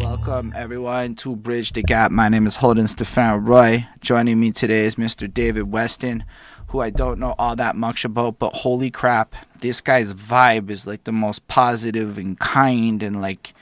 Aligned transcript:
Welcome 0.00 0.54
everyone 0.56 1.16
to 1.16 1.36
Bridge 1.36 1.72
the 1.72 1.82
Gap. 1.82 2.10
My 2.10 2.30
name 2.30 2.46
is 2.46 2.56
Holden 2.56 2.88
Stefan 2.88 3.44
Roy. 3.44 3.86
Joining 4.00 4.40
me 4.40 4.52
today 4.52 4.86
is 4.86 4.94
Mr. 4.94 5.30
David 5.32 5.70
Weston, 5.70 6.24
who 6.68 6.80
I 6.80 6.88
don't 6.88 7.18
know 7.18 7.34
all 7.38 7.54
that 7.56 7.76
much 7.76 8.06
about, 8.06 8.38
but 8.38 8.54
holy 8.54 8.90
crap, 8.90 9.36
this 9.60 9.82
guy's 9.82 10.14
vibe 10.14 10.70
is 10.70 10.86
like 10.86 11.04
the 11.04 11.12
most 11.12 11.46
positive 11.46 12.16
and 12.16 12.38
kind 12.38 13.02
and 13.02 13.20
like 13.20 13.52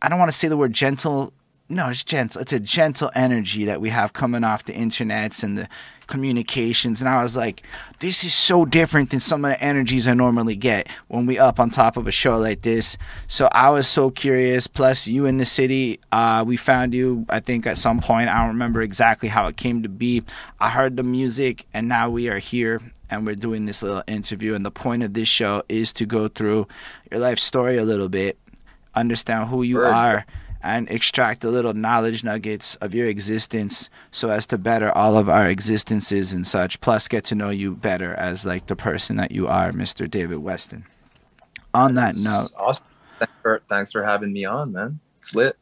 I 0.00 0.08
don't 0.08 0.20
want 0.20 0.30
to 0.30 0.36
say 0.36 0.46
the 0.46 0.56
word 0.56 0.72
gentle. 0.72 1.32
No, 1.68 1.88
it's 1.88 2.04
gentle. 2.04 2.42
It's 2.42 2.52
a 2.52 2.60
gentle 2.60 3.10
energy 3.16 3.64
that 3.64 3.80
we 3.80 3.88
have 3.88 4.12
coming 4.12 4.44
off 4.44 4.62
the 4.62 4.74
internets 4.74 5.42
and 5.42 5.58
the 5.58 5.68
communications. 6.06 7.00
And 7.00 7.08
I 7.08 7.22
was 7.22 7.36
like, 7.36 7.62
this 8.00 8.24
is 8.24 8.34
so 8.34 8.64
different 8.64 9.10
than 9.10 9.20
some 9.20 9.44
of 9.44 9.50
the 9.50 9.62
energies 9.62 10.06
I 10.06 10.14
normally 10.14 10.56
get 10.56 10.88
when 11.08 11.26
we 11.26 11.38
up 11.38 11.58
on 11.58 11.70
top 11.70 11.96
of 11.96 12.06
a 12.06 12.12
show 12.12 12.36
like 12.36 12.62
this. 12.62 12.96
So 13.26 13.48
I 13.52 13.70
was 13.70 13.88
so 13.88 14.10
curious. 14.10 14.66
Plus, 14.66 15.06
you 15.06 15.26
in 15.26 15.38
the 15.38 15.44
city, 15.44 16.00
uh, 16.12 16.44
we 16.46 16.56
found 16.56 16.94
you, 16.94 17.26
I 17.28 17.40
think, 17.40 17.66
at 17.66 17.78
some 17.78 18.00
point. 18.00 18.28
I 18.28 18.38
don't 18.38 18.48
remember 18.48 18.82
exactly 18.82 19.28
how 19.28 19.46
it 19.46 19.56
came 19.56 19.82
to 19.82 19.88
be. 19.88 20.22
I 20.60 20.70
heard 20.70 20.96
the 20.96 21.02
music, 21.02 21.66
and 21.72 21.88
now 21.88 22.10
we 22.10 22.28
are 22.28 22.38
here 22.38 22.80
and 23.10 23.26
we're 23.26 23.34
doing 23.34 23.66
this 23.66 23.82
little 23.82 24.02
interview. 24.06 24.54
And 24.54 24.64
the 24.64 24.70
point 24.70 25.02
of 25.02 25.14
this 25.14 25.28
show 25.28 25.62
is 25.68 25.92
to 25.94 26.06
go 26.06 26.28
through 26.28 26.66
your 27.10 27.20
life 27.20 27.38
story 27.38 27.76
a 27.76 27.84
little 27.84 28.08
bit 28.08 28.38
understand 28.94 29.48
who 29.48 29.62
you 29.62 29.80
are 29.80 30.24
and 30.64 30.90
extract 30.90 31.42
the 31.42 31.50
little 31.50 31.74
knowledge 31.74 32.24
nuggets 32.24 32.74
of 32.76 32.94
your 32.94 33.06
existence 33.06 33.90
so 34.10 34.30
as 34.30 34.46
to 34.46 34.58
better 34.58 34.90
all 34.96 35.16
of 35.16 35.28
our 35.28 35.46
existences 35.46 36.32
and 36.32 36.46
such 36.46 36.80
plus 36.80 37.06
get 37.06 37.22
to 37.24 37.34
know 37.34 37.50
you 37.50 37.74
better 37.74 38.14
as 38.14 38.46
like 38.46 38.66
the 38.66 38.74
person 38.74 39.16
that 39.16 39.30
you 39.30 39.46
are 39.46 39.70
mr 39.70 40.10
david 40.10 40.38
weston. 40.38 40.84
On 41.74 41.94
that 41.94 42.16
note 42.16 42.48
awesome. 42.56 42.86
Thanks 43.18 43.32
for, 43.42 43.62
thanks 43.68 43.92
for 43.92 44.02
having 44.02 44.32
me 44.32 44.44
on 44.44 44.72
man. 44.72 44.98
It's 45.20 45.34
lit. 45.34 45.56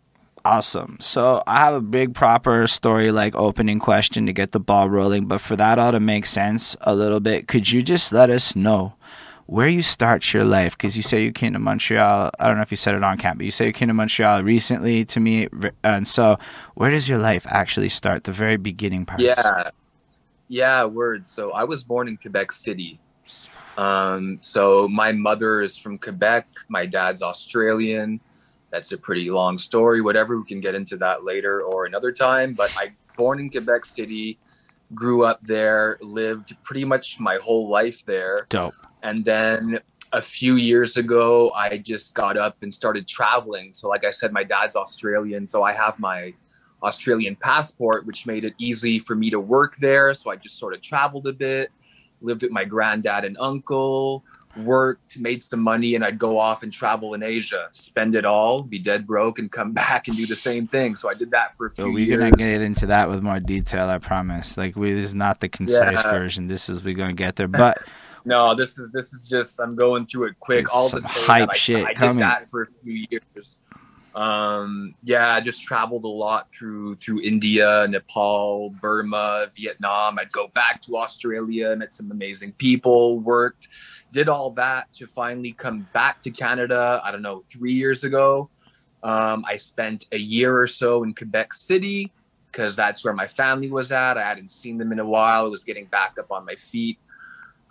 Awesome. 0.45 0.97
So 1.01 1.43
i 1.47 1.59
have 1.59 1.75
a 1.75 1.81
big 1.81 2.15
proper 2.15 2.67
story 2.67 3.11
like 3.11 3.35
opening 3.35 3.81
question 3.81 4.27
to 4.27 4.33
get 4.33 4.53
the 4.53 4.61
ball 4.61 4.89
rolling 4.89 5.27
but 5.27 5.41
for 5.41 5.57
that 5.57 5.79
all 5.79 5.93
to 5.93 6.01
make 6.01 6.27
sense 6.27 6.77
a 6.83 6.95
little 6.95 7.21
bit 7.21 7.49
could 7.49 7.71
you 7.71 7.83
just 7.83 8.13
let 8.13 8.31
us 8.31 8.55
know 8.55 8.95
where 9.53 9.69
you 9.69 9.83
start 9.83 10.33
your 10.33 10.45
life 10.45 10.79
because 10.79 10.97
you 10.97 11.03
say 11.03 11.23
you 11.23 11.31
came 11.31 11.53
to 11.53 11.59
Montreal. 11.59 12.31
I 12.41 12.47
don't 12.47 12.57
know 12.57 12.63
if 12.63 12.71
you 12.71 12.79
said 12.79 12.95
it 12.95 13.05
on 13.05 13.19
camp, 13.19 13.37
but 13.37 13.45
you 13.45 13.51
say 13.51 13.67
you 13.67 13.73
came 13.75 13.89
to 13.89 13.95
Montreal 13.95 14.43
recently 14.43 15.05
to 15.05 15.21
me. 15.21 15.47
And 15.85 16.09
so, 16.09 16.39
where 16.75 16.89
does 16.89 17.07
your 17.07 17.19
life 17.19 17.47
actually 17.47 17.91
start? 17.91 18.25
The 18.25 18.33
very 18.33 18.57
beginning 18.57 19.05
part. 19.05 19.21
Yeah, 19.21 19.71
yeah, 20.49 20.85
word. 20.87 21.27
So 21.27 21.53
I 21.53 21.65
was 21.65 21.85
born 21.85 22.09
in 22.09 22.17
Quebec 22.17 22.51
City. 22.51 22.99
Um, 23.77 24.39
so 24.41 24.89
my 24.89 25.13
mother 25.13 25.61
is 25.61 25.77
from 25.77 25.99
Quebec. 25.99 26.47
My 26.71 26.87
dad's 26.87 27.21
Australian. 27.21 28.21
That's 28.71 28.93
a 28.93 28.97
pretty 28.97 29.31
long 29.31 29.59
story. 29.59 30.01
Whatever, 30.01 30.39
we 30.39 30.47
can 30.47 30.63
get 30.63 30.75
into 30.75 30.97
that 30.97 31.25
later 31.25 31.61
or 31.61 31.85
another 31.85 32.11
time. 32.11 32.55
But 32.55 32.75
I 32.79 32.93
born 33.19 33.39
in 33.39 33.51
Quebec 33.51 33.85
City, 33.85 34.39
grew 34.95 35.27
up 35.27 35.43
there, 35.43 35.99
lived 36.01 36.57
pretty 36.63 36.87
much 36.87 37.21
my 37.21 37.37
whole 37.37 37.69
life 37.69 38.03
there. 38.07 38.47
Dope 38.49 38.73
and 39.03 39.25
then 39.25 39.81
a 40.13 40.23
few 40.23 40.57
years 40.57 40.97
ago, 40.97 41.51
I 41.53 41.79
just 41.79 42.15
got 42.15 42.37
up 42.37 42.63
and 42.63 42.73
started 42.73 43.09
traveling. 43.09 43.73
So, 43.73 43.89
like 43.89 44.05
I 44.05 44.11
said, 44.11 44.33
my 44.33 44.45
dad's 44.45 44.77
Australian. 44.77 45.47
So, 45.47 45.63
I 45.63 45.73
have 45.73 45.99
my 45.99 46.35
Australian 46.83 47.37
passport, 47.37 48.07
which 48.07 48.27
made 48.27 48.45
it 48.45 48.55
easy 48.59 48.99
for 48.99 49.15
me 49.15 49.31
to 49.31 49.41
work 49.41 49.77
there. 49.77 50.13
So, 50.15 50.31
I 50.31 50.37
just 50.37 50.59
sort 50.59 50.75
of 50.75 50.83
traveled 50.83 51.27
a 51.27 51.33
bit, 51.33 51.71
lived 52.21 52.43
with 52.43 52.53
my 52.53 52.65
granddad 52.65 53.25
and 53.25 53.39
uncle, 53.41 54.23
worked, 54.55 55.19
made 55.19 55.43
some 55.43 55.61
money, 55.61 55.95
and 55.95 56.05
I'd 56.05 56.19
go 56.19 56.39
off 56.39 56.63
and 56.63 56.71
travel 56.71 57.15
in 57.15 57.23
Asia, 57.23 57.69
spend 57.73 58.15
it 58.15 58.27
all, 58.27 58.63
be 58.63 58.79
dead 58.79 59.07
broke, 59.07 59.39
and 59.39 59.51
come 59.51 59.73
back 59.83 60.09
and 60.09 60.17
do 60.17 60.27
the 60.27 60.37
same 60.37 60.67
thing. 60.67 60.95
So, 60.95 61.09
I 61.09 61.15
did 61.15 61.31
that 61.31 61.57
for 61.57 61.67
a 61.67 61.71
few 61.71 61.85
years. 61.85 61.91
so 61.91 61.95
we're 61.95 62.07
years. 62.07 62.19
gonna 62.19 62.37
get 62.37 62.61
into 62.61 62.85
that 62.87 63.09
with 63.09 63.23
more 63.23 63.41
detail, 63.41 63.89
I 63.89 63.97
promise. 63.97 64.59
Like, 64.59 64.77
we, 64.77 64.93
this 64.93 65.07
is 65.07 65.15
not 65.15 65.41
the 65.41 65.49
concise 65.49 66.05
yeah. 66.05 66.11
version. 66.11 66.49
This 66.49 66.69
is, 66.69 66.85
we're 66.85 66.95
gonna 66.95 67.15
get 67.15 67.37
there. 67.37 67.49
But. 67.49 67.79
No, 68.25 68.55
this 68.55 68.79
is 68.79 68.93
this 68.93 69.13
is 69.13 69.29
just 69.29 69.61
I'm 69.61 69.75
going 69.75 70.07
through 70.07 70.29
it 70.29 70.41
quick. 70.41 70.65
It's 70.65 70.71
All 70.71 70.89
the 70.89 71.01
hype 71.03 71.51
I, 71.51 71.57
shit 71.57 71.85
I, 71.85 71.95
coming. 71.95 72.17
did 72.17 72.23
that 72.23 72.49
for 72.49 72.63
a 72.63 72.67
few 72.83 73.07
years. 73.11 73.57
Um, 74.15 74.95
yeah, 75.03 75.35
I 75.35 75.41
just 75.41 75.63
traveled 75.63 76.05
a 76.05 76.09
lot 76.09 76.53
through 76.53 76.97
through 76.97 77.23
India, 77.23 77.87
Nepal, 77.89 78.71
Burma, 78.71 79.51
Vietnam. 79.57 80.19
I'd 80.19 80.31
go 80.33 80.49
back 80.49 80.83
to 80.83 80.99
Australia, 80.99 81.75
met 81.77 81.93
some 81.93 82.11
amazing 82.11 82.53
people, 82.53 83.19
worked, 83.21 83.69
did 84.13 84.29
all 84.29 84.51
that 84.53 84.93
to 84.95 85.07
finally 85.07 85.53
come 85.53 85.89
back 85.93 86.21
to 86.23 86.31
Canada. 86.31 87.01
I 87.03 87.11
don't 87.11 87.23
know, 87.23 87.41
three 87.41 87.73
years 87.73 88.05
ago. 88.05 88.51
Um, 89.03 89.45
I 89.49 89.57
spent 89.57 90.07
a 90.13 90.19
year 90.19 90.57
or 90.57 90.69
so 90.69 91.03
in 91.03 91.15
Quebec 91.15 91.55
City 91.55 92.13
because 92.53 92.77
that's 92.77 93.03
where 93.05 93.15
my 93.15 93.27
family 93.27 93.71
was 93.71 93.91
at. 93.91 94.17
I 94.19 94.23
hadn't 94.23 94.51
seen 94.51 94.77
them 94.79 94.93
in 94.93 95.01
a 95.01 95.07
while. 95.07 95.47
I 95.47 95.49
was 95.49 95.65
getting 95.65 95.87
back 95.87 96.17
up 96.21 96.31
on 96.31 96.45
my 96.45 96.55
feet 96.55 96.99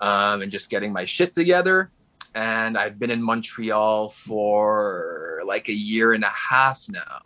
um, 0.01 0.41
and 0.41 0.51
just 0.51 0.69
getting 0.69 0.91
my 0.91 1.05
shit 1.05 1.33
together. 1.33 1.89
And 2.35 2.77
I've 2.77 2.99
been 2.99 3.11
in 3.11 3.21
Montreal 3.21 4.09
for 4.09 5.41
like 5.45 5.69
a 5.69 5.73
year 5.73 6.13
and 6.13 6.23
a 6.23 6.29
half 6.29 6.87
now. 6.89 7.21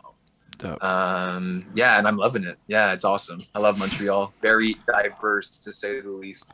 Dope. 0.58 0.82
Um, 0.82 1.66
yeah, 1.74 1.98
and 1.98 2.08
I'm 2.08 2.16
loving 2.16 2.44
it. 2.44 2.58
Yeah, 2.66 2.92
it's 2.92 3.04
awesome. 3.04 3.44
I 3.54 3.58
love 3.58 3.78
Montreal. 3.78 4.32
Very 4.40 4.76
diverse, 4.86 5.58
to 5.58 5.72
say 5.72 6.00
the 6.00 6.10
least. 6.10 6.50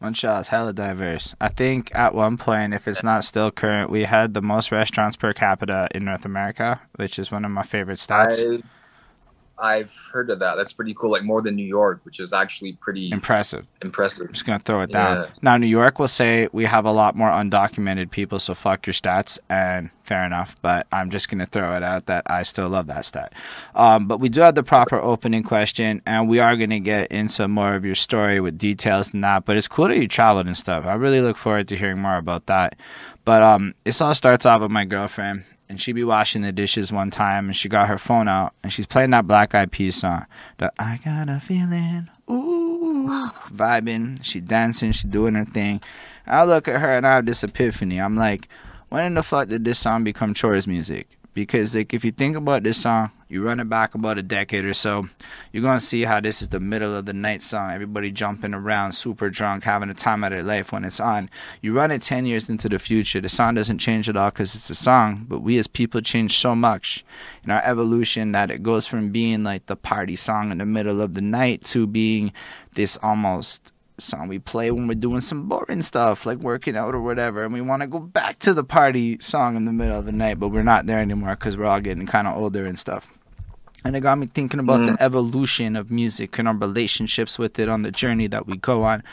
Montreal 0.00 0.40
is 0.40 0.48
hella 0.48 0.74
diverse. 0.74 1.34
I 1.40 1.48
think 1.48 1.94
at 1.94 2.14
one 2.14 2.36
point, 2.36 2.74
if 2.74 2.86
it's 2.86 3.02
not 3.02 3.24
still 3.24 3.50
current, 3.50 3.90
we 3.90 4.02
had 4.02 4.34
the 4.34 4.42
most 4.42 4.70
restaurants 4.70 5.16
per 5.16 5.32
capita 5.32 5.88
in 5.94 6.04
North 6.04 6.26
America, 6.26 6.82
which 6.96 7.18
is 7.18 7.30
one 7.30 7.46
of 7.46 7.50
my 7.50 7.62
favorite 7.62 7.98
stats. 7.98 8.58
I 8.58 8.62
I've 9.58 9.94
heard 10.12 10.30
of 10.30 10.38
that. 10.40 10.56
That's 10.56 10.72
pretty 10.72 10.94
cool. 10.94 11.10
Like 11.10 11.24
more 11.24 11.40
than 11.40 11.56
New 11.56 11.64
York, 11.64 12.00
which 12.04 12.20
is 12.20 12.32
actually 12.32 12.74
pretty 12.74 13.10
impressive. 13.10 13.66
Impressive. 13.82 14.26
I'm 14.26 14.32
just 14.32 14.44
gonna 14.44 14.58
throw 14.58 14.82
it 14.82 14.92
down. 14.92 15.22
Yeah. 15.22 15.26
Now 15.42 15.56
New 15.56 15.66
York 15.66 15.98
will 15.98 16.08
say 16.08 16.48
we 16.52 16.64
have 16.64 16.84
a 16.84 16.92
lot 16.92 17.16
more 17.16 17.30
undocumented 17.30 18.10
people, 18.10 18.38
so 18.38 18.54
fuck 18.54 18.86
your 18.86 18.94
stats, 18.94 19.38
and 19.48 19.90
fair 20.04 20.24
enough. 20.24 20.56
But 20.60 20.86
I'm 20.92 21.10
just 21.10 21.28
gonna 21.28 21.46
throw 21.46 21.74
it 21.74 21.82
out 21.82 22.06
that 22.06 22.24
I 22.26 22.42
still 22.42 22.68
love 22.68 22.86
that 22.88 23.04
stat. 23.06 23.32
Um, 23.74 24.06
but 24.06 24.20
we 24.20 24.28
do 24.28 24.40
have 24.40 24.54
the 24.54 24.62
proper 24.62 24.96
opening 24.96 25.42
question, 25.42 26.02
and 26.06 26.28
we 26.28 26.38
are 26.38 26.56
gonna 26.56 26.80
get 26.80 27.10
into 27.10 27.48
more 27.48 27.74
of 27.74 27.84
your 27.84 27.94
story 27.94 28.40
with 28.40 28.58
details 28.58 29.14
and 29.14 29.24
that. 29.24 29.46
But 29.46 29.56
it's 29.56 29.68
cool 29.68 29.88
that 29.88 29.96
you 29.96 30.08
traveled 30.08 30.46
and 30.46 30.56
stuff. 30.56 30.84
I 30.84 30.94
really 30.94 31.20
look 31.20 31.36
forward 31.36 31.68
to 31.68 31.76
hearing 31.76 32.00
more 32.00 32.16
about 32.16 32.46
that. 32.46 32.78
But 33.24 33.42
um, 33.42 33.74
this 33.84 34.00
all 34.00 34.14
starts 34.14 34.46
off 34.46 34.60
with 34.60 34.70
my 34.70 34.84
girlfriend 34.84 35.44
and 35.68 35.80
she 35.80 35.92
be 35.92 36.04
washing 36.04 36.42
the 36.42 36.52
dishes 36.52 36.92
one 36.92 37.10
time 37.10 37.46
and 37.46 37.56
she 37.56 37.68
got 37.68 37.88
her 37.88 37.98
phone 37.98 38.28
out 38.28 38.54
and 38.62 38.72
she's 38.72 38.86
playing 38.86 39.10
that 39.10 39.26
Black 39.26 39.54
Eyed 39.54 39.72
Peas 39.72 39.96
song. 39.96 40.26
The 40.58 40.72
I 40.78 41.00
got 41.04 41.28
a 41.28 41.40
feeling, 41.40 42.08
ooh, 42.30 43.08
vibing. 43.48 44.22
She 44.22 44.40
dancing, 44.40 44.92
she 44.92 45.08
doing 45.08 45.34
her 45.34 45.44
thing. 45.44 45.80
I 46.26 46.44
look 46.44 46.68
at 46.68 46.80
her 46.80 46.96
and 46.96 47.06
I 47.06 47.16
have 47.16 47.26
this 47.26 47.44
epiphany. 47.44 48.00
I'm 48.00 48.16
like, 48.16 48.48
when 48.88 49.06
in 49.06 49.14
the 49.14 49.22
fuck 49.22 49.48
did 49.48 49.64
this 49.64 49.78
song 49.78 50.04
become 50.04 50.34
chores 50.34 50.66
music? 50.66 51.08
Because 51.36 51.76
like 51.76 51.92
if 51.92 52.02
you 52.02 52.12
think 52.12 52.34
about 52.34 52.62
this 52.62 52.80
song, 52.80 53.10
you 53.28 53.44
run 53.44 53.60
it 53.60 53.68
back 53.68 53.94
about 53.94 54.16
a 54.16 54.22
decade 54.22 54.64
or 54.64 54.72
so, 54.72 55.06
you're 55.52 55.62
gonna 55.62 55.80
see 55.80 56.04
how 56.04 56.18
this 56.18 56.40
is 56.40 56.48
the 56.48 56.60
middle 56.60 56.96
of 56.96 57.04
the 57.04 57.12
night 57.12 57.42
song. 57.42 57.72
Everybody 57.72 58.10
jumping 58.10 58.54
around, 58.54 58.92
super 58.92 59.28
drunk, 59.28 59.64
having 59.64 59.90
a 59.90 59.94
time 59.94 60.24
of 60.24 60.30
their 60.30 60.42
life 60.42 60.72
when 60.72 60.82
it's 60.82 60.98
on. 60.98 61.28
You 61.60 61.74
run 61.74 61.90
it 61.90 62.00
10 62.00 62.24
years 62.24 62.48
into 62.48 62.70
the 62.70 62.78
future, 62.78 63.20
the 63.20 63.28
song 63.28 63.56
doesn't 63.56 63.76
change 63.76 64.08
at 64.08 64.16
all 64.16 64.30
because 64.30 64.54
it's 64.54 64.70
a 64.70 64.74
song, 64.74 65.26
but 65.28 65.40
we 65.40 65.58
as 65.58 65.66
people 65.66 66.00
change 66.00 66.38
so 66.38 66.54
much 66.54 67.04
in 67.44 67.50
our 67.50 67.62
evolution 67.64 68.32
that 68.32 68.50
it 68.50 68.62
goes 68.62 68.86
from 68.86 69.10
being 69.10 69.44
like 69.44 69.66
the 69.66 69.76
party 69.76 70.16
song 70.16 70.50
in 70.50 70.56
the 70.56 70.64
middle 70.64 71.02
of 71.02 71.12
the 71.12 71.20
night 71.20 71.64
to 71.64 71.86
being 71.86 72.32
this 72.72 72.96
almost 73.02 73.72
song 73.98 74.28
we 74.28 74.38
play 74.38 74.70
when 74.70 74.86
we're 74.86 74.94
doing 74.94 75.20
some 75.20 75.48
boring 75.48 75.82
stuff 75.82 76.26
like 76.26 76.38
working 76.38 76.76
out 76.76 76.94
or 76.94 77.00
whatever 77.00 77.44
and 77.44 77.52
we 77.52 77.60
want 77.60 77.82
to 77.82 77.88
go 77.88 77.98
back 77.98 78.38
to 78.38 78.52
the 78.52 78.64
party 78.64 79.18
song 79.20 79.56
in 79.56 79.64
the 79.64 79.72
middle 79.72 79.98
of 79.98 80.04
the 80.04 80.12
night 80.12 80.38
but 80.38 80.48
we're 80.48 80.62
not 80.62 80.86
there 80.86 81.00
anymore 81.00 81.30
because 81.30 81.56
we're 81.56 81.64
all 81.64 81.80
getting 81.80 82.06
kind 82.06 82.28
of 82.28 82.36
older 82.36 82.66
and 82.66 82.78
stuff 82.78 83.12
and 83.86 83.94
it 83.94 84.00
got 84.00 84.18
me 84.18 84.26
thinking 84.26 84.58
about 84.58 84.80
mm. 84.80 84.86
the 84.86 85.02
evolution 85.02 85.76
of 85.76 85.92
music 85.92 86.40
and 86.40 86.48
our 86.48 86.56
relationships 86.56 87.38
with 87.38 87.56
it 87.60 87.68
on 87.68 87.82
the 87.82 87.92
journey 87.92 88.26
that 88.26 88.44
we 88.44 88.56
go 88.56 88.82
on. 88.82 89.04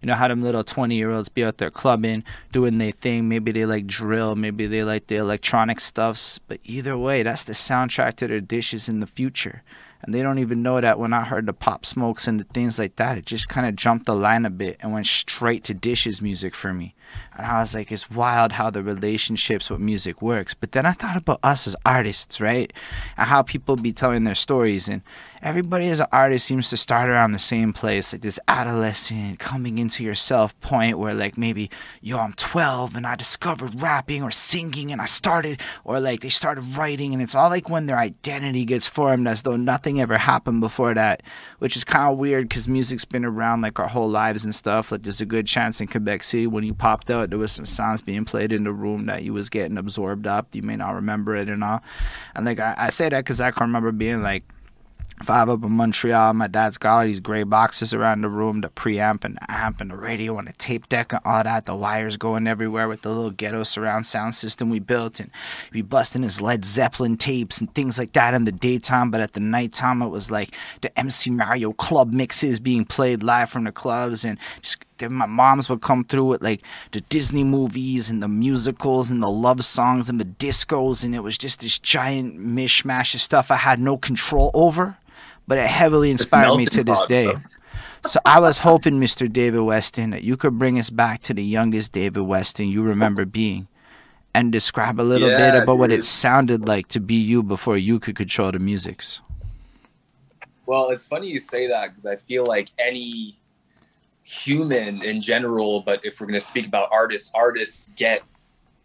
You 0.00 0.06
know, 0.06 0.14
how 0.14 0.28
them 0.28 0.42
little 0.42 0.64
20 0.64 0.96
year 0.96 1.10
olds 1.10 1.28
be 1.28 1.44
out 1.44 1.58
there 1.58 1.70
clubbing, 1.70 2.24
doing 2.50 2.78
their 2.78 2.92
thing. 2.92 3.28
Maybe 3.28 3.52
they 3.52 3.66
like 3.66 3.86
drill, 3.86 4.34
maybe 4.34 4.66
they 4.66 4.84
like 4.84 5.08
the 5.08 5.16
electronic 5.16 5.80
stuffs. 5.80 6.38
But 6.38 6.60
either 6.64 6.96
way, 6.96 7.22
that's 7.22 7.44
the 7.44 7.52
soundtrack 7.52 8.16
to 8.16 8.28
their 8.28 8.40
dishes 8.40 8.88
in 8.88 9.00
the 9.00 9.06
future. 9.06 9.62
And 10.02 10.12
they 10.12 10.22
don't 10.22 10.40
even 10.40 10.62
know 10.62 10.80
that 10.80 10.98
when 10.98 11.12
I 11.12 11.24
heard 11.24 11.46
the 11.46 11.52
pop 11.52 11.86
smokes 11.86 12.26
and 12.26 12.40
the 12.40 12.44
things 12.44 12.78
like 12.78 12.96
that, 12.96 13.16
it 13.16 13.24
just 13.24 13.48
kind 13.48 13.66
of 13.66 13.76
jumped 13.76 14.06
the 14.06 14.16
line 14.16 14.44
a 14.44 14.50
bit 14.50 14.78
and 14.80 14.92
went 14.92 15.06
straight 15.06 15.62
to 15.64 15.74
dishes 15.74 16.20
music 16.20 16.56
for 16.56 16.72
me. 16.72 16.94
And 17.36 17.46
I 17.46 17.60
was 17.60 17.74
like, 17.74 17.90
it's 17.90 18.10
wild 18.10 18.52
how 18.52 18.68
the 18.68 18.82
relationships 18.82 19.70
with 19.70 19.80
music 19.80 20.20
works. 20.20 20.52
But 20.52 20.72
then 20.72 20.84
I 20.84 20.92
thought 20.92 21.16
about 21.16 21.40
us 21.42 21.66
as 21.66 21.76
artists, 21.84 22.40
right? 22.40 22.72
And 23.16 23.28
how 23.28 23.42
people 23.42 23.76
be 23.76 23.92
telling 23.92 24.24
their 24.24 24.34
stories. 24.34 24.86
And 24.86 25.02
everybody 25.40 25.88
as 25.88 26.00
an 26.00 26.08
artist 26.12 26.46
seems 26.46 26.68
to 26.70 26.76
start 26.76 27.08
around 27.08 27.32
the 27.32 27.38
same 27.38 27.72
place, 27.72 28.12
like 28.12 28.20
this 28.20 28.38
adolescent 28.48 29.38
coming 29.38 29.78
into 29.78 30.04
yourself 30.04 30.58
point 30.60 30.98
where, 30.98 31.14
like, 31.14 31.38
maybe, 31.38 31.70
yo, 32.02 32.18
I'm 32.18 32.34
12 32.34 32.94
and 32.94 33.06
I 33.06 33.16
discovered 33.16 33.80
rapping 33.80 34.22
or 34.22 34.30
singing 34.30 34.92
and 34.92 35.00
I 35.00 35.06
started, 35.06 35.58
or 35.84 36.00
like 36.00 36.20
they 36.20 36.28
started 36.28 36.76
writing. 36.76 37.14
And 37.14 37.22
it's 37.22 37.34
all 37.34 37.48
like 37.48 37.70
when 37.70 37.86
their 37.86 37.98
identity 37.98 38.66
gets 38.66 38.86
formed 38.86 39.26
as 39.26 39.42
though 39.42 39.56
nothing 39.56 40.00
ever 40.00 40.18
happened 40.18 40.60
before 40.60 40.92
that, 40.94 41.22
which 41.60 41.76
is 41.76 41.84
kind 41.84 42.12
of 42.12 42.18
weird 42.18 42.48
because 42.48 42.68
music's 42.68 43.06
been 43.06 43.24
around 43.24 43.62
like 43.62 43.80
our 43.80 43.88
whole 43.88 44.10
lives 44.10 44.44
and 44.44 44.54
stuff. 44.54 44.92
Like, 44.92 45.02
there's 45.02 45.22
a 45.22 45.26
good 45.26 45.46
chance 45.46 45.80
in 45.80 45.86
Quebec 45.86 46.22
City 46.22 46.46
when 46.46 46.64
you 46.64 46.74
popped 46.74 47.10
out, 47.10 47.21
there 47.30 47.38
was 47.38 47.52
some 47.52 47.66
sounds 47.66 48.02
being 48.02 48.24
played 48.24 48.52
in 48.52 48.64
the 48.64 48.72
room 48.72 49.06
that 49.06 49.22
you 49.22 49.32
was 49.32 49.48
getting 49.48 49.78
absorbed 49.78 50.26
up. 50.26 50.48
You 50.52 50.62
may 50.62 50.76
not 50.76 50.94
remember 50.94 51.36
it 51.36 51.48
and 51.48 51.62
all. 51.62 51.82
And 52.34 52.46
like 52.46 52.60
I, 52.60 52.74
I 52.76 52.90
say 52.90 53.08
that 53.08 53.24
because 53.24 53.40
I 53.40 53.50
can 53.50 53.66
remember 53.66 53.92
being 53.92 54.22
like 54.22 54.44
five 55.22 55.48
up 55.48 55.62
in 55.62 55.72
Montreal. 55.72 56.34
My 56.34 56.48
dad's 56.48 56.78
got 56.78 56.98
all 56.98 57.04
these 57.04 57.20
gray 57.20 57.42
boxes 57.44 57.94
around 57.94 58.22
the 58.22 58.28
room, 58.28 58.60
the 58.60 58.68
preamp 58.68 59.24
and 59.24 59.36
the 59.36 59.50
amp 59.50 59.80
and 59.80 59.90
the 59.90 59.96
radio 59.96 60.38
and 60.38 60.48
the 60.48 60.52
tape 60.54 60.88
deck 60.88 61.12
and 61.12 61.22
all 61.24 61.42
that. 61.42 61.66
The 61.66 61.76
wires 61.76 62.16
going 62.16 62.46
everywhere 62.46 62.88
with 62.88 63.02
the 63.02 63.10
little 63.10 63.30
ghetto 63.30 63.62
surround 63.62 64.06
sound 64.06 64.34
system 64.34 64.70
we 64.70 64.80
built. 64.80 65.20
And 65.20 65.30
be 65.70 65.82
busting 65.82 66.22
his 66.22 66.40
Led 66.40 66.64
Zeppelin 66.64 67.16
tapes 67.16 67.60
and 67.60 67.72
things 67.74 67.98
like 67.98 68.12
that 68.14 68.34
in 68.34 68.44
the 68.44 68.52
daytime. 68.52 69.10
But 69.10 69.20
at 69.20 69.32
the 69.32 69.40
nighttime, 69.40 70.02
it 70.02 70.08
was 70.08 70.30
like 70.30 70.54
the 70.80 70.96
MC 70.98 71.30
Mario 71.30 71.72
club 71.72 72.12
mixes 72.12 72.60
being 72.60 72.84
played 72.84 73.22
live 73.22 73.50
from 73.50 73.64
the 73.64 73.72
clubs. 73.72 74.24
And 74.24 74.38
just 74.60 74.84
my 75.10 75.26
moms 75.26 75.68
would 75.68 75.82
come 75.82 76.04
through 76.04 76.26
with 76.26 76.42
like 76.42 76.62
the 76.92 77.00
Disney 77.02 77.44
movies 77.44 78.10
and 78.10 78.22
the 78.22 78.28
musicals 78.28 79.10
and 79.10 79.22
the 79.22 79.30
love 79.30 79.64
songs 79.64 80.08
and 80.08 80.20
the 80.20 80.24
discos. 80.24 81.04
And 81.04 81.14
it 81.14 81.20
was 81.20 81.36
just 81.36 81.60
this 81.60 81.78
giant 81.78 82.38
mishmash 82.38 83.14
of 83.14 83.20
stuff 83.20 83.50
I 83.50 83.56
had 83.56 83.78
no 83.78 83.96
control 83.96 84.50
over 84.54 84.96
but 85.46 85.58
it 85.58 85.66
heavily 85.66 86.10
inspired 86.10 86.56
me 86.56 86.66
to 86.66 86.84
this 86.84 87.02
day. 87.08 87.32
So 88.06 88.18
I 88.24 88.40
was 88.40 88.58
hoping, 88.58 88.98
Mr. 88.98 89.32
David 89.32 89.60
Weston, 89.60 90.10
that 90.10 90.24
you 90.24 90.36
could 90.36 90.58
bring 90.58 90.78
us 90.78 90.90
back 90.90 91.22
to 91.22 91.34
the 91.34 91.44
youngest 91.44 91.92
David 91.92 92.22
Weston 92.22 92.68
you 92.68 92.82
remember 92.82 93.24
being 93.24 93.68
and 94.34 94.50
describe 94.50 94.98
a 94.98 95.02
little 95.02 95.28
yeah, 95.28 95.52
bit 95.52 95.62
about 95.62 95.78
what 95.78 95.92
it 95.92 96.04
sounded 96.04 96.66
like 96.66 96.88
to 96.88 97.00
be 97.00 97.14
you 97.14 97.42
before 97.42 97.76
you 97.76 98.00
could 98.00 98.16
control 98.16 98.50
the 98.50 98.58
musics. 98.58 99.20
Well, 100.66 100.90
it's 100.90 101.06
funny 101.06 101.28
you 101.28 101.38
say 101.38 101.68
that 101.68 101.88
because 101.88 102.06
I 102.06 102.16
feel 102.16 102.44
like 102.46 102.70
any 102.78 103.38
human 104.24 105.02
in 105.02 105.20
general, 105.20 105.80
but 105.80 106.04
if 106.04 106.20
we're 106.20 106.26
going 106.26 106.38
to 106.38 106.46
speak 106.46 106.66
about 106.66 106.88
artists, 106.92 107.30
artists 107.34 107.92
get 107.96 108.22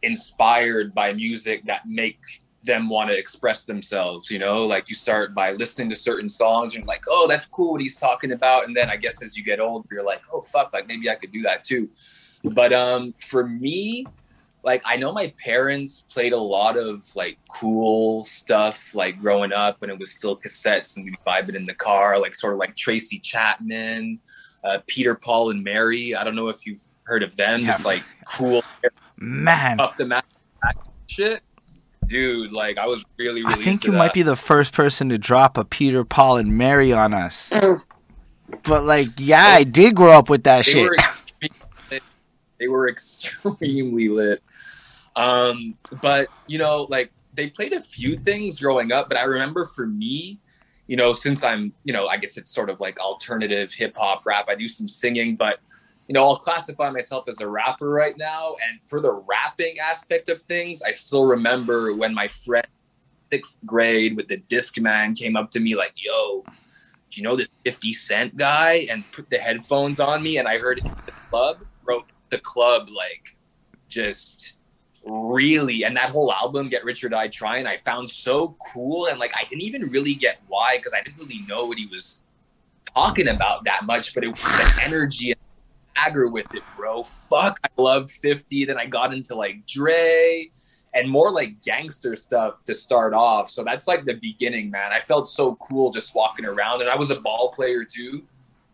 inspired 0.01 0.93
by 0.93 1.13
music 1.13 1.65
that 1.65 1.87
make 1.87 2.19
them 2.63 2.89
want 2.89 3.09
to 3.09 3.17
express 3.17 3.65
themselves 3.65 4.29
you 4.29 4.37
know? 4.39 4.65
Like 4.65 4.89
you 4.89 4.95
start 4.95 5.33
by 5.33 5.53
listening 5.53 5.89
to 5.89 5.95
certain 5.95 6.29
songs 6.29 6.75
and 6.75 6.85
like 6.85 7.03
oh 7.07 7.25
that's 7.27 7.45
cool 7.45 7.71
what 7.71 7.81
he's 7.81 7.95
talking 7.95 8.33
about 8.33 8.65
and 8.65 8.75
then 8.75 8.89
i 8.89 8.97
guess 8.97 9.23
as 9.23 9.37
you 9.37 9.43
get 9.43 9.59
older 9.59 9.87
you're 9.91 10.03
like 10.03 10.21
oh 10.31 10.41
fuck 10.41 10.73
like 10.73 10.87
maybe 10.87 11.09
i 11.09 11.15
could 11.15 11.31
do 11.31 11.41
that 11.43 11.63
too. 11.63 11.89
But 12.43 12.73
um 12.73 13.13
for 13.13 13.47
me 13.47 14.05
like 14.63 14.81
i 14.85 14.97
know 14.97 15.13
my 15.13 15.33
parents 15.43 16.05
played 16.11 16.33
a 16.33 16.37
lot 16.37 16.77
of 16.77 17.03
like 17.15 17.37
cool 17.49 18.23
stuff 18.25 18.93
like 18.93 19.19
growing 19.19 19.53
up 19.53 19.79
when 19.79 19.89
it 19.89 19.97
was 19.97 20.11
still 20.11 20.35
cassettes 20.35 20.97
and 20.97 21.05
we'd 21.05 21.15
vibe 21.25 21.49
it 21.49 21.55
in 21.55 21.65
the 21.65 21.73
car 21.73 22.19
like 22.19 22.35
sort 22.35 22.53
of 22.53 22.59
like 22.59 22.75
tracy 22.75 23.17
chapman 23.19 24.19
uh, 24.67 24.79
peter 24.87 25.15
paul 25.15 25.49
and 25.49 25.63
mary 25.63 26.15
i 26.15 26.23
don't 26.23 26.35
know 26.35 26.49
if 26.49 26.65
you've 26.65 26.81
heard 27.03 27.23
of 27.23 27.35
them 27.35 27.61
yeah. 27.61 27.67
just 27.67 27.85
like 27.85 28.03
cool 28.27 28.63
man 29.17 29.79
off 29.79 29.95
the 29.95 30.23
shit 31.07 31.41
dude, 32.07 32.51
like 32.51 32.77
I 32.77 32.87
was 32.87 33.03
really, 33.17 33.41
really. 33.41 33.53
I 33.53 33.57
think 33.57 33.83
you 33.83 33.91
that. 33.91 33.97
might 33.97 34.13
be 34.13 34.21
the 34.21 34.35
first 34.35 34.73
person 34.73 35.09
to 35.09 35.17
drop 35.17 35.57
a 35.57 35.65
Peter, 35.65 36.03
Paul, 36.03 36.37
and 36.37 36.57
Mary 36.57 36.93
on 36.93 37.13
us. 37.13 37.49
but 38.63 38.83
like, 38.83 39.09
yeah, 39.17 39.43
I 39.43 39.63
did 39.63 39.95
grow 39.95 40.11
up 40.11 40.29
with 40.29 40.43
that 40.43 40.65
they 40.65 40.71
shit. 40.71 40.89
Were 40.89 41.99
they 42.59 42.67
were 42.67 42.89
extremely 42.89 44.09
lit. 44.09 44.41
Um, 45.15 45.75
but 46.01 46.27
you 46.47 46.57
know, 46.57 46.87
like 46.89 47.11
they 47.33 47.49
played 47.49 47.73
a 47.73 47.79
few 47.79 48.17
things 48.17 48.59
growing 48.59 48.91
up, 48.91 49.09
but 49.09 49.17
I 49.17 49.23
remember 49.23 49.65
for 49.65 49.85
me, 49.85 50.39
you 50.87 50.95
know, 50.95 51.13
since 51.13 51.43
I'm, 51.43 51.73
you 51.83 51.93
know, 51.93 52.07
I 52.07 52.17
guess 52.17 52.37
it's 52.37 52.51
sort 52.51 52.69
of 52.69 52.79
like 52.79 52.99
alternative 52.99 53.73
hip 53.73 53.95
hop 53.97 54.25
rap. 54.25 54.45
I 54.47 54.55
do 54.55 54.67
some 54.67 54.87
singing, 54.87 55.35
but 55.35 55.59
you 56.07 56.13
know, 56.13 56.23
I'll 56.23 56.37
classify 56.37 56.89
myself 56.89 57.25
as 57.27 57.41
a 57.41 57.47
rapper 57.47 57.89
right 57.89 58.17
now. 58.17 58.55
And 58.69 58.81
for 58.81 59.01
the 59.01 59.11
rapping 59.11 59.79
aspect 59.79 60.29
of 60.29 60.41
things, 60.41 60.81
I 60.81 60.93
still 60.93 61.25
remember 61.25 61.95
when 61.95 62.13
my 62.13 62.27
friend 62.27 62.65
sixth 63.31 63.59
grade 63.65 64.15
with 64.15 64.29
the 64.29 64.37
disc 64.37 64.79
man 64.79 65.13
came 65.13 65.35
up 65.35 65.51
to 65.51 65.59
me 65.59 65.75
like, 65.75 65.93
yo, 65.97 66.43
do 66.45 67.21
you 67.21 67.23
know 67.23 67.35
this 67.35 67.49
50 67.65 67.93
Cent 67.93 68.37
guy? 68.37 68.87
And 68.89 69.09
put 69.11 69.29
the 69.29 69.37
headphones 69.37 69.99
on 69.99 70.23
me 70.23 70.37
and 70.37 70.47
I 70.47 70.57
heard 70.57 70.81
the 71.05 71.11
club, 71.29 71.57
wrote 71.83 72.05
the 72.29 72.39
club 72.39 72.87
like 72.89 73.35
just 73.89 74.56
really 75.07 75.83
and 75.83 75.95
that 75.95 76.09
whole 76.09 76.33
album 76.33 76.67
get 76.69 76.83
rich 76.83 77.03
or 77.03 77.09
die 77.09 77.27
trying 77.27 77.65
i 77.65 77.77
found 77.77 78.09
so 78.09 78.55
cool 78.73 79.07
and 79.07 79.19
like 79.19 79.31
i 79.35 79.43
didn't 79.45 79.61
even 79.61 79.89
really 79.89 80.13
get 80.13 80.39
why 80.47 80.77
because 80.77 80.93
i 80.93 81.01
didn't 81.01 81.17
really 81.17 81.41
know 81.47 81.65
what 81.65 81.77
he 81.77 81.85
was 81.87 82.23
talking 82.93 83.29
about 83.29 83.63
that 83.63 83.85
much 83.85 84.13
but 84.13 84.23
it 84.23 84.27
was 84.27 84.41
the 84.41 84.81
energy 84.83 85.33
swagger 85.97 86.27
with 86.27 86.53
it, 86.53 86.63
bro. 86.75 87.03
Fuck, 87.03 87.59
I 87.63 87.81
loved 87.81 88.11
50. 88.11 88.65
Then 88.65 88.77
I 88.77 88.85
got 88.85 89.13
into 89.13 89.35
like 89.35 89.65
Dre 89.65 90.49
and 90.93 91.09
more 91.09 91.31
like 91.31 91.61
gangster 91.61 92.15
stuff 92.15 92.63
to 92.65 92.73
start 92.73 93.13
off. 93.13 93.49
So 93.49 93.63
that's 93.63 93.87
like 93.87 94.05
the 94.05 94.15
beginning, 94.15 94.69
man. 94.71 94.91
I 94.91 94.99
felt 94.99 95.27
so 95.27 95.55
cool 95.55 95.91
just 95.91 96.15
walking 96.15 96.45
around, 96.45 96.81
and 96.81 96.89
I 96.89 96.95
was 96.95 97.11
a 97.11 97.19
ball 97.19 97.51
player 97.51 97.83
too. 97.83 98.23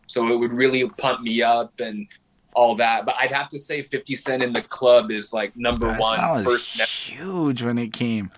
So 0.07 0.27
it 0.31 0.37
would 0.37 0.53
really 0.53 0.87
pump 0.89 1.21
me 1.21 1.41
up 1.41 1.79
and 1.79 2.07
all 2.55 2.75
that. 2.75 3.05
But 3.05 3.15
I'd 3.19 3.31
have 3.31 3.49
to 3.49 3.59
say 3.59 3.81
50 3.81 4.15
Cent 4.15 4.43
in 4.43 4.53
the 4.53 4.61
club 4.61 5.11
is 5.11 5.33
like 5.33 5.55
number 5.55 5.87
that 5.87 5.99
one. 5.99 6.43
First 6.43 6.79
huge 6.81 7.63
when 7.63 7.77
it 7.77 7.93
came. 7.93 8.31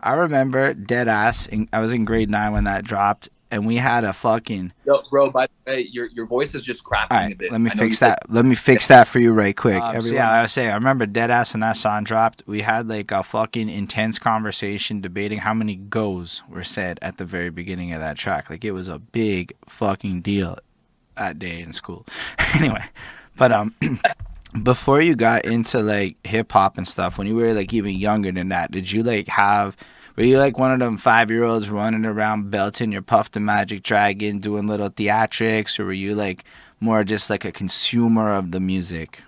I 0.00 0.12
remember 0.12 0.74
dead 0.74 1.08
ass. 1.08 1.48
I 1.72 1.80
was 1.80 1.92
in 1.92 2.04
grade 2.04 2.28
nine 2.28 2.52
when 2.52 2.64
that 2.64 2.84
dropped, 2.84 3.30
and 3.50 3.66
we 3.66 3.76
had 3.76 4.04
a 4.04 4.12
fucking. 4.12 4.72
Yo, 4.84 5.02
bro. 5.10 5.30
By 5.30 5.46
the 5.46 5.72
way, 5.72 5.80
your 5.90 6.08
your 6.08 6.26
voice 6.26 6.54
is 6.54 6.62
just 6.62 6.84
cracking 6.84 7.16
right, 7.16 7.32
a 7.32 7.36
bit. 7.36 7.50
Let 7.50 7.62
me 7.62 7.70
fix 7.70 8.00
that. 8.00 8.18
Said... 8.22 8.34
Let 8.34 8.44
me 8.44 8.54
fix 8.54 8.86
that 8.88 9.08
for 9.08 9.18
you 9.18 9.32
right 9.32 9.56
quick. 9.56 9.80
Um, 9.80 10.02
so 10.02 10.14
yeah, 10.14 10.30
I 10.30 10.42
was 10.42 10.52
saying, 10.52 10.70
I 10.70 10.74
remember 10.74 11.06
dead 11.06 11.30
ass 11.30 11.54
when 11.54 11.60
that 11.60 11.78
song 11.78 12.04
dropped. 12.04 12.42
We 12.46 12.60
had 12.60 12.86
like 12.86 13.12
a 13.12 13.22
fucking 13.22 13.70
intense 13.70 14.18
conversation 14.18 15.00
debating 15.00 15.38
how 15.38 15.54
many 15.54 15.76
goes 15.76 16.42
were 16.50 16.64
said 16.64 16.98
at 17.00 17.16
the 17.16 17.24
very 17.24 17.48
beginning 17.48 17.94
of 17.94 18.00
that 18.00 18.18
track. 18.18 18.50
Like 18.50 18.64
it 18.64 18.72
was 18.72 18.88
a 18.88 18.98
big 18.98 19.54
fucking 19.66 20.20
deal 20.20 20.58
that 21.16 21.38
day 21.38 21.60
in 21.60 21.72
school. 21.72 22.04
anyway, 22.54 22.84
but 23.36 23.52
um. 23.52 23.74
before 24.62 25.00
you 25.00 25.16
got 25.16 25.44
into 25.44 25.80
like 25.80 26.16
hip 26.24 26.52
hop 26.52 26.78
and 26.78 26.86
stuff, 26.86 27.18
when 27.18 27.26
you 27.26 27.34
were 27.34 27.52
like 27.52 27.72
even 27.72 27.96
younger 27.96 28.30
than 28.30 28.50
that, 28.50 28.70
did 28.70 28.90
you 28.90 29.02
like 29.02 29.26
have 29.26 29.76
were 30.16 30.22
you 30.22 30.38
like 30.38 30.58
one 30.58 30.72
of 30.72 30.78
them 30.78 30.96
five 30.96 31.30
year 31.30 31.42
olds 31.42 31.70
running 31.70 32.04
around 32.04 32.50
belting 32.50 32.92
your 32.92 33.02
Puff 33.02 33.32
the 33.32 33.40
Magic 33.40 33.82
Dragon, 33.82 34.38
doing 34.38 34.66
little 34.66 34.90
theatrics, 34.90 35.78
or 35.78 35.86
were 35.86 35.92
you 35.92 36.14
like 36.14 36.44
more 36.80 37.02
just 37.02 37.30
like 37.30 37.44
a 37.44 37.50
consumer 37.50 38.32
of 38.32 38.52
the 38.52 38.60
music? 38.60 39.22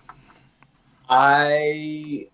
I 1.08 2.28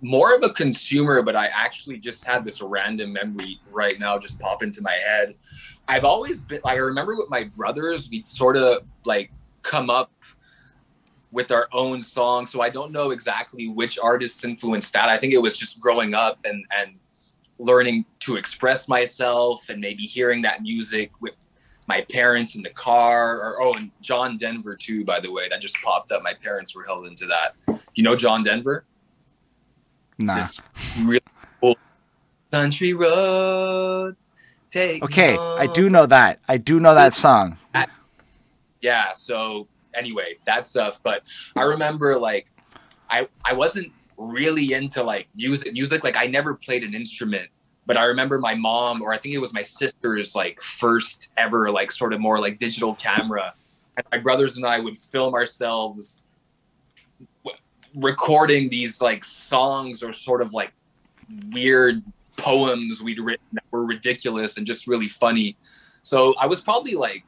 more 0.00 0.34
of 0.34 0.42
a 0.42 0.50
consumer, 0.54 1.22
but 1.22 1.36
I 1.36 1.48
actually 1.52 1.98
just 1.98 2.26
had 2.26 2.44
this 2.44 2.62
random 2.62 3.12
memory 3.12 3.60
right 3.70 3.98
now 4.00 4.18
just 4.18 4.40
pop 4.40 4.62
into 4.62 4.80
my 4.82 4.94
head. 4.94 5.34
I've 5.88 6.04
always 6.04 6.44
been 6.44 6.60
I 6.64 6.76
remember 6.76 7.14
with 7.14 7.28
my 7.28 7.44
brothers, 7.44 8.08
we'd 8.08 8.26
sort 8.26 8.56
of 8.56 8.84
like 9.04 9.30
come 9.62 9.90
up 9.90 10.10
with 11.32 11.50
our 11.50 11.66
own 11.72 12.00
songs. 12.02 12.50
So 12.50 12.60
I 12.60 12.70
don't 12.70 12.92
know 12.92 13.10
exactly 13.10 13.66
which 13.66 13.98
artists 13.98 14.44
influenced 14.44 14.92
that. 14.92 15.08
I 15.08 15.18
think 15.18 15.32
it 15.32 15.38
was 15.38 15.56
just 15.58 15.80
growing 15.80 16.14
up 16.14 16.38
and 16.44 16.64
and 16.78 16.94
learning 17.58 18.04
to 18.20 18.36
express 18.36 18.88
myself 18.88 19.68
and 19.68 19.80
maybe 19.80 20.02
hearing 20.02 20.42
that 20.42 20.62
music 20.62 21.10
with 21.20 21.34
my 21.86 22.00
parents 22.10 22.56
in 22.56 22.62
the 22.62 22.70
car 22.70 23.38
or 23.40 23.62
oh 23.62 23.72
and 23.74 23.90
john 24.00 24.36
denver 24.36 24.76
too 24.76 25.04
by 25.04 25.18
the 25.18 25.32
way. 25.32 25.48
That 25.48 25.60
just 25.60 25.76
popped 25.82 26.12
up. 26.12 26.22
My 26.22 26.34
parents 26.34 26.76
were 26.76 26.84
held 26.84 27.06
into 27.06 27.26
that. 27.26 27.56
You 27.94 28.04
know 28.04 28.14
john 28.14 28.44
denver? 28.44 28.84
Nah. 30.18 30.36
This 30.36 30.60
really 31.00 31.20
cool 31.60 31.78
country 32.52 32.92
roads. 32.92 34.30
Take 34.70 35.02
okay 35.04 35.36
i 35.36 35.66
do 35.66 35.88
know 35.88 36.06
that. 36.06 36.40
I 36.46 36.58
do 36.58 36.78
know 36.78 36.94
that 36.94 37.14
song. 37.14 37.56
Yeah 38.80 39.14
so 39.14 39.68
anyway 39.94 40.36
that 40.44 40.64
stuff 40.64 41.00
but 41.02 41.26
i 41.56 41.62
remember 41.62 42.18
like 42.18 42.46
i 43.10 43.26
i 43.44 43.52
wasn't 43.52 43.90
really 44.16 44.72
into 44.72 45.02
like 45.02 45.26
music 45.34 45.72
music 45.72 46.04
like 46.04 46.16
i 46.16 46.26
never 46.26 46.54
played 46.54 46.84
an 46.84 46.94
instrument 46.94 47.48
but 47.86 47.96
I 47.96 48.04
remember 48.04 48.38
my 48.38 48.54
mom, 48.54 49.02
or 49.02 49.12
I 49.12 49.18
think 49.18 49.34
it 49.34 49.38
was 49.38 49.52
my 49.52 49.62
sister's 49.62 50.34
like 50.34 50.60
first 50.60 51.32
ever 51.36 51.70
like 51.70 51.90
sort 51.90 52.12
of 52.12 52.20
more 52.20 52.38
like 52.38 52.58
digital 52.58 52.94
camera. 52.94 53.54
And 53.96 54.06
my 54.12 54.18
brothers 54.18 54.56
and 54.56 54.64
I 54.64 54.78
would 54.78 54.96
film 54.96 55.34
ourselves 55.34 56.22
recording 57.94 58.68
these 58.68 59.00
like 59.00 59.24
songs 59.24 60.02
or 60.02 60.12
sort 60.12 60.40
of 60.40 60.54
like 60.54 60.72
weird 61.50 62.02
poems 62.36 63.02
we'd 63.02 63.18
written 63.18 63.46
that 63.52 63.64
were 63.70 63.84
ridiculous 63.84 64.56
and 64.56 64.66
just 64.66 64.86
really 64.86 65.08
funny. 65.08 65.56
So 65.60 66.34
I 66.40 66.46
was 66.46 66.60
probably 66.60 66.94
like, 66.94 67.24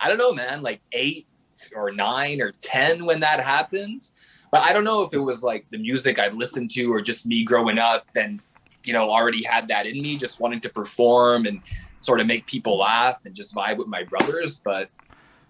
I 0.00 0.08
don't 0.08 0.18
know, 0.18 0.32
man, 0.32 0.62
like 0.62 0.80
eight 0.92 1.26
or 1.74 1.90
nine 1.92 2.40
or 2.40 2.52
10 2.52 3.04
when 3.04 3.20
that 3.20 3.40
happened. 3.40 4.08
But 4.50 4.62
I 4.62 4.72
don't 4.72 4.84
know 4.84 5.02
if 5.02 5.12
it 5.12 5.18
was 5.18 5.42
like 5.42 5.66
the 5.70 5.78
music 5.78 6.18
I'd 6.18 6.34
listened 6.34 6.70
to 6.72 6.92
or 6.92 7.00
just 7.00 7.26
me 7.26 7.44
growing 7.44 7.78
up 7.78 8.06
and, 8.16 8.40
you 8.84 8.92
know, 8.92 9.08
already 9.08 9.42
had 9.42 9.68
that 9.68 9.86
in 9.86 10.00
me, 10.00 10.16
just 10.16 10.40
wanting 10.40 10.60
to 10.60 10.68
perform 10.68 11.46
and 11.46 11.60
sort 12.00 12.20
of 12.20 12.26
make 12.26 12.46
people 12.46 12.78
laugh 12.78 13.24
and 13.24 13.34
just 13.34 13.54
vibe 13.54 13.78
with 13.78 13.88
my 13.88 14.04
brothers. 14.04 14.60
But 14.64 14.88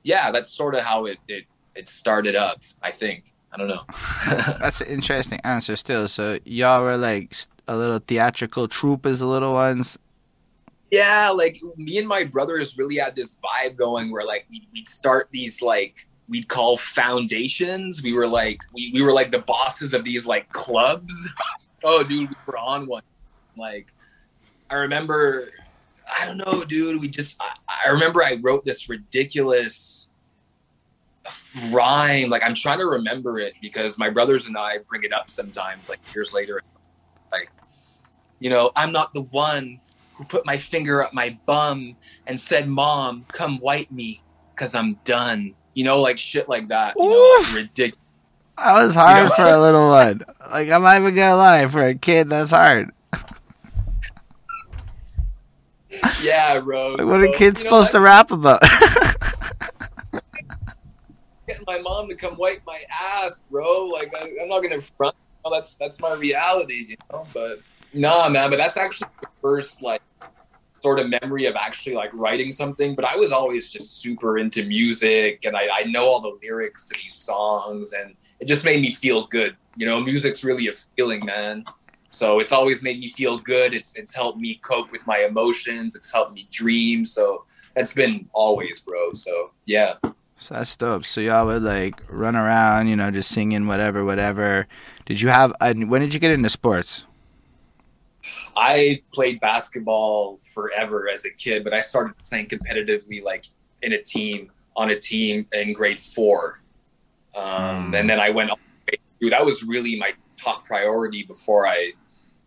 yeah, 0.02 0.30
that's 0.30 0.50
sort 0.50 0.74
of 0.74 0.82
how 0.82 1.06
it, 1.06 1.18
it, 1.28 1.44
it 1.76 1.88
started 1.88 2.34
up, 2.34 2.62
I 2.82 2.90
think. 2.90 3.32
I 3.52 3.56
don't 3.56 3.68
know. 3.68 3.82
that's 4.58 4.80
an 4.80 4.88
interesting 4.88 5.40
answer 5.44 5.76
still. 5.76 6.08
So 6.08 6.38
y'all 6.44 6.82
were 6.82 6.96
like 6.96 7.34
a 7.66 7.76
little 7.76 7.98
theatrical 7.98 8.68
troupe 8.68 9.06
as 9.06 9.22
little 9.22 9.52
ones 9.52 9.98
yeah, 10.90 11.30
like 11.30 11.60
me 11.76 11.98
and 11.98 12.08
my 12.08 12.24
brothers 12.24 12.78
really 12.78 12.96
had 12.96 13.14
this 13.14 13.38
vibe 13.38 13.76
going 13.76 14.10
where 14.10 14.24
like 14.24 14.46
we'd, 14.50 14.66
we'd 14.72 14.88
start 14.88 15.28
these 15.30 15.60
like 15.60 16.06
we'd 16.28 16.48
call 16.48 16.76
foundations. 16.76 18.02
We 18.02 18.12
were 18.12 18.26
like 18.26 18.60
we, 18.74 18.90
we 18.94 19.02
were 19.02 19.12
like 19.12 19.30
the 19.30 19.40
bosses 19.40 19.92
of 19.92 20.04
these 20.04 20.26
like 20.26 20.50
clubs. 20.50 21.12
oh, 21.84 22.02
dude, 22.02 22.30
we 22.30 22.36
were 22.46 22.56
on 22.56 22.86
one. 22.86 23.02
Like 23.56 23.92
I 24.70 24.76
remember, 24.76 25.50
I 26.18 26.24
don't 26.24 26.38
know, 26.38 26.64
dude. 26.64 27.00
We 27.00 27.08
just 27.08 27.40
I, 27.42 27.86
I 27.86 27.90
remember 27.90 28.22
I 28.22 28.38
wrote 28.40 28.64
this 28.64 28.88
ridiculous 28.88 30.10
rhyme. 31.70 32.30
Like 32.30 32.42
I'm 32.42 32.54
trying 32.54 32.78
to 32.78 32.86
remember 32.86 33.38
it 33.38 33.54
because 33.60 33.98
my 33.98 34.08
brothers 34.08 34.46
and 34.46 34.56
I 34.56 34.78
bring 34.88 35.04
it 35.04 35.12
up 35.12 35.28
sometimes, 35.28 35.88
like 35.90 36.00
years 36.14 36.32
later. 36.32 36.62
Like, 37.30 37.50
you 38.38 38.48
know, 38.48 38.70
I'm 38.74 38.90
not 38.90 39.12
the 39.12 39.22
one 39.22 39.80
who 40.18 40.24
put 40.24 40.44
my 40.44 40.58
finger 40.58 41.02
up 41.02 41.14
my 41.14 41.38
bum 41.46 41.96
and 42.26 42.38
said, 42.38 42.68
"Mom, 42.68 43.24
come 43.32 43.58
wipe 43.60 43.90
me, 43.90 44.22
cause 44.56 44.74
I'm 44.74 44.98
done." 45.04 45.54
You 45.74 45.84
know, 45.84 46.00
like 46.00 46.18
shit 46.18 46.48
like 46.48 46.68
that. 46.68 46.94
You 46.98 47.08
know, 47.08 47.42
like 47.44 47.54
ridiculous. 47.54 48.04
That 48.58 48.74
was 48.74 48.94
hard 48.96 49.18
you 49.18 49.24
know? 49.24 49.34
for 49.36 49.42
a 49.44 49.60
little 49.60 49.88
one. 49.88 50.24
Like 50.50 50.68
I'm 50.68 50.82
not 50.82 51.00
even 51.00 51.14
gonna 51.14 51.36
lie, 51.36 51.66
for 51.68 51.86
a 51.86 51.94
kid, 51.94 52.28
that's 52.28 52.50
hard. 52.50 52.90
yeah, 56.20 56.58
bro. 56.58 56.94
Like, 56.94 57.06
what 57.06 57.20
are 57.22 57.28
kids 57.28 57.60
supposed 57.60 57.94
know, 57.94 58.00
to 58.00 58.04
rap 58.04 58.32
about? 58.32 58.60
getting 61.48 61.64
my 61.66 61.78
mom 61.78 62.08
to 62.08 62.14
come 62.14 62.36
wipe 62.36 62.62
my 62.66 62.80
ass, 62.90 63.44
bro. 63.50 63.86
Like 63.86 64.14
I, 64.14 64.42
am 64.42 64.48
not 64.48 64.60
gonna 64.60 64.80
front. 64.80 65.16
Oh, 65.44 65.52
that's 65.52 65.76
that's 65.76 66.00
my 66.00 66.14
reality, 66.14 66.86
you 66.88 66.96
know. 67.12 67.26
But 67.32 67.60
nah, 67.94 68.28
man. 68.28 68.50
But 68.50 68.56
that's 68.56 68.76
actually 68.76 69.10
the 69.20 69.28
first 69.40 69.82
like 69.82 70.02
sort 70.80 70.98
of 71.00 71.08
memory 71.08 71.46
of 71.46 71.56
actually 71.56 71.94
like 71.94 72.10
writing 72.12 72.52
something, 72.52 72.94
but 72.94 73.04
I 73.04 73.16
was 73.16 73.32
always 73.32 73.70
just 73.70 74.00
super 74.00 74.38
into 74.38 74.64
music 74.64 75.44
and 75.44 75.56
I, 75.56 75.68
I 75.72 75.84
know 75.84 76.04
all 76.04 76.20
the 76.20 76.38
lyrics 76.42 76.84
to 76.86 77.00
these 77.02 77.14
songs 77.14 77.92
and 77.92 78.14
it 78.40 78.46
just 78.46 78.64
made 78.64 78.80
me 78.80 78.90
feel 78.90 79.26
good. 79.26 79.56
You 79.76 79.86
know, 79.86 80.00
music's 80.00 80.44
really 80.44 80.68
a 80.68 80.72
feeling, 80.96 81.24
man. 81.24 81.64
So 82.10 82.40
it's 82.40 82.52
always 82.52 82.82
made 82.82 82.98
me 82.98 83.10
feel 83.10 83.38
good. 83.38 83.74
It's 83.74 83.94
it's 83.94 84.14
helped 84.14 84.38
me 84.38 84.56
cope 84.62 84.90
with 84.90 85.06
my 85.06 85.18
emotions. 85.18 85.94
It's 85.94 86.12
helped 86.12 86.32
me 86.32 86.48
dream. 86.50 87.04
So 87.04 87.44
that's 87.74 87.92
been 87.92 88.28
always, 88.32 88.80
bro. 88.80 89.12
So 89.12 89.50
yeah. 89.66 89.94
So 90.38 90.54
that's 90.54 90.76
dope. 90.76 91.04
So 91.04 91.20
y'all 91.20 91.46
would 91.46 91.62
like 91.62 92.02
run 92.08 92.36
around, 92.36 92.88
you 92.88 92.96
know, 92.96 93.10
just 93.10 93.30
singing 93.30 93.66
whatever, 93.66 94.04
whatever. 94.04 94.66
Did 95.04 95.20
you 95.20 95.28
have? 95.28 95.52
Uh, 95.60 95.74
when 95.74 96.00
did 96.00 96.14
you 96.14 96.20
get 96.20 96.30
into 96.30 96.48
sports? 96.48 97.04
I 98.56 99.02
played 99.12 99.40
basketball 99.40 100.38
forever 100.54 101.08
as 101.08 101.24
a 101.24 101.30
kid, 101.30 101.64
but 101.64 101.72
I 101.72 101.80
started 101.80 102.14
playing 102.28 102.46
competitively, 102.46 103.22
like 103.22 103.46
in 103.82 103.92
a 103.92 104.02
team, 104.02 104.50
on 104.76 104.90
a 104.90 104.98
team 104.98 105.46
in 105.52 105.72
grade 105.72 106.00
four. 106.00 106.60
Um, 107.34 107.92
mm. 107.92 108.00
And 108.00 108.10
then 108.10 108.20
I 108.20 108.30
went 108.30 108.50
all 108.50 108.58
the 108.86 108.92
way 108.92 108.98
through. 109.18 109.30
That 109.30 109.44
was 109.44 109.62
really 109.62 109.96
my 109.98 110.12
top 110.36 110.64
priority 110.64 111.22
before 111.24 111.66
I 111.66 111.92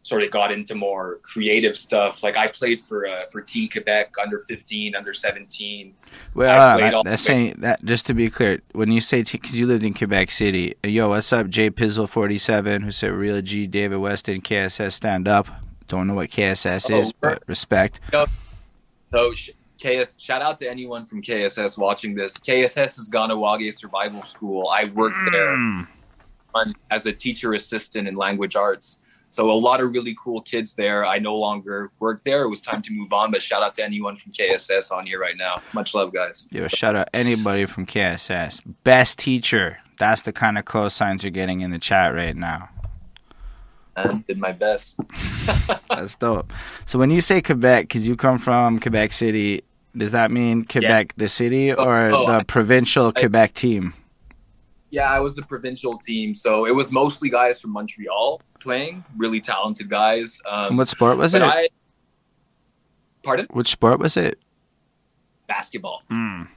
sort 0.04 0.24
of 0.24 0.32
got 0.32 0.52
into 0.52 0.76
more 0.76 1.20
creative 1.22 1.76
stuff. 1.76 2.24
Like 2.24 2.38
I 2.38 2.48
played 2.48 2.82
for 2.82 3.06
uh, 3.06 3.26
for 3.32 3.42
Team 3.42 3.70
Quebec 3.70 4.16
under 4.22 4.40
15, 4.40 4.96
under 4.96 5.14
17. 5.14 5.94
Well, 6.36 6.96
uh, 6.96 7.04
that's 7.04 7.22
saying 7.22 7.56
that 7.60 7.84
just 7.86 8.08
to 8.08 8.14
be 8.14 8.30
clear, 8.30 8.62
when 8.74 8.92
you 8.92 9.02
say 9.02 9.24
because 9.24 9.58
you 9.58 9.68
lived 9.68 9.84
in 9.84 9.94
Quebec 9.94 10.32
City, 10.32 10.76
yo, 10.84 11.10
what's 11.10 11.32
up, 11.32 11.50
Jay 11.50 11.70
Pizzle 11.70 12.10
47, 12.10 12.82
who 12.82 12.92
said 12.92 13.12
Real 13.12 13.42
G, 13.42 13.68
David 13.68 13.98
Weston, 13.98 14.42
KSS, 14.42 14.94
stand 14.94 15.28
up. 15.28 15.48
Don't 15.92 16.08
know 16.08 16.14
what 16.14 16.30
KSS 16.30 16.90
oh, 16.90 17.00
is, 17.02 17.12
but 17.12 17.44
respect. 17.48 18.00
So, 19.12 19.34
KS, 19.78 20.16
shout 20.18 20.42
out 20.42 20.58
to 20.60 20.72
anyone 20.72 21.06
from 21.06 21.22
KSS 21.22 21.78
watching 21.78 22.16
this. 22.16 22.38
KSS 22.38 22.98
is 22.98 23.10
Kahnawake 23.14 23.74
Survival 23.74 24.24
School. 24.24 24.70
I 24.70 24.86
worked 24.86 25.18
mm. 25.18 25.86
there 26.56 26.70
as 26.92 27.08
a 27.08 27.12
teacher 27.12 27.56
assistant 27.56 28.08
in 28.08 28.16
language 28.16 28.56
arts. 28.56 29.02
So 29.32 29.52
a 29.52 29.54
lot 29.54 29.82
of 29.82 29.92
really 29.92 30.16
cool 30.18 30.40
kids 30.40 30.76
there. 30.76 31.06
I 31.06 31.20
no 31.20 31.36
longer 31.36 31.92
work 32.00 32.24
there. 32.24 32.44
It 32.44 32.50
was 32.50 32.62
time 32.62 32.82
to 32.84 32.94
move 32.94 33.12
on, 33.12 33.30
but 33.30 33.42
shout 33.42 33.62
out 33.62 33.76
to 33.76 33.84
anyone 33.84 34.16
from 34.16 34.32
KSS 34.32 34.94
on 34.94 35.06
here 35.06 35.20
right 35.20 35.36
now. 35.38 35.62
Much 35.74 35.94
love, 35.94 36.14
guys. 36.14 36.48
Yo, 36.52 36.70
shout 36.70 36.96
out 36.96 37.10
anybody 37.14 37.66
from 37.66 37.86
KSS. 37.86 38.62
Best 38.86 39.20
teacher. 39.20 39.80
That's 40.00 40.22
the 40.22 40.32
kind 40.32 40.58
of 40.58 40.64
cosigns 40.64 41.24
you're 41.24 41.32
getting 41.32 41.60
in 41.60 41.72
the 41.72 41.80
chat 41.80 42.14
right 42.14 42.36
now 42.36 42.70
and 43.96 44.26
did 44.26 44.38
my 44.38 44.52
best. 44.52 44.98
That's 45.90 46.16
dope. 46.16 46.52
So 46.86 47.00
when 47.00 47.10
you 47.10 47.22
say 47.22 47.42
Quebec, 47.42 47.88
because 47.88 48.08
you 48.08 48.16
come 48.16 48.38
from 48.38 48.80
Quebec 48.80 49.12
City, 49.12 49.64
does 49.96 50.12
that 50.12 50.32
mean 50.32 50.66
Quebec 50.66 51.14
yeah. 51.16 51.24
the 51.24 51.28
city 51.28 51.74
oh, 51.74 51.84
or 51.84 52.12
oh, 52.12 52.26
the 52.26 52.38
I, 52.40 52.44
provincial 52.44 53.08
I, 53.16 53.20
Quebec 53.20 53.54
team? 53.54 53.94
Yeah, 54.90 55.10
I 55.10 55.20
was 55.20 55.36
the 55.36 55.44
provincial 55.44 55.98
team, 55.98 56.36
so 56.36 56.66
it 56.66 56.76
was 56.76 56.92
mostly 56.92 57.30
guys 57.30 57.62
from 57.62 57.72
Montreal 57.72 58.42
playing, 58.60 59.04
really 59.18 59.40
talented 59.40 59.90
guys. 59.90 60.40
Um, 60.50 60.78
what 60.78 60.88
sport 60.88 61.18
was 61.18 61.34
it? 61.34 61.42
I, 61.42 61.70
pardon? 63.24 63.48
Which 63.52 63.70
sport 63.70 64.00
was 64.00 64.18
it? 64.18 64.38
Basketball. 65.48 66.04
Mm. 66.10 66.48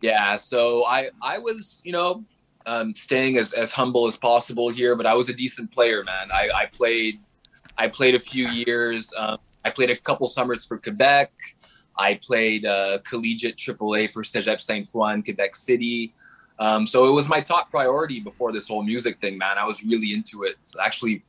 Yeah, 0.00 0.36
so 0.36 0.84
I 0.84 1.10
I 1.22 1.38
was 1.38 1.82
you 1.84 1.92
know 1.92 2.24
um, 2.68 2.94
staying 2.94 3.38
as, 3.38 3.52
as 3.54 3.72
humble 3.72 4.06
as 4.06 4.16
possible 4.16 4.68
here, 4.68 4.94
but 4.94 5.06
I 5.06 5.14
was 5.14 5.28
a 5.28 5.32
decent 5.32 5.72
player, 5.72 6.04
man. 6.04 6.30
I, 6.30 6.50
I 6.54 6.66
played 6.66 7.18
I 7.78 7.88
played 7.88 8.14
a 8.14 8.18
few 8.18 8.48
years. 8.48 9.12
Um, 9.16 9.38
I 9.64 9.70
played 9.70 9.90
a 9.90 9.96
couple 9.96 10.26
summers 10.28 10.64
for 10.64 10.78
Quebec. 10.78 11.32
I 11.96 12.20
played 12.22 12.66
uh, 12.66 12.98
collegiate 13.08 13.56
AAA 13.56 14.12
for 14.12 14.22
Cégep 14.22 14.60
Sainte-Foy 14.60 15.14
in 15.14 15.22
Quebec 15.22 15.56
City. 15.56 16.12
Um, 16.58 16.86
so 16.86 17.08
it 17.08 17.12
was 17.12 17.28
my 17.28 17.40
top 17.40 17.70
priority 17.70 18.20
before 18.20 18.52
this 18.52 18.68
whole 18.68 18.82
music 18.82 19.20
thing, 19.20 19.38
man. 19.38 19.58
I 19.58 19.64
was 19.64 19.84
really 19.84 20.12
into 20.12 20.42
it. 20.42 20.56
It's 20.60 20.76
actually 20.78 21.22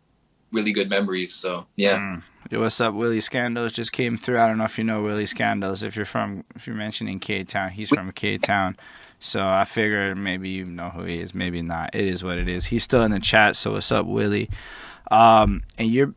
really 0.51 0.71
good 0.71 0.89
memories. 0.89 1.33
So 1.33 1.67
yeah. 1.75 1.97
Mm. 1.99 2.23
Yo, 2.49 2.61
what's 2.61 2.81
up? 2.81 2.95
Willie 2.95 3.19
Scandos 3.19 3.73
just 3.73 3.91
came 3.91 4.17
through. 4.17 4.39
I 4.39 4.47
don't 4.47 4.57
know 4.57 4.63
if 4.63 4.77
you 4.77 4.83
know 4.83 5.03
Willie 5.03 5.25
Scandos. 5.25 5.83
If 5.83 5.95
you're 5.95 6.05
from, 6.05 6.43
if 6.55 6.65
you're 6.65 6.75
mentioning 6.75 7.19
K 7.19 7.43
Town, 7.43 7.69
he's 7.69 7.89
from 7.89 8.11
K 8.11 8.39
Town. 8.39 8.75
So 9.19 9.45
I 9.45 9.65
figured 9.65 10.17
maybe 10.17 10.49
you 10.49 10.65
know 10.65 10.89
who 10.89 11.03
he 11.03 11.19
is, 11.19 11.35
maybe 11.35 11.61
not. 11.61 11.93
It 11.93 12.05
is 12.05 12.23
what 12.23 12.37
it 12.37 12.47
is. 12.47 12.67
He's 12.67 12.83
still 12.83 13.03
in 13.03 13.11
the 13.11 13.19
chat. 13.19 13.57
So 13.57 13.73
what's 13.73 13.91
up, 13.91 14.05
Willie? 14.05 14.49
Um, 15.11 15.63
and 15.77 15.89
you're 15.89 16.13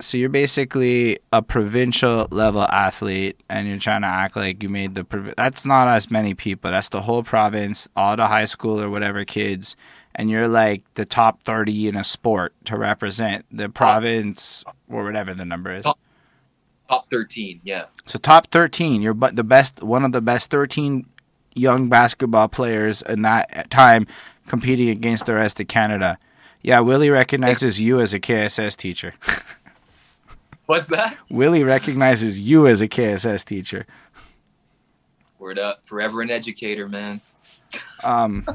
so 0.00 0.18
you're 0.18 0.28
basically 0.28 1.20
a 1.32 1.42
provincial 1.42 2.26
level 2.30 2.62
athlete, 2.62 3.40
and 3.48 3.68
you're 3.68 3.78
trying 3.78 4.02
to 4.02 4.08
act 4.08 4.34
like 4.34 4.62
you 4.62 4.68
made 4.68 4.96
the. 4.96 5.34
That's 5.36 5.64
not 5.64 5.86
as 5.86 6.10
many 6.10 6.34
people. 6.34 6.72
That's 6.72 6.88
the 6.88 7.02
whole 7.02 7.22
province, 7.22 7.88
all 7.94 8.16
the 8.16 8.26
high 8.26 8.46
school 8.46 8.80
or 8.80 8.90
whatever 8.90 9.24
kids, 9.24 9.76
and 10.14 10.28
you're 10.28 10.48
like 10.48 10.82
the 10.94 11.04
top 11.04 11.42
thirty 11.44 11.86
in 11.86 11.96
a 11.96 12.02
sport 12.02 12.52
to 12.64 12.76
represent 12.76 13.44
the 13.52 13.68
province 13.68 14.64
or 14.88 15.04
whatever 15.04 15.34
the 15.34 15.44
number 15.44 15.72
is. 15.72 15.84
Top, 15.84 16.00
top 16.88 17.10
thirteen, 17.10 17.60
yeah. 17.62 17.86
So 18.04 18.18
top 18.18 18.48
thirteen, 18.48 19.02
you're 19.02 19.14
but 19.14 19.36
the 19.36 19.44
best, 19.44 19.82
one 19.82 20.04
of 20.04 20.10
the 20.10 20.22
best 20.22 20.50
thirteen 20.50 21.06
young 21.54 21.88
basketball 21.88 22.48
players 22.48 23.02
in 23.02 23.22
that 23.22 23.70
time 23.70 24.06
competing 24.46 24.88
against 24.88 25.26
the 25.26 25.34
rest 25.34 25.60
of 25.60 25.68
Canada. 25.68 26.18
Yeah, 26.62 26.80
Willie 26.80 27.10
recognizes 27.10 27.80
you 27.80 28.00
as 28.00 28.14
a 28.14 28.20
KSS 28.20 28.76
teacher. 28.76 29.14
What's 30.66 30.88
that? 30.88 31.16
Willie 31.28 31.64
recognizes 31.64 32.40
you 32.40 32.66
as 32.66 32.80
a 32.80 32.88
KSS 32.88 33.44
teacher. 33.44 33.86
Word 35.38 35.58
up. 35.58 35.84
Forever 35.84 36.22
an 36.22 36.30
educator, 36.30 36.88
man. 36.88 37.20
um 38.04 38.46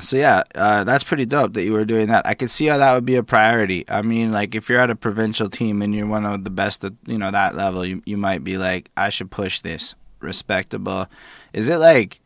so 0.00 0.16
yeah, 0.16 0.42
uh, 0.54 0.84
that's 0.84 1.04
pretty 1.04 1.26
dope 1.26 1.52
that 1.52 1.64
you 1.64 1.72
were 1.72 1.84
doing 1.84 2.08
that. 2.08 2.26
I 2.26 2.34
could 2.34 2.50
see 2.50 2.66
how 2.66 2.78
that 2.78 2.94
would 2.94 3.04
be 3.04 3.16
a 3.16 3.22
priority. 3.22 3.84
I 3.88 4.02
mean, 4.02 4.32
like 4.32 4.54
if 4.54 4.68
you're 4.68 4.80
at 4.80 4.90
a 4.90 4.96
provincial 4.96 5.50
team 5.50 5.82
and 5.82 5.94
you're 5.94 6.06
one 6.06 6.24
of 6.24 6.44
the 6.44 6.50
best 6.50 6.82
at 6.84 6.94
you 7.06 7.18
know 7.18 7.30
that 7.30 7.54
level, 7.54 7.84
you 7.84 8.02
you 8.06 8.16
might 8.16 8.42
be 8.42 8.56
like, 8.56 8.90
I 8.96 9.10
should 9.10 9.30
push 9.30 9.60
this. 9.60 9.94
Respectable. 10.22 11.06
Is 11.52 11.68
it 11.68 11.76
like, 11.76 12.20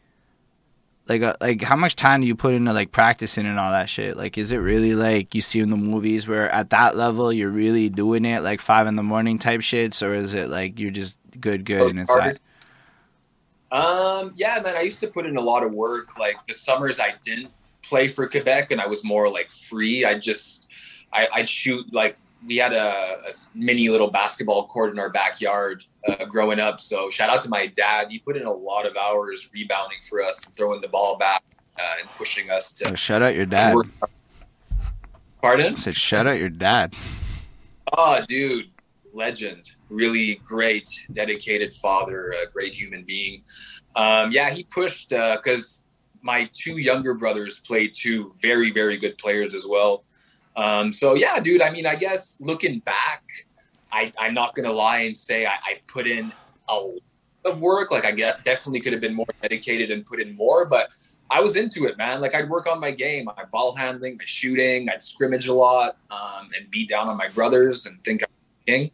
like 1.08 1.22
uh, 1.22 1.34
like 1.40 1.62
how 1.62 1.76
much 1.76 1.96
time 1.96 2.20
do 2.20 2.26
you 2.26 2.34
put 2.34 2.54
into 2.54 2.72
like 2.72 2.92
practicing 2.92 3.46
and 3.46 3.58
all 3.58 3.70
that 3.70 3.88
shit? 3.88 4.16
Like, 4.16 4.36
is 4.36 4.52
it 4.52 4.58
really 4.58 4.94
like 4.94 5.34
you 5.34 5.40
see 5.40 5.60
in 5.60 5.70
the 5.70 5.76
movies 5.76 6.28
where 6.28 6.50
at 6.50 6.70
that 6.70 6.96
level 6.96 7.32
you're 7.32 7.50
really 7.50 7.88
doing 7.88 8.24
it 8.24 8.42
like 8.42 8.60
five 8.60 8.86
in 8.86 8.96
the 8.96 9.02
morning 9.02 9.38
type 9.38 9.60
shits, 9.60 10.06
or 10.06 10.14
is 10.14 10.34
it 10.34 10.48
like 10.48 10.78
you're 10.78 10.90
just 10.90 11.18
good, 11.40 11.64
good 11.64 11.90
and 11.90 12.00
inside? 12.00 12.40
Um, 13.72 14.32
yeah, 14.36 14.60
man, 14.62 14.76
I 14.76 14.82
used 14.82 15.00
to 15.00 15.08
put 15.08 15.26
in 15.26 15.36
a 15.36 15.40
lot 15.40 15.62
of 15.62 15.72
work. 15.72 16.18
Like 16.18 16.36
the 16.46 16.54
summers 16.54 17.00
I 17.00 17.14
didn't 17.22 17.50
play 17.82 18.08
for 18.08 18.28
Quebec 18.28 18.70
and 18.70 18.80
I 18.80 18.86
was 18.86 19.04
more 19.04 19.28
like 19.28 19.50
free. 19.50 20.04
I 20.04 20.18
just, 20.18 20.68
I, 21.12 21.28
I'd 21.32 21.48
shoot 21.48 21.92
like 21.92 22.16
we 22.46 22.56
had 22.56 22.72
a, 22.72 23.18
a, 23.26 23.32
mini 23.54 23.88
little 23.88 24.10
basketball 24.10 24.66
court 24.66 24.92
in 24.92 24.98
our 24.98 25.10
backyard 25.10 25.84
uh, 26.08 26.24
growing 26.26 26.60
up. 26.60 26.80
So 26.80 27.10
shout 27.10 27.28
out 27.30 27.42
to 27.42 27.48
my 27.48 27.66
dad. 27.66 28.10
He 28.10 28.18
put 28.18 28.36
in 28.36 28.46
a 28.46 28.52
lot 28.52 28.86
of 28.86 28.96
hours 28.96 29.50
rebounding 29.52 29.98
for 30.08 30.22
us, 30.22 30.40
throwing 30.56 30.80
the 30.80 30.88
ball 30.88 31.16
back 31.18 31.42
uh, 31.78 31.82
and 32.00 32.08
pushing 32.10 32.50
us 32.50 32.72
to. 32.72 32.92
Oh, 32.92 32.94
shout 32.94 33.22
out 33.22 33.34
your 33.34 33.46
dad. 33.46 33.76
Pardon? 35.42 35.74
I 35.74 35.76
said 35.76 35.94
shout 35.94 36.26
out 36.26 36.38
your 36.38 36.48
dad. 36.48 36.94
Oh, 37.92 38.20
dude, 38.28 38.66
legend. 39.12 39.74
Really 39.88 40.40
great, 40.44 40.88
dedicated 41.12 41.72
father, 41.74 42.32
a 42.32 42.50
great 42.50 42.74
human 42.74 43.04
being. 43.04 43.42
Um, 43.94 44.32
yeah, 44.32 44.50
he 44.50 44.64
pushed 44.64 45.10
because 45.10 45.84
uh, 45.84 46.18
my 46.22 46.50
two 46.52 46.78
younger 46.78 47.14
brothers 47.14 47.60
played 47.60 47.94
two 47.94 48.32
very, 48.42 48.72
very 48.72 48.98
good 48.98 49.16
players 49.18 49.54
as 49.54 49.66
well. 49.68 50.04
Um, 50.56 50.92
so 50.92 51.14
yeah, 51.14 51.38
dude. 51.40 51.62
I 51.62 51.70
mean, 51.70 51.86
I 51.86 51.96
guess 51.96 52.36
looking 52.40 52.80
back, 52.80 53.24
I, 53.92 54.12
I'm 54.18 54.34
not 54.34 54.54
gonna 54.54 54.72
lie 54.72 55.00
and 55.00 55.16
say 55.16 55.46
I, 55.46 55.52
I 55.52 55.80
put 55.86 56.06
in 56.06 56.32
a 56.68 56.74
lot 56.74 57.00
of 57.44 57.60
work. 57.60 57.90
Like 57.90 58.04
I 58.04 58.10
get, 58.10 58.44
definitely 58.44 58.80
could 58.80 58.92
have 58.92 59.00
been 59.00 59.14
more 59.14 59.26
dedicated 59.42 59.90
and 59.90 60.04
put 60.04 60.20
in 60.20 60.34
more, 60.34 60.66
but 60.66 60.90
I 61.30 61.40
was 61.40 61.56
into 61.56 61.86
it, 61.86 61.96
man. 61.96 62.20
Like 62.20 62.34
I'd 62.34 62.48
work 62.48 62.68
on 62.68 62.80
my 62.80 62.90
game, 62.90 63.24
my 63.24 63.44
ball 63.52 63.74
handling, 63.74 64.16
my 64.16 64.24
shooting. 64.24 64.88
I'd 64.88 65.02
scrimmage 65.02 65.48
a 65.48 65.54
lot 65.54 65.96
um, 66.10 66.50
and 66.56 66.70
beat 66.70 66.88
down 66.88 67.08
on 67.08 67.16
my 67.16 67.28
brothers 67.28 67.86
and 67.86 68.02
think 68.04 68.22
I'm 68.22 68.28
king. 68.66 68.90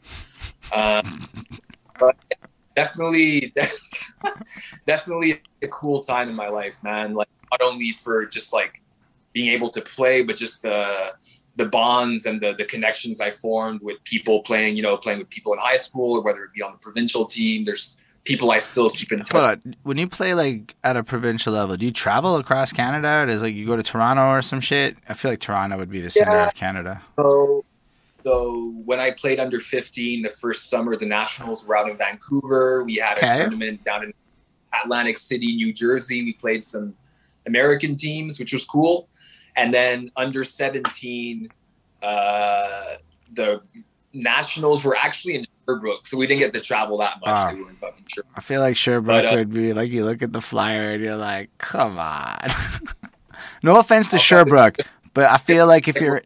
Um, 0.72 1.28
but 1.98 2.16
definitely, 2.76 3.54
definitely 4.86 5.40
a 5.62 5.68
cool 5.68 6.00
time 6.00 6.28
in 6.28 6.34
my 6.34 6.48
life, 6.48 6.82
man. 6.82 7.14
Like 7.14 7.28
not 7.50 7.62
only 7.62 7.92
for 7.92 8.26
just 8.26 8.52
like 8.52 8.80
being 9.32 9.48
able 9.48 9.68
to 9.70 9.80
play, 9.80 10.22
but 10.22 10.36
just 10.36 10.62
the 10.62 11.12
the 11.56 11.66
bonds 11.66 12.26
and 12.26 12.40
the 12.40 12.54
the 12.54 12.64
connections 12.64 13.20
I 13.20 13.30
formed 13.30 13.80
with 13.82 14.02
people 14.04 14.42
playing, 14.42 14.76
you 14.76 14.82
know, 14.82 14.96
playing 14.96 15.18
with 15.18 15.30
people 15.30 15.52
in 15.52 15.58
high 15.58 15.76
school 15.76 16.16
or 16.16 16.22
whether 16.22 16.44
it 16.44 16.52
be 16.54 16.62
on 16.62 16.72
the 16.72 16.78
provincial 16.78 17.24
team. 17.26 17.64
There's 17.64 17.96
people 18.24 18.50
I 18.50 18.60
still 18.60 18.90
keep 18.90 19.12
in 19.12 19.22
touch. 19.22 19.60
When 19.82 19.98
you 19.98 20.08
play 20.08 20.34
like 20.34 20.74
at 20.84 20.96
a 20.96 21.02
provincial 21.02 21.52
level, 21.52 21.76
do 21.76 21.86
you 21.86 21.92
travel 21.92 22.36
across 22.36 22.72
Canada? 22.72 23.22
Or 23.22 23.26
does 23.26 23.42
like 23.42 23.54
you 23.54 23.66
go 23.66 23.76
to 23.76 23.82
Toronto 23.82 24.28
or 24.28 24.42
some 24.42 24.60
shit? 24.60 24.96
I 25.08 25.14
feel 25.14 25.32
like 25.32 25.40
Toronto 25.40 25.76
would 25.76 25.90
be 25.90 26.00
the 26.00 26.10
center 26.10 26.32
yeah. 26.32 26.46
of 26.46 26.54
Canada. 26.54 27.02
So, 27.16 27.64
so 28.22 28.72
when 28.84 29.00
I 29.00 29.10
played 29.10 29.40
under 29.40 29.58
15, 29.58 30.22
the 30.22 30.28
first 30.28 30.70
summer, 30.70 30.96
the 30.96 31.06
Nationals 31.06 31.66
were 31.66 31.76
out 31.76 31.88
in 31.88 31.96
Vancouver. 31.96 32.84
We 32.84 32.96
had 32.96 33.18
okay. 33.18 33.34
a 33.34 33.38
tournament 33.40 33.84
down 33.84 34.04
in 34.04 34.14
Atlantic 34.84 35.18
City, 35.18 35.54
New 35.56 35.72
Jersey. 35.72 36.22
We 36.22 36.32
played 36.34 36.64
some 36.64 36.94
American 37.46 37.96
teams, 37.96 38.38
which 38.38 38.52
was 38.52 38.64
cool. 38.64 39.08
And 39.56 39.72
then 39.72 40.10
under 40.16 40.44
17, 40.44 41.48
uh, 42.02 42.82
the 43.34 43.60
Nationals 44.14 44.84
were 44.84 44.96
actually 44.96 45.36
in 45.36 45.44
Sherbrooke, 45.66 46.06
so 46.06 46.16
we 46.16 46.26
didn't 46.26 46.40
get 46.40 46.52
to 46.52 46.60
travel 46.60 46.98
that 46.98 47.20
much. 47.24 47.54
We 47.54 47.64
fucking 47.74 48.04
I 48.36 48.40
feel 48.40 48.60
like 48.60 48.76
Sherbrooke 48.76 49.22
but, 49.22 49.32
uh, 49.32 49.36
would 49.36 49.52
be 49.52 49.72
like 49.72 49.90
you 49.90 50.04
look 50.04 50.22
at 50.22 50.32
the 50.32 50.40
flyer 50.40 50.92
and 50.92 51.02
you're 51.02 51.16
like, 51.16 51.50
come 51.58 51.98
on. 51.98 52.48
no 53.62 53.78
offense 53.78 54.08
to 54.08 54.18
Sherbrooke, 54.18 54.76
but 55.14 55.30
I 55.30 55.38
feel 55.38 55.66
like 55.66 55.88
if 55.88 55.96
you're, 55.96 56.22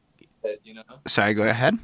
you 0.64 0.74
know, 0.74 0.82
sorry, 1.06 1.34
go 1.34 1.42
ahead. 1.42 1.78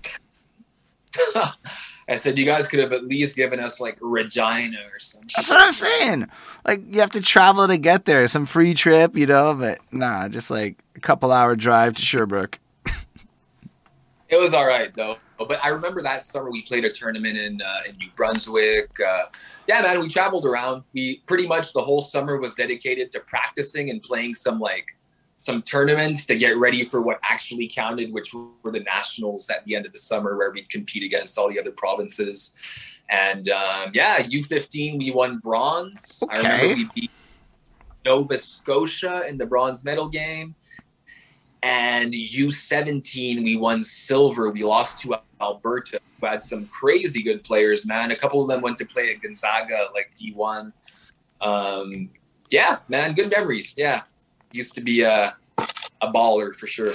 I 2.09 2.17
said 2.17 2.39
you 2.39 2.45
guys 2.45 2.69
could 2.69 2.79
have 2.79 2.93
at 2.93 3.05
least 3.05 3.35
given 3.35 3.59
us 3.59 3.81
like 3.81 3.99
Regina 4.01 4.79
or 4.93 5.01
something. 5.01 5.29
That's 5.37 5.51
what 5.51 5.61
I'm 5.61 5.73
saying. 5.73 6.29
Like 6.65 6.83
you 6.95 7.01
have 7.01 7.11
to 7.13 7.21
travel 7.21 7.67
to 7.67 7.77
get 7.77 8.05
there, 8.05 8.29
some 8.29 8.47
free 8.47 8.75
trip, 8.75 9.17
you 9.17 9.27
know. 9.27 9.55
But 9.55 9.81
nah, 9.91 10.29
just 10.29 10.51
like 10.51 10.77
a 10.95 11.01
couple 11.01 11.33
hour 11.33 11.57
drive 11.57 11.95
to 11.95 12.03
Sherbrooke. 12.03 12.61
it 14.29 14.41
was 14.41 14.55
all 14.55 14.67
right 14.67 14.95
though. 14.95 15.17
But 15.39 15.63
I 15.63 15.69
remember 15.69 16.01
that 16.03 16.25
summer 16.25 16.51
we 16.51 16.63
played 16.63 16.85
a 16.85 16.91
tournament 16.91 17.37
in 17.37 17.61
uh, 17.61 17.81
in 17.89 17.97
New 17.97 18.09
Brunswick. 18.15 18.89
Uh, 19.01 19.25
yeah, 19.67 19.83
man, 19.83 20.01
we 20.01 20.09
traveled 20.09 20.47
around. 20.47 20.85
We 20.95 21.23
pretty 21.27 21.47
much 21.47 21.73
the 21.73 21.83
whole 21.83 22.03
summer 22.03 22.39
was 22.39 22.55
dedicated 22.55 23.11
to 23.13 23.21
practicing 23.21 23.91
and 23.91 24.01
playing 24.01 24.35
some 24.35 24.61
like 24.61 24.87
some 25.37 25.63
tournaments 25.63 26.25
to 26.27 26.35
get 26.35 26.57
ready 26.57 26.83
for 26.83 27.03
what 27.03 27.19
actually 27.23 27.69
counted, 27.69 28.13
which 28.13 28.35
were 28.35 28.71
the 28.71 28.81
nationals 28.81 29.51
at 29.51 29.65
the 29.65 29.77
end 29.77 29.87
of 29.87 29.93
the 29.93 29.99
summer, 29.99 30.37
where 30.37 30.51
we'd 30.51 30.69
compete 30.71 31.03
against 31.03 31.39
all 31.39 31.49
the 31.49 31.61
other 31.61 31.73
provinces. 31.73 32.55
And 33.11 33.49
um, 33.51 33.91
yeah, 33.93 34.21
U15 34.23 34.99
we 34.99 35.11
won 35.11 35.39
bronze. 35.39 36.23
Okay. 36.23 36.41
I 36.41 36.43
remember 36.43 36.75
we 36.75 36.89
beat 36.95 37.11
Nova 38.05 38.39
Scotia 38.39 39.23
in 39.29 39.37
the 39.37 39.47
bronze 39.47 39.85
medal 39.85 40.09
game. 40.09 40.55
And 41.63 42.13
U17 42.13 43.43
we 43.43 43.57
won 43.57 43.83
silver. 43.83 44.51
We 44.51 44.63
lost 44.63 44.99
to 44.99 45.17
Alberta, 45.41 46.01
who 46.21 46.27
had 46.27 46.43
some 46.43 46.67
crazy 46.67 47.23
good 47.23 47.43
players, 47.45 47.87
man. 47.87 48.11
A 48.11 48.17
couple 48.17 48.41
of 48.41 48.49
them 48.49 48.63
went 48.63 48.77
to 48.79 48.87
play 48.87 49.11
at 49.11 49.21
Gonzaga, 49.21 49.87
like 49.93 50.13
D1. 50.21 50.73
Um, 51.41 52.11
yeah, 52.51 52.79
man, 52.89 53.15
good 53.15 53.31
memories. 53.31 53.75
Yeah, 53.77 54.03
used 54.57 54.75
to 54.75 54.81
be 54.81 55.03
a 55.03 55.37
a 56.01 56.13
baller 56.13 56.55
for 56.55 56.67
sure. 56.67 56.95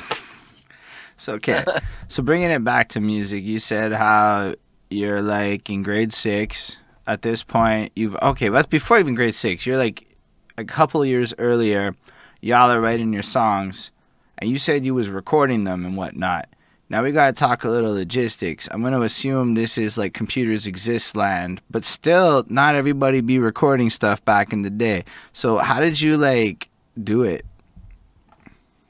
So 1.18 1.34
okay, 1.34 1.64
so 2.08 2.24
bringing 2.24 2.50
it 2.50 2.64
back 2.64 2.90
to 2.90 3.00
music, 3.00 3.44
you 3.44 3.60
said 3.60 3.94
how 3.94 4.56
you're 4.90 5.22
like 5.22 5.70
in 5.70 5.84
grade 5.84 6.14
six 6.14 6.78
at 7.08 7.22
this 7.22 7.44
point. 7.44 7.92
You've 7.96 8.16
okay, 8.16 8.50
that's 8.50 8.68
before 8.68 9.00
even 9.00 9.16
grade 9.16 9.36
six. 9.36 9.66
You're 9.66 9.78
like 9.78 10.18
a 10.58 10.66
couple 10.66 11.06
years 11.06 11.34
earlier. 11.38 11.96
Y'all 12.42 12.72
are 12.72 12.82
writing 12.82 13.14
your 13.14 13.22
songs, 13.22 13.92
and 14.40 14.50
you 14.50 14.58
said 14.58 14.84
you 14.84 14.96
was 14.96 15.10
recording 15.10 15.64
them 15.64 15.86
and 15.86 15.96
whatnot. 15.96 16.48
Now 16.90 17.04
we 17.04 17.12
gotta 17.12 17.34
talk 17.34 17.64
a 17.64 17.70
little 17.70 17.94
logistics. 17.94 18.68
I'm 18.72 18.82
gonna 18.82 19.02
assume 19.02 19.54
this 19.54 19.78
is 19.78 19.98
like 19.98 20.14
computers 20.14 20.68
exist 20.68 21.16
land, 21.16 21.62
but 21.70 21.86
still, 21.86 22.46
not 22.50 22.76
everybody 22.76 23.22
be 23.22 23.40
recording 23.40 23.90
stuff 23.90 24.26
back 24.26 24.52
in 24.52 24.64
the 24.64 24.70
day. 24.70 25.06
So 25.34 25.60
how 25.60 25.80
did 25.80 26.02
you 26.02 26.18
like 26.18 26.68
do 27.02 27.24
it? 27.24 27.46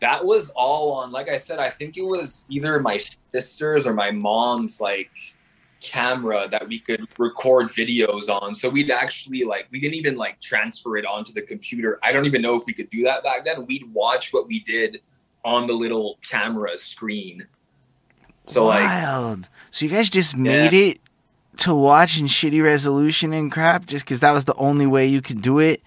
That 0.01 0.23
was 0.23 0.49
all 0.51 0.91
on 0.93 1.11
like 1.11 1.29
i 1.29 1.37
said 1.37 1.59
i 1.59 1.69
think 1.69 1.95
it 1.95 2.03
was 2.03 2.45
either 2.49 2.79
my 2.79 2.99
sister's 3.33 3.87
or 3.87 3.93
my 3.93 4.11
mom's 4.11 4.81
like 4.81 5.11
camera 5.81 6.47
that 6.49 6.67
we 6.67 6.79
could 6.79 7.05
record 7.17 7.67
videos 7.67 8.29
on. 8.29 8.55
So 8.55 8.69
we'd 8.69 8.91
actually 8.91 9.43
like 9.43 9.67
we 9.71 9.79
didn't 9.79 9.95
even 9.95 10.15
like 10.15 10.39
transfer 10.39 10.95
it 10.95 11.05
onto 11.05 11.33
the 11.33 11.41
computer. 11.41 11.99
I 12.03 12.13
don't 12.13 12.25
even 12.25 12.41
know 12.41 12.55
if 12.55 12.63
we 12.65 12.73
could 12.73 12.89
do 12.89 13.03
that 13.03 13.23
back 13.23 13.43
then. 13.43 13.65
We'd 13.65 13.91
watch 13.93 14.31
what 14.31 14.47
we 14.47 14.61
did 14.61 15.01
on 15.43 15.65
the 15.65 15.73
little 15.73 16.19
camera 16.27 16.77
screen. 16.77 17.45
So 18.45 18.65
wild. 18.65 19.41
Like, 19.41 19.49
so 19.71 19.85
you 19.85 19.91
guys 19.91 20.09
just 20.09 20.37
made 20.37 20.73
yeah. 20.73 20.91
it 20.91 20.99
to 21.57 21.75
watch 21.75 22.19
in 22.19 22.27
shitty 22.27 22.63
resolution 22.63 23.33
and 23.33 23.51
crap 23.51 23.85
just 23.85 24.05
because 24.05 24.21
that 24.21 24.31
was 24.31 24.45
the 24.45 24.55
only 24.55 24.85
way 24.85 25.05
you 25.05 25.21
could 25.21 25.41
do 25.41 25.59
it 25.59 25.81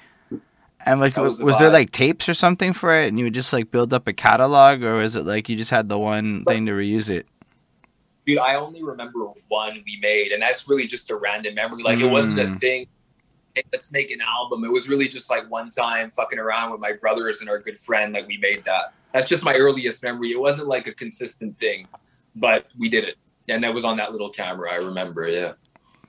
and 0.84 1.00
like, 1.00 1.16
was, 1.16 1.42
was 1.42 1.56
there 1.58 1.70
like 1.70 1.90
tapes 1.90 2.28
or 2.28 2.34
something 2.34 2.72
for 2.72 2.94
it, 2.94 3.08
and 3.08 3.18
you 3.18 3.24
would 3.24 3.34
just 3.34 3.52
like 3.52 3.70
build 3.70 3.92
up 3.92 4.06
a 4.06 4.12
catalog, 4.12 4.82
or 4.82 4.96
was 4.96 5.16
it 5.16 5.24
like 5.24 5.48
you 5.48 5.56
just 5.56 5.70
had 5.70 5.88
the 5.88 5.98
one 5.98 6.42
but, 6.44 6.52
thing 6.52 6.66
to 6.66 6.72
reuse 6.72 7.10
it? 7.10 7.26
Dude, 8.26 8.38
I 8.38 8.56
only 8.56 8.82
remember 8.82 9.26
one 9.48 9.82
we 9.86 9.98
made, 10.00 10.32
and 10.32 10.42
that's 10.42 10.68
really 10.68 10.86
just 10.86 11.10
a 11.10 11.16
random 11.16 11.54
memory. 11.54 11.82
Like, 11.82 11.98
mm. 11.98 12.02
it 12.02 12.10
wasn't 12.10 12.40
a 12.40 12.44
mm. 12.44 12.58
thing. 12.58 12.86
Hey, 13.54 13.62
let's 13.72 13.92
make 13.92 14.10
an 14.10 14.20
album. 14.20 14.64
It 14.64 14.72
was 14.72 14.88
really 14.88 15.08
just 15.08 15.30
like 15.30 15.50
one 15.50 15.70
time 15.70 16.10
fucking 16.10 16.38
around 16.38 16.72
with 16.72 16.80
my 16.80 16.92
brothers 16.92 17.40
and 17.40 17.48
our 17.48 17.58
good 17.58 17.78
friend. 17.78 18.12
Like, 18.12 18.26
we 18.26 18.36
made 18.36 18.64
that. 18.64 18.92
That's 19.12 19.28
just 19.28 19.44
my 19.44 19.54
earliest 19.54 20.02
memory. 20.02 20.32
It 20.32 20.40
wasn't 20.40 20.68
like 20.68 20.86
a 20.86 20.92
consistent 20.92 21.58
thing, 21.58 21.88
but 22.36 22.66
we 22.78 22.88
did 22.88 23.04
it, 23.04 23.16
and 23.48 23.64
that 23.64 23.72
was 23.72 23.84
on 23.84 23.96
that 23.96 24.12
little 24.12 24.30
camera. 24.30 24.70
I 24.70 24.76
remember. 24.76 25.28
Yeah. 25.28 25.52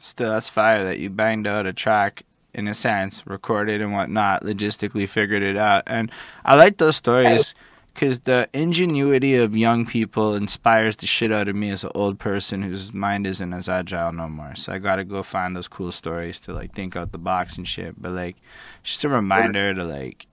Still, 0.02 0.32
that's 0.32 0.50
fire 0.50 0.84
that 0.84 1.00
you 1.00 1.10
banged 1.10 1.48
out 1.48 1.66
a 1.66 1.74
track 1.74 2.24
in 2.56 2.68
a 2.68 2.74
sense, 2.74 3.28
recorded 3.28 3.82
and 3.82 3.94
whatnot, 3.94 4.44
logistically 4.44 5.08
figured 5.08 5.44
it 5.44 5.58
out. 5.58 5.84
And 5.86 6.10
I 6.44 6.56
like 6.56 6.78
those 6.78 6.96
stories 6.96 7.54
because 7.94 8.22
the 8.22 8.48
ingenuity 8.54 9.36
of 9.36 9.56
young 9.56 9.86
people 9.86 10.36
inspires 10.36 10.96
the 10.96 11.06
shit 11.06 11.32
out 11.32 11.48
of 11.48 11.56
me 11.56 11.70
as 11.70 11.84
an 11.84 11.92
old 11.94 12.18
person 12.18 12.62
whose 12.62 12.94
mind 12.94 13.28
isn't 13.28 13.54
as 13.54 13.70
agile 13.70 14.14
no 14.14 14.30
more. 14.30 14.56
So 14.56 14.74
I 14.74 14.80
got 14.80 14.96
to 14.96 15.04
go 15.04 15.22
find 15.22 15.56
those 15.56 15.68
cool 15.68 15.92
stories 15.92 16.40
to 16.42 16.54
like 16.54 16.74
think 16.74 16.96
out 16.96 17.12
the 17.12 17.18
box 17.18 17.58
and 17.58 17.68
shit. 17.68 18.02
But 18.02 18.14
like, 18.14 18.38
just 18.84 19.04
a 19.04 19.10
reminder 19.10 19.74
to 19.74 19.84
like, 19.84 20.26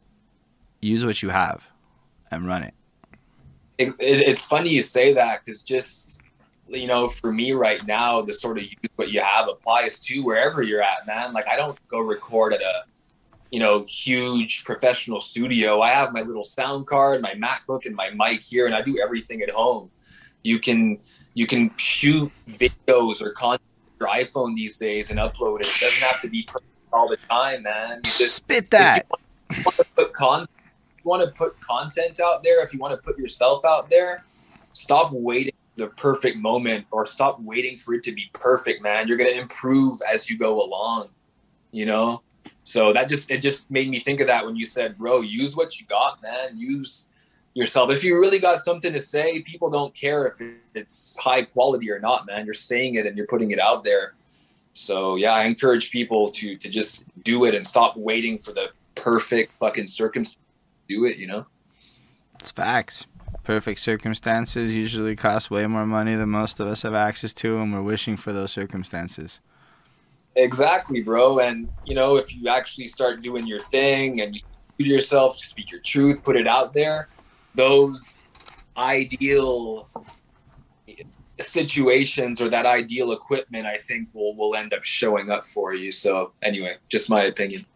use 0.80 1.04
what 1.04 1.22
you 1.22 1.28
have 1.28 1.62
and 2.30 2.46
run 2.46 2.62
it, 2.62 2.74
it's 3.78 4.44
funny 4.44 4.70
you 4.70 4.82
say 4.82 5.12
that 5.14 5.44
because 5.44 5.62
just 5.62 6.21
you 6.80 6.87
know, 6.87 7.08
for 7.08 7.32
me 7.32 7.52
right 7.52 7.85
now, 7.87 8.22
the 8.22 8.32
sort 8.32 8.58
of 8.58 8.64
use 8.64 8.90
what 8.96 9.11
you 9.11 9.20
have 9.20 9.48
applies 9.48 10.00
to 10.00 10.20
wherever 10.20 10.62
you're 10.62 10.82
at, 10.82 11.06
man. 11.06 11.32
Like 11.32 11.46
I 11.48 11.56
don't 11.56 11.78
go 11.88 12.00
record 12.00 12.54
at 12.54 12.62
a 12.62 12.85
you 13.50 13.61
know 13.61 13.85
huge 13.88 14.64
professional 14.64 15.20
studio. 15.20 15.80
I 15.80 15.90
have 15.90 16.12
my 16.12 16.22
little 16.22 16.44
sound 16.44 16.87
card, 16.87 17.20
my 17.20 17.35
MacBook, 17.35 17.87
and 17.87 17.94
my 17.94 18.11
mic 18.11 18.42
here, 18.42 18.66
and 18.66 18.74
I 18.74 18.82
do 18.82 18.98
everything 19.02 19.42
at 19.42 19.50
home. 19.50 19.90
You 20.42 20.58
can 20.58 20.98
you 21.35 21.46
can 21.46 21.76
shoot 21.76 22.30
videos 22.48 23.22
or 23.22 23.32
content 23.32 23.62
your 24.00 24.08
iPhone 24.08 24.54
these 24.54 24.78
days 24.78 25.11
and 25.11 25.18
upload 25.18 25.61
it. 25.61 25.66
It 25.66 25.80
doesn't 25.80 26.02
have 26.02 26.20
to 26.22 26.28
be 26.28 26.42
perfect 26.42 26.66
all 26.92 27.08
the 27.08 27.18
time, 27.28 27.62
man. 27.62 27.98
You 28.04 28.11
just 28.11 28.37
spit 28.37 28.70
that. 28.70 29.06
If 29.50 29.58
you 29.58 29.62
want 29.64 29.76
to 29.76 29.85
put 29.94 30.48
you 31.04 31.08
want 31.11 31.22
to 31.22 31.30
put 31.32 31.61
content 31.61 32.20
out 32.20 32.42
there. 32.42 32.62
If 32.62 32.72
you 32.72 32.78
want 32.78 32.94
to 32.94 33.02
put 33.02 33.18
yourself 33.18 33.64
out 33.64 33.90
there, 33.90 34.24
stop 34.72 35.12
waiting 35.12 35.54
the 35.76 35.88
perfect 35.88 36.37
moment 36.37 36.87
or 36.90 37.06
stop 37.06 37.40
waiting 37.40 37.76
for 37.76 37.94
it 37.94 38.02
to 38.04 38.12
be 38.12 38.30
perfect, 38.32 38.82
man. 38.82 39.08
You're 39.08 39.16
gonna 39.16 39.30
improve 39.30 39.98
as 40.11 40.28
you 40.28 40.38
go 40.38 40.62
along, 40.62 41.08
you 41.70 41.87
know. 41.87 42.22
So 42.64 42.92
that 42.92 43.08
just 43.08 43.30
it 43.30 43.38
just 43.38 43.70
made 43.70 43.88
me 43.88 43.98
think 43.98 44.20
of 44.20 44.26
that 44.26 44.44
when 44.44 44.56
you 44.56 44.64
said, 44.64 44.98
bro, 44.98 45.20
use 45.20 45.56
what 45.56 45.80
you 45.80 45.87
got, 45.87 46.22
man. 46.22 46.56
Use 46.58 47.11
yourself. 47.54 47.90
If 47.90 48.04
you 48.04 48.18
really 48.18 48.38
got 48.38 48.61
something 48.61 48.92
to 48.92 49.00
say, 49.00 49.40
people 49.42 49.70
don't 49.70 49.94
care 49.94 50.26
if 50.26 50.56
it's 50.74 51.18
high 51.18 51.42
quality 51.42 51.90
or 51.90 51.98
not, 51.98 52.26
man. 52.26 52.44
You're 52.44 52.54
saying 52.54 52.96
it 52.96 53.06
and 53.06 53.16
you're 53.16 53.26
putting 53.26 53.50
it 53.50 53.58
out 53.58 53.85
there. 53.85 54.14
So 54.74 55.16
yeah, 55.16 55.32
I 55.32 55.44
encourage 55.44 55.90
people 55.90 56.30
to 56.32 56.56
to 56.56 56.68
just 56.68 57.04
do 57.24 57.44
it 57.44 57.54
and 57.54 57.66
stop 57.66 57.96
waiting 57.96 58.38
for 58.38 58.52
the 58.52 58.70
perfect 58.94 59.52
fucking 59.52 59.88
circumstance. 59.88 60.38
Do 60.88 61.04
it, 61.04 61.16
you 61.16 61.26
know. 61.26 61.46
It's 62.40 62.50
facts. 62.50 63.06
Perfect 63.44 63.81
circumstances 63.81 64.76
usually 64.76 65.16
cost 65.16 65.50
way 65.50 65.66
more 65.66 65.85
money 65.85 66.14
than 66.14 66.28
most 66.28 66.61
of 66.61 66.68
us 66.68 66.83
have 66.83 66.94
access 66.94 67.33
to, 67.35 67.59
and 67.59 67.74
we're 67.74 67.83
wishing 67.83 68.16
for 68.16 68.33
those 68.33 68.52
circumstances. 68.52 69.40
Exactly, 70.37 71.02
bro. 71.02 71.40
And 71.40 71.68
you 71.85 71.94
know, 71.94 72.16
if 72.16 72.35
you 72.35 72.48
actually 72.48 72.87
start 72.87 73.20
doing 73.22 73.46
your 73.46 73.61
thing 73.61 74.20
and 74.20 74.35
you 74.35 74.40
do 74.78 74.85
yourself, 74.85 75.38
to 75.38 75.46
speak 75.46 75.70
your 75.70 75.81
truth, 75.81 76.22
put 76.22 76.37
it 76.37 76.46
out 76.46 76.72
there, 76.72 77.09
those 77.55 78.26
ideal 78.76 79.88
situations 81.40 82.40
or 82.40 82.48
that 82.48 82.64
ideal 82.64 83.12
equipment, 83.12 83.66
I 83.66 83.78
think 83.78 84.09
will 84.12 84.37
will 84.37 84.55
end 84.55 84.72
up 84.72 84.85
showing 84.85 85.31
up 85.31 85.44
for 85.44 85.74
you. 85.74 85.90
So 85.90 86.33
anyway, 86.42 86.76
just 86.88 87.11
my 87.11 87.24
opinion. 87.24 87.66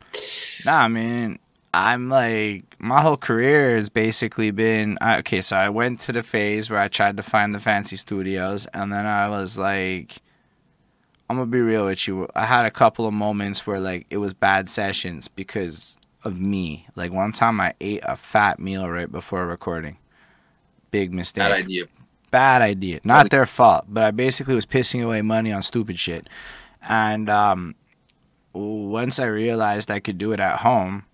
Nah, 0.64 0.84
I 0.84 0.88
mean, 0.88 1.38
I'm 1.74 2.08
like 2.08 2.64
my 2.78 3.00
whole 3.00 3.16
career 3.16 3.76
has 3.76 3.88
basically 3.88 4.50
been 4.50 4.98
okay. 5.02 5.42
So 5.42 5.56
I 5.56 5.68
went 5.68 6.00
to 6.00 6.12
the 6.12 6.22
phase 6.22 6.70
where 6.70 6.78
I 6.78 6.88
tried 6.88 7.16
to 7.18 7.22
find 7.22 7.54
the 7.54 7.60
fancy 7.60 7.96
studios, 7.96 8.66
and 8.72 8.92
then 8.92 9.06
I 9.06 9.28
was 9.28 9.58
like, 9.58 10.18
I'm 11.28 11.36
gonna 11.36 11.46
be 11.46 11.60
real 11.60 11.86
with 11.86 12.06
you. 12.06 12.28
I 12.34 12.46
had 12.46 12.66
a 12.66 12.70
couple 12.70 13.06
of 13.06 13.12
moments 13.12 13.66
where 13.66 13.80
like 13.80 14.06
it 14.10 14.18
was 14.18 14.32
bad 14.32 14.70
sessions 14.70 15.28
because 15.28 15.98
of 16.24 16.40
me. 16.40 16.86
Like 16.96 17.12
one 17.12 17.32
time 17.32 17.60
I 17.60 17.74
ate 17.80 18.00
a 18.04 18.16
fat 18.16 18.58
meal 18.58 18.88
right 18.88 19.10
before 19.10 19.46
recording. 19.46 19.98
Big 20.90 21.12
mistake. 21.12 21.42
Bad 21.42 21.52
idea. 21.52 21.84
Bad 22.30 22.62
idea. 22.62 23.00
Not 23.04 23.30
their 23.30 23.46
fault, 23.46 23.84
but 23.88 24.02
I 24.02 24.10
basically 24.12 24.54
was 24.54 24.66
pissing 24.66 25.04
away 25.04 25.22
money 25.22 25.52
on 25.52 25.62
stupid 25.62 25.98
shit. 25.98 26.28
And 26.88 27.28
um, 27.28 27.74
once 28.52 29.18
I 29.18 29.26
realized 29.26 29.90
I 29.90 30.00
could 30.00 30.18
do 30.18 30.32
it 30.32 30.40
at 30.40 30.60
home 30.60 31.04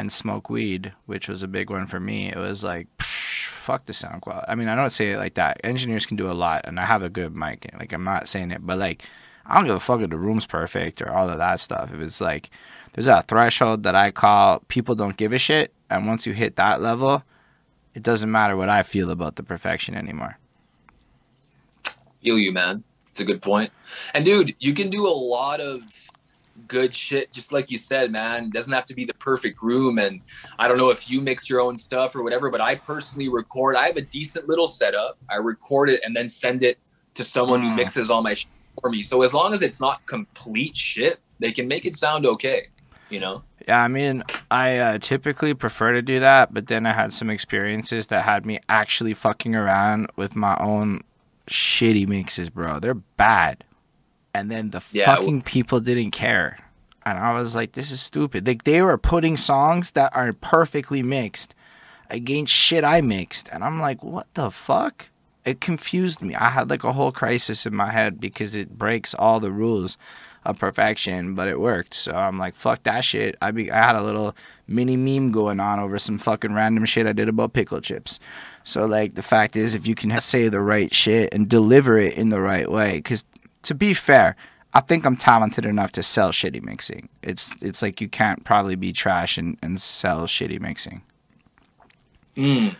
and 0.00 0.12
smoke 0.12 0.50
weed, 0.50 0.92
which 1.06 1.28
was 1.28 1.42
a 1.42 1.48
big 1.48 1.70
one 1.70 1.86
for 1.86 2.00
me, 2.00 2.28
it 2.28 2.36
was 2.36 2.62
like, 2.62 2.88
psh, 2.98 3.46
fuck 3.46 3.86
the 3.86 3.92
sound 3.92 4.22
quality. 4.22 4.46
I 4.48 4.54
mean, 4.54 4.68
I 4.68 4.76
don't 4.76 4.90
say 4.90 5.12
it 5.12 5.18
like 5.18 5.34
that. 5.34 5.60
Engineers 5.64 6.06
can 6.06 6.16
do 6.16 6.30
a 6.30 6.32
lot, 6.32 6.62
and 6.64 6.78
I 6.78 6.84
have 6.84 7.02
a 7.02 7.08
good 7.08 7.36
mic. 7.36 7.70
Like, 7.78 7.92
I'm 7.92 8.04
not 8.04 8.28
saying 8.28 8.50
it, 8.50 8.66
but 8.66 8.78
like, 8.78 9.04
I 9.44 9.56
don't 9.56 9.66
give 9.66 9.76
a 9.76 9.80
fuck 9.80 10.00
if 10.00 10.10
the 10.10 10.18
room's 10.18 10.46
perfect 10.46 11.00
or 11.02 11.12
all 11.12 11.30
of 11.30 11.38
that 11.38 11.60
stuff. 11.60 11.90
If 11.92 12.00
it's 12.00 12.20
like, 12.20 12.50
there's 12.92 13.06
a 13.06 13.22
threshold 13.22 13.82
that 13.82 13.94
I 13.94 14.10
call 14.10 14.60
people 14.68 14.94
don't 14.94 15.16
give 15.16 15.32
a 15.32 15.38
shit. 15.38 15.72
And 15.90 16.06
once 16.06 16.26
you 16.26 16.32
hit 16.32 16.56
that 16.56 16.80
level, 16.80 17.22
it 17.94 18.02
doesn't 18.02 18.30
matter 18.30 18.56
what 18.56 18.68
I 18.68 18.82
feel 18.82 19.10
about 19.10 19.36
the 19.36 19.42
perfection 19.42 19.94
anymore. 19.94 20.38
Feel 22.22 22.38
you, 22.38 22.52
man. 22.52 22.82
It's 23.08 23.20
a 23.20 23.24
good 23.24 23.40
point. 23.40 23.70
And 24.14 24.24
dude, 24.24 24.54
you 24.58 24.74
can 24.74 24.90
do 24.90 25.06
a 25.06 25.08
lot 25.08 25.60
of 25.60 26.05
good 26.68 26.92
shit, 26.92 27.32
just 27.32 27.52
like 27.52 27.70
you 27.70 27.78
said, 27.78 28.10
man. 28.10 28.44
It 28.44 28.52
doesn't 28.52 28.72
have 28.72 28.84
to 28.86 28.94
be 28.94 29.04
the 29.04 29.14
perfect 29.14 29.62
room. 29.62 29.98
And 29.98 30.20
I 30.58 30.68
don't 30.68 30.78
know 30.78 30.90
if 30.90 31.10
you 31.10 31.20
mix 31.20 31.48
your 31.48 31.60
own 31.60 31.78
stuff 31.78 32.14
or 32.14 32.22
whatever, 32.22 32.50
but 32.50 32.60
I 32.60 32.74
personally 32.74 33.28
record. 33.28 33.76
I 33.76 33.86
have 33.86 33.96
a 33.96 34.02
decent 34.02 34.48
little 34.48 34.66
setup. 34.66 35.18
I 35.30 35.36
record 35.36 35.90
it 35.90 36.00
and 36.04 36.14
then 36.14 36.28
send 36.28 36.62
it 36.62 36.78
to 37.14 37.24
someone 37.24 37.62
mm. 37.62 37.70
who 37.70 37.76
mixes 37.76 38.10
all 38.10 38.22
my 38.22 38.34
shit 38.34 38.50
for 38.80 38.90
me. 38.90 39.02
So 39.02 39.22
as 39.22 39.32
long 39.32 39.52
as 39.52 39.62
it's 39.62 39.80
not 39.80 40.04
complete 40.06 40.76
shit, 40.76 41.18
they 41.38 41.52
can 41.52 41.68
make 41.68 41.84
it 41.84 41.96
sound 41.96 42.26
okay 42.26 42.68
you 43.08 43.20
know? 43.20 43.42
Yeah, 43.66 43.82
I 43.82 43.88
mean, 43.88 44.22
I 44.50 44.78
uh, 44.78 44.98
typically 44.98 45.54
prefer 45.54 45.92
to 45.92 46.02
do 46.02 46.20
that, 46.20 46.54
but 46.54 46.68
then 46.68 46.86
I 46.86 46.92
had 46.92 47.12
some 47.12 47.30
experiences 47.30 48.06
that 48.08 48.24
had 48.24 48.46
me 48.46 48.60
actually 48.68 49.14
fucking 49.14 49.56
around 49.56 50.10
with 50.16 50.36
my 50.36 50.56
own 50.58 51.02
shitty 51.48 52.06
mixes, 52.06 52.48
bro. 52.48 52.78
They're 52.78 52.94
bad. 52.94 53.64
And 54.36 54.50
then 54.50 54.70
the 54.70 54.82
yeah, 54.92 55.06
fucking 55.06 55.42
people 55.42 55.80
didn't 55.80 56.10
care. 56.10 56.58
And 57.04 57.18
I 57.18 57.34
was 57.34 57.54
like, 57.54 57.72
this 57.72 57.90
is 57.90 58.00
stupid. 58.00 58.46
Like, 58.46 58.64
they 58.64 58.82
were 58.82 58.98
putting 58.98 59.36
songs 59.36 59.92
that 59.92 60.14
are 60.16 60.32
perfectly 60.32 61.02
mixed 61.02 61.54
against 62.10 62.52
shit 62.52 62.84
I 62.84 63.00
mixed. 63.00 63.48
And 63.52 63.62
I'm 63.62 63.80
like, 63.80 64.02
what 64.02 64.26
the 64.34 64.50
fuck? 64.50 65.08
It 65.44 65.60
confused 65.60 66.22
me. 66.22 66.34
I 66.34 66.50
had 66.50 66.68
like 66.68 66.82
a 66.82 66.92
whole 66.92 67.12
crisis 67.12 67.64
in 67.66 67.74
my 67.74 67.92
head 67.92 68.20
because 68.20 68.56
it 68.56 68.76
breaks 68.76 69.14
all 69.14 69.38
the 69.38 69.52
rules 69.52 69.96
of 70.44 70.58
perfection, 70.58 71.34
but 71.34 71.48
it 71.48 71.60
worked. 71.60 71.94
So 71.94 72.12
I'm 72.12 72.38
like, 72.38 72.54
fuck 72.54 72.82
that 72.84 73.04
shit. 73.04 73.36
I 73.40 73.50
be 73.50 73.70
I 73.70 73.86
had 73.86 73.96
a 73.96 74.02
little 74.02 74.36
mini 74.66 74.96
meme 74.96 75.32
going 75.32 75.60
on 75.60 75.78
over 75.78 75.98
some 75.98 76.18
fucking 76.18 76.52
random 76.52 76.84
shit 76.84 77.06
I 77.06 77.12
did 77.12 77.28
about 77.28 77.52
pickle 77.52 77.80
chips. 77.80 78.18
So 78.64 78.86
like 78.86 79.14
the 79.14 79.22
fact 79.22 79.54
is, 79.54 79.74
if 79.74 79.86
you 79.86 79.94
can 79.94 80.18
say 80.20 80.48
the 80.48 80.60
right 80.60 80.92
shit 80.92 81.32
and 81.32 81.48
deliver 81.48 81.98
it 81.98 82.14
in 82.14 82.30
the 82.30 82.40
right 82.40 82.70
way, 82.70 82.94
because 82.94 83.24
to 83.66 83.74
be 83.74 83.94
fair, 83.94 84.36
I 84.72 84.80
think 84.80 85.04
I'm 85.04 85.16
talented 85.16 85.66
enough 85.66 85.92
to 85.92 86.02
sell 86.02 86.30
shitty 86.30 86.64
mixing. 86.64 87.08
It's 87.22 87.54
it's 87.60 87.82
like 87.82 88.00
you 88.00 88.08
can't 88.08 88.44
probably 88.44 88.76
be 88.76 88.92
trash 88.92 89.36
and, 89.38 89.58
and 89.62 89.80
sell 89.80 90.26
shitty 90.26 90.60
mixing. 90.60 91.02
Mm. 92.36 92.76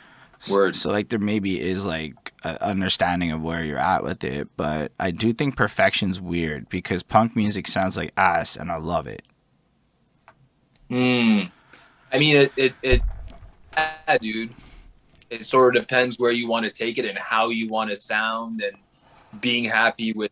Word. 0.51 0.75
So, 0.75 0.89
so 0.89 0.93
like 0.93 1.09
there 1.09 1.19
maybe 1.19 1.61
is 1.61 1.85
like 1.85 2.33
an 2.45 2.57
understanding 2.59 3.33
of 3.33 3.43
where 3.43 3.65
you're 3.65 3.79
at 3.79 4.05
with 4.05 4.23
it, 4.23 4.49
but 4.57 4.93
I 5.01 5.11
do 5.11 5.33
think 5.33 5.57
perfection's 5.57 6.21
weird 6.21 6.69
because 6.69 7.03
punk 7.03 7.35
music 7.35 7.67
sounds 7.67 7.97
like 7.97 8.13
ass, 8.17 8.57
and 8.57 8.71
I 8.71 8.77
love 8.77 9.07
it. 9.07 9.23
Hmm. 10.89 11.41
I 12.13 12.19
mean, 12.19 12.37
it 12.37 12.53
it, 12.57 12.75
it 12.83 13.03
yeah, 13.77 14.19
dude. 14.19 14.55
It 15.31 15.45
sort 15.45 15.75
of 15.75 15.83
depends 15.83 16.21
where 16.21 16.31
you 16.31 16.47
want 16.47 16.67
to 16.67 16.71
take 16.71 16.99
it 16.99 17.05
and 17.05 17.19
how 17.19 17.49
you 17.49 17.69
want 17.69 17.91
to 17.91 17.97
sound, 17.97 18.63
and 18.63 18.77
being 19.41 19.65
happy 19.65 20.13
with 20.13 20.31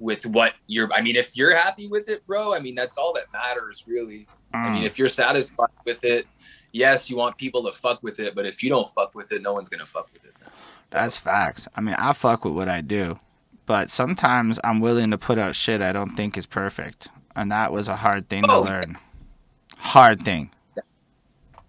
with 0.00 0.26
what 0.26 0.54
you're. 0.66 0.92
I 0.92 1.00
mean, 1.00 1.14
if 1.14 1.36
you're 1.36 1.54
happy 1.54 1.86
with 1.86 2.08
it, 2.08 2.26
bro. 2.26 2.52
I 2.52 2.58
mean, 2.58 2.74
that's 2.74 2.98
all 2.98 3.12
that 3.14 3.32
matters, 3.32 3.84
really. 3.86 4.26
Mm. 4.52 4.66
I 4.66 4.70
mean, 4.70 4.82
mm. 4.82 4.86
if 4.86 4.98
you're 4.98 5.08
satisfied 5.08 5.68
with 5.84 6.02
it 6.04 6.26
yes, 6.72 7.10
you 7.10 7.16
want 7.16 7.36
people 7.36 7.64
to 7.64 7.72
fuck 7.72 8.02
with 8.02 8.20
it, 8.20 8.34
but 8.34 8.46
if 8.46 8.62
you 8.62 8.68
don't 8.68 8.86
fuck 8.86 9.14
with 9.14 9.32
it, 9.32 9.42
no 9.42 9.52
one's 9.52 9.68
gonna 9.68 9.86
fuck 9.86 10.08
with 10.12 10.24
it. 10.24 10.34
That's 10.90 11.16
facts. 11.16 11.68
I 11.76 11.80
mean, 11.80 11.94
I 11.98 12.12
fuck 12.12 12.44
with 12.44 12.54
what 12.54 12.68
I 12.68 12.80
do, 12.80 13.18
but 13.66 13.90
sometimes 13.90 14.58
I'm 14.64 14.80
willing 14.80 15.10
to 15.10 15.18
put 15.18 15.38
out 15.38 15.54
shit 15.54 15.80
I 15.80 15.92
don't 15.92 16.16
think 16.16 16.36
is 16.36 16.46
perfect, 16.46 17.08
and 17.36 17.50
that 17.52 17.72
was 17.72 17.88
a 17.88 17.96
hard 17.96 18.28
thing 18.28 18.44
oh. 18.48 18.64
to 18.64 18.70
learn. 18.70 18.98
Hard 19.76 20.22
thing. 20.22 20.50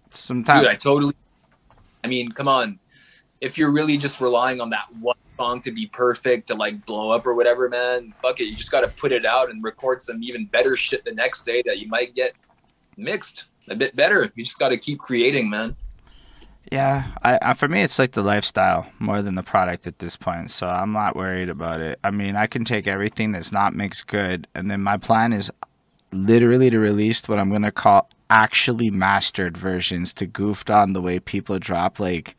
Sometimes, 0.10 0.62
Dude, 0.62 0.70
I 0.70 0.76
totally. 0.76 1.16
I 2.04 2.08
mean, 2.08 2.32
come 2.32 2.48
on. 2.48 2.80
If 3.40 3.58
you're 3.58 3.72
really 3.72 3.98
just 3.98 4.22
relying 4.22 4.62
on 4.62 4.70
that 4.72 4.86
one 5.00 5.16
song 5.42 5.60
to 5.60 5.72
be 5.72 5.88
perfect 5.88 6.48
to 6.48 6.54
like 6.54 6.86
blow 6.86 7.10
up 7.10 7.26
or 7.26 7.34
whatever, 7.34 7.68
man, 7.68 8.12
fuck 8.12 8.40
it. 8.40 8.46
You 8.46 8.56
just 8.56 8.72
got 8.72 8.82
to 8.82 8.88
put 8.90 9.12
it 9.12 9.26
out 9.26 9.50
and 9.50 9.64
record 9.64 10.00
some 10.00 10.22
even 10.22 10.46
better 10.46 10.76
shit 10.76 11.04
the 11.04 11.14
next 11.14 11.42
day 11.44 11.64
that 11.66 11.80
you 11.80 11.88
might 11.88 12.14
get 12.14 12.34
mixed 12.96 13.46
a 13.68 13.76
bit 13.76 13.96
better. 13.96 14.32
You 14.36 14.44
just 14.44 14.60
got 14.60 14.70
to 14.70 14.78
keep 14.78 15.00
creating, 15.00 15.50
man. 15.50 15.76
Yeah, 16.72 17.08
I, 17.24 17.40
I, 17.42 17.54
for 17.56 17.68
me 17.68 17.82
it's 17.82 17.98
like 17.98 18.12
the 18.12 18.22
lifestyle 18.22 18.86
more 19.00 19.24
than 19.24 19.34
the 19.34 19.42
product 19.42 19.88
at 19.88 19.98
this 19.98 20.16
point. 20.16 20.52
So 20.52 20.68
I'm 20.68 20.92
not 20.92 21.16
worried 21.16 21.50
about 21.50 21.82
it. 21.82 21.98
I 22.04 22.12
mean, 22.12 22.36
I 22.36 22.46
can 22.46 22.64
take 22.64 22.86
everything 22.86 23.32
that's 23.32 23.52
not 23.52 23.74
mixed 23.74 24.06
good, 24.06 24.48
and 24.54 24.70
then 24.70 24.82
my 24.82 24.98
plan 24.98 25.34
is 25.34 25.52
literally 26.14 26.70
to 26.70 26.78
release 26.78 27.28
what 27.28 27.40
I'm 27.40 27.52
gonna 27.52 27.72
call 27.72 28.08
actually 28.30 28.92
mastered 28.92 29.58
versions 29.58 30.14
to 30.14 30.28
goofed 30.28 30.70
on 30.70 30.94
the 30.94 31.02
way 31.02 31.20
people 31.20 31.58
drop 31.58 32.00
like 32.00 32.38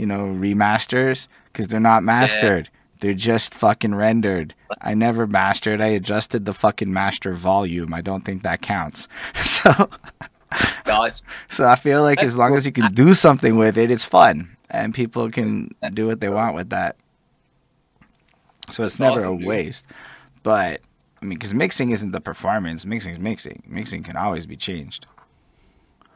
you 0.00 0.06
know 0.06 0.20
remasters 0.20 1.28
because 1.46 1.68
they're 1.68 1.78
not 1.78 2.02
mastered. 2.02 2.66
Yeah. 2.72 2.78
They're 3.00 3.14
just 3.14 3.54
fucking 3.54 3.94
rendered. 3.94 4.54
I 4.82 4.94
never 4.94 5.26
mastered. 5.26 5.80
I 5.80 5.86
adjusted 5.88 6.44
the 6.44 6.52
fucking 6.52 6.92
master 6.92 7.32
volume. 7.32 7.94
I 7.94 8.00
don't 8.02 8.24
think 8.24 8.42
that 8.42 8.62
counts. 8.62 9.08
So. 9.44 9.88
So 11.48 11.68
I 11.68 11.76
feel 11.76 12.02
like 12.02 12.22
as 12.22 12.36
long 12.36 12.56
as 12.56 12.66
you 12.66 12.72
can 12.72 12.92
do 12.92 13.14
something 13.14 13.56
with 13.56 13.78
it, 13.78 13.90
it's 13.90 14.04
fun, 14.04 14.56
and 14.68 14.92
people 14.92 15.30
can 15.30 15.70
do 15.94 16.08
what 16.08 16.20
they 16.20 16.28
want 16.28 16.56
with 16.56 16.70
that. 16.70 16.96
So 18.70 18.82
it's 18.82 18.96
That's 18.96 18.98
never 18.98 19.20
awesome, 19.20 19.34
a 19.34 19.38
dude. 19.38 19.46
waste. 19.46 19.84
But 20.42 20.80
I 21.22 21.24
mean, 21.24 21.38
because 21.38 21.54
mixing 21.54 21.90
isn't 21.90 22.10
the 22.10 22.20
performance. 22.20 22.84
Mixing 22.84 23.12
is 23.12 23.18
mixing. 23.18 23.62
Mixing 23.68 24.02
can 24.02 24.16
always 24.16 24.46
be 24.46 24.56
changed. 24.56 25.06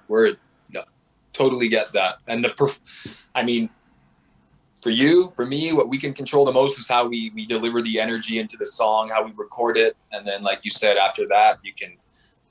Word. 0.08 0.38
Totally 1.34 1.68
get 1.68 1.92
that. 1.92 2.16
And 2.26 2.42
the, 2.42 2.48
perf- 2.48 2.80
I 3.34 3.42
mean, 3.42 3.68
for 4.84 4.90
you, 4.90 5.28
for 5.28 5.46
me, 5.46 5.72
what 5.72 5.88
we 5.88 5.98
can 5.98 6.12
control 6.12 6.44
the 6.44 6.52
most 6.52 6.78
is 6.78 6.88
how 6.88 7.06
we 7.06 7.32
we 7.34 7.46
deliver 7.46 7.80
the 7.80 7.98
energy 7.98 8.38
into 8.38 8.58
the 8.58 8.66
song, 8.66 9.08
how 9.08 9.24
we 9.24 9.32
record 9.34 9.78
it, 9.78 9.96
and 10.12 10.26
then, 10.26 10.42
like 10.42 10.64
you 10.64 10.70
said, 10.70 10.98
after 10.98 11.26
that, 11.28 11.58
you 11.64 11.72
can 11.72 11.96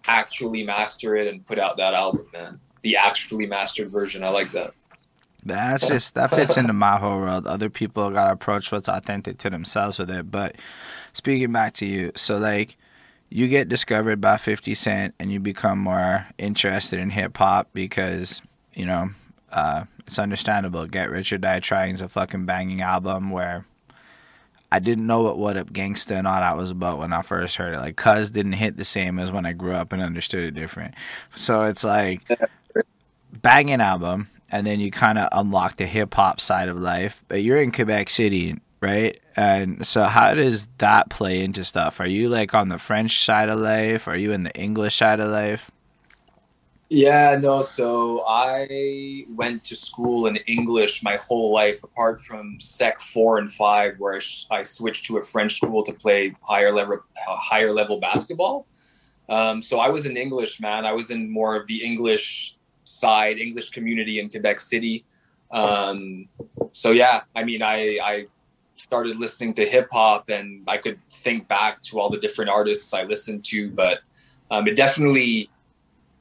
actually 0.07 0.63
master 0.63 1.15
it 1.15 1.27
and 1.27 1.45
put 1.45 1.59
out 1.59 1.77
that 1.77 1.93
album, 1.93 2.25
man. 2.33 2.59
The 2.81 2.97
actually 2.97 3.45
mastered 3.45 3.91
version. 3.91 4.23
I 4.23 4.29
like 4.29 4.51
that. 4.51 4.71
That's 5.45 5.87
just 5.87 6.15
that 6.15 6.31
fits 6.31 6.57
into 6.57 6.73
my 6.73 6.97
whole 6.97 7.19
world. 7.19 7.45
Other 7.45 7.69
people 7.69 8.09
gotta 8.09 8.31
approach 8.31 8.71
what's 8.71 8.89
authentic 8.89 9.37
to 9.39 9.49
themselves 9.49 9.99
with 9.99 10.09
it. 10.09 10.31
But 10.31 10.55
speaking 11.13 11.51
back 11.51 11.73
to 11.75 11.85
you, 11.85 12.11
so 12.15 12.37
like 12.37 12.77
you 13.29 13.47
get 13.47 13.69
discovered 13.69 14.19
by 14.19 14.37
Fifty 14.37 14.73
Cent 14.73 15.13
and 15.19 15.31
you 15.31 15.39
become 15.39 15.79
more 15.79 16.25
interested 16.37 16.99
in 16.99 17.11
hip 17.11 17.37
hop 17.37 17.69
because 17.73 18.41
you 18.73 18.85
know 18.85 19.09
uh, 19.53 19.85
it's 20.05 20.19
understandable. 20.19 20.85
Get 20.87 21.09
Rich 21.09 21.31
or 21.31 21.37
Die 21.37 21.59
Trying 21.59 21.93
is 21.93 22.01
a 22.01 22.09
fucking 22.09 22.45
banging 22.45 22.81
album 22.81 23.29
where 23.29 23.65
I 24.71 24.79
didn't 24.79 25.05
know 25.05 25.21
what 25.21 25.37
What 25.37 25.57
Up 25.57 25.71
Gangsta 25.71 26.17
and 26.17 26.27
all 26.27 26.39
that 26.39 26.57
was 26.57 26.71
about 26.71 26.97
when 26.97 27.13
I 27.13 27.21
first 27.21 27.57
heard 27.57 27.75
it. 27.75 27.77
Like, 27.77 27.95
Cuz 27.95 28.31
didn't 28.31 28.53
hit 28.53 28.75
the 28.75 28.83
same 28.83 29.19
as 29.19 29.31
when 29.31 29.45
I 29.45 29.53
grew 29.53 29.73
up 29.73 29.93
and 29.93 30.01
understood 30.01 30.43
it 30.43 30.55
different. 30.55 30.95
So 31.35 31.63
it's 31.63 31.83
like 31.83 32.21
banging 33.31 33.81
album, 33.81 34.29
and 34.51 34.65
then 34.65 34.79
you 34.79 34.89
kind 34.89 35.19
of 35.19 35.29
unlock 35.31 35.77
the 35.77 35.85
hip 35.85 36.13
hop 36.15 36.41
side 36.41 36.69
of 36.69 36.77
life. 36.77 37.23
But 37.27 37.43
you're 37.43 37.61
in 37.61 37.71
Quebec 37.71 38.09
City, 38.09 38.59
right? 38.81 39.19
And 39.35 39.85
so, 39.85 40.05
how 40.05 40.33
does 40.33 40.67
that 40.79 41.09
play 41.09 41.43
into 41.43 41.63
stuff? 41.63 41.99
Are 41.99 42.07
you 42.07 42.29
like 42.29 42.53
on 42.55 42.69
the 42.69 42.79
French 42.79 43.23
side 43.23 43.49
of 43.49 43.59
life? 43.59 44.07
Are 44.07 44.17
you 44.17 44.31
in 44.31 44.43
the 44.43 44.55
English 44.55 44.95
side 44.95 45.19
of 45.19 45.29
life? 45.29 45.69
Yeah, 46.93 47.39
no. 47.41 47.61
So 47.61 48.23
I 48.27 49.25
went 49.29 49.63
to 49.63 49.75
school 49.75 50.27
in 50.27 50.35
English 50.45 51.01
my 51.01 51.15
whole 51.15 51.51
life, 51.51 51.83
apart 51.83 52.21
from 52.21 52.59
Sec 52.59 53.01
four 53.01 53.39
and 53.39 53.51
five, 53.51 53.95
where 53.97 54.13
I, 54.13 54.19
sh- 54.19 54.45
I 54.51 54.61
switched 54.61 55.05
to 55.05 55.17
a 55.17 55.23
French 55.23 55.55
school 55.55 55.81
to 55.85 55.91
play 55.91 56.35
higher 56.43 56.71
level 56.71 56.99
higher 57.25 57.71
level 57.71 57.99
basketball. 57.99 58.67
Um, 59.27 59.59
so 59.59 59.79
I 59.79 59.89
was 59.89 60.05
in 60.05 60.17
English, 60.17 60.61
man. 60.61 60.85
I 60.85 60.91
was 60.91 61.09
in 61.09 61.31
more 61.31 61.55
of 61.55 61.65
the 61.65 61.83
English 61.83 62.57
side, 62.83 63.39
English 63.39 63.71
community 63.71 64.19
in 64.19 64.29
Quebec 64.29 64.59
City. 64.59 65.03
Um, 65.49 66.27
so 66.73 66.91
yeah, 66.91 67.21
I 67.35 67.43
mean, 67.43 67.63
I 67.63 67.97
I 68.03 68.27
started 68.75 69.17
listening 69.17 69.55
to 69.55 69.65
hip 69.65 69.87
hop, 69.91 70.29
and 70.29 70.61
I 70.67 70.77
could 70.77 70.99
think 71.09 71.47
back 71.47 71.81
to 71.89 71.99
all 71.99 72.11
the 72.11 72.19
different 72.19 72.51
artists 72.51 72.93
I 72.93 73.01
listened 73.01 73.43
to, 73.45 73.71
but 73.71 74.01
um, 74.51 74.67
it 74.67 74.75
definitely 74.75 75.49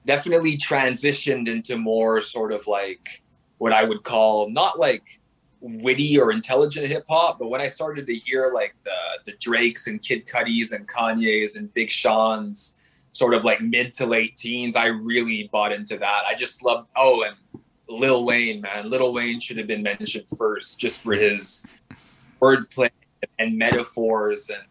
definitely 0.06 0.56
transitioned 0.56 1.48
into 1.48 1.76
more 1.76 2.20
sort 2.22 2.52
of 2.52 2.66
like 2.66 3.22
what 3.58 3.72
I 3.72 3.84
would 3.84 4.02
call 4.02 4.50
not 4.50 4.78
like 4.78 5.20
witty 5.60 6.18
or 6.18 6.32
intelligent 6.32 6.88
hip 6.88 7.04
hop, 7.08 7.38
but 7.38 7.48
when 7.48 7.60
I 7.60 7.68
started 7.68 8.06
to 8.06 8.14
hear 8.14 8.50
like 8.52 8.74
the 8.82 8.90
the 9.24 9.32
Drakes 9.38 9.86
and 9.86 10.02
Kid 10.02 10.26
Cudis 10.26 10.72
and 10.72 10.88
Kanye's 10.88 11.56
and 11.56 11.72
Big 11.72 11.90
Sean's 11.90 12.78
sort 13.12 13.34
of 13.34 13.44
like 13.44 13.60
mid 13.60 13.94
to 13.94 14.06
late 14.06 14.36
teens, 14.36 14.74
I 14.74 14.86
really 14.86 15.48
bought 15.52 15.72
into 15.72 15.96
that. 15.98 16.22
I 16.28 16.34
just 16.34 16.64
loved 16.64 16.88
oh 16.96 17.24
and 17.24 17.36
Lil 17.88 18.24
Wayne, 18.24 18.60
man. 18.62 18.88
Lil 18.88 19.12
Wayne 19.12 19.38
should 19.38 19.58
have 19.58 19.66
been 19.66 19.82
mentioned 19.82 20.26
first 20.36 20.78
just 20.78 21.02
for 21.02 21.12
his 21.12 21.64
wordplay 22.40 22.90
and 23.38 23.56
metaphors 23.56 24.48
and 24.48 24.62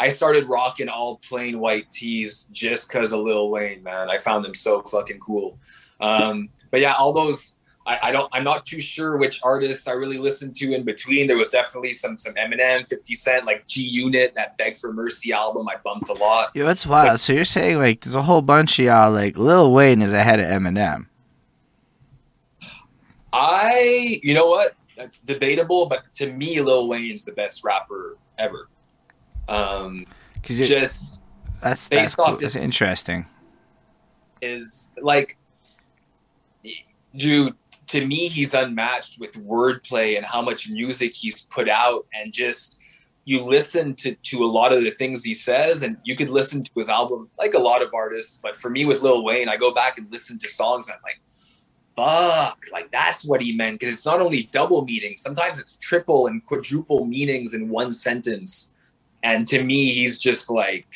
I 0.00 0.08
started 0.08 0.48
rocking 0.48 0.88
all 0.88 1.18
plain 1.18 1.60
white 1.60 1.90
tees 1.90 2.48
just 2.52 2.88
because 2.88 3.12
of 3.12 3.20
Lil 3.20 3.50
Wayne, 3.50 3.82
man. 3.82 4.08
I 4.10 4.16
found 4.16 4.46
them 4.46 4.54
so 4.54 4.80
fucking 4.82 5.20
cool. 5.20 5.58
Um, 6.00 6.48
but 6.70 6.80
yeah, 6.80 6.94
all 6.94 7.12
those 7.12 7.52
I, 7.86 7.98
I 8.04 8.10
don't 8.10 8.28
I'm 8.32 8.42
not 8.42 8.64
too 8.64 8.80
sure 8.80 9.18
which 9.18 9.40
artists 9.42 9.86
I 9.86 9.92
really 9.92 10.16
listened 10.16 10.56
to 10.56 10.72
in 10.72 10.84
between. 10.84 11.26
There 11.26 11.36
was 11.36 11.50
definitely 11.50 11.92
some 11.92 12.16
some 12.16 12.32
Eminem, 12.34 12.88
50 12.88 13.14
Cent, 13.14 13.44
like 13.44 13.66
G 13.66 13.82
Unit, 13.82 14.32
that 14.36 14.56
Beg 14.56 14.78
for 14.78 14.90
Mercy 14.90 15.34
album 15.34 15.68
I 15.68 15.76
bumped 15.84 16.08
a 16.08 16.14
lot. 16.14 16.56
Yo, 16.56 16.66
it's 16.68 16.86
wild. 16.86 17.20
So 17.20 17.34
you're 17.34 17.44
saying 17.44 17.76
like 17.76 18.00
there's 18.00 18.14
a 18.14 18.22
whole 18.22 18.42
bunch 18.42 18.78
of 18.78 18.86
y'all 18.86 19.12
like 19.12 19.36
Lil 19.36 19.70
Wayne 19.70 20.00
is 20.00 20.14
ahead 20.14 20.40
of 20.40 20.46
Eminem. 20.46 21.08
I 23.34 24.18
you 24.22 24.32
know 24.32 24.46
what? 24.46 24.72
That's 24.96 25.20
debatable, 25.20 25.84
but 25.86 26.04
to 26.14 26.32
me, 26.32 26.62
Lil 26.62 26.88
Wayne's 26.88 27.26
the 27.26 27.32
best 27.32 27.64
rapper 27.64 28.16
ever. 28.38 28.69
Um 29.50 30.06
Because 30.34 30.58
just 30.58 31.20
that's 31.60 31.88
based 31.88 32.02
that's 32.02 32.14
cool. 32.14 32.24
off 32.26 32.40
That's 32.40 32.56
interesting. 32.56 33.26
is 34.40 34.92
like 35.02 35.36
dude 37.16 37.54
to 37.88 38.06
me 38.06 38.28
he's 38.28 38.54
unmatched 38.54 39.18
with 39.20 39.32
wordplay 39.34 40.16
and 40.16 40.24
how 40.24 40.40
much 40.40 40.70
music 40.70 41.12
he's 41.14 41.44
put 41.46 41.68
out 41.68 42.06
and 42.14 42.32
just 42.32 42.78
you 43.24 43.42
listen 43.42 43.94
to 43.94 44.14
to 44.22 44.42
a 44.44 44.46
lot 44.46 44.72
of 44.72 44.82
the 44.82 44.90
things 44.92 45.22
he 45.24 45.34
says 45.34 45.82
and 45.82 45.96
you 46.04 46.16
could 46.16 46.30
listen 46.30 46.62
to 46.62 46.70
his 46.76 46.88
album 46.88 47.28
like 47.38 47.54
a 47.54 47.58
lot 47.58 47.82
of 47.82 47.92
artists 47.92 48.38
but 48.38 48.56
for 48.56 48.70
me 48.70 48.84
with 48.84 49.02
Lil 49.02 49.24
Wayne 49.24 49.48
I 49.48 49.56
go 49.56 49.74
back 49.74 49.98
and 49.98 50.10
listen 50.10 50.38
to 50.38 50.48
songs 50.48 50.88
and 50.88 50.96
I'm 50.96 51.02
like 51.02 51.20
fuck 51.96 52.58
like 52.72 52.90
that's 52.92 53.24
what 53.24 53.42
he 53.42 53.52
meant 53.52 53.80
because 53.80 53.94
it's 53.96 54.06
not 54.06 54.20
only 54.20 54.44
double 54.52 54.84
meaning 54.84 55.16
sometimes 55.18 55.58
it's 55.58 55.76
triple 55.76 56.28
and 56.28 56.44
quadruple 56.46 57.04
meanings 57.04 57.52
in 57.52 57.68
one 57.68 57.92
sentence 57.92 58.72
and 59.22 59.46
to 59.48 59.62
me 59.62 59.90
he's 59.92 60.18
just 60.18 60.50
like 60.50 60.86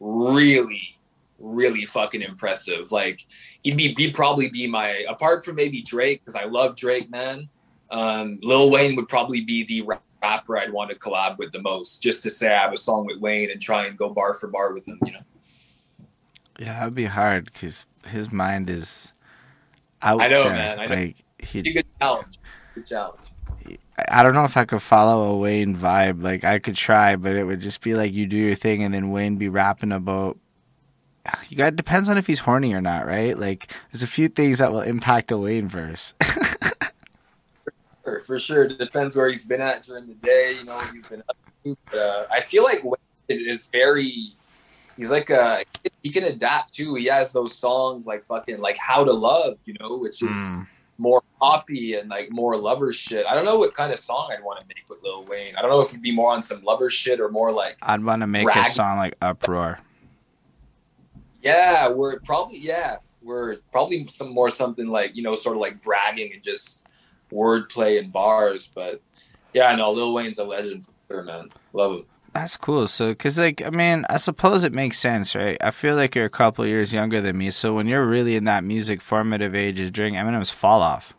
really 0.00 0.96
really 1.38 1.84
fucking 1.84 2.22
impressive. 2.22 2.90
Like 2.92 3.26
he'd 3.62 3.76
be 3.76 3.94
he'd 3.96 4.14
probably 4.14 4.48
be 4.50 4.66
my 4.66 5.04
apart 5.08 5.44
from 5.44 5.56
maybe 5.56 5.82
Drake 5.82 6.20
because 6.24 6.34
I 6.34 6.44
love 6.44 6.76
Drake, 6.76 7.10
man. 7.10 7.48
Um, 7.90 8.38
Lil 8.42 8.70
Wayne 8.70 8.96
would 8.96 9.08
probably 9.08 9.42
be 9.42 9.64
the 9.64 9.88
rapper 10.22 10.58
I'd 10.58 10.72
want 10.72 10.90
to 10.90 10.96
collab 10.96 11.38
with 11.38 11.52
the 11.52 11.60
most, 11.62 12.02
just 12.02 12.22
to 12.24 12.30
say 12.30 12.52
I 12.52 12.62
have 12.62 12.72
a 12.72 12.76
song 12.76 13.06
with 13.06 13.20
Wayne 13.20 13.50
and 13.50 13.60
try 13.60 13.86
and 13.86 13.96
go 13.96 14.08
bar 14.08 14.34
for 14.34 14.48
bar 14.48 14.72
with 14.72 14.88
him. 14.88 14.98
You 15.04 15.12
know, 15.12 15.20
Yeah, 16.58 16.80
that'd 16.80 16.94
be 16.94 17.04
hard 17.04 17.44
because 17.44 17.86
his 18.08 18.32
mind 18.32 18.68
is 18.70 19.12
out 20.02 20.20
I 20.22 20.28
know, 20.28 20.44
there. 20.44 20.52
man, 20.52 20.80
I 20.80 20.86
know. 20.86 20.94
Like 20.94 21.16
he, 21.38 21.62
good 21.62 21.86
challenge. 22.00 22.38
Good 22.74 22.86
challenge. 22.86 23.20
I 24.08 24.22
don't 24.22 24.34
know 24.34 24.44
if 24.44 24.56
I 24.56 24.64
could 24.64 24.82
follow 24.82 25.34
a 25.34 25.38
Wayne 25.38 25.74
vibe. 25.74 26.22
Like 26.22 26.44
I 26.44 26.58
could 26.58 26.76
try, 26.76 27.16
but 27.16 27.32
it 27.32 27.44
would 27.44 27.60
just 27.60 27.80
be 27.80 27.94
like 27.94 28.12
you 28.12 28.26
do 28.26 28.36
your 28.36 28.54
thing, 28.54 28.82
and 28.82 28.92
then 28.92 29.10
Wayne 29.10 29.36
be 29.36 29.48
rapping 29.48 29.92
about. 29.92 30.38
You 31.48 31.56
got 31.56 31.74
depends 31.76 32.08
on 32.08 32.18
if 32.18 32.26
he's 32.26 32.40
horny 32.40 32.72
or 32.72 32.80
not, 32.80 33.06
right? 33.06 33.36
Like 33.36 33.72
there's 33.90 34.02
a 34.02 34.06
few 34.06 34.28
things 34.28 34.58
that 34.58 34.70
will 34.72 34.80
impact 34.82 35.30
a 35.32 35.38
Wayne 35.38 35.68
verse. 35.68 36.14
For, 38.04 38.20
for 38.20 38.38
sure, 38.38 38.64
it 38.66 38.78
depends 38.78 39.16
where 39.16 39.28
he's 39.28 39.44
been 39.44 39.60
at 39.60 39.82
during 39.82 40.06
the 40.06 40.14
day. 40.14 40.54
You 40.56 40.64
know, 40.64 40.76
what 40.76 40.88
he's 40.92 41.04
been 41.04 41.24
up 41.28 41.36
to. 41.64 41.76
But, 41.90 41.98
uh, 41.98 42.26
I 42.30 42.40
feel 42.40 42.62
like 42.62 42.84
Wayne 42.84 42.94
is 43.28 43.66
very. 43.66 44.32
He's 44.96 45.10
like 45.10 45.28
a 45.28 45.64
he 46.04 46.10
can 46.10 46.22
adapt 46.22 46.72
too. 46.72 46.94
He 46.94 47.06
has 47.06 47.32
those 47.32 47.52
songs 47.52 48.06
like 48.06 48.24
fucking 48.24 48.60
like 48.60 48.76
How 48.76 49.02
to 49.02 49.12
Love, 49.12 49.58
you 49.64 49.74
know, 49.80 49.98
which 49.98 50.22
is 50.22 50.28
Mm. 50.36 50.66
More 50.98 51.22
poppy 51.40 51.94
and 51.94 52.08
like 52.08 52.30
more 52.30 52.56
lover 52.56 52.92
shit. 52.92 53.26
I 53.26 53.34
don't 53.34 53.44
know 53.44 53.58
what 53.58 53.74
kind 53.74 53.92
of 53.92 53.98
song 53.98 54.30
I'd 54.32 54.42
want 54.42 54.60
to 54.60 54.66
make 54.66 54.88
with 54.88 55.02
Lil 55.02 55.24
Wayne. 55.24 55.54
I 55.56 55.62
don't 55.62 55.70
know 55.70 55.80
if 55.80 55.88
it'd 55.88 56.02
be 56.02 56.14
more 56.14 56.32
on 56.32 56.42
some 56.42 56.62
lover 56.62 56.90
shit 56.90 57.20
or 57.20 57.28
more 57.28 57.52
like 57.52 57.76
I'd 57.82 58.02
want 58.02 58.22
to 58.22 58.26
make 58.26 58.48
a 58.54 58.64
song 58.70 58.96
like 58.98 59.14
Uproar. 59.22 59.78
yeah, 61.42 61.88
we're 61.88 62.18
probably 62.20 62.58
yeah, 62.58 62.96
we're 63.22 63.56
probably 63.72 64.06
some 64.08 64.32
more 64.32 64.50
something 64.50 64.86
like 64.86 65.16
you 65.16 65.22
know 65.22 65.34
sort 65.34 65.56
of 65.56 65.60
like 65.60 65.80
bragging 65.82 66.32
and 66.32 66.42
just 66.42 66.86
wordplay 67.30 67.98
and 67.98 68.12
bars. 68.12 68.70
But 68.74 69.00
yeah, 69.52 69.68
I 69.68 69.76
know 69.76 69.92
Lil 69.92 70.14
Wayne's 70.14 70.38
a 70.38 70.44
legend 70.44 70.86
for 70.86 71.14
sure, 71.14 71.22
man. 71.22 71.50
Love 71.72 71.92
him. 71.92 72.04
That's 72.36 72.58
cool. 72.58 72.86
So, 72.86 73.14
cause 73.14 73.38
like, 73.38 73.64
I 73.64 73.70
mean, 73.70 74.04
I 74.10 74.18
suppose 74.18 74.62
it 74.62 74.74
makes 74.74 74.98
sense, 74.98 75.34
right? 75.34 75.56
I 75.62 75.70
feel 75.70 75.96
like 75.96 76.14
you're 76.14 76.26
a 76.26 76.30
couple 76.30 76.66
years 76.66 76.92
younger 76.92 77.22
than 77.22 77.38
me, 77.38 77.50
so 77.50 77.74
when 77.74 77.86
you're 77.86 78.04
really 78.04 78.36
in 78.36 78.44
that 78.44 78.62
music 78.62 79.00
formative 79.00 79.54
age 79.54 79.80
is 79.80 79.90
during 79.90 80.14
Eminem's 80.14 80.50
fall 80.50 80.82
off. 80.82 81.14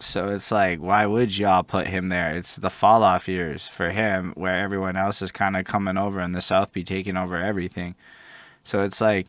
So 0.00 0.28
it's 0.28 0.50
like, 0.50 0.78
why 0.78 1.04
would 1.04 1.36
y'all 1.36 1.62
put 1.62 1.88
him 1.88 2.08
there? 2.08 2.34
It's 2.34 2.56
the 2.56 2.70
fall 2.70 3.02
off 3.02 3.28
years 3.28 3.68
for 3.68 3.90
him, 3.90 4.32
where 4.34 4.56
everyone 4.56 4.96
else 4.96 5.20
is 5.20 5.30
kind 5.30 5.58
of 5.58 5.66
coming 5.66 5.98
over 5.98 6.20
and 6.20 6.34
the 6.34 6.40
South 6.40 6.72
be 6.72 6.82
taking 6.82 7.18
over 7.18 7.36
everything. 7.36 7.94
So 8.64 8.82
it's 8.82 9.00
like, 9.00 9.26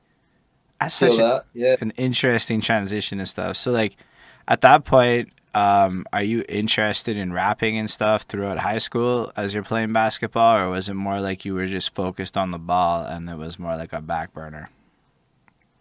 that's 0.79 0.97
Feel 0.97 1.11
such 1.11 1.19
a. 1.19 1.45
Yeah. 1.53 1.75
an 1.81 1.91
interesting 1.97 2.61
transition 2.61 3.19
and 3.19 3.27
stuff. 3.27 3.57
So 3.57 3.71
like, 3.71 3.97
at 4.47 4.61
that 4.61 4.85
point, 4.85 5.29
um, 5.57 6.05
are 6.13 6.21
you 6.21 6.43
interested 6.47 7.17
in 7.17 7.33
rapping 7.33 7.79
and 7.79 7.89
stuff 7.89 8.21
throughout 8.29 8.59
high 8.59 8.77
school 8.77 9.31
as 9.35 9.55
you're 9.55 9.63
playing 9.63 9.91
basketball, 9.91 10.55
or 10.59 10.69
was 10.69 10.87
it 10.87 10.93
more 10.93 11.19
like 11.19 11.45
you 11.45 11.55
were 11.55 11.65
just 11.65 11.95
focused 11.95 12.37
on 12.37 12.51
the 12.51 12.59
ball 12.59 13.03
and 13.03 13.27
it 13.27 13.37
was 13.37 13.57
more 13.57 13.75
like 13.75 13.91
a 13.91 13.99
back 13.99 14.31
burner? 14.35 14.69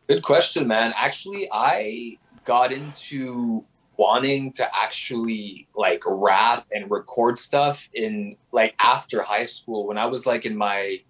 Good 0.08 0.22
question, 0.22 0.66
man. 0.66 0.94
Actually, 0.96 1.46
I 1.52 2.16
got 2.46 2.72
into 2.72 3.66
wanting 3.98 4.52
to 4.52 4.66
actually 4.74 5.68
like 5.74 6.02
rap 6.06 6.64
and 6.72 6.90
record 6.90 7.38
stuff 7.38 7.90
in 7.92 8.34
like 8.52 8.74
after 8.82 9.20
high 9.20 9.44
school 9.44 9.86
when 9.86 9.98
I 9.98 10.06
was 10.06 10.24
like 10.24 10.46
in 10.46 10.56
my 10.56 11.02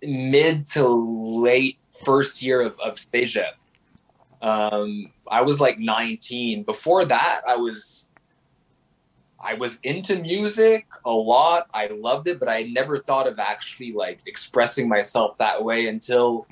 mid 0.00 0.64
to 0.66 0.86
late 0.86 1.78
first 2.04 2.40
year 2.40 2.60
of, 2.60 2.78
of 2.78 2.94
cégep 2.94 3.54
um, 4.42 5.12
I 5.28 5.42
was 5.42 5.60
like 5.60 5.78
19. 5.78 6.64
Before 6.64 7.04
that, 7.04 7.42
I 7.46 7.56
was 7.56 8.12
I 9.40 9.54
was 9.54 9.80
into 9.82 10.16
music 10.20 10.86
a 11.04 11.10
lot. 11.10 11.66
I 11.74 11.86
loved 11.88 12.28
it, 12.28 12.38
but 12.38 12.48
I 12.48 12.64
never 12.64 12.98
thought 12.98 13.26
of 13.26 13.38
actually 13.38 13.92
like 13.92 14.20
expressing 14.26 14.88
myself 14.88 15.36
that 15.38 15.62
way 15.62 15.88
until 15.88 16.46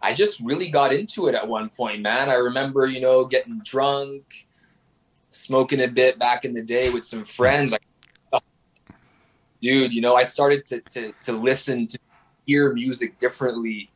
I 0.00 0.14
just 0.14 0.40
really 0.40 0.70
got 0.70 0.92
into 0.92 1.28
it 1.28 1.34
at 1.34 1.46
one 1.46 1.68
point, 1.70 2.00
man. 2.00 2.30
I 2.30 2.34
remember, 2.34 2.86
you 2.86 3.00
know, 3.00 3.24
getting 3.24 3.60
drunk, 3.64 4.46
smoking 5.30 5.80
a 5.80 5.88
bit 5.88 6.18
back 6.18 6.44
in 6.44 6.54
the 6.54 6.62
day 6.62 6.90
with 6.90 7.04
some 7.04 7.24
friends. 7.24 7.74
Oh, 8.32 8.40
dude, 9.60 9.92
you 9.92 10.00
know, 10.00 10.14
I 10.14 10.24
started 10.24 10.64
to, 10.66 10.80
to, 10.80 11.12
to 11.22 11.32
listen 11.32 11.86
to 11.86 11.98
hear 12.46 12.72
music 12.72 13.18
differently. 13.18 13.90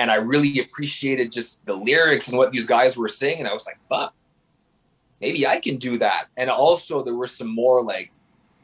And 0.00 0.10
I 0.10 0.14
really 0.14 0.60
appreciated 0.60 1.30
just 1.30 1.66
the 1.66 1.74
lyrics 1.74 2.28
and 2.28 2.38
what 2.38 2.52
these 2.52 2.64
guys 2.64 2.96
were 2.96 3.10
saying. 3.10 3.38
And 3.38 3.46
I 3.46 3.52
was 3.52 3.66
like, 3.66 3.78
fuck, 3.86 4.14
maybe 5.20 5.46
I 5.46 5.60
can 5.60 5.76
do 5.76 5.98
that. 5.98 6.28
And 6.38 6.48
also 6.48 7.04
there 7.04 7.14
were 7.14 7.26
some 7.26 7.54
more 7.54 7.84
like, 7.84 8.10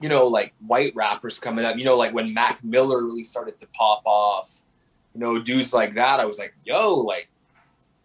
you 0.01 0.09
know, 0.09 0.27
like 0.29 0.55
white 0.67 0.97
rappers 0.97 1.39
coming 1.39 1.67
up, 1.67 1.77
you 1.77 1.85
know, 1.85 1.95
like 1.95 2.15
when 2.15 2.33
Mac 2.33 2.65
Miller 2.65 3.05
really 3.05 3.23
started 3.23 3.59
to 3.59 3.67
pop 3.75 4.01
off, 4.07 4.65
you 5.13 5.21
know, 5.21 5.39
dudes 5.39 5.75
like 5.75 5.95
that. 5.97 6.21
I 6.21 6.25
was 6.25 6.39
like, 6.39 6.55
yo, 6.65 6.95
like 6.95 7.29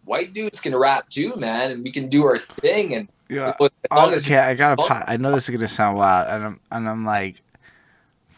white 0.04 0.34
dudes 0.34 0.60
can 0.60 0.76
rap 0.76 1.08
too, 1.08 1.34
man, 1.36 1.70
and 1.70 1.82
we 1.82 1.90
can 1.90 2.10
do 2.10 2.24
our 2.24 2.36
thing. 2.36 2.94
And 2.96 3.08
yeah, 3.30 3.54
okay, 3.60 4.36
I 4.36 4.54
gotta. 4.54 4.82
Oh. 4.82 5.02
I 5.06 5.16
know 5.16 5.32
this 5.32 5.48
is 5.48 5.54
gonna 5.54 5.66
sound 5.68 5.96
wild, 5.96 6.28
and 6.28 6.44
I'm 6.44 6.60
and 6.70 6.86
I'm 6.86 7.06
like, 7.06 7.40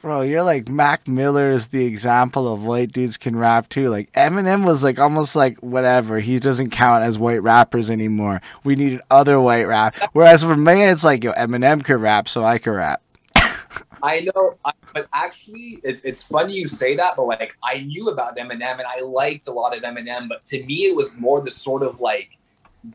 Bro, 0.05 0.21
you're 0.21 0.43
like 0.43 0.69
Mac 0.69 1.09
Miller 1.09 1.51
is 1.51 1.69
the 1.69 1.87
example 1.87 2.53
of 2.53 2.63
white 2.63 2.93
dudes 2.93 3.17
can 3.17 3.37
rap 3.37 3.71
too. 3.71 3.89
Like 3.89 4.13
Eminem 4.13 4.67
was 4.67 4.85
like 4.85 4.99
almost 4.99 5.35
like 5.35 5.57
whatever. 5.61 6.19
He 6.19 6.39
doesn't 6.39 6.73
count 6.73 7.05
as 7.05 7.19
white 7.19 7.43
rappers 7.43 7.89
anymore. 7.89 8.43
We 8.65 8.77
needed 8.77 9.01
other 9.11 9.41
white 9.41 9.65
rap. 9.65 9.97
Whereas 10.13 10.43
for 10.43 10.59
me, 10.59 10.83
it's 10.83 11.05
like 11.05 11.25
yo, 11.25 11.33
Eminem 11.33 11.83
could 11.83 12.03
rap, 12.03 12.29
so 12.29 12.45
I 12.45 12.59
could 12.59 12.73
rap. 12.73 13.01
I 14.03 14.29
know, 14.35 14.59
but 14.93 15.09
actually, 15.15 15.81
it, 15.83 16.03
it's 16.05 16.23
funny 16.23 16.53
you 16.53 16.69
say 16.69 16.95
that. 16.97 17.15
But 17.17 17.25
like, 17.25 17.57
I 17.65 17.79
knew 17.79 18.11
about 18.11 18.37
Eminem, 18.37 18.81
and 18.81 18.87
I 18.87 19.01
liked 19.01 19.49
a 19.49 19.53
lot 19.53 19.75
of 19.75 19.85
Eminem. 19.85 20.29
But 20.29 20.45
to 20.45 20.63
me, 20.65 20.83
it 20.83 20.95
was 20.95 21.19
more 21.19 21.41
the 21.41 21.51
sort 21.51 21.83
of 21.83 22.01
like 22.01 22.29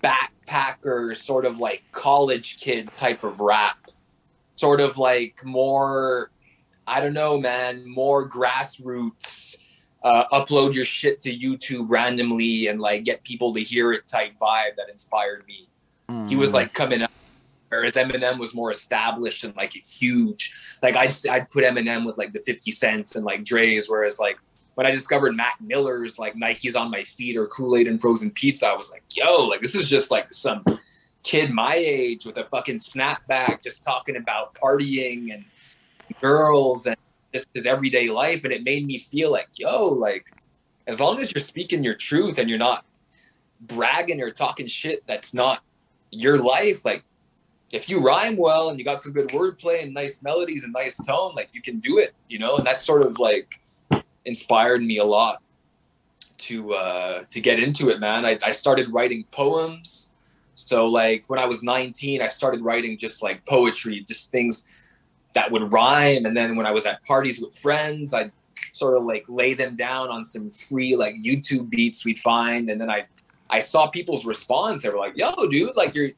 backpacker, 0.03 1.17
sort 1.17 1.47
of 1.47 1.59
like 1.59 1.81
college 1.91 2.59
kid 2.59 2.93
type 2.93 3.23
of 3.23 3.39
rap, 3.39 3.79
sort 4.53 4.79
of 4.79 4.99
like 4.99 5.43
more 5.43 6.29
I 6.89 6.99
don't 6.99 7.13
know, 7.13 7.39
man, 7.39 7.87
more 7.87 8.27
grassroots, 8.27 9.57
uh, 10.03 10.25
upload 10.29 10.73
your 10.73 10.85
shit 10.85 11.21
to 11.21 11.37
YouTube 11.37 11.85
randomly 11.87 12.67
and 12.67 12.79
like 12.79 13.03
get 13.03 13.23
people 13.23 13.53
to 13.53 13.59
hear 13.59 13.93
it 13.93 14.07
type 14.07 14.31
vibe 14.41 14.75
that 14.77 14.89
inspired 14.89 15.45
me. 15.47 15.67
Mm. 16.09 16.29
He 16.29 16.35
was 16.35 16.53
like 16.53 16.73
coming 16.73 17.01
up, 17.01 17.11
whereas 17.69 17.93
Eminem 17.93 18.39
was 18.39 18.55
more 18.55 18.71
established 18.71 19.43
and 19.43 19.55
like 19.55 19.73
huge. 19.73 20.53
Like 20.81 20.95
I'd 20.95 21.13
I'd 21.29 21.49
put 21.49 21.63
Eminem 21.63 22.05
with 22.05 22.17
like 22.17 22.33
the 22.33 22.39
Fifty 22.39 22.71
Cents 22.71 23.15
and 23.15 23.25
like 23.25 23.43
Dre's, 23.43 23.89
whereas 23.89 24.19
like 24.19 24.37
when 24.75 24.87
I 24.87 24.91
discovered 24.91 25.35
Mac 25.35 25.57
Miller's 25.59 26.17
like 26.17 26.35
Nikes 26.35 26.79
on 26.79 26.89
my 26.89 27.03
feet 27.03 27.35
or 27.37 27.47
Kool 27.47 27.75
Aid 27.75 27.87
and 27.87 27.99
frozen 27.99 28.31
pizza, 28.31 28.67
I 28.67 28.75
was 28.75 28.91
like, 28.91 29.03
yo, 29.09 29.45
like 29.45 29.61
this 29.61 29.75
is 29.75 29.89
just 29.89 30.09
like 30.09 30.33
some 30.33 30.63
kid 31.23 31.51
my 31.51 31.75
age 31.75 32.25
with 32.25 32.37
a 32.37 32.45
fucking 32.45 32.77
snapback, 32.77 33.61
just 33.61 33.83
talking 33.83 34.15
about 34.15 34.55
partying 34.55 35.33
and 35.33 35.43
girls 36.19 36.85
and 36.85 36.95
just 37.33 37.47
his 37.53 37.65
everyday 37.65 38.09
life. 38.09 38.43
And 38.43 38.53
it 38.53 38.63
made 38.63 38.85
me 38.85 38.97
feel 38.97 39.31
like, 39.31 39.49
yo, 39.55 39.87
like, 39.87 40.31
as 40.87 40.99
long 40.99 41.19
as 41.19 41.33
you're 41.33 41.41
speaking 41.41 41.83
your 41.83 41.95
truth 41.95 42.37
and 42.37 42.49
you're 42.49 42.59
not 42.59 42.85
bragging 43.61 44.21
or 44.21 44.31
talking 44.31 44.67
shit 44.67 45.03
that's 45.05 45.33
not 45.33 45.61
your 46.11 46.37
life, 46.37 46.85
like, 46.85 47.03
if 47.71 47.87
you 47.87 47.99
rhyme 47.99 48.35
well 48.35 48.69
and 48.69 48.79
you 48.79 48.85
got 48.85 48.99
some 48.99 49.11
good 49.11 49.27
wordplay 49.29 49.83
and 49.83 49.93
nice 49.93 50.23
melodies 50.23 50.63
and 50.63 50.73
nice 50.73 50.97
tone, 51.05 51.33
like, 51.35 51.49
you 51.53 51.61
can 51.61 51.79
do 51.79 51.99
it, 51.99 52.13
you 52.27 52.39
know? 52.39 52.57
And 52.57 52.65
that 52.65 52.79
sort 52.79 53.03
of 53.03 53.19
like 53.19 53.59
inspired 54.25 54.83
me 54.83 54.97
a 54.97 55.03
lot 55.03 55.41
to 56.37 56.73
uh 56.73 57.23
to 57.29 57.41
get 57.41 57.59
into 57.59 57.89
it 57.89 57.99
man 57.99 58.25
I, 58.25 58.37
I 58.43 58.53
started 58.53 58.91
writing 58.91 59.25
poems 59.31 60.13
so 60.55 60.87
like 60.87 61.25
when 61.27 61.39
i 61.39 61.45
was 61.45 61.63
19 61.63 62.21
i 62.21 62.29
started 62.29 62.61
writing 62.61 62.97
just 62.97 63.21
like 63.21 63.45
poetry 63.45 64.03
just 64.07 64.31
things 64.31 64.63
that 65.33 65.51
would 65.51 65.71
rhyme. 65.71 66.25
And 66.25 66.35
then 66.35 66.55
when 66.55 66.65
I 66.65 66.71
was 66.71 66.85
at 66.85 67.03
parties 67.03 67.39
with 67.39 67.55
friends, 67.57 68.13
I'd 68.13 68.31
sort 68.71 68.97
of 68.97 69.03
like 69.03 69.25
lay 69.27 69.53
them 69.53 69.75
down 69.75 70.09
on 70.09 70.25
some 70.25 70.49
free 70.49 70.95
like 70.95 71.15
YouTube 71.15 71.69
beats 71.69 72.05
we'd 72.05 72.19
find. 72.19 72.69
And 72.69 72.79
then 72.79 72.89
I 72.89 73.05
I 73.49 73.59
saw 73.59 73.89
people's 73.89 74.25
response. 74.25 74.83
They 74.83 74.89
were 74.89 74.97
like, 74.97 75.17
yo, 75.17 75.31
dude, 75.49 75.75
like 75.75 75.95
you're 75.95 76.09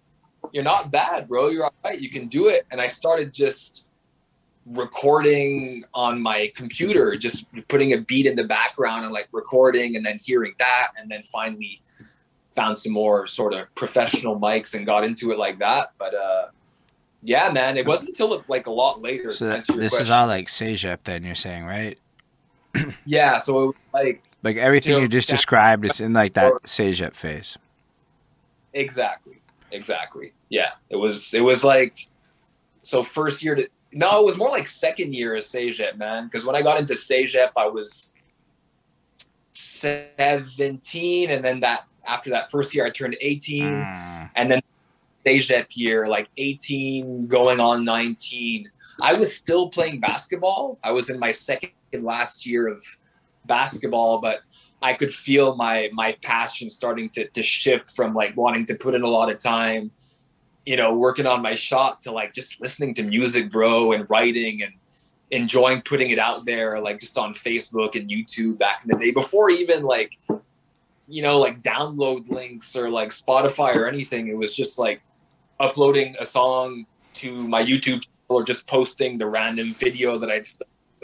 you're 0.52 0.64
not 0.64 0.92
bad, 0.92 1.28
bro. 1.28 1.50
You're 1.50 1.66
all 1.66 1.74
right. 1.84 2.00
You 2.00 2.10
can 2.10 2.28
do 2.28 2.48
it. 2.48 2.66
And 2.72 2.82
I 2.82 2.88
started 2.88 3.34
just 3.34 3.86
recording 4.66 5.84
on 5.94 6.22
my 6.22 6.52
computer, 6.56 7.16
just 7.16 7.46
putting 7.68 7.94
a 7.94 7.98
beat 7.98 8.26
in 8.26 8.36
the 8.36 8.44
background 8.44 9.06
and 9.06 9.14
like 9.14 9.28
recording 9.32 9.96
and 9.96 10.06
then 10.06 10.20
hearing 10.24 10.54
that. 10.60 10.90
And 10.98 11.10
then 11.10 11.22
finally 11.24 11.82
found 12.56 12.78
some 12.78 12.92
more 12.92 13.28
sort 13.28 13.54
of 13.54 13.74
professional 13.76 14.40
mics 14.40 14.74
and 14.74 14.86
got 14.86 15.04
into 15.04 15.32
it 15.32 15.38
like 15.38 15.60
that. 15.60 15.94
But 15.98 16.14
uh 16.14 16.48
yeah, 17.24 17.52
man. 17.52 17.78
It 17.78 17.86
wasn't 17.86 18.10
until 18.10 18.44
like 18.48 18.68
a 18.68 18.72
lot 18.72 19.02
later. 19.02 19.32
So 19.34 19.46
that, 19.46 19.60
this 19.60 19.68
question. 19.68 20.02
is 20.02 20.12
all 20.12 20.28
like 20.28 20.48
CEGEP, 20.48 21.00
then 21.04 21.24
you're 21.24 21.36
saying, 21.36 21.66
right? 21.66 21.98
yeah. 23.06 23.38
So 23.38 23.76
like 23.94 24.24
like 24.44 24.58
everything 24.58 24.92
you, 24.94 24.98
know, 24.98 25.04
you 25.04 25.08
just 25.08 25.30
described 25.30 25.86
is 25.86 26.02
in 26.02 26.14
like 26.14 26.34
that 26.34 26.54
CEGEP 26.64 27.16
phase. 27.16 27.58
Exactly. 28.74 29.42
Exactly. 29.72 30.34
Yeah. 30.50 30.72
It 30.90 30.96
was. 30.96 31.34
It 31.34 31.42
was 31.42 31.64
like 31.64 32.08
so 32.84 33.04
first 33.04 33.44
year 33.44 33.56
to 33.56 33.68
no, 33.94 34.22
it 34.22 34.26
was 34.26 34.38
more 34.38 34.50
like 34.50 34.68
second 34.68 35.14
year 35.14 35.36
of 35.36 35.44
CEGEP, 35.44 35.98
man. 35.98 36.26
Because 36.26 36.46
when 36.46 36.56
I 36.56 36.62
got 36.62 36.80
into 36.80 36.94
CEGEP, 36.94 37.52
I 37.58 37.68
was 37.68 38.14
seventeen, 39.52 41.32
and 41.32 41.44
then 41.44 41.60
that 41.60 41.86
after 42.08 42.30
that 42.30 42.50
first 42.50 42.74
year, 42.74 42.86
I 42.86 42.90
turned 42.90 43.18
eighteen, 43.22 43.66
mm. 43.66 44.30
and 44.36 44.50
then 44.50 44.62
CEGEP 45.26 45.78
year, 45.78 46.08
like 46.08 46.28
18 46.38 47.28
going 47.28 47.60
on 47.60 47.86
19, 47.86 48.70
I 49.02 49.14
was 49.14 49.36
still 49.36 49.70
playing 49.70 50.00
basketball. 50.00 50.80
I 50.84 50.92
was 50.92 51.10
in 51.10 51.20
my 51.20 51.32
second 51.32 51.72
last 51.94 52.46
year 52.46 52.68
of 52.68 52.82
basketball, 53.46 54.20
but 54.20 54.42
I 54.82 54.94
could 54.94 55.14
feel 55.14 55.56
my 55.56 55.90
my 55.94 56.18
passion 56.24 56.70
starting 56.70 57.10
to 57.12 57.28
to 57.28 57.44
shift 57.44 57.92
from 57.92 58.14
like 58.14 58.36
wanting 58.36 58.66
to 58.68 58.76
put 58.76 58.96
in 58.96 59.04
a 59.04 59.08
lot 59.08 59.32
of 59.32 59.38
time, 59.38 59.92
you 60.66 60.76
know, 60.76 60.94
working 60.96 61.28
on 61.28 61.42
my 61.42 61.56
shot 61.56 62.02
to 62.02 62.12
like 62.12 62.34
just 62.34 62.60
listening 62.62 62.94
to 62.96 63.04
music, 63.04 63.52
bro, 63.52 63.92
and 63.92 64.10
writing 64.10 64.64
and 64.64 64.74
enjoying 65.30 65.82
putting 65.82 66.10
it 66.10 66.20
out 66.20 66.46
there, 66.46 66.80
like 66.80 67.00
just 67.00 67.18
on 67.18 67.34
Facebook 67.34 67.96
and 67.96 68.10
YouTube 68.10 68.58
back 68.58 68.84
in 68.84 68.90
the 68.90 68.98
day 68.98 69.12
before 69.12 69.50
even 69.50 69.84
like 69.84 70.18
you 71.08 71.22
know 71.22 71.40
like 71.40 71.62
download 71.62 72.30
links 72.30 72.76
or 72.76 72.90
like 72.90 73.10
Spotify 73.10 73.76
or 73.76 73.88
anything. 73.88 74.30
It 74.30 74.38
was 74.38 74.56
just 74.56 74.80
like 74.80 75.02
uploading 75.62 76.16
a 76.20 76.26
song 76.26 76.86
to 77.14 77.48
my 77.48 77.62
YouTube 77.64 78.02
channel 78.04 78.30
or 78.30 78.44
just 78.44 78.66
posting 78.68 79.18
the 79.18 79.28
random 79.28 79.74
video 79.74 80.18
that 80.18 80.30
I'd 80.30 80.48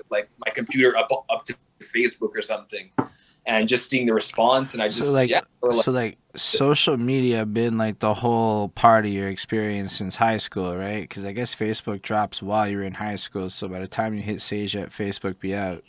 like 0.09 0.29
my 0.45 0.51
computer 0.51 0.97
up 0.97 1.09
up 1.29 1.45
to 1.45 1.55
Facebook 1.81 2.31
or 2.35 2.41
something 2.41 2.91
and 3.45 3.67
just 3.67 3.89
seeing 3.89 4.05
the 4.05 4.13
response 4.13 4.73
and 4.73 4.83
I 4.83 4.87
just 4.87 5.03
so 5.03 5.11
like, 5.11 5.29
yeah, 5.29 5.41
like 5.61 5.83
so 5.83 5.91
like 5.91 6.17
social 6.35 6.97
media 6.97 7.45
been 7.45 7.77
like 7.77 7.99
the 7.99 8.13
whole 8.13 8.69
part 8.69 9.05
of 9.05 9.11
your 9.11 9.29
experience 9.29 9.95
since 9.95 10.17
high 10.17 10.37
school, 10.37 10.75
right? 10.75 11.01
Because 11.01 11.25
I 11.25 11.31
guess 11.31 11.55
Facebook 11.55 12.01
drops 12.01 12.41
while 12.41 12.67
you're 12.67 12.83
in 12.83 12.93
high 12.93 13.15
school, 13.15 13.49
so 13.49 13.67
by 13.67 13.79
the 13.79 13.87
time 13.87 14.13
you 14.13 14.21
hit 14.21 14.37
cégep 14.37 14.89
Facebook 14.89 15.39
be 15.39 15.55
out. 15.55 15.83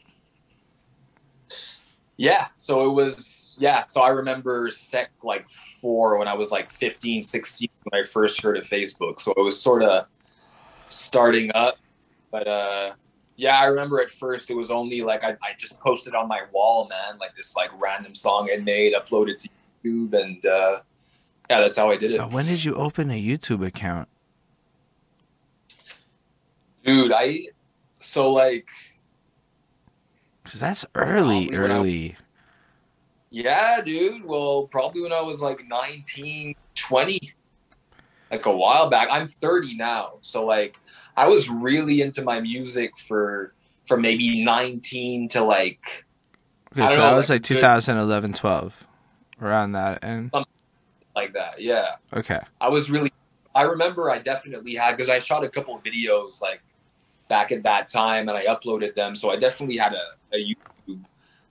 Yeah, 2.17 2.47
so 2.57 2.89
it 2.89 2.93
was 2.93 3.38
yeah, 3.59 3.87
so 3.87 4.01
I 4.03 4.09
remember 4.11 4.71
Sec 4.71 5.11
like 5.23 5.49
four 5.49 6.17
when 6.19 6.29
I 6.29 6.35
was 6.35 6.51
like 6.51 6.71
15, 6.71 7.23
16 7.23 7.69
when 7.85 8.01
I 8.01 8.05
first 8.05 8.41
heard 8.41 8.57
of 8.57 8.65
Facebook. 8.65 9.21
So 9.21 9.33
it 9.37 9.41
was 9.41 9.61
sort 9.61 9.83
of 9.83 10.07
starting 10.87 11.51
up. 11.55 11.79
But 12.31 12.47
uh 12.47 12.93
yeah, 13.37 13.61
I 13.61 13.67
remember 13.67 14.01
at 14.01 14.11
first 14.11 14.51
it 14.51 14.55
was 14.55 14.71
only 14.71 15.03
like 15.03 15.25
I, 15.25 15.37
I 15.43 15.55
just 15.59 15.81
posted 15.81 16.15
on 16.15 16.29
my 16.29 16.43
wall, 16.53 16.89
man, 16.89 17.19
like 17.19 17.35
this 17.37 17.57
like 17.57 17.71
random 17.81 18.15
song 18.15 18.49
I 18.53 18.59
made, 18.59 18.95
uploaded 18.95 19.39
to 19.39 19.49
YouTube 19.85 20.15
and 20.15 20.45
uh 20.47 20.81
yeah, 21.51 21.61
that's 21.61 21.77
how 21.77 21.91
I 21.91 21.97
did 21.97 22.13
it. 22.13 22.31
When 22.31 22.47
did 22.47 22.65
you 22.65 22.75
open 22.75 23.11
a 23.11 23.21
YouTube 23.21 23.67
account? 23.67 24.09
Dude, 26.85 27.13
I 27.13 27.41
so 28.01 28.31
like 28.31 28.69
because 30.45 30.61
that's 30.61 30.87
early, 30.95 31.51
early. 31.53 32.17
Yeah, 33.31 33.81
dude. 33.85 34.25
Well, 34.25 34.69
probably 34.71 35.03
when 35.03 35.13
I 35.13 35.21
was 35.21 35.43
like 35.43 35.61
19, 35.67 36.55
20, 36.75 37.35
like 38.31 38.47
a 38.47 38.57
while 38.57 38.89
back. 38.89 39.09
I'm 39.11 39.27
30 39.27 39.77
now. 39.77 40.15
So 40.21 40.45
like 40.45 40.79
I 41.17 41.29
was 41.29 41.49
really 41.49 42.01
into 42.01 42.23
my 42.23 42.41
music 42.41 42.97
for 42.99 43.55
from 43.85 44.03
maybe 44.03 44.45
19 44.45 45.29
to 45.31 45.43
like 45.43 46.05
Okay, 46.73 46.87
so 46.87 46.95
know, 46.97 47.01
that 47.01 47.17
was 47.17 47.31
like, 47.31 47.37
like 47.37 47.45
2011, 47.45 48.35
12, 48.35 48.87
around 49.41 49.73
that 49.73 50.01
and 50.03 50.31
like 51.17 51.33
that. 51.33 51.61
Yeah. 51.61 51.97
Okay. 52.13 52.41
I 52.61 52.69
was 52.69 52.91
really. 52.91 53.13
I 53.55 53.63
remember 53.63 54.11
I 54.11 54.19
definitely 54.19 54.75
had 54.75 54.93
because 54.93 55.09
I 55.09 55.19
shot 55.19 55.43
a 55.43 55.49
couple 55.49 55.75
of 55.75 55.83
videos 55.83 56.41
like 56.41 56.61
back 57.29 57.51
at 57.51 57.63
that 57.65 57.89
time 57.89 58.29
and 58.29 58.37
I 58.37 58.45
uploaded 58.45 58.95
them. 58.95 59.15
So 59.17 59.31
I 59.31 59.37
definitely 59.37 59.77
had 59.77 59.95
a, 59.95 60.37
a 60.37 60.37
YouTube 60.37 60.57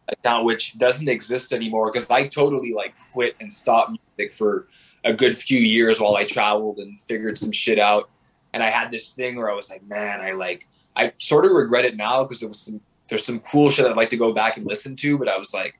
account 0.09 0.45
which 0.45 0.77
doesn't 0.77 1.07
exist 1.09 1.53
anymore 1.53 1.91
because 1.91 2.09
I 2.09 2.27
totally 2.27 2.73
like 2.73 2.93
quit 3.11 3.35
and 3.39 3.51
stopped 3.51 3.97
music 4.17 4.33
for 4.33 4.67
a 5.03 5.13
good 5.13 5.37
few 5.37 5.59
years 5.59 5.99
while 5.99 6.15
I 6.15 6.23
traveled 6.23 6.77
and 6.77 6.99
figured 6.99 7.37
some 7.37 7.51
shit 7.51 7.79
out. 7.79 8.09
And 8.53 8.63
I 8.63 8.69
had 8.69 8.89
this 8.89 9.13
thing 9.13 9.35
where 9.35 9.51
I 9.51 9.53
was 9.53 9.69
like, 9.69 9.83
man, 9.87 10.21
I 10.21 10.31
like 10.31 10.65
I 10.95 11.13
sort 11.17 11.45
of 11.45 11.51
regret 11.51 11.85
it 11.85 11.95
now 11.95 12.23
because 12.23 12.39
there 12.39 12.49
was 12.49 12.59
some 12.59 12.81
there's 13.09 13.25
some 13.25 13.39
cool 13.39 13.69
shit 13.69 13.85
I'd 13.85 13.95
like 13.95 14.09
to 14.09 14.17
go 14.17 14.33
back 14.33 14.57
and 14.57 14.65
listen 14.65 14.95
to, 14.97 15.17
but 15.17 15.29
I 15.29 15.37
was 15.37 15.53
like, 15.53 15.75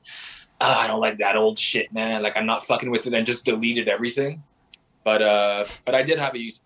oh, 0.60 0.74
I 0.78 0.86
don't 0.86 1.00
like 1.00 1.18
that 1.18 1.36
old 1.36 1.58
shit, 1.58 1.92
man. 1.92 2.22
Like 2.22 2.36
I'm 2.36 2.46
not 2.46 2.64
fucking 2.64 2.90
with 2.90 3.06
it 3.06 3.14
and 3.14 3.26
just 3.26 3.44
deleted 3.44 3.88
everything. 3.88 4.42
But 5.04 5.22
uh 5.22 5.64
but 5.84 5.94
I 5.94 6.02
did 6.02 6.18
have 6.18 6.34
a 6.34 6.38
YouTube. 6.38 6.60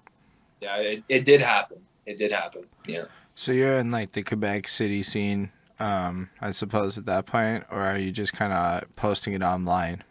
Yeah, 0.60 0.76
it, 0.76 1.04
it 1.08 1.24
did 1.24 1.40
happen. 1.40 1.78
It 2.06 2.18
did 2.18 2.32
happen. 2.32 2.64
Yeah. 2.86 3.04
So 3.34 3.52
you're 3.52 3.78
in 3.78 3.90
like 3.90 4.12
the 4.12 4.22
Quebec 4.22 4.68
City 4.68 5.02
scene, 5.02 5.50
um, 5.78 6.30
I 6.40 6.50
suppose 6.50 6.98
at 6.98 7.06
that 7.06 7.26
point, 7.26 7.64
or 7.70 7.80
are 7.80 7.98
you 7.98 8.12
just 8.12 8.32
kind 8.32 8.52
of 8.52 8.84
posting 8.96 9.34
it 9.34 9.42
online? 9.42 10.02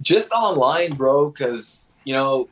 Just 0.00 0.32
online, 0.32 0.94
bro, 0.94 1.30
because 1.30 1.90
you 2.04 2.12
know, 2.12 2.48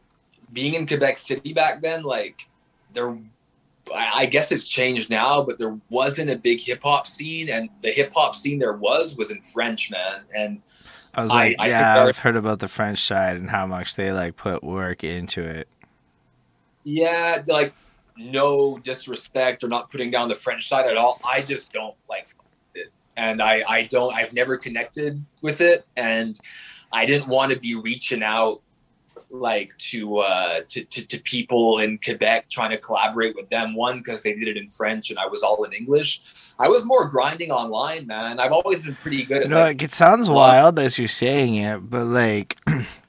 being 0.53 0.75
in 0.75 0.87
Quebec 0.87 1.19
City 1.19 1.53
back 1.53 1.81
then, 1.81 2.03
like 2.03 2.49
there 2.93 3.17
I 3.95 4.27
guess 4.27 4.53
it's 4.53 4.67
changed 4.67 5.11
now, 5.11 5.43
but 5.43 5.59
there 5.59 5.77
wasn't 5.89 6.31
a 6.31 6.37
big 6.37 6.61
hip 6.61 6.83
hop 6.83 7.07
scene, 7.07 7.49
and 7.49 7.69
the 7.83 7.91
hip 7.91 8.13
hop 8.15 8.35
scene 8.35 8.59
there 8.59 8.75
was 8.75 9.17
was 9.17 9.31
in 9.31 9.41
French, 9.43 9.91
man. 9.91 10.21
And 10.35 10.63
I 11.15 11.23
was 11.23 11.31
like, 11.31 11.57
I, 11.59 11.69
yeah, 11.69 11.97
I 11.97 12.09
I've 12.09 12.19
heard 12.19 12.37
about 12.37 12.61
the 12.61 12.69
French 12.69 13.03
side 13.03 13.37
and 13.37 13.51
how 13.51 13.67
much 13.67 13.97
they 13.97 14.13
like 14.13 14.37
put 14.37 14.63
work 14.63 15.03
into 15.03 15.43
it. 15.43 15.69
Yeah, 16.85 17.43
like 17.47 17.75
no 18.21 18.79
disrespect 18.79 19.65
or 19.65 19.69
not 19.69 19.91
putting 19.91 20.11
down 20.11 20.29
the 20.29 20.35
French 20.35 20.69
side 20.69 20.87
at 20.87 20.97
all. 20.97 21.21
I 21.25 21.43
just 21.43 21.73
don't 21.73 21.95
like 22.09 22.29
it, 22.75 22.93
and 23.17 23.43
I 23.43 23.63
I 23.69 23.83
don't. 23.85 24.15
I've 24.15 24.33
never 24.33 24.57
connected 24.57 25.25
with 25.43 25.61
it, 25.61 25.87
and 25.97 26.39
I 26.93 27.07
didn't 27.07 27.29
want 27.29 27.53
to 27.53 27.59
be 27.59 27.75
reaching 27.75 28.23
out 28.23 28.61
like 29.31 29.77
to, 29.79 30.19
uh, 30.19 30.61
to, 30.69 30.85
to 30.85 31.07
to 31.07 31.23
people 31.23 31.79
in 31.79 31.99
Quebec 31.99 32.49
trying 32.49 32.71
to 32.71 32.79
collaborate 32.79 33.37
with 33.37 33.49
them. 33.49 33.75
One 33.75 33.99
because 33.99 34.23
they 34.23 34.35
did 34.35 34.49
it 34.49 34.57
in 34.57 34.69
French 34.69 35.11
and 35.11 35.19
I 35.19 35.27
was 35.27 35.43
all 35.43 35.65
in 35.65 35.73
English. 35.73 36.55
I 36.59 36.69
was 36.69 36.85
more 36.85 37.09
grinding 37.09 37.51
online, 37.51 38.07
man. 38.07 38.41
I've 38.41 38.53
always 38.53 38.83
been 38.83 38.97
pretty 38.97 39.25
good. 39.25 39.39
At, 39.39 39.43
you 39.45 39.49
know, 39.51 39.61
like, 39.61 39.83
it 39.83 39.93
sounds 39.93 40.29
wild 40.29 40.79
as 40.79 40.99
you're 40.99 41.09
saying 41.09 41.55
it, 41.55 41.79
but 41.91 42.05
like 42.05 42.59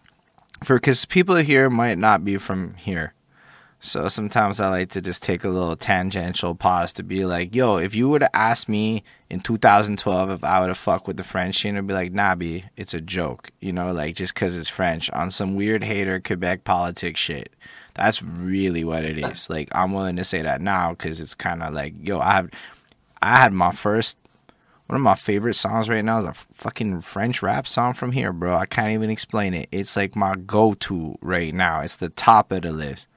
for 0.63 0.75
because 0.75 1.05
people 1.05 1.35
here 1.37 1.69
might 1.69 1.97
not 1.97 2.23
be 2.23 2.37
from 2.37 2.75
here. 2.75 3.13
So 3.83 4.07
sometimes 4.09 4.59
I 4.59 4.69
like 4.69 4.91
to 4.91 5.01
just 5.01 5.23
take 5.23 5.43
a 5.43 5.49
little 5.49 5.75
tangential 5.75 6.53
pause 6.53 6.93
to 6.93 7.03
be 7.03 7.25
like, 7.25 7.55
yo, 7.55 7.77
if 7.77 7.95
you 7.95 8.09
would 8.09 8.21
have 8.21 8.29
asked 8.31 8.69
me 8.69 9.03
in 9.27 9.39
2012 9.39 10.29
if 10.29 10.43
I 10.43 10.59
would 10.59 10.69
have 10.69 10.77
fucked 10.77 11.07
with 11.07 11.17
the 11.17 11.23
French 11.23 11.57
scene, 11.59 11.75
I'd 11.75 11.87
be 11.87 11.93
like, 11.95 12.13
nah, 12.13 12.35
B, 12.35 12.65
it's 12.77 12.93
a 12.93 13.01
joke, 13.01 13.49
you 13.59 13.73
know, 13.73 13.91
like 13.91 14.15
just 14.15 14.35
because 14.35 14.55
it's 14.55 14.69
French 14.69 15.09
on 15.09 15.31
some 15.31 15.55
weird 15.55 15.83
hater 15.83 16.19
Quebec 16.19 16.63
politics 16.63 17.19
shit. 17.19 17.51
That's 17.95 18.21
really 18.21 18.83
what 18.83 19.03
it 19.03 19.17
is. 19.17 19.49
Like, 19.49 19.69
I'm 19.71 19.93
willing 19.93 20.15
to 20.17 20.23
say 20.23 20.43
that 20.43 20.61
now 20.61 20.91
because 20.91 21.19
it's 21.19 21.33
kind 21.33 21.63
of 21.63 21.73
like, 21.73 21.95
yo, 21.99 22.19
I 22.19 22.33
have, 22.33 22.51
I 23.23 23.37
had 23.37 23.51
my 23.51 23.71
first, 23.71 24.15
one 24.85 24.95
of 24.97 25.01
my 25.01 25.15
favorite 25.15 25.55
songs 25.55 25.89
right 25.89 26.05
now 26.05 26.19
is 26.19 26.25
a 26.25 26.35
fucking 26.53 27.01
French 27.01 27.41
rap 27.41 27.67
song 27.67 27.95
from 27.95 28.11
here, 28.11 28.31
bro. 28.31 28.55
I 28.55 28.67
can't 28.67 28.91
even 28.91 29.09
explain 29.09 29.55
it. 29.55 29.69
It's 29.71 29.95
like 29.95 30.15
my 30.15 30.35
go 30.35 30.75
to 30.75 31.17
right 31.19 31.51
now. 31.51 31.79
It's 31.81 31.95
the 31.95 32.09
top 32.09 32.51
of 32.51 32.61
the 32.61 32.71
list 32.71 33.07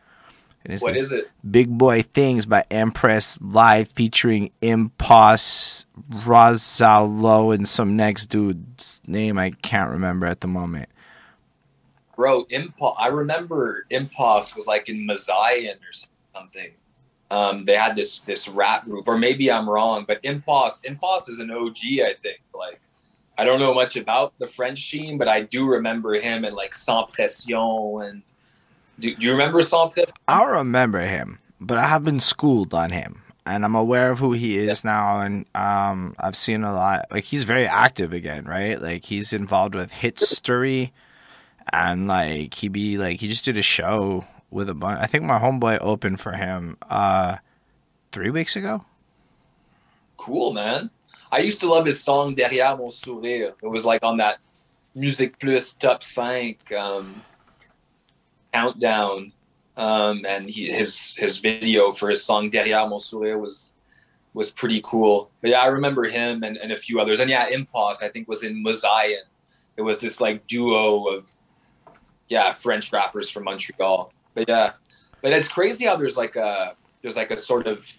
what 0.81 0.97
is 0.97 1.13
it? 1.13 1.31
Big 1.49 1.77
Boy 1.77 2.03
Things 2.03 2.47
by 2.47 2.65
Empress 2.71 3.39
Live 3.41 3.89
featuring 3.89 4.51
Impost, 4.63 5.87
Rosalo, 6.11 7.55
and 7.55 7.69
some 7.69 7.97
next 7.97 8.27
dude's 8.27 9.03
name 9.07 9.39
I 9.39 9.51
can't 9.51 9.91
remember 9.91 10.27
at 10.27 10.41
the 10.41 10.47
moment. 10.47 10.89
Bro, 12.17 12.47
Impost, 12.51 12.97
I 12.99 13.09
remember 13.09 13.87
Impost 13.91 14.57
was 14.57 14.67
like 14.67 14.89
in 14.89 15.07
Muzion 15.07 15.77
or 15.77 16.09
something. 16.35 16.71
Um, 17.31 17.65
they 17.65 17.75
had 17.75 17.97
this 17.97 18.21
this 18.21 18.49
rap 18.49 18.85
group, 18.85 19.09
or 19.09 19.19
maybe 19.19 19.51
I'm 19.51 19.69
wrong, 19.69 20.05
but 20.07 20.21
Impost 20.23 20.85
Impost 20.85 21.29
is 21.29 21.41
an 21.41 21.51
OG, 21.51 21.79
I 22.05 22.15
think. 22.23 22.41
Like, 22.55 22.81
I 23.37 23.45
don't 23.45 23.59
know 23.59 23.75
much 23.75 23.97
about 23.97 24.39
the 24.39 24.47
French 24.47 24.91
team, 24.91 25.19
but 25.19 25.29
I 25.29 25.43
do 25.43 25.67
remember 25.67 26.15
him 26.15 26.45
and 26.45 26.55
like 26.55 26.75
Sans 26.75 27.13
Pression 27.13 28.01
and 28.03 28.23
do, 28.99 29.15
do 29.15 29.27
you 29.27 29.33
remember 29.33 29.63
something? 29.63 30.05
I 30.29 30.45
remember 30.45 31.01
him, 31.01 31.39
but 31.61 31.79
I 31.79 31.87
have 31.87 32.05
been 32.05 32.21
schooled 32.21 32.75
on 32.75 32.91
him, 32.91 33.23
and 33.47 33.65
I'm 33.65 33.75
aware 33.75 34.11
of 34.11 34.19
who 34.19 34.33
he 34.33 34.57
is 34.57 34.85
now, 34.85 35.21
and 35.21 35.47
um, 35.55 36.15
I've 36.19 36.37
seen 36.37 36.65
a 36.65 36.73
lot. 36.73 37.07
Like 37.11 37.25
he's 37.25 37.45
very 37.45 37.67
active 37.67 38.13
again, 38.13 38.45
right? 38.45 38.81
Like 38.81 39.05
he's 39.05 39.33
involved 39.33 39.75
with 39.75 39.91
Hitstory, 39.91 40.93
and 41.73 42.07
like 42.07 42.55
he 42.55 42.69
be 42.69 42.99
like 42.99 43.21
he 43.21 43.29
just 43.29 43.45
did 43.45 43.57
a 43.57 43.63
show 43.63 44.25
with 44.51 44.69
a 44.69 44.75
bunch. 44.75 45.01
I 45.01 45.07
think 45.07 45.25
my 45.25 45.39
homeboy 45.39 45.79
opened 45.81 46.21
for 46.21 46.33
him 46.33 46.77
uh, 46.89 47.37
three 48.13 48.31
weeks 48.31 48.57
ago. 48.57 48.85
Cool, 50.17 50.53
man. 50.53 50.91
I 51.33 51.39
used 51.39 51.59
to 51.61 51.67
love 51.69 51.87
his 51.87 52.03
song 52.03 52.37
Derrière 52.37 52.79
mon 52.79 52.91
sourire. 52.91 53.55
It 53.61 53.67
was 53.67 53.85
like 53.85 54.05
on 54.05 54.19
that 54.19 54.39
MusiquePlus 54.97 55.77
top 55.79 56.05
cinq. 56.05 56.73
Um, 56.73 57.23
countdown, 58.55 59.33
um, 59.77 60.25
and 60.27 60.49
he, 60.49 60.71
his 60.71 61.15
his 61.17 61.39
video 61.39 61.91
for 61.91 62.09
his 62.11 62.23
song 62.25 62.51
Derrière 62.51 62.89
mon 62.89 63.01
sourire 63.01 63.41
was 63.41 63.73
was 64.33 64.51
pretty 64.51 64.81
cool. 64.85 65.31
But 65.41 65.51
yeah, 65.51 65.61
I 65.61 65.67
remember 65.67 66.05
him 66.05 66.43
and, 66.43 66.57
and 66.57 66.73
a 66.73 66.77
few 66.77 67.01
others. 67.01 67.21
And 67.21 67.31
yeah, 67.31 67.49
Impost 67.49 68.03
I 68.03 68.09
think 68.09 68.29
was 68.29 68.43
in 68.43 68.65
Muzion. 68.65 69.25
It 69.77 69.83
was 69.83 70.01
this 70.01 70.21
like 70.21 70.47
duo 70.47 71.07
of 71.07 71.31
yeah 72.29 72.53
French 72.53 72.93
rappers 72.93 73.29
from 73.31 73.45
Montreal. 73.45 74.13
But 74.35 74.49
yeah, 74.49 74.73
but 75.23 75.33
it's 75.33 75.49
crazy 75.49 75.87
how 75.87 75.97
there's 75.97 76.17
like 76.17 76.37
a 76.37 76.77
there's 77.03 77.17
like 77.17 77.31
a 77.31 77.39
sort 77.39 77.67
of 77.67 77.93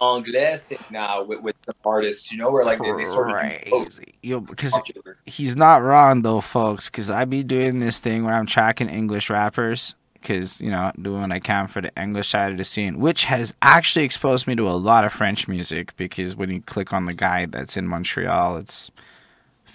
Anglais 0.00 0.58
thing 0.58 0.78
now 0.90 1.22
with, 1.22 1.40
with 1.42 1.56
the 1.66 1.74
artists, 1.84 2.30
you 2.32 2.38
know, 2.38 2.50
where 2.50 2.64
like 2.64 2.80
they, 2.80 2.92
they 2.92 3.04
sort 3.04 3.30
of. 3.30 4.00
Yo, 4.22 4.40
because 4.40 4.78
he's 5.26 5.56
not 5.56 5.82
wrong 5.82 6.22
though, 6.22 6.40
folks. 6.40 6.90
Because 6.90 7.10
I 7.10 7.24
be 7.24 7.42
doing 7.42 7.80
this 7.80 7.98
thing 7.98 8.24
where 8.24 8.34
I'm 8.34 8.46
tracking 8.46 8.88
English 8.88 9.30
rappers, 9.30 9.94
because 10.14 10.60
you 10.60 10.70
know 10.70 10.92
doing 11.00 11.22
what 11.22 11.32
I 11.32 11.40
can 11.40 11.68
for 11.68 11.80
the 11.80 11.92
English 12.00 12.28
side 12.28 12.52
of 12.52 12.58
the 12.58 12.64
scene, 12.64 12.98
which 12.98 13.24
has 13.24 13.54
actually 13.62 14.04
exposed 14.04 14.46
me 14.46 14.56
to 14.56 14.68
a 14.68 14.72
lot 14.72 15.04
of 15.04 15.12
French 15.12 15.48
music. 15.48 15.96
Because 15.96 16.36
when 16.36 16.50
you 16.50 16.60
click 16.62 16.92
on 16.92 17.06
the 17.06 17.14
guy 17.14 17.46
that's 17.46 17.76
in 17.76 17.86
Montreal, 17.86 18.56
it's 18.58 18.90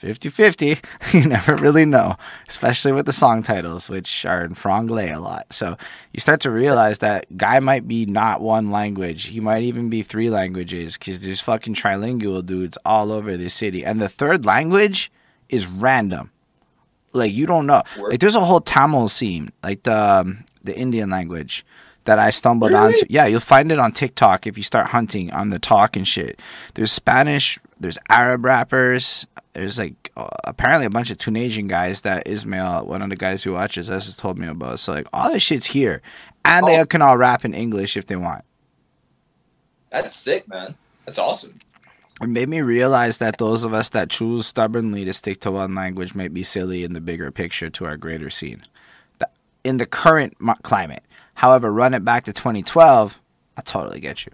50 0.04 0.30
50. 0.30 0.78
You 1.14 1.28
never 1.28 1.56
really 1.56 1.86
know, 1.86 2.18
especially 2.49 2.91
with 2.91 3.06
the 3.06 3.14
song 3.14 3.41
titles, 3.41 3.88
which 3.88 4.26
are 4.26 4.43
in 4.43 4.54
franglais 4.54 5.16
a 5.16 5.20
lot. 5.20 5.54
So 5.54 5.78
you 6.12 6.20
start 6.20 6.41
to 6.41 6.51
realize 6.51 6.99
that 6.99 7.38
guy 7.38 7.60
might 7.60 7.88
be 7.88 8.06
not 8.06 8.41
one 8.41 8.70
language. 8.70 9.26
He 9.28 9.39
might 9.39 9.64
even 9.64 9.89
be 9.89 10.04
three 10.04 10.30
languages 10.30 10.97
because 10.97 11.24
there's 11.24 11.39
fucking 11.39 11.76
trilingual 11.76 12.45
dudes 12.45 12.78
all 12.84 13.12
over 13.14 13.38
the 13.38 13.49
city. 13.49 13.86
And 13.86 14.01
the 14.01 14.10
third 14.10 14.45
language 14.45 15.12
is 15.47 15.68
random. 15.68 16.32
Like 17.14 17.32
you 17.32 17.45
don't 17.45 17.66
know. 17.66 17.84
Like 17.97 18.20
there's 18.20 18.36
a 18.36 18.43
whole 18.43 18.60
Tamil 18.60 19.08
scene, 19.08 19.54
like 19.64 19.84
the 19.84 19.95
um, 19.95 20.43
the 20.64 20.76
Indian 20.76 21.10
language 21.10 21.66
that 22.06 22.20
I 22.20 22.32
stumbled 22.32 22.72
really? 22.72 22.95
onto. 22.95 23.06
Yeah, 23.10 23.28
you'll 23.28 23.39
find 23.39 23.72
it 23.72 23.80
on 23.80 23.91
TikTok 23.91 24.47
if 24.47 24.58
you 24.58 24.64
start 24.64 24.88
hunting 24.88 25.32
on 25.32 25.49
the 25.49 25.60
talk 25.60 25.95
and 25.95 26.08
shit. 26.08 26.39
There's 26.74 26.91
Spanish, 26.91 27.60
there's 27.80 27.97
Arab 28.10 28.43
rappers, 28.45 29.28
there's 29.54 29.78
like 29.78 30.12
uh, 30.18 30.28
apparently 30.45 30.86
a 30.86 30.89
bunch 30.89 31.12
of 31.12 31.18
Tunisian 31.18 31.68
guys 31.68 32.01
that 32.01 32.28
Ismail, 32.28 32.86
one 32.86 33.01
of 33.01 33.10
the 33.10 33.16
guys 33.16 33.43
who 33.43 33.54
watches 33.54 33.89
us, 33.89 34.06
has 34.06 34.16
told 34.16 34.38
me 34.38 34.47
about. 34.47 34.80
So 34.80 34.93
like 34.93 35.08
all 35.14 35.32
this 35.32 35.43
shit's 35.43 35.68
here, 35.68 36.01
and 36.43 36.66
oh. 36.66 36.68
they 36.68 36.86
can 36.86 37.01
all 37.01 37.18
rap 37.18 37.45
in 37.45 37.54
English 37.54 37.95
if 37.95 38.08
they 38.08 38.16
want. 38.16 38.43
That's 39.91 40.16
sick, 40.16 40.47
man. 40.47 40.76
That's 41.06 41.20
awesome. 41.20 41.60
It 42.22 42.30
made 42.30 42.49
me 42.49 42.62
realize 42.62 43.18
that 43.18 43.38
those 43.38 43.64
of 43.64 43.74
us 43.74 43.89
that 43.89 44.10
choose 44.10 44.47
stubbornly 44.47 45.04
to 45.06 45.14
stick 45.14 45.39
to 45.41 45.51
one 45.51 45.76
language 45.76 46.16
might 46.16 46.34
be 46.34 46.43
silly 46.43 46.84
in 46.84 46.93
the 46.93 47.01
bigger 47.01 47.32
picture 47.32 47.70
to 47.72 47.86
our 47.86 47.97
greater 47.97 48.30
scene. 48.30 48.62
In 49.64 49.78
the 49.78 49.86
current 49.86 50.36
climate, 50.64 51.04
however, 51.36 51.72
run 51.72 51.93
it 51.93 52.04
back 52.04 52.26
to 52.26 52.34
2012, 52.34 53.20
I 53.58 53.62
totally 53.62 53.99
get 53.99 54.26
you. 54.26 54.32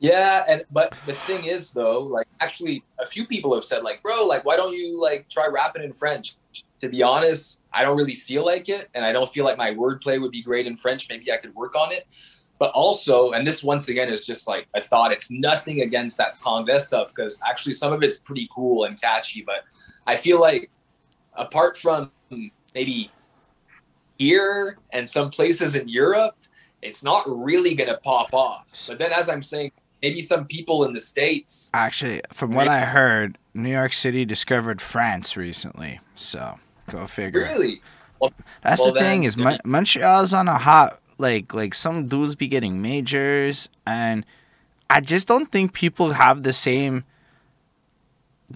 Yeah, 0.00 0.44
and 0.48 0.64
but 0.70 0.94
the 1.04 1.12
thing 1.12 1.44
is 1.44 1.72
though, 1.72 2.00
like 2.00 2.26
actually 2.40 2.82
a 2.98 3.04
few 3.06 3.26
people 3.26 3.54
have 3.54 3.64
said 3.64 3.82
like, 3.82 4.02
bro, 4.02 4.26
like 4.26 4.46
why 4.46 4.56
don't 4.56 4.74
you 4.74 5.00
like 5.00 5.28
try 5.28 5.46
rapping 5.46 5.84
in 5.84 5.92
French? 5.92 6.36
To 6.80 6.88
be 6.88 7.02
honest, 7.02 7.60
I 7.74 7.82
don't 7.82 7.98
really 7.98 8.14
feel 8.14 8.44
like 8.44 8.70
it, 8.70 8.88
and 8.94 9.04
I 9.04 9.12
don't 9.12 9.28
feel 9.28 9.44
like 9.44 9.58
my 9.58 9.72
wordplay 9.72 10.18
would 10.18 10.30
be 10.32 10.42
great 10.42 10.66
in 10.66 10.74
French. 10.74 11.08
Maybe 11.10 11.30
I 11.30 11.36
could 11.36 11.54
work 11.54 11.76
on 11.76 11.92
it. 11.92 12.10
But 12.58 12.70
also, 12.72 13.32
and 13.32 13.46
this 13.46 13.62
once 13.62 13.88
again 13.88 14.08
is 14.10 14.26
just 14.26 14.48
like 14.48 14.66
a 14.74 14.80
thought. 14.80 15.12
It's 15.12 15.30
nothing 15.30 15.82
against 15.82 16.16
that 16.16 16.38
Congress 16.40 16.88
stuff 16.88 17.12
because 17.14 17.38
actually 17.46 17.74
some 17.74 17.92
of 17.92 18.02
it's 18.02 18.20
pretty 18.20 18.48
cool 18.54 18.84
and 18.84 19.00
catchy. 19.00 19.42
But 19.42 19.64
I 20.06 20.16
feel 20.16 20.40
like 20.40 20.70
apart 21.34 21.76
from 21.76 22.10
maybe 22.74 23.10
here 24.18 24.78
and 24.92 25.08
some 25.08 25.30
places 25.30 25.74
in 25.74 25.88
Europe, 25.88 26.36
it's 26.82 27.04
not 27.04 27.24
really 27.26 27.74
going 27.74 27.90
to 27.90 27.98
pop 27.98 28.32
off. 28.32 28.70
But 28.88 28.98
then, 28.98 29.12
as 29.12 29.28
I'm 29.28 29.42
saying, 29.42 29.72
maybe 30.02 30.20
some 30.20 30.46
people 30.46 30.84
in 30.84 30.92
the 30.92 31.00
states. 31.00 31.70
Actually, 31.74 32.22
from 32.32 32.52
what 32.52 32.68
I 32.68 32.80
heard, 32.80 33.38
New 33.54 33.70
York 33.70 33.92
City 33.92 34.24
discovered 34.24 34.80
France 34.80 35.36
recently. 35.36 36.00
So 36.14 36.58
go 36.88 37.06
figure. 37.06 37.42
Really? 37.42 37.82
Well, 38.20 38.32
That's 38.62 38.80
well, 38.80 38.92
the 38.92 39.00
thing 39.00 39.24
is, 39.24 39.36
Mon- 39.36 39.60
Montreal's 39.64 40.32
on 40.34 40.46
a 40.48 40.58
hot 40.58 41.00
like 41.18 41.54
like 41.54 41.74
some 41.74 42.06
dudes 42.06 42.34
be 42.34 42.48
getting 42.48 42.82
majors, 42.82 43.68
and 43.86 44.24
I 44.88 45.00
just 45.00 45.28
don't 45.28 45.50
think 45.50 45.72
people 45.72 46.12
have 46.12 46.42
the 46.42 46.52
same 46.52 47.04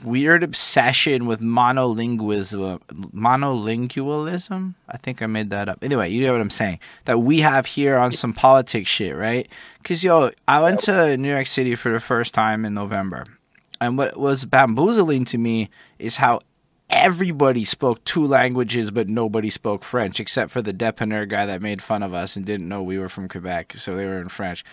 weird 0.03 0.43
obsession 0.43 1.27
with 1.27 1.41
monolingualism 1.41 2.81
monolingualism? 3.13 4.75
I 4.89 4.97
think 4.97 5.23
i 5.23 5.27
made 5.27 5.51
that 5.51 5.69
up. 5.69 5.83
Anyway 5.83 6.11
you 6.11 6.27
know 6.27 6.33
what 6.33 6.41
i'm 6.41 6.51
saying. 6.51 6.81
That 7.05 7.21
we 7.21 7.41
have 7.41 7.67
here 7.67 7.97
on 7.97 8.13
some 8.13 8.33
politics 8.33 8.89
shit 8.89 9.15
right? 9.17 9.49
Because 9.83 10.03
yo 10.03 10.31
i 10.49 10.63
went 10.63 10.81
to 10.81 11.17
new 11.17 11.31
york 11.31 11.47
city 11.47 11.75
for 11.75 11.93
the 11.93 12.01
first 12.01 12.35
time 12.35 12.65
in 12.65 12.75
november. 12.75 13.25
And 13.81 13.99
what 13.99 14.17
was 14.17 14.45
bamboozling 14.45 15.25
to 15.27 15.39
me 15.39 15.69
is 15.99 16.17
how 16.17 16.41
everybody 16.91 17.65
spoke 17.65 18.03
two 18.05 18.27
languages 18.27 18.91
but 18.91 19.09
nobody 19.09 19.51
spoke 19.51 19.83
french 19.83 20.21
except 20.21 20.51
for 20.51 20.63
the 20.63 20.73
depanneur 20.73 21.27
guy 21.27 21.47
that 21.47 21.63
made 21.63 21.83
fun 21.83 22.03
of 22.03 22.13
us 22.13 22.37
and 22.37 22.45
didn't 22.45 22.69
know 22.69 22.83
we 22.83 22.99
were 22.99 23.09
from 23.09 23.27
quebec 23.27 23.73
so 23.75 23.97
they 23.97 24.05
were 24.05 24.21
in 24.21 24.29
french 24.29 24.65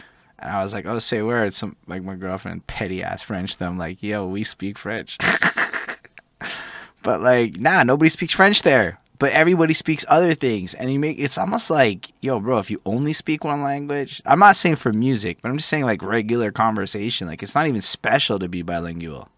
and 0.41 0.51
I 0.51 0.63
was 0.63 0.73
like, 0.73 0.85
oh, 0.85 0.99
say 0.99 1.21
where? 1.21 1.45
It's 1.45 1.57
some 1.57 1.75
like 1.87 2.03
my 2.03 2.15
girlfriend, 2.15 2.65
petty 2.65 3.03
ass 3.03 3.21
French. 3.21 3.57
Them 3.57 3.77
like, 3.77 4.01
yo, 4.01 4.25
we 4.25 4.43
speak 4.43 4.77
French. 4.77 5.17
but 7.03 7.21
like, 7.21 7.57
nah, 7.59 7.83
nobody 7.83 8.09
speaks 8.09 8.33
French 8.33 8.63
there. 8.63 8.97
But 9.19 9.33
everybody 9.33 9.75
speaks 9.75 10.03
other 10.07 10.33
things, 10.33 10.73
and 10.73 10.91
you 10.91 10.97
make 10.97 11.19
it's 11.19 11.37
almost 11.37 11.69
like, 11.69 12.11
yo, 12.21 12.39
bro, 12.39 12.57
if 12.57 12.71
you 12.71 12.81
only 12.87 13.13
speak 13.13 13.43
one 13.43 13.61
language, 13.61 14.19
I'm 14.25 14.39
not 14.39 14.57
saying 14.57 14.77
for 14.77 14.91
music, 14.91 15.37
but 15.43 15.49
I'm 15.49 15.57
just 15.57 15.69
saying 15.69 15.83
like 15.83 16.01
regular 16.01 16.51
conversation. 16.51 17.27
Like, 17.27 17.43
it's 17.43 17.53
not 17.53 17.67
even 17.67 17.81
special 17.81 18.39
to 18.39 18.49
be 18.49 18.63
bilingual. 18.63 19.29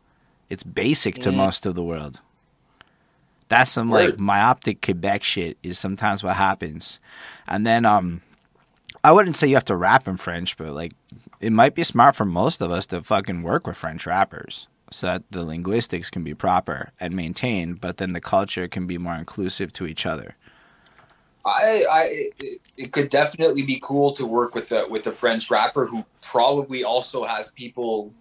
It's 0.49 0.63
basic 0.63 1.15
to 1.15 1.31
mm. 1.31 1.35
most 1.35 1.65
of 1.65 1.75
the 1.75 1.83
world. 1.83 2.21
That's 3.49 3.71
some 3.71 3.89
like 3.91 4.17
myopic 4.19 4.81
Quebec 4.81 5.21
shit. 5.21 5.57
Is 5.63 5.77
sometimes 5.77 6.23
what 6.23 6.37
happens, 6.37 6.99
and 7.45 7.67
then 7.67 7.83
um 7.83 8.21
I 9.03 9.11
wouldn't 9.11 9.35
say 9.35 9.47
you 9.47 9.55
have 9.55 9.65
to 9.65 9.75
rap 9.75 10.07
in 10.07 10.17
French, 10.17 10.55
but 10.57 10.71
like 10.71 10.93
it 11.39 11.51
might 11.51 11.75
be 11.75 11.83
smart 11.83 12.15
for 12.15 12.25
most 12.25 12.61
of 12.61 12.71
us 12.71 12.85
to 12.87 13.01
fucking 13.01 13.43
work 13.43 13.67
with 13.67 13.77
French 13.77 14.05
rappers 14.05 14.67
so 14.91 15.07
that 15.07 15.23
the 15.31 15.43
linguistics 15.43 16.09
can 16.09 16.23
be 16.23 16.33
proper 16.33 16.91
and 16.99 17.15
maintained, 17.15 17.81
but 17.81 17.97
then 17.97 18.13
the 18.13 18.21
culture 18.21 18.67
can 18.67 18.87
be 18.87 18.97
more 18.97 19.15
inclusive 19.15 19.73
to 19.73 19.85
each 19.85 20.05
other. 20.05 20.35
I, 21.45 21.83
I, 21.91 22.29
it 22.77 22.93
could 22.93 23.09
definitely 23.09 23.63
be 23.63 23.79
cool 23.83 24.13
to 24.13 24.25
work 24.25 24.55
with 24.55 24.71
a 24.71 24.87
with 24.87 25.07
a 25.07 25.11
French 25.11 25.51
rapper 25.51 25.85
who 25.85 26.05
probably 26.21 26.85
also 26.85 27.25
has 27.25 27.51
people, 27.51 28.13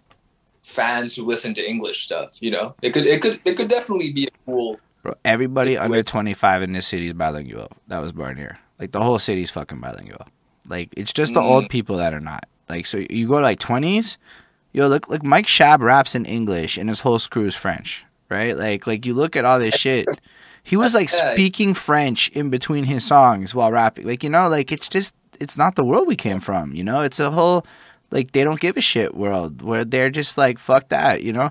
fans 0.64 1.14
who 1.14 1.24
listen 1.24 1.54
to 1.54 1.68
English 1.68 2.02
stuff. 2.04 2.38
You 2.40 2.50
know, 2.50 2.74
it 2.82 2.90
could, 2.90 3.06
it 3.06 3.22
could, 3.22 3.40
it 3.44 3.56
could 3.56 3.68
definitely 3.68 4.12
be 4.12 4.24
a 4.24 4.30
cool. 4.44 4.80
Bro, 5.02 5.14
everybody 5.24 5.78
under 5.78 6.02
twenty 6.02 6.34
five 6.34 6.62
in 6.62 6.72
this 6.72 6.88
city 6.88 7.06
is 7.06 7.12
bilingual. 7.12 7.70
That 7.86 8.00
was 8.00 8.10
born 8.10 8.36
here. 8.36 8.58
Like 8.80 8.90
the 8.90 9.00
whole 9.00 9.20
city's 9.20 9.50
fucking 9.50 9.78
bilingual. 9.78 10.26
Like 10.66 10.90
it's 10.96 11.12
just 11.12 11.34
the 11.34 11.40
mm. 11.40 11.50
old 11.50 11.68
people 11.68 11.96
that 11.96 12.14
are 12.14 12.20
not. 12.20 12.46
Like 12.68 12.86
so 12.86 12.98
you 13.10 13.28
go 13.28 13.36
to 13.36 13.42
like 13.42 13.58
twenties, 13.58 14.18
yo 14.72 14.88
look 14.88 15.08
like 15.08 15.22
Mike 15.22 15.48
Shabb 15.48 15.82
raps 15.82 16.14
in 16.14 16.24
English 16.24 16.76
and 16.76 16.88
his 16.88 17.00
whole 17.00 17.18
screw 17.18 17.46
is 17.46 17.54
French, 17.54 18.04
right? 18.28 18.56
Like 18.56 18.86
like 18.86 19.04
you 19.06 19.14
look 19.14 19.36
at 19.36 19.44
all 19.44 19.58
this 19.58 19.74
shit. 19.74 20.08
He 20.64 20.76
was 20.76 20.94
like 20.94 21.08
speaking 21.08 21.74
French 21.74 22.28
in 22.28 22.48
between 22.48 22.84
his 22.84 23.04
songs 23.04 23.54
while 23.54 23.72
rapping. 23.72 24.06
Like 24.06 24.22
you 24.22 24.30
know, 24.30 24.48
like 24.48 24.70
it's 24.70 24.88
just 24.88 25.14
it's 25.40 25.58
not 25.58 25.74
the 25.74 25.84
world 25.84 26.06
we 26.06 26.16
came 26.16 26.38
from. 26.38 26.74
You 26.74 26.84
know, 26.84 27.00
it's 27.00 27.18
a 27.18 27.32
whole 27.32 27.66
like 28.12 28.32
they 28.32 28.44
don't 28.44 28.60
give 28.60 28.76
a 28.76 28.80
shit 28.80 29.14
world 29.14 29.62
where 29.62 29.84
they're 29.84 30.10
just 30.10 30.38
like 30.38 30.58
fuck 30.58 30.88
that. 30.90 31.22
You 31.22 31.32
know, 31.32 31.50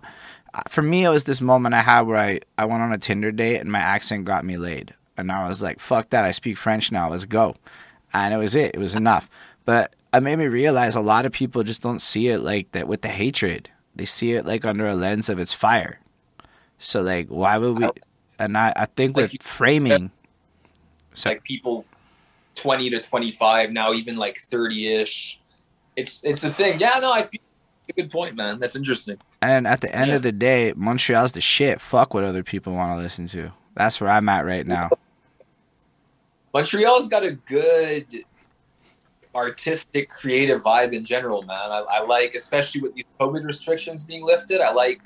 for 0.70 0.82
me 0.82 1.04
it 1.04 1.10
was 1.10 1.26
this 1.26 1.42
moment 1.42 1.76
I 1.76 1.82
had 1.82 2.02
where 2.02 2.18
I 2.18 2.40
I 2.58 2.66
went 2.66 2.82
on 2.82 2.94
a 2.94 2.98
Tinder 2.98 3.34
date 3.34 3.60
and 3.60 3.72
my 3.72 3.80
accent 3.80 4.24
got 4.24 4.46
me 4.46 4.58
laid, 4.58 4.94
and 5.18 5.30
I 5.30 5.46
was 5.46 5.62
like 5.62 5.80
fuck 5.80 6.10
that. 6.12 6.24
I 6.24 6.32
speak 6.32 6.58
French 6.58 6.90
now. 6.90 7.10
Let's 7.10 7.26
go 7.26 7.58
and 8.14 8.34
it 8.34 8.38
was 8.38 8.56
it. 8.56 8.76
It 8.76 8.80
was 8.80 8.96
enough. 8.96 9.30
But 9.66 9.96
it 10.14 10.22
made 10.22 10.38
me 10.38 10.48
realize 10.48 10.96
a 10.96 11.02
lot 11.02 11.26
of 11.26 11.32
people 11.32 11.64
just 11.64 11.82
don't 11.82 12.02
see 12.02 12.28
it 12.28 12.40
like 12.40 12.72
that 12.72 12.88
with 12.88 13.02
the 13.02 13.10
hatred. 13.10 13.70
They 13.96 14.06
see 14.06 14.34
it 14.34 14.46
like 14.46 14.66
under 14.66 14.88
a 14.88 14.96
lens 14.96 15.30
of 15.30 15.40
its 15.40 15.54
fire. 15.54 16.00
So 16.80 17.02
like, 17.02 17.28
why 17.28 17.58
would 17.58 17.80
we? 17.80 17.90
And 18.40 18.58
I, 18.58 18.74
I 18.76 18.86
think 18.86 19.16
like 19.16 19.26
with 19.26 19.34
you, 19.34 19.40
framing, 19.42 20.12
so, 21.14 21.30
like 21.30 21.44
people 21.44 21.86
twenty 22.56 22.90
to 22.90 23.00
twenty 23.00 23.32
five 23.32 23.72
now, 23.72 23.94
even 23.94 24.16
like 24.16 24.38
thirty 24.38 24.88
ish. 24.88 25.40
It's 25.96 26.24
it's 26.24 26.44
a 26.44 26.52
thing. 26.52 26.80
Yeah, 26.80 27.00
no, 27.02 27.14
I 27.14 27.22
feel 27.22 27.42
a 27.90 28.02
good 28.02 28.12
point, 28.12 28.36
man. 28.36 28.60
That's 28.60 28.76
interesting. 28.76 29.18
And 29.42 29.68
at 29.68 29.82
the 29.82 29.94
end 29.96 30.10
yeah. 30.10 30.16
of 30.16 30.22
the 30.24 30.32
day, 30.32 30.74
Montreal's 30.76 31.34
the 31.34 31.42
shit. 31.42 31.82
Fuck 31.82 32.14
what 32.14 32.24
other 32.24 32.44
people 32.44 32.74
want 32.74 32.98
to 32.98 33.02
listen 33.02 33.28
to. 33.28 33.52
That's 33.76 34.02
where 34.02 34.10
I'm 34.10 34.28
at 34.30 34.46
right 34.46 34.66
now. 34.66 34.90
Montreal's 36.54 37.08
got 37.08 37.24
a 37.24 37.32
good 37.48 38.06
artistic, 39.34 40.10
creative 40.10 40.62
vibe 40.62 40.94
in 40.94 41.06
general, 41.06 41.42
man. 41.44 41.72
I, 41.72 41.86
I, 41.90 42.02
like, 42.02 42.36
especially 42.36 42.82
with 42.82 42.94
these 42.96 43.06
COVID 43.20 43.46
restrictions 43.46 44.04
being 44.04 44.26
lifted. 44.26 44.60
I 44.60 44.74
like, 44.74 45.02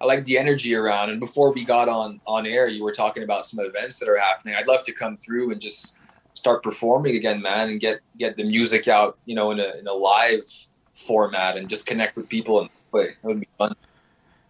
I 0.00 0.04
like 0.04 0.24
the 0.24 0.36
energy 0.36 0.74
around. 0.74 1.10
And 1.10 1.20
before 1.20 1.52
we 1.52 1.64
got 1.64 1.88
on 1.88 2.20
on 2.26 2.46
air, 2.46 2.66
you 2.66 2.82
were 2.82 2.92
talking 2.92 3.22
about 3.22 3.46
some 3.46 3.64
events 3.64 3.98
that 4.00 4.08
are 4.08 4.18
happening. 4.18 4.54
I'd 4.56 4.66
love 4.66 4.82
to 4.84 4.92
come 4.92 5.16
through 5.16 5.52
and 5.52 5.60
just 5.60 5.96
start 6.34 6.62
performing 6.62 7.16
again, 7.16 7.40
man, 7.40 7.70
and 7.70 7.80
get 7.80 8.00
get 8.18 8.36
the 8.36 8.44
music 8.44 8.88
out, 8.88 9.16
you 9.24 9.34
know, 9.34 9.52
in 9.52 9.60
a 9.60 9.78
in 9.78 9.86
a 9.86 9.92
live 9.92 10.44
format 10.92 11.56
and 11.56 11.68
just 11.68 11.86
connect 11.86 12.16
with 12.16 12.28
people 12.28 12.60
and 12.60 12.70
play. 12.90 13.10
That 13.22 13.28
would 13.28 13.40
be 13.40 13.48
fun. 13.56 13.74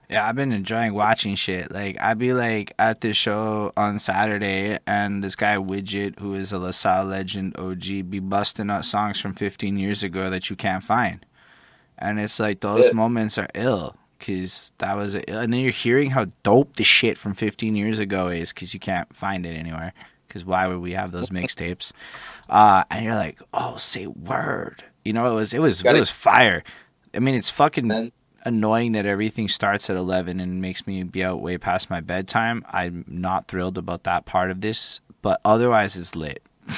Yeah, 0.09 0.29
I've 0.29 0.37
been 0.37 0.53
enjoying 0.53 0.95
watching 0.95 1.35
shit. 1.35 1.73
Like 1.73 2.01
I'd 2.01 2.19
be 2.19 2.33
like 2.33 2.73
at 2.79 3.01
this 3.01 3.17
show 3.17 3.73
on 3.77 3.99
Saturday, 3.99 4.79
and 4.87 5.23
this 5.23 5.35
guy 5.35 5.57
Widget, 5.57 6.21
who 6.21 6.35
is 6.35 6.53
a 6.53 6.59
LaSalle 6.59 7.07
legend 7.07 7.59
OG, 7.59 8.11
be 8.11 8.21
busting 8.21 8.71
out 8.71 8.85
songs 8.85 9.21
from 9.21 9.35
15 9.35 9.77
years 9.77 10.03
ago 10.03 10.31
that 10.31 10.49
you 10.49 10.57
can't 10.57 10.85
find, 10.85 11.27
and 11.99 12.21
it's 12.21 12.39
like 12.39 12.61
those 12.61 12.87
yeah. 12.87 12.93
moments 12.93 13.37
are 13.37 13.49
ill 13.55 13.97
because 14.19 14.73
that 14.79 14.97
was 14.97 15.15
a, 15.15 15.29
and 15.29 15.53
then 15.53 15.61
you're 15.61 15.71
hearing 15.71 16.11
how 16.11 16.27
dope 16.43 16.77
the 16.77 16.85
shit 16.85 17.19
from 17.19 17.35
15 17.35 17.77
years 17.77 17.99
ago 17.99 18.29
is 18.29 18.53
because 18.53 18.75
you 18.75 18.81
can't 18.81 19.15
find 19.15 19.45
it 19.45 19.57
anywhere. 19.57 19.93
Because 20.27 20.45
why 20.45 20.67
would 20.67 20.81
we 20.81 20.93
have 20.93 21.13
those 21.13 21.31
mixtapes? 21.31 21.93
Uh, 22.49 22.85
and 22.91 23.05
you're 23.05 23.15
like, 23.15 23.41
oh, 23.53 23.77
say 23.77 24.07
word. 24.07 24.85
You 25.05 25.13
know, 25.13 25.31
it 25.31 25.35
was 25.35 25.55
it 25.55 25.61
was 25.61 25.85
it 25.85 25.93
was 25.93 26.11
fire. 26.11 26.63
I 27.15 27.19
mean, 27.21 27.35
it's 27.35 27.51
fucking 27.51 28.13
annoying 28.47 28.93
that 28.93 29.05
everything 29.05 29.49
starts 29.49 29.91
at 29.91 29.97
11 29.97 30.41
and 30.41 30.63
makes 30.63 30.87
me 30.87 31.03
be 31.03 31.25
out 31.25 31.41
way 31.41 31.59
past 31.59 31.91
my 31.91 32.01
bedtime. 32.01 32.65
I'm 32.71 33.05
not 33.07 33.49
thrilled 33.49 33.77
about 33.77 34.05
that 34.05 34.25
part 34.25 34.51
of 34.51 34.61
this, 34.61 35.01
but 35.21 35.41
otherwise 35.45 35.97
it's 35.97 36.15
lit. 36.15 36.43
you 36.69 36.75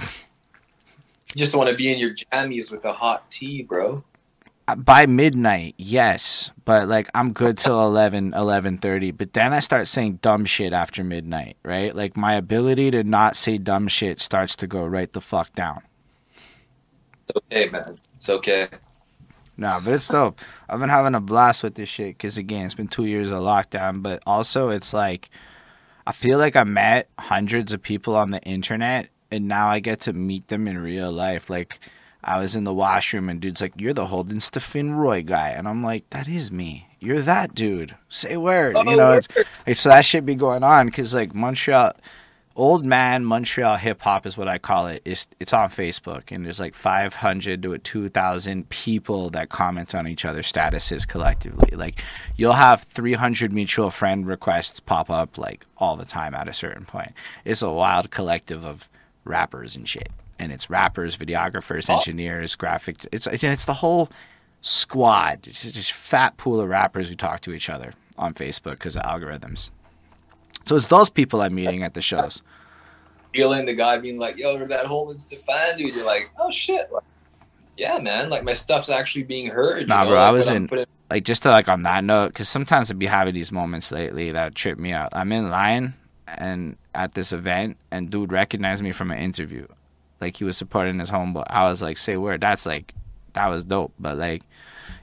just 1.36 1.54
want 1.54 1.68
to 1.68 1.76
be 1.76 1.92
in 1.92 1.98
your 1.98 2.14
jammies 2.14 2.72
with 2.72 2.84
a 2.84 2.92
hot 2.92 3.30
tea, 3.30 3.62
bro. 3.62 4.02
Uh, 4.66 4.74
by 4.74 5.06
midnight, 5.06 5.74
yes, 5.78 6.50
but 6.64 6.88
like 6.88 7.08
I'm 7.14 7.32
good 7.32 7.56
till 7.56 7.82
11, 7.82 8.32
11:30, 8.32 9.16
but 9.16 9.32
then 9.32 9.52
I 9.54 9.60
start 9.60 9.88
saying 9.88 10.18
dumb 10.20 10.44
shit 10.44 10.74
after 10.74 11.02
midnight, 11.02 11.56
right? 11.62 11.94
Like 11.94 12.16
my 12.16 12.34
ability 12.34 12.90
to 12.90 13.02
not 13.02 13.36
say 13.36 13.56
dumb 13.56 13.88
shit 13.88 14.20
starts 14.20 14.56
to 14.56 14.66
go 14.66 14.84
right 14.84 15.10
the 15.10 15.22
fuck 15.22 15.52
down. 15.54 15.82
It's 17.22 17.32
okay, 17.36 17.68
man. 17.70 17.98
It's 18.16 18.28
okay. 18.28 18.68
No, 19.58 19.80
but 19.84 19.94
it's 19.94 20.06
dope. 20.06 20.40
I've 20.68 20.78
been 20.78 20.88
having 20.88 21.16
a 21.16 21.20
blast 21.20 21.64
with 21.64 21.74
this 21.74 21.88
shit 21.88 22.16
because 22.16 22.38
again, 22.38 22.64
it's 22.64 22.76
been 22.76 22.86
two 22.86 23.06
years 23.06 23.32
of 23.32 23.38
lockdown, 23.38 24.02
but 24.02 24.22
also 24.24 24.70
it's 24.70 24.94
like 24.94 25.28
I 26.06 26.12
feel 26.12 26.38
like 26.38 26.54
I 26.54 26.64
met 26.64 27.10
hundreds 27.18 27.72
of 27.72 27.82
people 27.82 28.16
on 28.16 28.30
the 28.30 28.40
internet, 28.44 29.08
and 29.30 29.48
now 29.48 29.68
I 29.68 29.80
get 29.80 30.00
to 30.02 30.12
meet 30.12 30.46
them 30.48 30.68
in 30.68 30.78
real 30.78 31.10
life. 31.10 31.50
Like 31.50 31.80
I 32.22 32.38
was 32.38 32.54
in 32.54 32.62
the 32.62 32.72
washroom, 32.72 33.28
and 33.28 33.40
dude's 33.40 33.60
like, 33.60 33.74
"You're 33.76 33.92
the 33.92 34.06
Holden 34.06 34.38
Stephen 34.40 34.94
Roy 34.94 35.24
guy," 35.24 35.50
and 35.50 35.66
I'm 35.66 35.82
like, 35.82 36.08
"That 36.10 36.28
is 36.28 36.52
me. 36.52 36.88
You're 37.00 37.20
that 37.22 37.52
dude. 37.54 37.96
Say 38.08 38.36
word." 38.36 38.76
Oh, 38.78 38.88
you 38.88 38.96
know, 38.96 39.12
it's, 39.12 39.28
like, 39.66 39.76
so 39.76 39.88
that 39.88 40.04
shit 40.04 40.24
be 40.24 40.36
going 40.36 40.62
on 40.62 40.86
because 40.86 41.12
like 41.14 41.34
Montreal 41.34 41.94
old 42.58 42.84
man 42.84 43.24
Montreal 43.24 43.76
hip 43.76 44.02
hop 44.02 44.26
is 44.26 44.36
what 44.36 44.48
I 44.48 44.58
call 44.58 44.88
it. 44.88 45.00
It's 45.04 45.28
it's 45.38 45.52
on 45.52 45.70
Facebook 45.70 46.32
and 46.32 46.44
there's 46.44 46.58
like 46.58 46.74
500 46.74 47.62
to 47.62 47.78
2,000 47.78 48.68
people 48.68 49.30
that 49.30 49.48
comment 49.48 49.94
on 49.94 50.08
each 50.08 50.24
other's 50.24 50.52
statuses 50.52 51.06
collectively. 51.06 51.70
Like 51.76 52.02
you'll 52.36 52.54
have 52.54 52.82
300 52.82 53.52
mutual 53.52 53.90
friend 53.90 54.26
requests 54.26 54.80
pop 54.80 55.08
up 55.08 55.38
like 55.38 55.64
all 55.76 55.96
the 55.96 56.04
time 56.04 56.34
at 56.34 56.48
a 56.48 56.52
certain 56.52 56.84
point. 56.84 57.12
It's 57.44 57.62
a 57.62 57.70
wild 57.70 58.10
collective 58.10 58.64
of 58.64 58.88
rappers 59.24 59.76
and 59.76 59.88
shit. 59.88 60.10
And 60.40 60.52
it's 60.52 60.68
rappers, 60.68 61.16
videographers, 61.16 61.88
oh. 61.88 61.94
engineers, 61.94 62.56
graphic. 62.56 63.06
It's 63.12 63.28
it's, 63.28 63.44
it's 63.44 63.64
the 63.64 63.74
whole 63.74 64.10
squad. 64.60 65.46
It's 65.46 65.62
just 65.62 65.76
this 65.76 65.90
fat 65.90 66.36
pool 66.36 66.60
of 66.60 66.68
rappers 66.68 67.08
who 67.08 67.14
talk 67.14 67.40
to 67.42 67.52
each 67.52 67.70
other 67.70 67.92
on 68.16 68.34
Facebook 68.34 68.72
because 68.72 68.96
of 68.96 69.02
algorithms. 69.02 69.70
So 70.68 70.76
it's 70.76 70.86
those 70.86 71.08
people 71.08 71.40
I'm 71.40 71.54
meeting 71.54 71.82
at 71.82 71.94
the 71.94 72.02
shows. 72.02 72.42
Feeling 73.34 73.64
the 73.64 73.74
guy 73.74 73.96
being 73.96 74.18
like, 74.18 74.36
"Yo, 74.36 74.66
that 74.66 74.84
Holman 74.84 75.18
Stefan 75.18 75.78
dude," 75.78 75.94
you're 75.94 76.04
like, 76.04 76.28
"Oh 76.38 76.50
shit." 76.50 76.92
Like, 76.92 77.04
yeah, 77.78 77.98
man. 77.98 78.28
Like 78.28 78.44
my 78.44 78.52
stuff's 78.52 78.90
actually 78.90 79.22
being 79.22 79.46
heard. 79.46 79.88
Nah, 79.88 80.04
know? 80.04 80.10
bro. 80.10 80.18
Like, 80.18 80.28
I 80.28 80.30
was 80.30 80.50
in 80.50 80.68
putting- 80.68 80.84
like 81.10 81.24
just 81.24 81.42
to 81.44 81.50
like 81.50 81.68
on 81.68 81.84
that 81.84 82.04
note, 82.04 82.28
because 82.28 82.50
sometimes 82.50 82.90
I'd 82.90 82.98
be 82.98 83.06
having 83.06 83.32
these 83.32 83.50
moments 83.50 83.90
lately 83.90 84.30
that 84.32 84.54
trip 84.54 84.78
me 84.78 84.92
out. 84.92 85.08
I'm 85.12 85.32
in 85.32 85.48
line 85.48 85.94
and 86.26 86.76
at 86.94 87.14
this 87.14 87.32
event, 87.32 87.78
and 87.90 88.10
dude 88.10 88.30
recognized 88.30 88.82
me 88.82 88.92
from 88.92 89.10
an 89.10 89.18
interview, 89.18 89.66
like 90.20 90.36
he 90.36 90.44
was 90.44 90.58
supporting 90.58 90.98
his 90.98 91.10
homeboy. 91.10 91.44
I 91.46 91.70
was 91.70 91.80
like, 91.80 91.96
"Say 91.96 92.18
word." 92.18 92.42
That's 92.42 92.66
like, 92.66 92.92
that 93.32 93.46
was 93.46 93.64
dope. 93.64 93.94
But 93.98 94.18
like, 94.18 94.42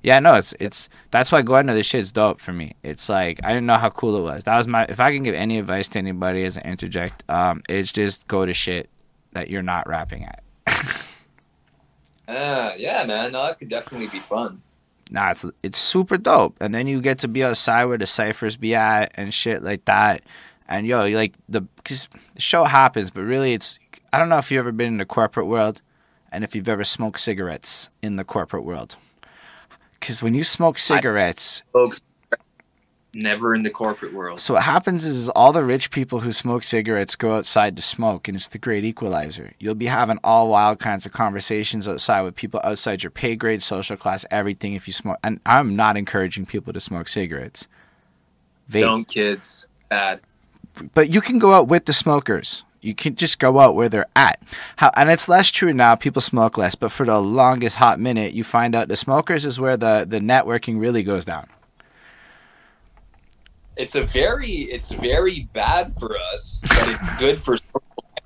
yeah, 0.05 0.19
no, 0.19 0.35
it's 0.35 0.53
it's 0.59 0.87
that's 1.09 1.31
why 1.31 1.41
going 1.41 1.65
to 1.65 1.73
this 1.73 1.87
shit's 1.87 2.11
dope 2.11 2.39
for 2.39 2.53
me. 2.53 2.75
It's 2.83 3.09
like 3.09 3.39
I 3.43 3.47
didn't 3.47 3.65
know 3.65 3.77
how 3.77 3.89
cool 3.89 4.15
it 4.17 4.21
was. 4.21 4.43
That 4.43 4.55
was 4.55 4.67
my 4.67 4.85
if 4.87 4.99
I 4.99 5.11
can 5.11 5.23
give 5.23 5.33
any 5.33 5.57
advice 5.57 5.87
to 5.89 5.97
anybody 5.97 6.43
as 6.43 6.57
an 6.57 6.63
interject, 6.63 7.23
um, 7.27 7.63
it's 7.67 7.91
just 7.91 8.27
go 8.27 8.45
to 8.45 8.53
shit 8.53 8.87
that 9.31 9.49
you're 9.49 9.63
not 9.63 9.87
rapping 9.87 10.25
at. 10.25 10.43
Ah, 12.27 12.73
yeah, 12.77 13.03
man. 13.07 13.31
No, 13.31 13.47
that 13.47 13.57
could 13.57 13.69
definitely 13.69 14.05
be 14.05 14.19
fun. 14.19 14.61
Nah, 15.09 15.31
it's 15.31 15.43
it's 15.63 15.79
super 15.79 16.19
dope. 16.19 16.55
And 16.61 16.71
then 16.71 16.85
you 16.85 17.01
get 17.01 17.17
to 17.19 17.27
be 17.27 17.43
outside 17.43 17.85
where 17.85 17.97
the 17.97 18.05
ciphers 18.05 18.57
be 18.57 18.75
at 18.75 19.11
and 19.15 19.33
shit 19.33 19.63
like 19.63 19.85
that. 19.85 20.21
And 20.67 20.85
yo, 20.85 21.07
like 21.07 21.33
the 21.49 21.63
cause 21.83 22.09
the 22.35 22.41
show 22.41 22.65
happens, 22.65 23.09
but 23.09 23.23
really 23.23 23.53
it's 23.53 23.79
I 24.13 24.19
don't 24.19 24.29
know 24.29 24.37
if 24.37 24.51
you've 24.51 24.59
ever 24.59 24.71
been 24.71 24.89
in 24.89 24.97
the 24.97 25.05
corporate 25.05 25.47
world 25.47 25.81
and 26.31 26.43
if 26.43 26.53
you've 26.53 26.69
ever 26.69 26.83
smoked 26.83 27.19
cigarettes 27.19 27.89
in 28.03 28.17
the 28.17 28.23
corporate 28.23 28.65
world. 28.65 28.97
Cause 30.05 30.21
when 30.21 30.35
you 30.35 30.43
smoke 30.43 30.77
cigarettes, 30.77 31.63
Folks, 31.73 32.03
never 33.13 33.55
in 33.55 33.63
the 33.63 33.69
corporate 33.69 34.13
world. 34.13 34.39
so 34.39 34.53
what 34.55 34.63
happens 34.63 35.05
is 35.05 35.29
all 35.29 35.53
the 35.53 35.63
rich 35.63 35.89
people 35.89 36.19
who 36.19 36.31
smoke 36.31 36.63
cigarettes 36.63 37.15
go 37.15 37.35
outside 37.35 37.75
to 37.77 37.81
smoke, 37.81 38.27
and 38.27 38.35
it's 38.35 38.47
the 38.49 38.57
great 38.57 38.83
equalizer. 38.83 39.53
You'll 39.57 39.73
be 39.73 39.85
having 39.87 40.19
all 40.23 40.49
wild 40.49 40.79
kinds 40.79 41.05
of 41.05 41.11
conversations 41.13 41.87
outside 41.87 42.21
with 42.21 42.35
people 42.35 42.59
outside 42.63 43.03
your 43.03 43.09
pay 43.11 43.35
grade, 43.35 43.63
social 43.63 43.95
class, 43.97 44.25
everything. 44.29 44.73
If 44.73 44.85
you 44.87 44.93
smoke, 44.93 45.17
and 45.23 45.39
I'm 45.45 45.75
not 45.75 45.97
encouraging 45.97 46.45
people 46.45 46.73
to 46.73 46.79
smoke 46.79 47.07
cigarettes. 47.07 47.67
Vape, 48.69 48.81
Don't 48.81 49.07
kids. 49.07 49.67
Bad. 49.89 50.19
but 50.93 51.09
you 51.09 51.21
can 51.21 51.39
go 51.39 51.53
out 51.53 51.67
with 51.67 51.85
the 51.85 51.93
smokers. 51.93 52.63
You 52.85 52.93
can 52.95 53.15
just 53.15 53.39
go 53.39 53.59
out 53.59 53.75
where 53.75 53.89
they're 53.89 54.07
at. 54.15 54.41
How, 54.77 54.91
and 54.95 55.09
it's 55.09 55.27
less 55.27 55.49
true 55.49 55.73
now. 55.73 55.95
People 55.95 56.21
smoke 56.21 56.57
less, 56.57 56.75
but 56.75 56.91
for 56.91 57.05
the 57.05 57.19
longest 57.19 57.77
hot 57.77 57.99
minute, 57.99 58.33
you 58.33 58.43
find 58.43 58.75
out 58.75 58.87
the 58.87 58.95
smokers 58.95 59.45
is 59.45 59.59
where 59.59 59.75
the 59.75 60.05
the 60.07 60.19
networking 60.19 60.79
really 60.79 61.03
goes 61.03 61.25
down. 61.25 61.47
It's 63.75 63.95
a 63.95 64.05
very, 64.05 64.51
it's 64.51 64.91
very 64.91 65.49
bad 65.51 65.91
for 65.91 66.15
us, 66.33 66.61
but 66.69 66.89
it's 66.89 67.13
good 67.17 67.39
for 67.39 67.57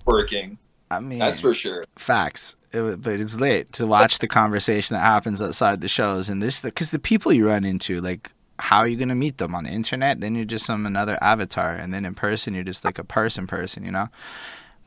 networking. 0.06 0.58
I 0.92 1.00
mean, 1.00 1.20
That's 1.20 1.40
for 1.40 1.54
sure. 1.54 1.86
facts. 1.96 2.56
It, 2.72 3.02
but 3.02 3.20
it's 3.20 3.40
lit 3.40 3.72
to 3.74 3.88
watch 3.88 4.20
the 4.20 4.28
conversation 4.28 4.94
that 4.96 5.02
happens 5.02 5.42
outside 5.42 5.82
the 5.82 5.88
shows, 5.88 6.30
and 6.30 6.42
this 6.42 6.62
because 6.62 6.92
the 6.92 7.00
people 7.00 7.34
you 7.34 7.48
run 7.48 7.66
into, 7.66 8.00
like, 8.02 8.32
how 8.60 8.80
are 8.80 8.88
you 8.88 8.98
gonna 8.98 9.16
meet 9.16 9.38
them 9.38 9.56
on 9.56 9.64
the 9.64 9.72
internet? 9.72 10.20
Then 10.20 10.36
you're 10.36 10.46
just 10.46 10.66
some 10.66 10.86
another 10.86 11.18
avatar, 11.22 11.74
and 11.74 11.94
then 11.94 12.06
in 12.06 12.16
person 12.16 12.54
you're 12.54 12.64
just 12.64 12.86
like 12.86 13.00
a 13.00 13.04
person, 13.04 13.48
person. 13.48 13.84
You 13.84 13.92
know, 13.92 14.10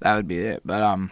that 0.00 0.16
would 0.16 0.28
be 0.28 0.38
it. 0.38 0.62
But 0.64 0.82
um, 0.82 1.10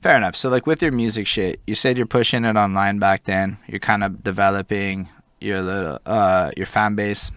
fair 0.00 0.16
enough. 0.16 0.36
So 0.36 0.48
like 0.48 0.66
with 0.66 0.82
your 0.82 0.92
music 0.92 1.26
shit, 1.26 1.60
you 1.66 1.74
said 1.74 1.96
you're 1.96 2.06
pushing 2.06 2.44
it 2.44 2.56
online 2.56 2.98
back 2.98 3.24
then. 3.24 3.58
You're 3.66 3.80
kind 3.80 4.04
of 4.04 4.22
developing 4.22 5.08
your 5.40 5.60
little 5.60 5.98
uh 6.06 6.50
your 6.56 6.66
fan 6.66 6.94
base. 6.94 7.30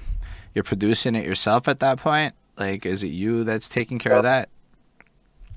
You're 0.53 0.63
producing 0.63 1.15
it 1.15 1.25
yourself 1.25 1.67
at 1.67 1.80
that 1.80 1.97
point. 1.97 2.34
Like, 2.57 2.86
is 2.86 3.03
it 3.03 3.09
you 3.09 3.43
that's 3.43 3.69
taking 3.69 3.99
care 3.99 4.13
of 4.13 4.23
that? 4.23 4.49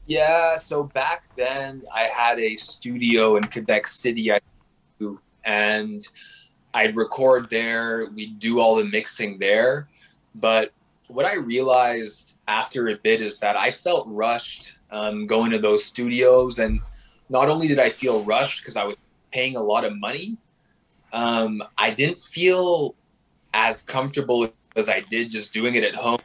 Yeah, 0.07 0.57
so 0.57 0.85
back 0.85 1.25
then 1.37 1.83
I 1.93 2.05
had 2.05 2.39
a 2.39 2.57
studio 2.57 3.37
in 3.37 3.45
Quebec 3.45 3.87
City, 3.87 4.33
I 4.33 4.41
and 5.45 6.01
I'd 6.75 6.97
record 6.97 7.51
there. 7.51 8.07
We'd 8.15 8.39
do 8.39 8.61
all 8.61 8.77
the 8.77 8.85
mixing 8.85 9.39
there. 9.39 9.89
But 10.35 10.73
what 11.09 11.27
I 11.27 11.35
realized 11.35 12.37
after 12.49 12.89
a 12.89 12.97
bit 12.97 13.21
is 13.21 13.39
that 13.41 13.59
I 13.59 13.71
felt 13.71 14.07
rushed 14.09 14.77
um, 14.91 15.27
going 15.27 15.51
to 15.51 15.59
those 15.59 15.85
studios, 15.85 16.59
and 16.59 16.81
not 17.29 17.49
only 17.49 17.69
did 17.69 17.79
I 17.79 17.91
feel 17.91 18.25
rushed 18.25 18.63
because 18.63 18.77
I 18.77 18.85
was 18.85 18.97
paying 19.33 19.57
a 19.57 19.63
lot 19.63 19.85
of 19.85 19.97
money, 19.99 20.37
um, 21.13 21.63
I 21.79 21.91
didn't 21.91 22.19
feel 22.19 22.95
as 23.55 23.83
comfortable 23.83 24.53
as 24.77 24.89
I 24.89 25.01
did 25.01 25.31
just 25.31 25.53
doing 25.53 25.75
it 25.75 25.85
at 25.85 25.95
home. 25.95 26.21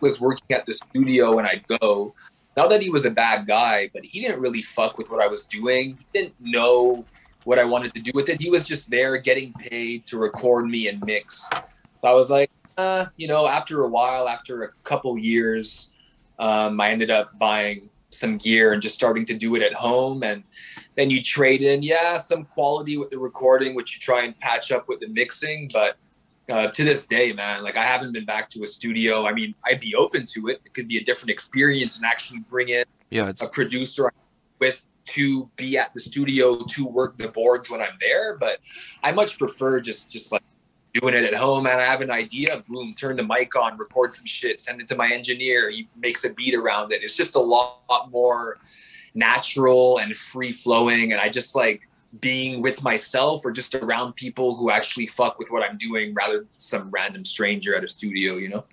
Was 0.00 0.20
working 0.20 0.54
at 0.54 0.66
the 0.66 0.74
studio, 0.74 1.38
and 1.38 1.46
I'd 1.46 1.66
go 1.66 2.14
not 2.56 2.70
that 2.70 2.82
he 2.82 2.90
was 2.90 3.04
a 3.04 3.10
bad 3.10 3.46
guy, 3.46 3.90
but 3.92 4.04
he 4.04 4.20
didn't 4.20 4.40
really 4.40 4.62
fuck 4.62 4.96
with 4.96 5.10
what 5.10 5.20
I 5.20 5.26
was 5.26 5.46
doing. 5.46 5.96
He 5.98 6.06
didn't 6.12 6.34
know 6.40 7.04
what 7.44 7.58
I 7.58 7.64
wanted 7.64 7.94
to 7.94 8.00
do 8.00 8.10
with 8.14 8.28
it. 8.28 8.40
He 8.40 8.50
was 8.50 8.64
just 8.64 8.90
there 8.90 9.16
getting 9.16 9.52
paid 9.54 10.06
to 10.06 10.18
record 10.18 10.66
me 10.66 10.88
and 10.88 11.02
mix. 11.04 11.48
So 11.48 12.08
I 12.08 12.12
was 12.12 12.30
like, 12.30 12.50
uh, 12.76 13.06
you 13.16 13.28
know, 13.28 13.46
after 13.46 13.82
a 13.82 13.88
while, 13.88 14.28
after 14.28 14.64
a 14.64 14.68
couple 14.82 15.16
years, 15.18 15.90
um, 16.38 16.80
I 16.80 16.90
ended 16.90 17.10
up 17.10 17.38
buying 17.38 17.88
some 18.10 18.38
gear 18.38 18.72
and 18.72 18.82
just 18.82 18.94
starting 18.94 19.24
to 19.26 19.34
do 19.34 19.54
it 19.56 19.62
at 19.62 19.74
home. 19.74 20.22
And 20.22 20.42
then 20.96 21.10
you 21.10 21.22
trade 21.22 21.62
in, 21.62 21.82
yeah, 21.82 22.16
some 22.16 22.44
quality 22.44 22.96
with 22.96 23.10
the 23.10 23.18
recording, 23.18 23.74
which 23.74 23.94
you 23.94 24.00
try 24.00 24.24
and 24.24 24.36
patch 24.38 24.72
up 24.72 24.88
with 24.88 25.00
the 25.00 25.08
mixing. 25.08 25.68
But 25.72 25.96
uh, 26.48 26.68
to 26.68 26.84
this 26.84 27.06
day, 27.06 27.32
man, 27.32 27.62
like 27.62 27.76
I 27.76 27.84
haven't 27.84 28.12
been 28.12 28.24
back 28.24 28.48
to 28.50 28.62
a 28.62 28.66
studio. 28.66 29.26
I 29.26 29.32
mean, 29.32 29.54
I'd 29.64 29.80
be 29.80 29.94
open 29.94 30.26
to 30.34 30.48
it. 30.48 30.60
It 30.64 30.74
could 30.74 30.88
be 30.88 30.98
a 30.98 31.04
different 31.04 31.30
experience 31.30 31.96
and 31.96 32.04
actually 32.04 32.40
bring 32.40 32.68
in 32.68 32.84
Yeah, 33.10 33.28
it's 33.28 33.42
a 33.42 33.48
producer 33.48 34.12
with 34.58 34.86
to 35.06 35.48
be 35.56 35.76
at 35.78 35.92
the 35.94 36.00
studio 36.00 36.64
to 36.64 36.86
work 36.86 37.18
the 37.18 37.28
boards 37.28 37.70
when 37.70 37.80
I'm 37.80 37.96
there. 38.00 38.36
But 38.36 38.60
I 39.02 39.12
much 39.12 39.38
prefer 39.38 39.80
just 39.80 40.10
just 40.10 40.32
like 40.32 40.42
doing 40.94 41.14
it 41.14 41.24
at 41.24 41.34
home 41.34 41.66
and 41.66 41.80
I 41.80 41.84
have 41.84 42.00
an 42.00 42.10
idea, 42.10 42.62
boom, 42.68 42.94
turn 42.94 43.16
the 43.16 43.24
mic 43.24 43.56
on, 43.56 43.76
record 43.76 44.14
some 44.14 44.26
shit, 44.26 44.60
send 44.60 44.80
it 44.80 44.88
to 44.88 44.96
my 44.96 45.10
engineer. 45.10 45.68
He 45.68 45.88
makes 45.96 46.24
a 46.24 46.32
beat 46.32 46.54
around 46.54 46.92
it. 46.92 47.02
It's 47.02 47.16
just 47.16 47.34
a 47.34 47.40
lot, 47.40 47.80
lot 47.90 48.10
more 48.12 48.58
natural 49.14 49.98
and 49.98 50.16
free 50.16 50.52
flowing. 50.52 51.12
And 51.12 51.20
I 51.20 51.28
just 51.28 51.56
like 51.56 51.88
being 52.20 52.62
with 52.62 52.82
myself 52.84 53.44
or 53.44 53.50
just 53.50 53.74
around 53.74 54.14
people 54.14 54.54
who 54.54 54.70
actually 54.70 55.08
fuck 55.08 55.38
with 55.38 55.50
what 55.50 55.68
I'm 55.68 55.76
doing 55.76 56.14
rather 56.14 56.40
than 56.40 56.48
some 56.58 56.90
random 56.90 57.24
stranger 57.24 57.74
at 57.74 57.82
a 57.82 57.88
studio, 57.88 58.36
you 58.36 58.48
know? 58.48 58.64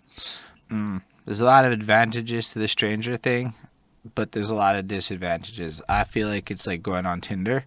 Mm. 0.70 1.02
There's 1.26 1.42
a 1.42 1.46
lot 1.46 1.66
of 1.66 1.72
advantages 1.72 2.52
to 2.52 2.60
the 2.60 2.68
stranger 2.68 3.18
thing, 3.18 3.54
but 4.16 4.32
there's 4.32 4.50
a 4.50 4.56
lot 4.56 4.76
of 4.76 4.88
disadvantages. 4.88 5.82
I 5.88 6.04
feel 6.04 6.28
like 6.28 6.50
it's 6.50 6.68
like 6.68 6.82
going 6.82 7.06
on 7.06 7.22
Tinder, 7.22 7.66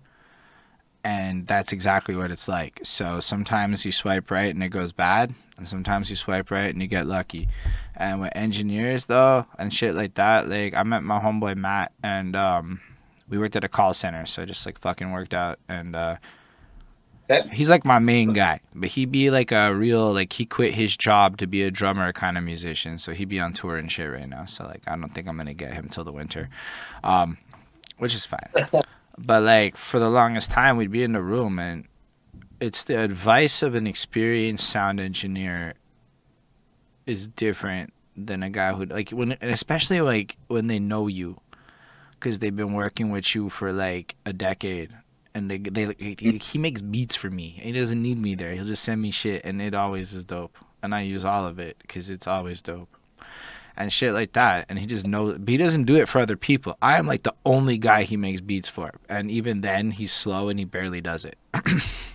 and 1.04 1.46
that's 1.46 1.72
exactly 1.72 2.16
what 2.16 2.30
it's 2.30 2.48
like. 2.48 2.80
So 2.82 3.20
sometimes 3.20 3.84
you 3.84 3.92
swipe 3.92 4.30
right 4.30 4.52
and 4.52 4.62
it 4.62 4.68
goes 4.68 4.92
bad, 4.92 5.34
and 5.56 5.68
sometimes 5.68 6.10
you 6.10 6.16
swipe 6.16 6.50
right 6.50 6.72
and 6.72 6.82
you 6.82 6.88
get 6.88 7.06
lucky. 7.06 7.48
And 7.94 8.20
with 8.20 8.32
engineers 8.34 9.06
though 9.06 9.46
and 9.58 9.72
shit 9.72 9.94
like 9.94 10.14
that, 10.14 10.48
like 10.48 10.74
I 10.74 10.82
met 10.82 11.02
my 11.02 11.20
homeboy 11.20 11.56
Matt, 11.56 11.92
and 12.02 12.34
um, 12.34 12.80
we 13.28 13.38
worked 13.38 13.56
at 13.56 13.64
a 13.64 13.68
call 13.68 13.94
center, 13.94 14.26
so 14.26 14.42
it 14.42 14.46
just 14.46 14.66
like 14.66 14.78
fucking 14.78 15.12
worked 15.12 15.34
out, 15.34 15.58
and 15.68 15.94
uh, 15.94 16.16
Okay. 17.30 17.48
he's 17.52 17.70
like 17.70 17.86
my 17.86 17.98
main 17.98 18.34
guy, 18.34 18.60
but 18.74 18.90
he 18.90 19.06
be 19.06 19.30
like 19.30 19.50
a 19.50 19.74
real 19.74 20.12
like 20.12 20.32
he 20.32 20.44
quit 20.44 20.74
his 20.74 20.94
job 20.96 21.38
to 21.38 21.46
be 21.46 21.62
a 21.62 21.70
drummer 21.70 22.12
kind 22.12 22.36
of 22.36 22.44
musician, 22.44 22.98
so 22.98 23.12
he 23.12 23.24
be 23.24 23.40
on 23.40 23.54
tour 23.54 23.76
and 23.76 23.90
shit 23.90 24.10
right 24.10 24.28
now. 24.28 24.44
So 24.44 24.64
like 24.64 24.82
I 24.86 24.96
don't 24.96 25.14
think 25.14 25.26
I'm 25.26 25.36
gonna 25.36 25.54
get 25.54 25.72
him 25.72 25.88
till 25.88 26.04
the 26.04 26.12
winter, 26.12 26.50
um, 27.02 27.38
which 27.96 28.14
is 28.14 28.26
fine. 28.26 28.50
but 29.18 29.42
like 29.42 29.76
for 29.76 29.98
the 29.98 30.10
longest 30.10 30.50
time, 30.50 30.76
we'd 30.76 30.90
be 30.90 31.02
in 31.02 31.12
the 31.12 31.22
room 31.22 31.58
and 31.58 31.86
it's 32.60 32.84
the 32.84 33.00
advice 33.00 33.62
of 33.62 33.74
an 33.74 33.86
experienced 33.86 34.68
sound 34.68 35.00
engineer 35.00 35.74
is 37.06 37.26
different 37.26 37.92
than 38.16 38.42
a 38.42 38.50
guy 38.50 38.72
who 38.72 38.84
like 38.84 39.10
when 39.10 39.32
and 39.32 39.50
especially 39.50 40.00
like 40.00 40.36
when 40.48 40.66
they 40.66 40.78
know 40.78 41.06
you 41.06 41.40
because 42.12 42.38
they've 42.38 42.56
been 42.56 42.72
working 42.72 43.10
with 43.10 43.34
you 43.34 43.50
for 43.50 43.72
like 43.72 44.14
a 44.24 44.32
decade 44.32 44.90
and 45.34 45.50
they, 45.50 45.58
they 45.58 45.84
he, 45.98 46.14
mm. 46.14 46.42
he 46.42 46.58
makes 46.58 46.80
beats 46.80 47.16
for 47.16 47.30
me 47.30 47.60
he 47.62 47.72
doesn't 47.72 48.00
need 48.00 48.18
me 48.18 48.34
there 48.34 48.52
he'll 48.52 48.64
just 48.64 48.84
send 48.84 49.00
me 49.00 49.10
shit 49.10 49.44
and 49.44 49.60
it 49.60 49.74
always 49.74 50.12
is 50.14 50.24
dope 50.24 50.56
and 50.82 50.94
i 50.94 51.00
use 51.00 51.24
all 51.24 51.46
of 51.46 51.58
it 51.58 51.76
because 51.80 52.08
it's 52.10 52.26
always 52.26 52.62
dope 52.62 52.96
and 53.76 53.92
shit 53.92 54.12
like 54.12 54.32
that. 54.34 54.66
And 54.68 54.78
he 54.78 54.86
just 54.86 55.06
knows, 55.06 55.38
but 55.38 55.48
he 55.48 55.56
doesn't 55.56 55.84
do 55.84 55.96
it 55.96 56.08
for 56.08 56.20
other 56.20 56.36
people. 56.36 56.76
I 56.80 56.98
am 56.98 57.06
like 57.06 57.22
the 57.24 57.34
only 57.44 57.78
guy 57.78 58.04
he 58.04 58.16
makes 58.16 58.40
beats 58.40 58.68
for, 58.68 58.92
and 59.08 59.30
even 59.30 59.60
then 59.62 59.90
he's 59.92 60.12
slow 60.12 60.48
and 60.48 60.58
he 60.58 60.64
barely 60.64 61.00
does 61.00 61.24
it. 61.24 61.36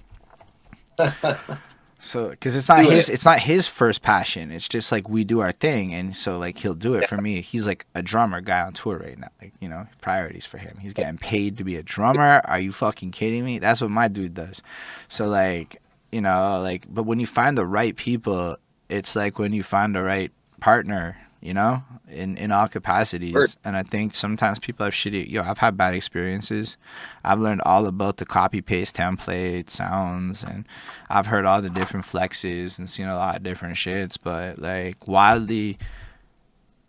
so, 1.99 2.29
because 2.29 2.55
it's 2.55 2.69
not 2.69 2.79
Do 2.79 2.89
his, 2.89 3.09
it. 3.09 3.13
it's 3.13 3.25
not 3.25 3.39
his 3.39 3.67
first 3.67 4.01
passion. 4.01 4.51
It's 4.51 4.69
just 4.69 4.91
like 4.91 5.09
we 5.09 5.23
do 5.23 5.41
our 5.41 5.51
thing, 5.51 5.93
and 5.93 6.15
so 6.15 6.37
like 6.37 6.57
he'll 6.57 6.73
do 6.73 6.93
it 6.95 7.09
for 7.09 7.17
me. 7.17 7.41
He's 7.41 7.67
like 7.67 7.85
a 7.93 8.01
drummer 8.01 8.39
guy 8.41 8.61
on 8.61 8.73
tour 8.73 8.97
right 8.97 9.17
now. 9.17 9.27
Like 9.41 9.53
you 9.59 9.67
know, 9.67 9.85
priorities 10.01 10.45
for 10.45 10.57
him. 10.57 10.77
He's 10.79 10.93
getting 10.93 11.17
paid 11.17 11.57
to 11.57 11.63
be 11.63 11.75
a 11.75 11.83
drummer. 11.83 12.41
Are 12.45 12.59
you 12.59 12.71
fucking 12.71 13.11
kidding 13.11 13.43
me? 13.43 13.59
That's 13.59 13.81
what 13.81 13.91
my 13.91 14.07
dude 14.07 14.33
does. 14.33 14.61
So 15.09 15.27
like 15.27 15.81
you 16.11 16.21
know, 16.21 16.59
like 16.61 16.85
but 16.89 17.03
when 17.03 17.19
you 17.19 17.27
find 17.27 17.57
the 17.57 17.65
right 17.65 17.95
people, 17.95 18.57
it's 18.87 19.15
like 19.15 19.37
when 19.37 19.51
you 19.53 19.63
find 19.63 19.93
the 19.93 20.01
right 20.03 20.31
partner. 20.59 21.17
You 21.41 21.53
know, 21.53 21.83
in 22.09 22.35
in 22.35 22.51
all 22.51 22.67
capacities, 22.67 23.55
and 23.63 23.77
I 23.77 23.83
think 23.83 24.13
sometimes 24.13 24.59
people 24.59 24.83
have 24.83 24.93
shitty. 24.93 25.29
Yo, 25.31 25.41
I've 25.41 25.59
had 25.59 25.77
bad 25.77 25.93
experiences. 25.93 26.75
I've 27.23 27.39
learned 27.39 27.61
all 27.61 27.85
about 27.85 28.17
the 28.17 28.25
copy 28.25 28.59
paste 28.61 28.97
template 28.97 29.69
sounds, 29.69 30.43
and 30.43 30.67
I've 31.09 31.27
heard 31.27 31.45
all 31.45 31.61
the 31.61 31.69
different 31.69 32.05
flexes 32.05 32.77
and 32.77 32.89
seen 32.89 33.07
a 33.07 33.15
lot 33.15 33.37
of 33.37 33.43
different 33.43 33.75
shits. 33.75 34.17
But 34.21 34.59
like 34.59 35.07
wildly, 35.07 35.77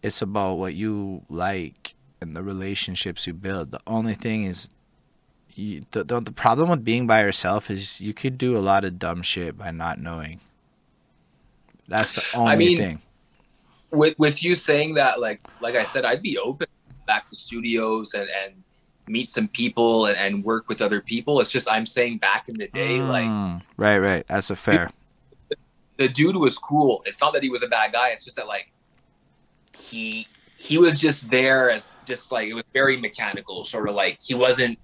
it's 0.03 0.21
about 0.21 0.59
what 0.59 0.75
you 0.75 1.23
like 1.29 1.95
and 2.21 2.35
the 2.35 2.43
relationships 2.43 3.29
you 3.29 3.35
build. 3.35 3.71
The 3.71 3.81
only 3.87 4.15
thing 4.15 4.45
is, 4.45 4.69
you, 5.55 5.85
the, 5.93 6.03
the 6.03 6.21
the 6.21 6.33
problem 6.33 6.71
with 6.71 6.85
being 6.85 7.07
by 7.07 7.23
yourself 7.23 7.71
is 7.71 8.01
you 8.01 8.15
could 8.15 8.37
do 8.37 8.57
a 8.57 8.59
lot 8.59 8.85
of 8.85 8.99
dumb 8.99 9.23
shit 9.23 9.57
by 9.57 9.71
not 9.71 10.01
knowing. 10.01 10.41
That's 11.87 12.13
the 12.15 12.39
only 12.39 12.57
mean, 12.57 12.79
thing. 12.79 13.03
With 13.91 14.19
with 14.19 14.43
you 14.43 14.55
saying 14.55 14.95
that, 14.95 15.21
like 15.21 15.41
like 15.61 15.75
I 15.75 15.85
said, 15.85 16.05
I'd 16.05 16.23
be 16.23 16.39
open 16.39 16.67
back 17.07 17.29
to 17.29 17.37
studios 17.37 18.15
and 18.15 18.29
and 18.45 18.63
meet 19.09 19.31
some 19.31 19.49
people 19.49 20.07
and, 20.07 20.17
and 20.17 20.45
work 20.45 20.69
with 20.69 20.81
other 20.81 21.01
people. 21.01 21.41
It's 21.41 21.51
just 21.51 21.71
I'm 21.71 21.87
saying 21.87 22.19
back 22.19 22.49
in 22.49 22.57
the 22.57 22.69
day, 22.69 23.01
like 23.01 23.25
Mm, 23.29 23.63
right, 23.77 23.99
right. 23.99 24.27
That's 24.29 24.51
a 24.51 24.57
fair. 24.57 24.91
the 25.97 26.09
dude 26.09 26.37
was 26.37 26.57
cool. 26.57 27.03
It's 27.07 27.21
not 27.21 27.33
that 27.33 27.43
he 27.43 27.51
was 27.51 27.63
a 27.63 27.69
bad 27.69 27.93
guy. 27.93 28.11
It's 28.11 28.25
just 28.25 28.37
that 28.37 28.47
like 28.47 28.71
he 29.77 30.27
he 30.57 30.79
was 30.79 31.01
just 31.01 31.31
there 31.31 31.71
as 31.71 31.97
just 32.05 32.31
like 32.33 32.49
it 32.49 32.55
was 32.55 32.65
very 32.73 32.97
mechanical, 32.97 33.65
sort 33.65 33.89
of 33.89 33.95
like 33.95 34.19
he 34.23 34.35
wasn't 34.35 34.79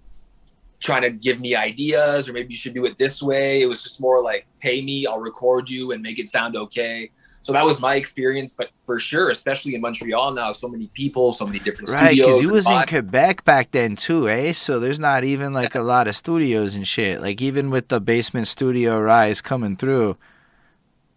trying 0.78 1.02
to 1.02 1.10
give 1.10 1.40
me 1.40 1.54
ideas 1.54 2.28
or 2.28 2.32
maybe 2.32 2.52
you 2.52 2.56
should 2.56 2.74
do 2.74 2.84
it 2.84 2.98
this 2.98 3.22
way. 3.22 3.62
It 3.62 3.68
was 3.68 3.82
just 3.82 4.00
more 4.00 4.22
like 4.22 4.46
pay 4.60 4.82
me, 4.82 5.06
I'll 5.06 5.20
record 5.20 5.70
you 5.70 5.92
and 5.92 6.02
make 6.02 6.18
it 6.18 6.28
sound 6.28 6.56
okay. 6.56 7.10
So 7.14 7.52
that 7.52 7.64
was 7.64 7.80
my 7.80 7.94
experience. 7.96 8.54
But 8.56 8.68
for 8.76 8.98
sure, 8.98 9.30
especially 9.30 9.74
in 9.74 9.80
Montreal 9.80 10.32
now, 10.34 10.52
so 10.52 10.68
many 10.68 10.88
people, 10.88 11.32
so 11.32 11.46
many 11.46 11.60
different 11.60 11.90
Right, 11.90 12.08
studios. 12.08 12.26
because 12.26 12.42
you 12.42 12.52
was 12.52 12.68
in. 12.68 12.86
Quebec 12.88 13.44
back 13.44 13.70
then 13.70 13.96
too, 13.96 14.28
eh? 14.28 14.52
So 14.52 14.78
there's 14.78 15.00
not 15.00 15.24
even 15.24 15.52
like 15.54 15.74
a 15.74 15.82
lot 15.82 16.08
of 16.08 16.16
studios 16.16 16.74
and 16.74 16.86
shit. 16.86 17.20
Like 17.22 17.40
even 17.40 17.70
with 17.70 17.88
the 17.88 18.00
basement 18.00 18.48
studio 18.48 19.00
rise 19.00 19.40
coming 19.40 19.76
through, 19.76 20.16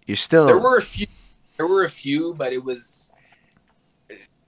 you're 0.08 0.16
still 0.18 0.46
There 0.48 0.60
were 0.60 0.78
a 0.78 0.82
few. 0.82 1.08
There 1.58 1.68
were 1.68 1.84
a 1.84 1.90
few, 1.90 2.34
but 2.36 2.54
it 2.54 2.64
was, 2.64 3.09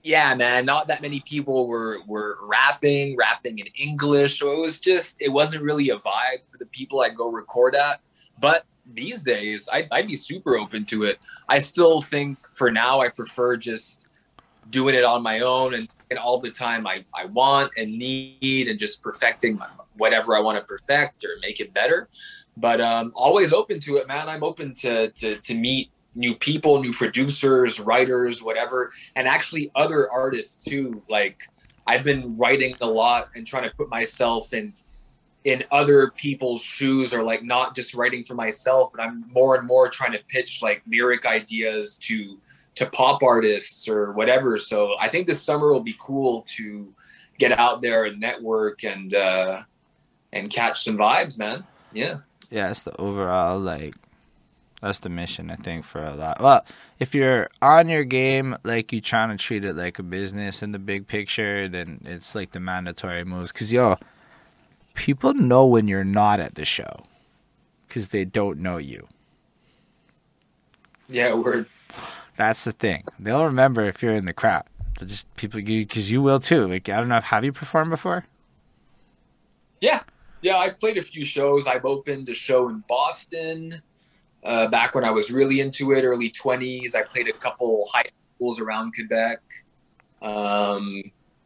yeah, 0.02 0.34
man. 0.34 0.64
Not 0.64 0.88
that 0.88 1.02
many 1.02 1.20
people 1.20 1.66
were 1.66 2.00
were 2.06 2.38
rapping, 2.42 3.16
rapping 3.16 3.58
in 3.58 3.66
English. 3.78 4.38
So 4.38 4.52
it 4.52 4.58
was 4.58 4.80
just, 4.80 5.20
it 5.20 5.28
wasn't 5.28 5.62
really 5.62 5.90
a 5.90 5.96
vibe 5.96 6.50
for 6.50 6.58
the 6.58 6.66
people 6.66 7.00
I 7.00 7.08
go 7.08 7.30
record 7.30 7.74
at. 7.74 8.00
But 8.40 8.64
these 8.86 9.22
days, 9.22 9.68
I'd, 9.72 9.88
I'd 9.92 10.06
be 10.06 10.16
super 10.16 10.56
open 10.56 10.84
to 10.86 11.04
it. 11.04 11.18
I 11.48 11.60
still 11.60 12.00
think 12.00 12.38
for 12.50 12.70
now, 12.70 13.00
I 13.00 13.08
prefer 13.08 13.56
just 13.56 14.08
doing 14.70 14.94
it 14.94 15.04
on 15.04 15.22
my 15.22 15.40
own 15.40 15.74
and, 15.74 15.94
and 16.10 16.18
all 16.18 16.40
the 16.40 16.50
time 16.50 16.86
I, 16.86 17.04
I 17.14 17.26
want 17.26 17.72
and 17.76 17.96
need 17.96 18.68
and 18.68 18.78
just 18.78 19.02
perfecting 19.02 19.56
my, 19.56 19.68
whatever 19.96 20.34
I 20.36 20.40
want 20.40 20.58
to 20.58 20.64
perfect 20.64 21.24
or 21.24 21.38
make 21.42 21.60
it 21.60 21.74
better 21.74 22.08
but 22.56 22.80
um, 22.80 23.12
always 23.14 23.52
open 23.52 23.80
to 23.80 23.96
it, 23.96 24.06
man. 24.06 24.28
I'm 24.28 24.42
open 24.42 24.72
to 24.74 25.10
to 25.10 25.38
to 25.38 25.54
meet 25.54 25.90
new 26.14 26.34
people, 26.34 26.80
new 26.80 26.92
producers, 26.92 27.80
writers, 27.80 28.42
whatever, 28.42 28.90
and 29.16 29.26
actually 29.26 29.70
other 29.74 30.10
artists 30.10 30.64
too. 30.64 31.02
Like 31.08 31.42
I've 31.86 32.04
been 32.04 32.36
writing 32.36 32.76
a 32.80 32.86
lot 32.86 33.30
and 33.34 33.46
trying 33.46 33.68
to 33.68 33.74
put 33.76 33.88
myself 33.88 34.52
in 34.52 34.74
in 35.44 35.64
other 35.72 36.10
people's 36.12 36.62
shoes 36.62 37.12
or 37.12 37.22
like 37.22 37.42
not 37.42 37.74
just 37.74 37.94
writing 37.94 38.22
for 38.22 38.34
myself 38.34 38.92
but 38.92 39.02
i'm 39.02 39.24
more 39.32 39.56
and 39.56 39.66
more 39.66 39.88
trying 39.88 40.12
to 40.12 40.20
pitch 40.28 40.62
like 40.62 40.80
lyric 40.86 41.26
ideas 41.26 41.98
to 41.98 42.38
to 42.74 42.86
pop 42.86 43.22
artists 43.22 43.88
or 43.88 44.12
whatever. 44.12 44.56
So 44.56 44.94
i 45.00 45.08
think 45.08 45.26
this 45.26 45.42
summer 45.42 45.70
will 45.70 45.82
be 45.82 45.96
cool 45.98 46.46
to 46.56 46.92
get 47.38 47.52
out 47.58 47.82
there 47.82 48.04
and 48.04 48.20
network 48.20 48.84
and 48.84 49.14
uh 49.14 49.62
and 50.32 50.48
catch 50.48 50.82
some 50.82 50.96
vibes 50.96 51.38
man. 51.38 51.64
Yeah. 51.92 52.18
Yeah, 52.50 52.70
it's 52.70 52.82
the 52.82 52.96
overall 53.00 53.58
like 53.58 53.94
that's 54.82 54.98
the 54.98 55.08
mission 55.08 55.48
I 55.48 55.54
think 55.54 55.84
for 55.84 56.02
a 56.02 56.14
lot. 56.14 56.40
Well, 56.40 56.66
if 56.98 57.14
you're 57.14 57.48
on 57.62 57.88
your 57.88 58.02
game, 58.02 58.56
like 58.64 58.92
you're 58.92 59.00
trying 59.00 59.30
to 59.30 59.42
treat 59.42 59.64
it 59.64 59.76
like 59.76 60.00
a 60.00 60.02
business 60.02 60.60
in 60.60 60.72
the 60.72 60.80
big 60.80 61.06
picture, 61.06 61.68
then 61.68 62.02
it's 62.04 62.34
like 62.34 62.50
the 62.50 62.58
mandatory 62.58 63.24
moves. 63.24 63.52
Cause 63.52 63.72
yo, 63.72 63.96
people 64.94 65.34
know 65.34 65.64
when 65.64 65.86
you're 65.86 66.04
not 66.04 66.40
at 66.40 66.56
the 66.56 66.64
show, 66.64 67.04
cause 67.88 68.08
they 68.08 68.24
don't 68.24 68.58
know 68.58 68.76
you. 68.76 69.06
Yeah, 71.08 71.34
we're 71.34 71.66
That's 72.36 72.64
the 72.64 72.72
thing. 72.72 73.04
They'll 73.20 73.44
remember 73.44 73.82
if 73.82 74.02
you're 74.02 74.16
in 74.16 74.24
the 74.24 74.32
crowd. 74.32 74.64
They'll 74.98 75.08
just 75.08 75.32
people 75.36 75.60
you 75.60 75.86
because 75.86 76.10
you 76.10 76.20
will 76.20 76.40
too. 76.40 76.66
Like 76.66 76.88
I 76.88 76.96
don't 76.96 77.08
know, 77.08 77.20
have 77.20 77.44
you 77.44 77.52
performed 77.52 77.90
before? 77.90 78.24
yeah, 79.80 80.00
yeah. 80.40 80.56
I've 80.56 80.80
played 80.80 80.98
a 80.98 81.02
few 81.02 81.24
shows. 81.24 81.68
I've 81.68 81.84
opened 81.84 82.28
a 82.28 82.34
show 82.34 82.68
in 82.68 82.82
Boston 82.88 83.80
uh, 84.44 84.68
back 84.68 84.94
when 84.94 85.04
I 85.04 85.10
was 85.10 85.30
really 85.30 85.60
into 85.60 85.92
it, 85.92 86.02
early 86.02 86.30
twenties. 86.30 86.94
I 86.94 87.02
played 87.02 87.28
a 87.28 87.32
couple 87.32 87.84
high 87.92 88.06
schools 88.36 88.60
around 88.60 88.94
Quebec. 88.94 89.40
Um, 90.20 91.02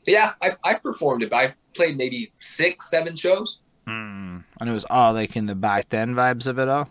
yeah, 0.06 0.32
I've, 0.40 0.56
I've 0.62 0.82
performed 0.82 1.22
it. 1.22 1.32
I've 1.32 1.56
played 1.74 1.96
maybe 1.96 2.30
six, 2.36 2.90
seven 2.90 3.16
shows, 3.16 3.60
Mm. 3.86 4.42
And 4.60 4.68
it 4.68 4.72
was 4.72 4.84
all 4.90 5.12
like 5.12 5.36
in 5.36 5.46
the 5.46 5.54
back 5.54 5.88
then 5.90 6.14
vibes 6.14 6.46
of 6.46 6.58
it 6.58 6.68
all. 6.68 6.90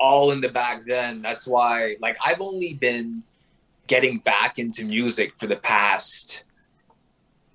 all 0.00 0.32
in 0.32 0.40
the 0.40 0.48
back 0.48 0.84
then. 0.84 1.22
That's 1.22 1.46
why, 1.46 1.96
like, 2.00 2.16
I've 2.24 2.40
only 2.40 2.74
been 2.74 3.22
getting 3.86 4.18
back 4.18 4.58
into 4.58 4.84
music 4.84 5.32
for 5.38 5.46
the 5.46 5.56
past 5.56 6.42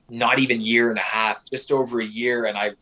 not 0.09 0.39
even 0.39 0.61
year 0.61 0.89
and 0.89 0.97
a 0.97 1.03
half, 1.03 1.43
just 1.47 1.71
over 1.71 1.99
a 1.99 2.05
year, 2.05 2.45
and 2.45 2.57
I've, 2.57 2.79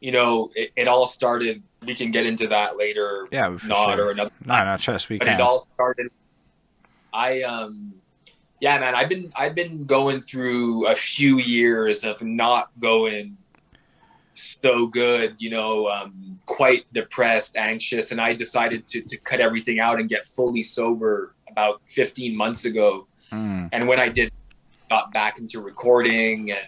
you 0.00 0.12
know, 0.12 0.50
it, 0.54 0.70
it 0.76 0.88
all 0.88 1.06
started. 1.06 1.62
We 1.84 1.94
can 1.94 2.10
get 2.10 2.26
into 2.26 2.48
that 2.48 2.76
later. 2.76 3.26
Yeah, 3.30 3.56
not 3.64 3.96
sure. 3.96 4.06
or 4.08 4.10
another 4.10 4.30
No, 4.44 4.64
no, 4.64 4.76
trust 4.76 5.08
we 5.08 5.18
but 5.18 5.26
can. 5.28 5.40
it 5.40 5.42
all 5.42 5.60
started 5.60 6.08
i 7.14 7.40
um 7.42 7.94
yeah 8.60 8.78
man 8.78 8.94
i've 8.94 9.08
been 9.08 9.32
i've 9.34 9.54
been 9.54 9.84
going 9.86 10.20
through 10.20 10.86
a 10.86 10.94
few 10.94 11.38
years 11.38 12.04
of 12.04 12.20
not 12.20 12.68
going 12.80 13.34
so 14.34 14.86
good 14.86 15.34
you 15.40 15.48
know 15.48 15.88
um 15.88 16.38
quite 16.44 16.84
depressed 16.92 17.56
anxious 17.56 18.12
and 18.12 18.20
i 18.20 18.34
decided 18.34 18.86
to, 18.86 19.00
to 19.00 19.16
cut 19.18 19.40
everything 19.40 19.80
out 19.80 19.98
and 19.98 20.10
get 20.10 20.26
fully 20.26 20.62
sober 20.62 21.34
about 21.50 21.84
15 21.86 22.36
months 22.36 22.64
ago 22.66 23.06
Mm. 23.32 23.68
and 23.72 23.86
when 23.88 23.98
i 24.00 24.08
did 24.08 24.30
got 24.90 25.12
back 25.12 25.38
into 25.38 25.60
recording 25.60 26.50
and 26.52 26.66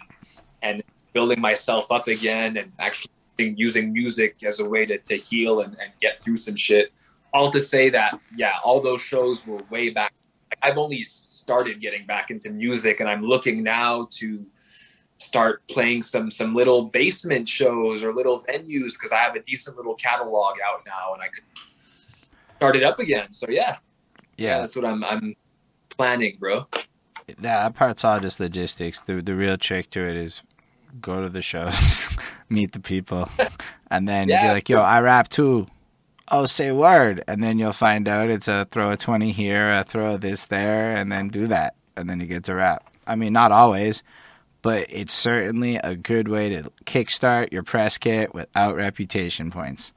and 0.61 0.83
building 1.13 1.39
myself 1.41 1.91
up 1.91 2.07
again 2.07 2.57
and 2.57 2.71
actually 2.79 3.11
using 3.57 3.93
music 3.93 4.43
as 4.43 4.59
a 4.59 4.67
way 4.67 4.85
to, 4.85 4.97
to 4.97 5.15
heal 5.15 5.61
and, 5.61 5.75
and 5.81 5.91
get 5.99 6.21
through 6.21 6.37
some 6.37 6.55
shit. 6.55 6.91
All 7.33 7.49
to 7.51 7.59
say 7.59 7.89
that 7.89 8.19
yeah 8.35 8.55
all 8.63 8.81
those 8.81 9.01
shows 9.01 9.45
were 9.45 9.61
way 9.69 9.89
back. 9.89 10.13
I've 10.61 10.77
only 10.77 11.03
started 11.03 11.79
getting 11.81 12.05
back 12.05 12.29
into 12.29 12.51
music 12.51 12.99
and 12.99 13.09
i'm 13.09 13.23
looking 13.23 13.63
now 13.63 14.07
to 14.11 14.45
start 15.17 15.65
playing 15.67 16.03
some 16.03 16.29
some 16.29 16.53
little 16.53 16.83
basement 16.83 17.47
shows 17.47 18.03
or 18.03 18.13
little 18.13 18.41
venues 18.41 18.93
because 18.93 19.11
i 19.13 19.17
have 19.17 19.35
a 19.35 19.41
decent 19.43 19.77
little 19.77 19.95
catalog 19.95 20.57
out 20.63 20.81
now 20.85 21.13
and 21.13 21.23
i 21.23 21.27
could 21.27 21.43
start 22.61 22.75
it 22.75 22.83
up 22.83 22.99
again. 22.99 23.33
So 23.33 23.47
yeah. 23.49 23.77
Yeah, 24.37 24.59
that's 24.59 24.75
what 24.75 24.85
i'm 24.85 25.03
i'm 25.03 25.35
planning 25.89 26.37
bro. 26.39 26.67
Yeah, 27.27 27.35
that 27.37 27.75
part's 27.75 28.05
all 28.05 28.19
just 28.19 28.39
logistics. 28.39 28.99
The 28.99 29.21
the 29.21 29.35
real 29.35 29.57
trick 29.57 29.89
to 29.91 30.07
it 30.07 30.15
is 30.15 30.43
go 30.99 31.21
to 31.21 31.29
the 31.29 31.41
shows, 31.41 32.07
meet 32.49 32.71
the 32.73 32.79
people, 32.79 33.29
and 33.89 34.07
then 34.07 34.27
you'll 34.29 34.41
be 34.41 34.47
like, 34.49 34.69
"Yo, 34.69 34.79
I 34.81 34.99
rap 35.01 35.29
too." 35.29 35.67
Oh, 36.33 36.45
say 36.45 36.71
word, 36.71 37.23
and 37.27 37.43
then 37.43 37.59
you'll 37.59 37.73
find 37.73 38.07
out 38.07 38.29
it's 38.29 38.47
a 38.47 38.65
throw 38.71 38.91
a 38.91 38.97
twenty 38.97 39.31
here, 39.31 39.71
a 39.71 39.83
throw 39.83 40.17
this 40.17 40.45
there, 40.45 40.91
and 40.95 41.11
then 41.11 41.27
do 41.29 41.47
that, 41.47 41.75
and 41.95 42.09
then 42.09 42.19
you 42.19 42.25
get 42.25 42.43
to 42.45 42.55
rap. 42.55 42.89
I 43.05 43.15
mean, 43.15 43.33
not 43.33 43.51
always, 43.51 44.01
but 44.61 44.85
it's 44.89 45.13
certainly 45.13 45.75
a 45.77 45.95
good 45.95 46.27
way 46.27 46.49
to 46.49 46.71
kickstart 46.85 47.51
your 47.51 47.63
press 47.63 47.97
kit 47.97 48.33
without 48.33 48.75
reputation 48.75 49.51
points. 49.51 49.91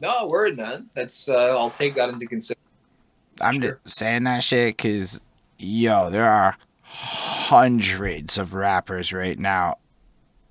no 0.00 0.26
word 0.26 0.56
man 0.56 0.88
that's 0.94 1.28
uh, 1.28 1.56
i'll 1.58 1.70
take 1.70 1.94
that 1.94 2.08
into 2.08 2.26
consideration 2.26 2.58
I'm 3.40 3.60
Sure. 3.60 3.80
just 3.84 3.96
saying 3.96 4.24
that 4.24 4.44
shit 4.44 4.76
because 4.76 5.20
yo, 5.58 6.10
there 6.10 6.28
are 6.30 6.56
hundreds 6.94 8.36
of 8.36 8.52
rappers 8.52 9.14
right 9.14 9.38
now 9.38 9.78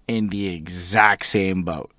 in 0.07 0.29
the 0.29 0.47
exact 0.47 1.25
same 1.27 1.61
boat. 1.61 1.91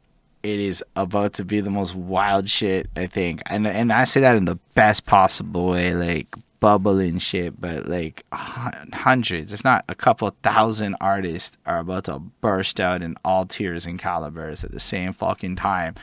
It 0.43 0.59
is 0.59 0.82
about 0.97 1.34
to 1.34 1.45
be 1.45 1.61
the 1.61 1.70
most 1.70 1.95
wild 1.95 2.51
shit, 2.51 2.90
I 2.97 3.07
think. 3.07 3.40
And 3.47 3.66
and 3.66 3.93
I 3.93 4.03
say 4.03 4.20
that 4.20 4.36
in 4.36 4.45
the 4.45 4.59
best 4.74 5.07
possible 5.07 5.70
way, 5.70 5.95
like 5.95 6.34
bubbling 6.59 7.18
shit, 7.18 7.61
but 7.61 7.88
like 7.88 8.24
hundreds, 8.32 9.53
if 9.53 9.62
not 9.62 9.84
a 9.88 9.95
couple 9.95 10.34
thousand 10.43 10.97
artists 11.01 11.57
are 11.64 11.78
about 11.78 12.05
to 12.05 12.18
burst 12.40 12.80
out 12.80 13.01
in 13.03 13.14
all 13.24 13.47
tiers 13.47 13.86
and 13.86 14.01
calibers 14.01 14.64
at 14.64 14.72
the 14.72 14.80
same 14.80 15.12
fucking 15.12 15.55
time. 15.55 15.95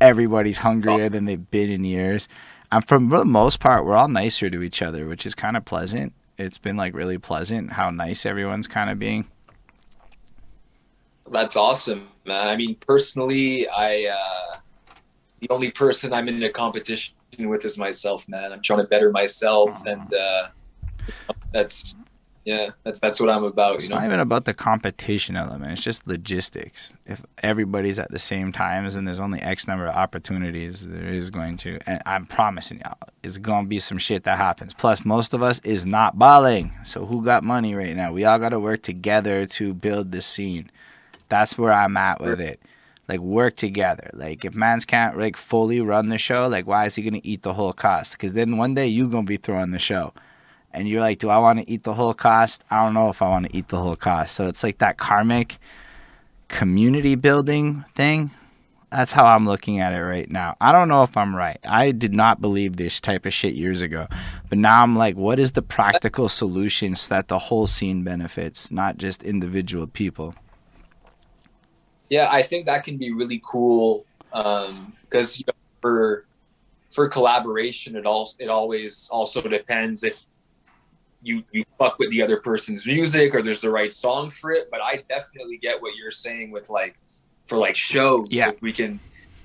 Everybody's 0.00 0.58
hungrier 0.58 1.08
than 1.08 1.26
they've 1.26 1.50
been 1.50 1.70
in 1.70 1.84
years. 1.84 2.28
And 2.72 2.86
for 2.86 2.98
the 2.98 3.24
most 3.24 3.60
part, 3.60 3.84
we're 3.84 3.96
all 3.96 4.08
nicer 4.08 4.50
to 4.50 4.62
each 4.62 4.82
other, 4.82 5.06
which 5.06 5.24
is 5.24 5.36
kind 5.36 5.56
of 5.56 5.64
pleasant. 5.64 6.12
It's 6.38 6.58
been 6.58 6.76
like 6.76 6.94
really 6.94 7.18
pleasant 7.18 7.72
how 7.72 7.90
nice 7.90 8.26
everyone's 8.26 8.68
kind 8.68 8.90
of 8.90 8.98
being. 8.98 9.26
That's 11.30 11.56
awesome, 11.56 12.08
man. 12.24 12.48
I 12.48 12.56
mean, 12.56 12.76
personally, 12.76 13.68
I 13.68 14.06
uh, 14.06 14.58
the 15.40 15.50
only 15.50 15.70
person 15.70 16.12
I'm 16.12 16.28
in 16.28 16.42
a 16.42 16.50
competition 16.50 17.14
with 17.38 17.64
is 17.64 17.78
myself, 17.78 18.28
man. 18.28 18.52
I'm 18.52 18.62
trying 18.62 18.80
to 18.80 18.86
better 18.86 19.10
myself, 19.10 19.84
and 19.86 20.12
uh, 20.14 20.48
that's 21.52 21.96
yeah, 22.46 22.70
that's 22.84 23.00
that's 23.00 23.18
what 23.18 23.28
I'm 23.28 23.42
about. 23.42 23.74
It's 23.74 23.84
you 23.84 23.90
know? 23.90 23.96
not 23.96 24.04
even 24.06 24.20
about 24.20 24.44
the 24.44 24.54
competition 24.54 25.36
element. 25.36 25.72
It's 25.72 25.82
just 25.82 26.06
logistics. 26.06 26.92
If 27.04 27.26
everybody's 27.42 27.98
at 27.98 28.12
the 28.12 28.20
same 28.20 28.52
times 28.52 28.94
and 28.94 29.06
there's 29.06 29.18
only 29.18 29.40
X 29.40 29.66
number 29.66 29.84
of 29.84 29.96
opportunities, 29.96 30.86
there 30.86 31.08
is 31.08 31.28
going 31.28 31.56
to, 31.58 31.80
and 31.86 32.00
I'm 32.06 32.24
promising 32.24 32.78
y'all, 32.78 32.98
it's 33.24 33.38
gonna 33.38 33.66
be 33.66 33.80
some 33.80 33.98
shit 33.98 34.22
that 34.24 34.38
happens. 34.38 34.72
Plus, 34.74 35.04
most 35.04 35.34
of 35.34 35.42
us 35.42 35.58
is 35.64 35.84
not 35.84 36.20
balling. 36.20 36.72
So 36.84 37.04
who 37.04 37.24
got 37.24 37.42
money 37.42 37.74
right 37.74 37.96
now? 37.96 38.12
We 38.12 38.24
all 38.24 38.38
got 38.38 38.50
to 38.50 38.60
work 38.60 38.82
together 38.82 39.44
to 39.46 39.74
build 39.74 40.12
this 40.12 40.24
scene. 40.24 40.70
That's 41.28 41.58
where 41.58 41.72
I'm 41.72 41.96
at 41.96 42.20
with 42.20 42.40
it. 42.40 42.60
Like 43.08 43.18
work 43.18 43.56
together. 43.56 44.08
Like 44.12 44.44
if 44.44 44.54
mans 44.54 44.84
can't 44.84 45.18
like 45.18 45.36
fully 45.36 45.80
run 45.80 46.10
the 46.10 46.18
show, 46.18 46.46
like 46.46 46.68
why 46.68 46.86
is 46.86 46.94
he 46.94 47.02
gonna 47.02 47.20
eat 47.24 47.42
the 47.42 47.54
whole 47.54 47.72
cost? 47.72 48.12
Because 48.12 48.34
then 48.34 48.56
one 48.56 48.74
day 48.74 48.86
you 48.86 49.08
gonna 49.08 49.24
be 49.24 49.36
throwing 49.36 49.72
the 49.72 49.80
show, 49.80 50.12
and 50.76 50.86
you're 50.86 51.00
like, 51.00 51.18
do 51.18 51.30
I 51.30 51.38
want 51.38 51.58
to 51.58 51.70
eat 51.70 51.84
the 51.84 51.94
whole 51.94 52.12
cost? 52.12 52.62
I 52.70 52.84
don't 52.84 52.92
know 52.92 53.08
if 53.08 53.22
I 53.22 53.28
want 53.28 53.46
to 53.46 53.56
eat 53.56 53.68
the 53.68 53.78
whole 53.78 53.96
cost. 53.96 54.34
So 54.34 54.46
it's 54.46 54.62
like 54.62 54.78
that 54.78 54.98
karmic 54.98 55.56
community 56.48 57.14
building 57.14 57.84
thing. 57.94 58.30
That's 58.92 59.10
how 59.10 59.24
I'm 59.24 59.46
looking 59.46 59.80
at 59.80 59.94
it 59.94 60.02
right 60.02 60.30
now. 60.30 60.54
I 60.60 60.72
don't 60.72 60.88
know 60.88 61.02
if 61.02 61.16
I'm 61.16 61.34
right. 61.34 61.58
I 61.64 61.92
did 61.92 62.14
not 62.14 62.42
believe 62.42 62.76
this 62.76 63.00
type 63.00 63.24
of 63.24 63.32
shit 63.32 63.54
years 63.54 63.80
ago. 63.80 64.06
But 64.50 64.58
now 64.58 64.82
I'm 64.82 64.94
like, 64.94 65.16
what 65.16 65.38
is 65.38 65.52
the 65.52 65.62
practical 65.62 66.28
solution 66.28 66.94
so 66.94 67.14
that 67.14 67.28
the 67.28 67.38
whole 67.38 67.66
scene 67.66 68.04
benefits, 68.04 68.70
not 68.70 68.98
just 68.98 69.22
individual 69.22 69.86
people? 69.86 70.34
Yeah, 72.10 72.28
I 72.30 72.42
think 72.42 72.66
that 72.66 72.84
can 72.84 72.98
be 72.98 73.12
really 73.12 73.42
cool 73.44 74.04
because 74.30 74.68
um, 74.68 74.92
you 75.10 75.44
know, 75.46 75.54
for 75.80 76.26
for 76.90 77.08
collaboration, 77.08 77.96
it 77.96 78.04
all 78.04 78.30
it 78.38 78.48
always 78.48 79.08
also 79.10 79.40
depends 79.40 80.04
if 80.04 80.26
you 81.26 81.42
you 81.52 81.64
fuck 81.78 81.98
with 81.98 82.10
the 82.10 82.22
other 82.22 82.38
person's 82.38 82.86
music 82.86 83.34
or 83.34 83.42
there's 83.42 83.60
the 83.60 83.70
right 83.70 83.92
song 83.92 84.30
for 84.30 84.52
it. 84.52 84.68
But 84.70 84.80
I 84.82 85.02
definitely 85.08 85.58
get 85.58 85.80
what 85.80 85.96
you're 85.96 86.10
saying 86.10 86.50
with 86.50 86.70
like 86.70 86.96
for 87.46 87.58
like 87.58 87.76
shows. 87.76 88.28
Yeah, 88.30 88.50
if 88.50 88.62
we 88.62 88.72
can 88.72 89.00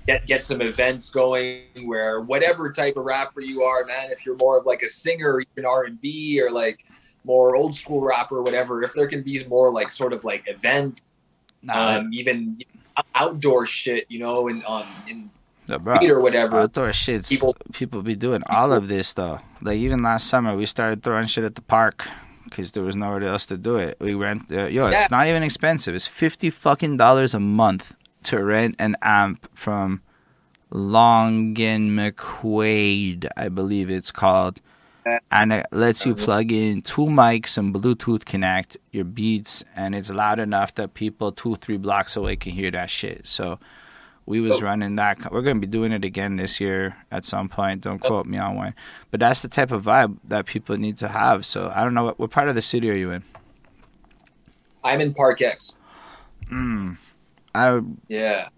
get 0.06 0.26
get 0.26 0.42
some 0.42 0.60
events 0.60 1.10
going 1.10 1.62
where 1.84 2.20
whatever 2.20 2.72
type 2.72 2.96
of 2.96 3.04
rapper 3.04 3.42
you 3.42 3.62
are, 3.62 3.84
man, 3.84 4.10
if 4.10 4.24
you're 4.24 4.36
more 4.36 4.58
of 4.58 4.66
like 4.66 4.82
a 4.82 4.88
singer, 4.88 5.34
or 5.34 5.40
even 5.40 5.66
R 5.66 5.84
and 5.84 6.00
B 6.00 6.40
or 6.40 6.50
like 6.50 6.84
more 7.24 7.56
old 7.56 7.74
school 7.74 8.00
rapper, 8.00 8.38
or 8.38 8.42
whatever, 8.42 8.82
if 8.82 8.92
there 8.94 9.06
can 9.06 9.22
be 9.22 9.44
more 9.46 9.70
like 9.72 9.90
sort 9.90 10.12
of 10.12 10.24
like 10.24 10.44
events 10.46 11.02
Nah, 11.62 11.98
um, 11.98 12.10
even 12.12 12.58
outdoor 13.14 13.66
shit, 13.66 14.06
you 14.08 14.18
know, 14.18 14.48
and 14.48 14.64
um, 14.64 14.86
in 15.08 15.30
yeah, 15.72 15.78
bro, 15.78 16.16
or 16.16 16.20
whatever. 16.20 16.60
Outdoor 16.60 16.92
shit. 16.92 17.26
People, 17.26 17.56
people 17.72 18.02
be 18.02 18.14
doing 18.14 18.42
all 18.46 18.72
of 18.72 18.88
this 18.88 19.12
though. 19.12 19.40
Like 19.60 19.78
even 19.78 20.02
last 20.02 20.26
summer, 20.26 20.56
we 20.56 20.66
started 20.66 21.02
throwing 21.02 21.26
shit 21.26 21.44
at 21.44 21.54
the 21.54 21.62
park 21.62 22.06
because 22.44 22.72
there 22.72 22.82
was 22.82 22.96
nowhere 22.96 23.24
else 23.24 23.46
to 23.46 23.56
do 23.56 23.76
it. 23.76 23.96
We 24.00 24.14
rent. 24.14 24.50
Uh, 24.50 24.66
yo, 24.66 24.88
yeah. 24.88 25.02
it's 25.02 25.10
not 25.10 25.26
even 25.26 25.42
expensive. 25.42 25.94
It's 25.94 26.06
fifty 26.06 26.50
fucking 26.50 26.96
dollars 26.96 27.34
a 27.34 27.40
month 27.40 27.94
to 28.24 28.42
rent 28.42 28.76
an 28.78 28.96
amp 29.02 29.48
from 29.52 30.02
Long 30.70 31.60
and 31.60 31.90
McQuade, 31.90 33.28
I 33.36 33.48
believe 33.48 33.90
it's 33.90 34.10
called 34.10 34.60
and 35.30 35.52
it 35.52 35.66
lets 35.72 36.06
you 36.06 36.14
plug 36.14 36.52
in 36.52 36.82
two 36.82 37.06
mics 37.06 37.58
and 37.58 37.74
Bluetooth 37.74 38.24
connect 38.24 38.76
your 38.90 39.04
beats, 39.04 39.64
and 39.74 39.94
it's 39.94 40.10
loud 40.10 40.38
enough 40.38 40.74
that 40.76 40.94
people 40.94 41.32
two 41.32 41.56
three 41.56 41.76
blocks 41.76 42.16
away 42.16 42.36
can 42.36 42.52
hear 42.52 42.70
that 42.70 42.90
shit. 42.90 43.26
So 43.26 43.58
we 44.26 44.40
was 44.40 44.60
oh. 44.60 44.64
running 44.64 44.96
that. 44.96 45.32
We're 45.32 45.42
gonna 45.42 45.60
be 45.60 45.66
doing 45.66 45.92
it 45.92 46.04
again 46.04 46.36
this 46.36 46.60
year 46.60 46.96
at 47.10 47.24
some 47.24 47.48
point. 47.48 47.82
Don't 47.82 47.98
quote 47.98 48.26
me 48.26 48.38
on 48.38 48.56
when, 48.56 48.74
but 49.10 49.20
that's 49.20 49.42
the 49.42 49.48
type 49.48 49.70
of 49.70 49.84
vibe 49.84 50.18
that 50.24 50.46
people 50.46 50.76
need 50.76 50.98
to 50.98 51.08
have. 51.08 51.44
So 51.44 51.72
I 51.74 51.82
don't 51.82 51.94
know 51.94 52.04
what, 52.04 52.18
what 52.18 52.30
part 52.30 52.48
of 52.48 52.54
the 52.54 52.62
city 52.62 52.90
are 52.90 52.94
you 52.94 53.10
in? 53.10 53.24
I'm 54.84 55.00
in 55.00 55.14
Park 55.14 55.42
X. 55.42 55.76
Hmm. 56.48 56.94
I 57.54 57.80
yeah 58.08 58.48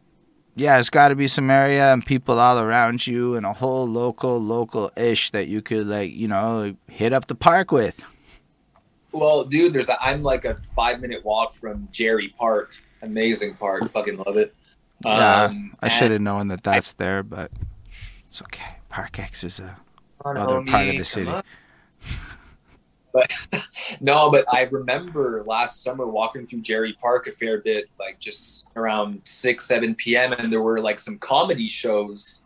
yeah, 0.56 0.78
it's 0.78 0.90
got 0.90 1.08
to 1.08 1.16
be 1.16 1.26
some 1.26 1.50
area 1.50 1.92
and 1.92 2.04
people 2.04 2.38
all 2.38 2.58
around 2.58 3.06
you 3.06 3.34
and 3.34 3.44
a 3.44 3.52
whole 3.52 3.88
local, 3.88 4.40
local 4.40 4.90
ish 4.96 5.30
that 5.30 5.48
you 5.48 5.60
could 5.60 5.86
like, 5.86 6.12
you 6.12 6.28
know, 6.28 6.76
hit 6.86 7.12
up 7.12 7.26
the 7.26 7.34
park 7.34 7.72
with. 7.72 8.00
Well, 9.10 9.44
dude, 9.44 9.72
there's 9.72 9.88
a, 9.88 10.00
I'm 10.02 10.22
like 10.22 10.44
a 10.44 10.54
five 10.54 11.00
minute 11.00 11.24
walk 11.24 11.54
from 11.54 11.88
Jarry 11.90 12.34
Park. 12.38 12.74
Amazing 13.02 13.54
park, 13.54 13.88
fucking 13.88 14.16
love 14.18 14.36
it. 14.36 14.54
Yeah, 15.04 15.44
um, 15.44 15.76
I 15.80 15.88
should 15.88 16.10
have 16.10 16.20
known 16.20 16.48
that 16.48 16.62
that's 16.62 16.94
I, 16.98 17.04
there, 17.04 17.22
but 17.22 17.50
it's 18.28 18.42
okay. 18.42 18.76
Park 18.88 19.18
X 19.18 19.44
is 19.44 19.60
a 19.60 19.76
other 20.24 20.62
part 20.64 20.88
of 20.88 20.96
the 20.96 21.04
city. 21.04 21.30
But 23.12 23.30
no, 24.00 24.30
but 24.30 24.44
I 24.52 24.62
remember 24.62 25.44
last 25.46 25.82
summer 25.82 26.06
walking 26.06 26.46
through 26.46 26.62
Jarry 26.62 26.94
Park 27.00 27.26
a 27.28 27.32
fair 27.32 27.60
bit, 27.60 27.88
like 27.98 28.18
just 28.18 28.66
around 28.76 29.20
six, 29.24 29.66
seven 29.66 29.94
p.m., 29.94 30.32
and 30.32 30.52
there 30.52 30.62
were 30.62 30.80
like 30.80 30.98
some 30.98 31.18
comedy 31.18 31.68
shows 31.68 32.43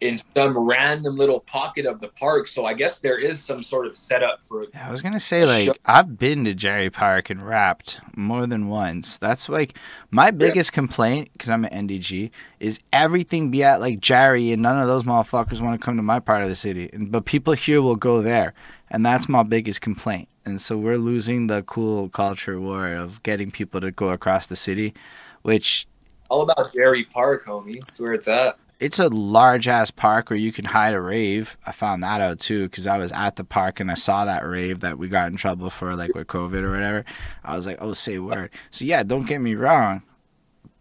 in 0.00 0.18
some 0.34 0.56
random 0.56 1.16
little 1.16 1.40
pocket 1.40 1.86
of 1.86 2.00
the 2.00 2.08
park. 2.08 2.46
So 2.46 2.64
I 2.64 2.74
guess 2.74 3.00
there 3.00 3.18
is 3.18 3.40
some 3.42 3.62
sort 3.62 3.86
of 3.86 3.94
setup 3.94 4.42
for. 4.42 4.64
Yeah, 4.72 4.88
I 4.88 4.90
was 4.90 5.02
gonna 5.02 5.20
say 5.20 5.44
like 5.44 5.64
show. 5.64 5.74
I've 5.84 6.18
been 6.18 6.44
to 6.44 6.54
Jarry 6.54 6.90
Park 6.90 7.30
and 7.30 7.46
rapped 7.46 8.00
more 8.16 8.46
than 8.46 8.68
once. 8.68 9.18
That's 9.18 9.48
like 9.48 9.76
my 10.10 10.30
biggest 10.30 10.70
yeah. 10.72 10.74
complaint 10.74 11.30
because 11.32 11.50
I'm 11.50 11.64
an 11.64 11.88
NDG 11.88 12.30
is 12.60 12.78
everything 12.92 13.50
be 13.50 13.64
at 13.64 13.80
like 13.80 14.00
Jarry 14.00 14.52
and 14.52 14.62
none 14.62 14.78
of 14.78 14.86
those 14.86 15.04
motherfuckers 15.04 15.60
want 15.60 15.80
to 15.80 15.84
come 15.84 15.96
to 15.96 16.02
my 16.02 16.20
part 16.20 16.42
of 16.42 16.48
the 16.48 16.56
city. 16.56 16.90
And 16.92 17.10
but 17.10 17.24
people 17.24 17.54
here 17.54 17.82
will 17.82 17.96
go 17.96 18.22
there, 18.22 18.54
and 18.90 19.04
that's 19.04 19.28
my 19.28 19.42
biggest 19.42 19.80
complaint. 19.80 20.28
And 20.44 20.62
so 20.62 20.78
we're 20.78 20.96
losing 20.96 21.48
the 21.48 21.62
cool 21.64 22.08
culture 22.08 22.58
war 22.58 22.92
of 22.94 23.22
getting 23.22 23.50
people 23.50 23.80
to 23.80 23.90
go 23.90 24.10
across 24.10 24.46
the 24.46 24.56
city, 24.56 24.94
which 25.42 25.86
all 26.30 26.42
about 26.42 26.72
Jarry 26.72 27.04
Park, 27.04 27.46
homie. 27.46 27.80
That's 27.80 28.00
where 28.00 28.12
it's 28.12 28.28
at. 28.28 28.56
It's 28.80 28.98
a 28.98 29.08
large 29.08 29.66
ass 29.66 29.90
park 29.90 30.30
where 30.30 30.38
you 30.38 30.52
can 30.52 30.64
hide 30.64 30.94
a 30.94 31.00
rave. 31.00 31.56
I 31.66 31.72
found 31.72 32.02
that 32.04 32.20
out 32.20 32.38
too 32.38 32.68
because 32.68 32.86
I 32.86 32.98
was 32.98 33.10
at 33.10 33.36
the 33.36 33.44
park 33.44 33.80
and 33.80 33.90
I 33.90 33.94
saw 33.94 34.24
that 34.24 34.46
rave 34.46 34.80
that 34.80 34.98
we 34.98 35.08
got 35.08 35.28
in 35.28 35.36
trouble 35.36 35.68
for, 35.68 35.96
like 35.96 36.14
with 36.14 36.28
COVID 36.28 36.62
or 36.62 36.70
whatever. 36.70 37.04
I 37.44 37.56
was 37.56 37.66
like, 37.66 37.78
oh, 37.80 37.92
say 37.92 38.18
word. 38.18 38.50
So 38.70 38.84
yeah, 38.84 39.02
don't 39.02 39.26
get 39.26 39.40
me 39.40 39.56
wrong, 39.56 40.02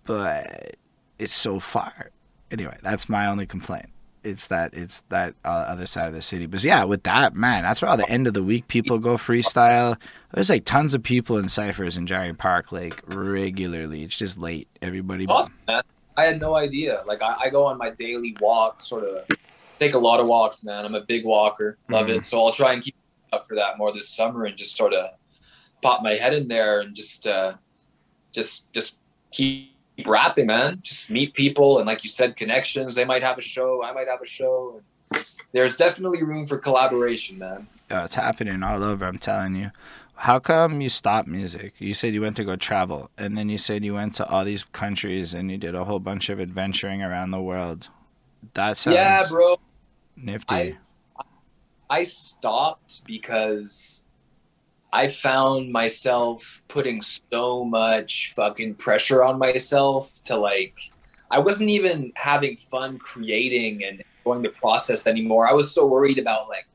but 0.05 0.77
it's 1.17 1.33
so 1.33 1.59
far. 1.59 2.11
Anyway, 2.51 2.77
that's 2.83 3.09
my 3.09 3.27
only 3.27 3.47
complaint 3.47 3.89
it's 4.27 4.47
that 4.47 4.73
it's 4.73 5.01
that 5.09 5.33
uh, 5.45 5.47
other 5.47 5.85
side 5.85 6.07
of 6.07 6.13
the 6.13 6.21
city. 6.21 6.45
But 6.45 6.63
yeah, 6.63 6.83
with 6.83 7.03
that 7.03 7.33
man, 7.33 7.63
that's 7.63 7.81
where 7.81 7.89
all 7.89 7.97
the 7.97 8.09
end 8.09 8.27
of 8.27 8.33
the 8.33 8.43
week 8.43 8.67
people 8.67 8.97
go 8.97 9.15
freestyle. 9.17 9.99
There's 10.33 10.49
like 10.49 10.65
tons 10.65 10.93
of 10.93 11.01
people 11.01 11.37
in 11.37 11.49
ciphers 11.49 11.97
in 11.97 12.07
Jarry 12.07 12.33
Park 12.33 12.71
like 12.71 13.01
regularly. 13.07 14.03
It's 14.03 14.17
just 14.17 14.37
late. 14.37 14.67
Everybody. 14.81 15.25
Awesome. 15.27 15.53
I 16.17 16.25
had 16.25 16.41
no 16.41 16.55
idea. 16.55 17.03
Like 17.05 17.21
I, 17.21 17.35
I, 17.43 17.49
go 17.49 17.65
on 17.65 17.77
my 17.77 17.91
daily 17.91 18.35
walk, 18.41 18.81
sort 18.81 19.03
of 19.03 19.25
take 19.79 19.93
a 19.93 19.97
lot 19.97 20.19
of 20.19 20.27
walks, 20.27 20.63
man. 20.63 20.83
I'm 20.83 20.95
a 20.95 21.01
big 21.01 21.23
walker, 21.23 21.77
love 21.89 22.07
mm-hmm. 22.07 22.19
it. 22.19 22.25
So 22.25 22.43
I'll 22.43 22.51
try 22.51 22.73
and 22.73 22.81
keep 22.81 22.95
up 23.31 23.47
for 23.47 23.55
that 23.55 23.77
more 23.77 23.93
this 23.93 24.09
summer 24.09 24.45
and 24.45 24.57
just 24.57 24.75
sort 24.75 24.93
of 24.93 25.11
pop 25.81 26.01
my 26.01 26.15
head 26.15 26.33
in 26.33 26.47
there 26.47 26.81
and 26.81 26.95
just 26.95 27.27
uh, 27.27 27.53
just 28.31 28.71
just 28.73 28.97
keep 29.31 29.77
keep 29.97 30.07
rapping, 30.07 30.47
man. 30.47 30.79
Just 30.81 31.09
meet 31.09 31.33
people 31.33 31.79
and, 31.79 31.87
like 31.87 32.03
you 32.03 32.09
said, 32.09 32.35
connections. 32.35 32.95
They 32.95 33.05
might 33.05 33.23
have 33.23 33.37
a 33.37 33.41
show. 33.41 33.83
I 33.83 33.91
might 33.91 34.07
have 34.07 34.21
a 34.21 34.25
show. 34.25 34.81
There's 35.51 35.77
definitely 35.77 36.23
room 36.23 36.45
for 36.45 36.57
collaboration, 36.57 37.39
man. 37.39 37.67
Yeah, 37.89 38.05
it's 38.05 38.15
happening 38.15 38.63
all 38.63 38.83
over. 38.83 39.05
I'm 39.05 39.17
telling 39.17 39.55
you. 39.55 39.71
How 40.17 40.39
come 40.39 40.81
you 40.81 40.89
stopped 40.89 41.27
music? 41.27 41.75
You 41.77 41.93
said 41.93 42.15
you 42.15 42.21
went 42.21 42.37
to 42.37 42.43
go 42.43 42.55
travel, 42.55 43.11
and 43.19 43.37
then 43.37 43.49
you 43.49 43.59
said 43.59 43.85
you 43.85 43.93
went 43.93 44.15
to 44.15 44.27
all 44.27 44.43
these 44.43 44.63
countries 44.63 45.35
and 45.35 45.51
you 45.51 45.57
did 45.57 45.75
a 45.75 45.83
whole 45.83 45.99
bunch 45.99 46.29
of 46.29 46.39
adventuring 46.39 47.03
around 47.03 47.31
the 47.31 47.41
world. 47.41 47.89
That 48.55 48.77
sounds 48.77 48.95
yeah, 48.95 49.27
bro. 49.29 49.59
Nifty. 50.15 50.55
I, 50.55 50.77
I 51.89 52.03
stopped 52.03 53.05
because 53.05 54.05
I 54.91 55.07
found 55.07 55.71
myself 55.71 56.63
putting 56.67 57.01
so 57.01 57.63
much 57.63 58.33
fucking 58.35 58.75
pressure 58.75 59.23
on 59.23 59.37
myself 59.37 60.21
to 60.23 60.35
like, 60.35 60.79
I 61.29 61.37
wasn't 61.37 61.69
even 61.69 62.11
having 62.15 62.57
fun 62.57 62.97
creating 62.97 63.83
and 63.83 64.03
enjoying 64.25 64.41
the 64.41 64.49
process 64.49 65.05
anymore. 65.05 65.47
I 65.47 65.53
was 65.53 65.71
so 65.71 65.87
worried 65.87 66.17
about 66.17 66.49
like, 66.49 66.65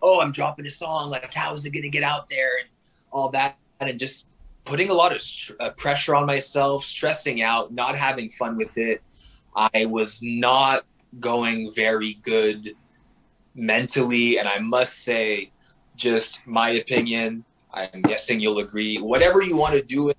oh, 0.00 0.22
I'm 0.22 0.32
dropping 0.32 0.64
a 0.66 0.70
song. 0.70 1.10
Like, 1.10 1.34
how 1.34 1.52
is 1.52 1.66
it 1.66 1.70
going 1.70 1.82
to 1.82 1.90
get 1.90 2.02
out 2.02 2.30
there 2.30 2.50
and 2.60 2.68
all 3.16 3.30
that? 3.30 3.56
And 3.80 3.98
just 3.98 4.26
putting 4.64 4.90
a 4.90 4.94
lot 4.94 5.14
of 5.14 5.22
st- 5.22 5.60
uh, 5.60 5.70
pressure 5.70 6.14
on 6.14 6.26
myself, 6.26 6.84
stressing 6.84 7.42
out, 7.42 7.72
not 7.72 7.96
having 7.96 8.28
fun 8.28 8.56
with 8.56 8.76
it. 8.76 9.02
I 9.54 9.86
was 9.86 10.20
not 10.22 10.84
going 11.18 11.72
very 11.72 12.14
good 12.22 12.74
mentally. 13.54 14.38
And 14.38 14.46
I 14.46 14.58
must 14.58 15.04
say, 15.04 15.50
just 15.96 16.40
my 16.46 16.70
opinion, 16.70 17.44
I'm 17.72 18.02
guessing 18.02 18.40
you'll 18.40 18.58
agree. 18.58 18.98
Whatever 18.98 19.42
you 19.42 19.56
want 19.56 19.74
to 19.74 19.82
do, 19.82 20.12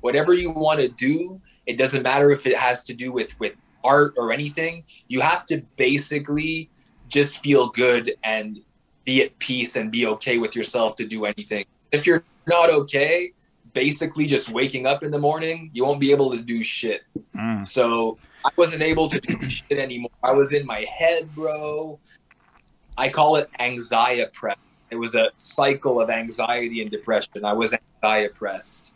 whatever 0.00 0.34
you 0.34 0.50
want 0.50 0.80
to 0.80 0.88
do, 0.88 1.40
it 1.66 1.78
doesn't 1.78 2.02
matter 2.02 2.30
if 2.30 2.46
it 2.46 2.56
has 2.56 2.84
to 2.84 2.94
do 2.94 3.12
with 3.12 3.38
with 3.38 3.54
art 3.84 4.14
or 4.16 4.32
anything. 4.32 4.84
You 5.06 5.20
have 5.20 5.46
to 5.46 5.62
basically 5.76 6.70
just 7.08 7.38
feel 7.38 7.68
good 7.68 8.14
and 8.24 8.60
be 9.08 9.22
at 9.22 9.38
peace 9.38 9.76
and 9.76 9.90
be 9.90 10.06
okay 10.06 10.36
with 10.36 10.54
yourself 10.54 10.94
to 10.94 11.06
do 11.06 11.24
anything. 11.24 11.64
If 11.92 12.06
you're 12.06 12.22
not 12.46 12.68
okay, 12.68 13.32
basically 13.72 14.26
just 14.26 14.50
waking 14.50 14.84
up 14.84 15.02
in 15.02 15.10
the 15.10 15.18
morning, 15.18 15.70
you 15.72 15.82
won't 15.86 15.98
be 15.98 16.10
able 16.10 16.30
to 16.32 16.42
do 16.42 16.62
shit. 16.62 17.04
Mm. 17.34 17.66
So 17.66 18.18
I 18.44 18.50
wasn't 18.56 18.82
able 18.82 19.08
to 19.08 19.18
do 19.18 19.48
shit 19.48 19.78
anymore. 19.78 20.10
I 20.22 20.32
was 20.32 20.52
in 20.52 20.66
my 20.66 20.80
head, 20.80 21.34
bro. 21.34 21.98
I 22.98 23.08
call 23.08 23.36
it 23.36 23.48
anxiety 23.60 24.30
press. 24.34 24.58
It 24.90 24.96
was 24.96 25.14
a 25.14 25.30
cycle 25.36 26.02
of 26.02 26.10
anxiety 26.10 26.82
and 26.82 26.90
depression. 26.90 27.46
I 27.46 27.54
was 27.54 27.72
anxiety 27.72 28.34
pressed, 28.34 28.92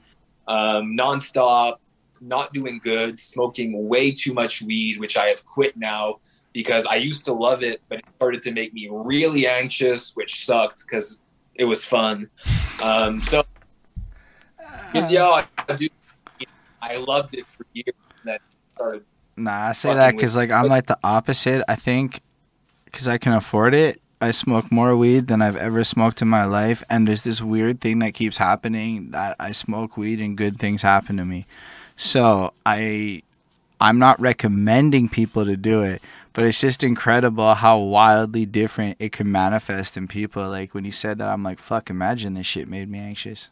um, 0.47 0.95
nonstop, 0.95 1.77
not 2.21 2.53
doing 2.53 2.81
good, 2.85 3.19
smoking 3.19 3.89
way 3.89 4.13
too 4.13 4.35
much 4.35 4.61
weed, 4.61 5.01
which 5.01 5.17
I 5.17 5.29
have 5.29 5.43
quit 5.47 5.75
now 5.75 6.19
because 6.53 6.84
I 6.86 6.96
used 6.96 7.24
to 7.26 7.32
love 7.32 7.62
it, 7.62 7.80
but 7.88 7.98
it 7.98 8.05
started 8.16 8.42
to 8.42 8.53
make 8.53 8.74
me 8.74 8.88
really 8.90 9.46
anxious, 9.46 10.14
which 10.14 10.44
sucked 10.44 10.84
because 10.86 11.20
it 11.55 11.64
was 11.64 11.84
fun. 11.84 12.28
Um, 12.82 13.22
so, 13.22 13.44
uh, 14.61 15.07
yeah, 15.11 15.44
I, 15.68 15.74
do, 15.74 15.88
I 16.80 16.96
loved 16.96 17.34
it 17.34 17.46
for 17.46 17.64
years. 17.72 17.94
And 18.18 18.32
then 18.32 18.38
started 18.74 19.05
Nah, 19.36 19.68
I 19.68 19.72
say 19.72 19.94
that 19.94 20.12
because 20.12 20.36
like 20.36 20.50
I'm 20.50 20.68
like 20.68 20.86
the 20.86 20.98
opposite. 21.03 21.64
I 21.68 21.76
think 21.76 22.20
because 22.84 23.09
I 23.09 23.18
can 23.18 23.32
afford 23.32 23.74
it, 23.74 24.00
I 24.20 24.30
smoke 24.30 24.70
more 24.70 24.94
weed 24.96 25.28
than 25.28 25.40
I've 25.40 25.57
ever 25.57 25.84
smoked 25.84 26.20
in 26.20 26.28
my 26.28 26.44
life, 26.44 26.84
and 26.90 27.09
there's 27.09 27.24
this 27.24 27.40
weird 27.40 27.80
thing 27.80 28.00
that 28.00 28.12
keeps 28.14 28.36
happening 28.36 29.11
that 29.12 29.36
I 29.40 29.53
smoke 29.53 29.96
weed 29.96 30.20
and 30.20 30.36
good 30.36 30.59
things 30.59 30.82
happen 30.82 31.16
to 31.16 31.24
me. 31.24 31.46
So 31.96 32.53
I, 32.66 33.22
I'm 33.80 33.98
not 33.98 34.20
recommending 34.20 35.09
people 35.09 35.44
to 35.44 35.57
do 35.57 35.82
it, 35.82 36.03
but 36.33 36.45
it's 36.45 36.61
just 36.61 36.83
incredible 36.83 37.55
how 37.55 37.78
wildly 37.78 38.47
different 38.47 38.97
it 38.99 39.12
can 39.12 39.30
manifest 39.30 39.97
in 39.97 40.09
people. 40.09 40.49
Like 40.49 40.74
when 40.74 40.85
you 40.85 40.93
said 40.93 41.18
that, 41.18 41.28
I'm 41.28 41.43
like, 41.43 41.59
fuck, 41.59 41.91
imagine 41.91 42.35
this 42.35 42.47
shit 42.47 42.68
made 42.68 42.89
me 42.89 42.99
anxious. 42.99 43.51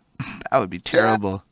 that 0.51 0.59
would 0.59 0.71
be 0.71 0.79
terrible. 0.81 1.45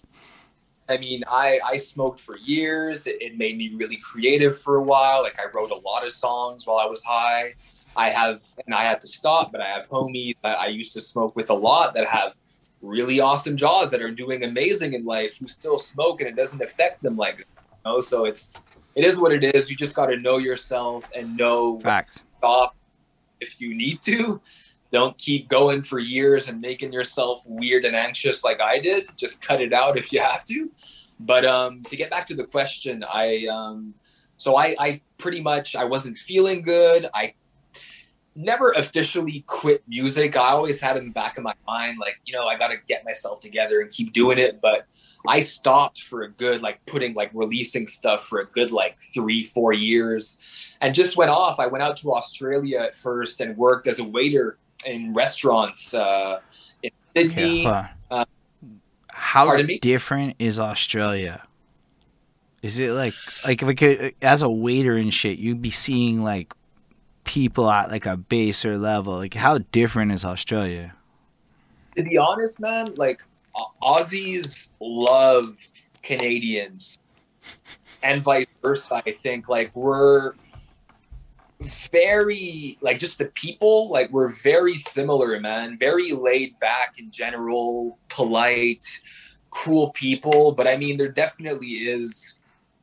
I 0.88 0.96
mean, 0.96 1.22
I, 1.28 1.60
I 1.64 1.76
smoked 1.76 2.18
for 2.18 2.38
years. 2.38 3.06
It, 3.06 3.20
it, 3.20 3.36
made 3.36 3.58
me 3.58 3.74
really 3.74 3.98
creative 3.98 4.58
for 4.58 4.76
a 4.76 4.82
while. 4.82 5.22
Like 5.22 5.38
I 5.38 5.44
wrote 5.54 5.70
a 5.70 5.76
lot 5.76 6.02
of 6.02 6.12
songs 6.12 6.66
while 6.66 6.78
I 6.78 6.86
was 6.86 7.04
high. 7.04 7.54
I 7.94 8.08
have, 8.08 8.40
and 8.64 8.74
I 8.74 8.84
had 8.84 9.00
to 9.02 9.06
stop, 9.06 9.52
but 9.52 9.60
I 9.60 9.68
have 9.68 9.86
homies 9.88 10.36
that 10.42 10.58
I 10.58 10.68
used 10.68 10.94
to 10.94 11.00
smoke 11.02 11.36
with 11.36 11.50
a 11.50 11.54
lot 11.54 11.92
that 11.94 12.08
have 12.08 12.34
really 12.80 13.20
awesome 13.20 13.56
jobs 13.56 13.90
that 13.90 14.00
are 14.00 14.10
doing 14.10 14.44
amazing 14.44 14.94
in 14.94 15.04
life 15.04 15.36
who 15.38 15.46
still 15.46 15.78
smoke 15.78 16.20
and 16.22 16.30
it 16.30 16.36
doesn't 16.36 16.62
affect 16.62 17.02
them 17.02 17.16
like, 17.16 17.38
you 17.38 17.44
know? 17.84 18.00
So 18.00 18.24
it's, 18.24 18.54
it 18.98 19.04
is 19.04 19.18
what 19.18 19.32
it 19.32 19.44
is. 19.54 19.70
You 19.70 19.76
just 19.76 19.94
got 19.94 20.06
to 20.06 20.16
know 20.16 20.38
yourself 20.38 21.10
and 21.16 21.36
know 21.36 21.78
Facts. 21.80 22.24
stop 22.38 22.74
if 23.40 23.60
you 23.60 23.74
need 23.74 24.02
to 24.02 24.40
don't 24.90 25.16
keep 25.18 25.48
going 25.48 25.82
for 25.82 25.98
years 25.98 26.48
and 26.48 26.60
making 26.60 26.92
yourself 26.92 27.44
weird 27.46 27.84
and 27.84 27.94
anxious 27.94 28.42
like 28.42 28.60
I 28.60 28.78
did. 28.78 29.06
Just 29.16 29.42
cut 29.42 29.60
it 29.60 29.72
out 29.72 29.98
if 29.98 30.12
you 30.12 30.20
have 30.20 30.44
to. 30.46 30.70
But 31.20 31.44
um, 31.44 31.82
to 31.84 31.96
get 31.96 32.10
back 32.10 32.26
to 32.26 32.34
the 32.34 32.44
question, 32.44 33.04
I 33.08 33.46
um, 33.46 33.94
so 34.36 34.56
I, 34.56 34.74
I 34.78 35.00
pretty 35.18 35.40
much 35.40 35.76
I 35.76 35.84
wasn't 35.84 36.16
feeling 36.16 36.62
good. 36.62 37.06
I 37.14 37.34
never 38.38 38.70
officially 38.72 39.44
quit 39.48 39.82
music. 39.88 40.36
I 40.36 40.50
always 40.50 40.80
had 40.80 40.96
in 40.96 41.06
the 41.06 41.12
back 41.12 41.36
of 41.38 41.44
my 41.44 41.54
mind, 41.66 41.98
like, 41.98 42.20
you 42.24 42.32
know, 42.32 42.46
I 42.46 42.56
got 42.56 42.68
to 42.68 42.76
get 42.86 43.04
myself 43.04 43.40
together 43.40 43.80
and 43.80 43.90
keep 43.90 44.12
doing 44.12 44.38
it. 44.38 44.60
But 44.60 44.86
I 45.26 45.40
stopped 45.40 46.02
for 46.02 46.22
a 46.22 46.30
good, 46.30 46.62
like, 46.62 46.84
putting, 46.86 47.14
like, 47.14 47.30
releasing 47.34 47.88
stuff 47.88 48.24
for 48.24 48.40
a 48.40 48.46
good, 48.46 48.70
like, 48.70 48.96
three, 49.12 49.42
four 49.42 49.72
years 49.72 50.76
and 50.80 50.94
just 50.94 51.16
went 51.16 51.32
off. 51.32 51.58
I 51.58 51.66
went 51.66 51.82
out 51.82 51.96
to 51.98 52.14
Australia 52.14 52.78
at 52.78 52.94
first 52.94 53.40
and 53.40 53.56
worked 53.56 53.88
as 53.88 53.98
a 53.98 54.04
waiter 54.04 54.58
in 54.86 55.12
restaurants 55.12 55.92
uh, 55.92 56.38
in 56.84 56.90
Sydney. 57.16 57.66
Okay, 57.66 57.86
uh, 58.10 58.24
How 59.08 59.56
different 59.56 60.36
is 60.38 60.60
Australia? 60.60 61.42
Is 62.62 62.78
it 62.78 62.90
like 62.90 63.14
like 63.44 63.62
if 63.62 63.68
I 63.68 63.74
could 63.74 64.14
as 64.20 64.42
a 64.42 64.50
waiter 64.50 64.96
and 64.96 65.14
shit, 65.14 65.38
you'd 65.38 65.62
be 65.62 65.70
seeing 65.70 66.24
like 66.24 66.52
people 67.28 67.70
at 67.70 67.90
like 67.90 68.06
a 68.06 68.16
baser 68.16 68.78
level. 68.78 69.18
Like 69.18 69.34
how 69.34 69.58
different 69.70 70.12
is 70.12 70.24
Australia? 70.24 70.94
To 71.94 72.02
be 72.02 72.16
honest, 72.16 72.58
man, 72.58 72.94
like 72.94 73.20
Aussies 73.82 74.70
love 74.80 75.58
Canadians 76.02 77.00
and 78.02 78.22
vice 78.22 78.46
versa. 78.62 79.02
I 79.04 79.10
think 79.10 79.50
like 79.50 79.70
we're 79.76 80.32
very 81.60 82.78
like 82.80 82.98
just 82.98 83.18
the 83.18 83.26
people 83.26 83.90
like 83.90 84.10
we're 84.10 84.32
very 84.42 84.76
similar 84.76 85.38
man 85.40 85.76
very 85.76 86.12
laid 86.12 86.56
back 86.60 86.94
in 87.00 87.10
general 87.10 87.98
polite 88.08 88.84
cool 89.50 89.90
people 89.90 90.52
but 90.52 90.68
i 90.68 90.76
mean 90.76 90.96
there 90.96 91.08
definitely 91.08 91.66
is 91.66 92.37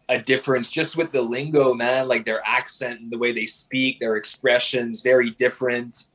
a 0.10 0.20
difference 0.20 0.70
just 0.70 0.98
with 0.98 1.12
the 1.12 1.22
lingo 1.22 1.74
man 1.74 2.08
like 2.08 2.26
their 2.26 2.42
accent 2.46 3.00
and 3.00 3.12
the 3.12 3.18
way 3.18 3.32
they 3.32 3.46
speak 3.46 4.00
their 4.00 4.18
expressions 4.18 5.02
very 5.02 5.32
different 5.32 6.08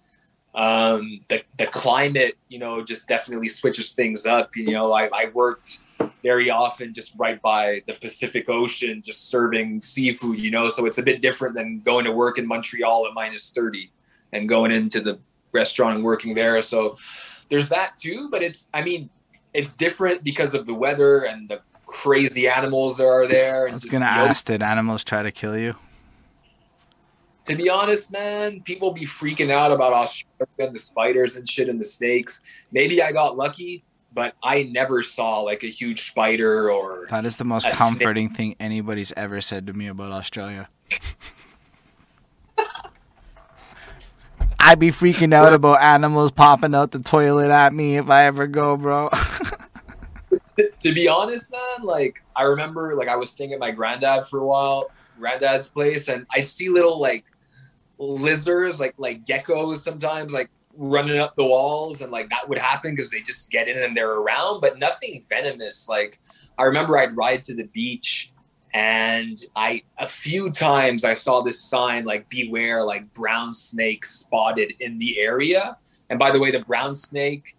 um 0.54 1.20
the 1.28 1.42
the 1.58 1.66
climate 1.66 2.36
you 2.48 2.58
know 2.58 2.82
just 2.82 3.08
definitely 3.08 3.48
switches 3.48 3.92
things 3.92 4.26
up 4.26 4.54
you 4.56 4.72
know 4.72 4.92
i, 4.92 5.08
I 5.12 5.30
worked 5.32 5.80
very 6.22 6.50
often 6.50 6.92
just 6.92 7.14
right 7.16 7.40
by 7.40 7.82
the 7.86 7.92
Pacific 7.94 8.48
Ocean, 8.48 9.02
just 9.02 9.28
serving 9.28 9.80
seafood, 9.80 10.38
you 10.38 10.50
know. 10.50 10.68
So 10.68 10.86
it's 10.86 10.98
a 10.98 11.02
bit 11.02 11.20
different 11.20 11.54
than 11.54 11.80
going 11.80 12.04
to 12.04 12.12
work 12.12 12.38
in 12.38 12.46
Montreal 12.46 13.06
at 13.06 13.14
minus 13.14 13.50
30 13.50 13.90
and 14.32 14.48
going 14.48 14.70
into 14.70 15.00
the 15.00 15.18
restaurant 15.52 15.96
and 15.96 16.04
working 16.04 16.34
there. 16.34 16.60
So 16.62 16.96
there's 17.48 17.68
that 17.70 17.96
too. 17.96 18.28
But 18.30 18.42
it's, 18.42 18.68
I 18.72 18.82
mean, 18.82 19.10
it's 19.52 19.74
different 19.74 20.22
because 20.22 20.54
of 20.54 20.66
the 20.66 20.74
weather 20.74 21.24
and 21.24 21.48
the 21.48 21.60
crazy 21.90 22.48
animals 22.48 22.96
that 22.96 23.06
are 23.06 23.26
there. 23.26 23.68
I 23.68 23.72
was 23.72 23.84
going 23.84 24.02
to 24.02 24.08
ask, 24.08 24.46
did 24.46 24.62
animals 24.62 25.04
try 25.04 25.22
to 25.22 25.32
kill 25.32 25.58
you? 25.58 25.74
To 27.46 27.56
be 27.56 27.68
honest, 27.68 28.12
man, 28.12 28.60
people 28.62 28.92
be 28.92 29.04
freaking 29.04 29.50
out 29.50 29.72
about 29.72 29.92
Australia 29.92 30.46
and 30.58 30.74
the 30.74 30.78
spiders 30.78 31.36
and 31.36 31.48
shit 31.48 31.68
and 31.68 31.80
the 31.80 31.84
snakes. 31.84 32.66
Maybe 32.70 33.02
I 33.02 33.12
got 33.12 33.36
lucky 33.36 33.82
but 34.12 34.34
I 34.42 34.64
never 34.64 35.04
saw 35.04 35.40
like 35.40 35.62
a 35.62 35.68
huge 35.68 36.10
spider 36.10 36.70
or. 36.70 37.06
That 37.10 37.24
is 37.24 37.36
the 37.36 37.44
most 37.44 37.70
comforting 37.70 38.26
snake. 38.28 38.36
thing 38.36 38.56
anybody's 38.58 39.12
ever 39.12 39.40
said 39.40 39.68
to 39.68 39.72
me 39.72 39.86
about 39.86 40.10
Australia. 40.12 40.68
I'd 44.58 44.78
be 44.78 44.90
freaking 44.90 45.32
out 45.34 45.52
about 45.52 45.80
animals 45.80 46.30
popping 46.30 46.74
out 46.74 46.90
the 46.92 47.00
toilet 47.00 47.50
at 47.50 47.72
me 47.72 47.96
if 47.96 48.10
I 48.10 48.24
ever 48.24 48.46
go, 48.46 48.76
bro. 48.76 49.08
to 50.80 50.92
be 50.92 51.08
honest, 51.08 51.50
man, 51.52 51.86
like 51.86 52.22
I 52.36 52.42
remember, 52.42 52.94
like 52.94 53.08
I 53.08 53.16
was 53.16 53.30
staying 53.30 53.52
at 53.52 53.58
my 53.58 53.70
granddad 53.70 54.26
for 54.26 54.40
a 54.40 54.46
while, 54.46 54.90
granddad's 55.18 55.70
place, 55.70 56.08
and 56.08 56.26
I'd 56.32 56.48
see 56.48 56.68
little 56.68 57.00
like 57.00 57.24
lizards, 57.98 58.80
like 58.80 58.94
like 58.98 59.24
geckos 59.24 59.78
sometimes, 59.78 60.32
like 60.32 60.50
running 60.76 61.18
up 61.18 61.36
the 61.36 61.44
walls 61.44 62.00
and 62.00 62.12
like 62.12 62.30
that 62.30 62.48
would 62.48 62.58
happen 62.58 62.94
because 62.94 63.10
they 63.10 63.20
just 63.20 63.50
get 63.50 63.68
in 63.68 63.82
and 63.82 63.96
they're 63.96 64.14
around, 64.14 64.60
but 64.60 64.78
nothing 64.78 65.22
venomous. 65.28 65.88
Like 65.88 66.18
I 66.58 66.64
remember 66.64 66.96
I'd 66.98 67.16
ride 67.16 67.44
to 67.44 67.54
the 67.54 67.64
beach 67.64 68.32
and 68.72 69.40
I 69.56 69.82
a 69.98 70.06
few 70.06 70.50
times 70.50 71.04
I 71.04 71.14
saw 71.14 71.40
this 71.42 71.60
sign 71.60 72.04
like 72.04 72.28
beware 72.28 72.82
like 72.82 73.12
brown 73.12 73.52
snake 73.52 74.06
spotted 74.06 74.74
in 74.80 74.96
the 74.98 75.18
area. 75.18 75.76
And 76.08 76.18
by 76.18 76.30
the 76.30 76.38
way, 76.38 76.50
the 76.50 76.60
brown 76.60 76.94
snake, 76.94 77.56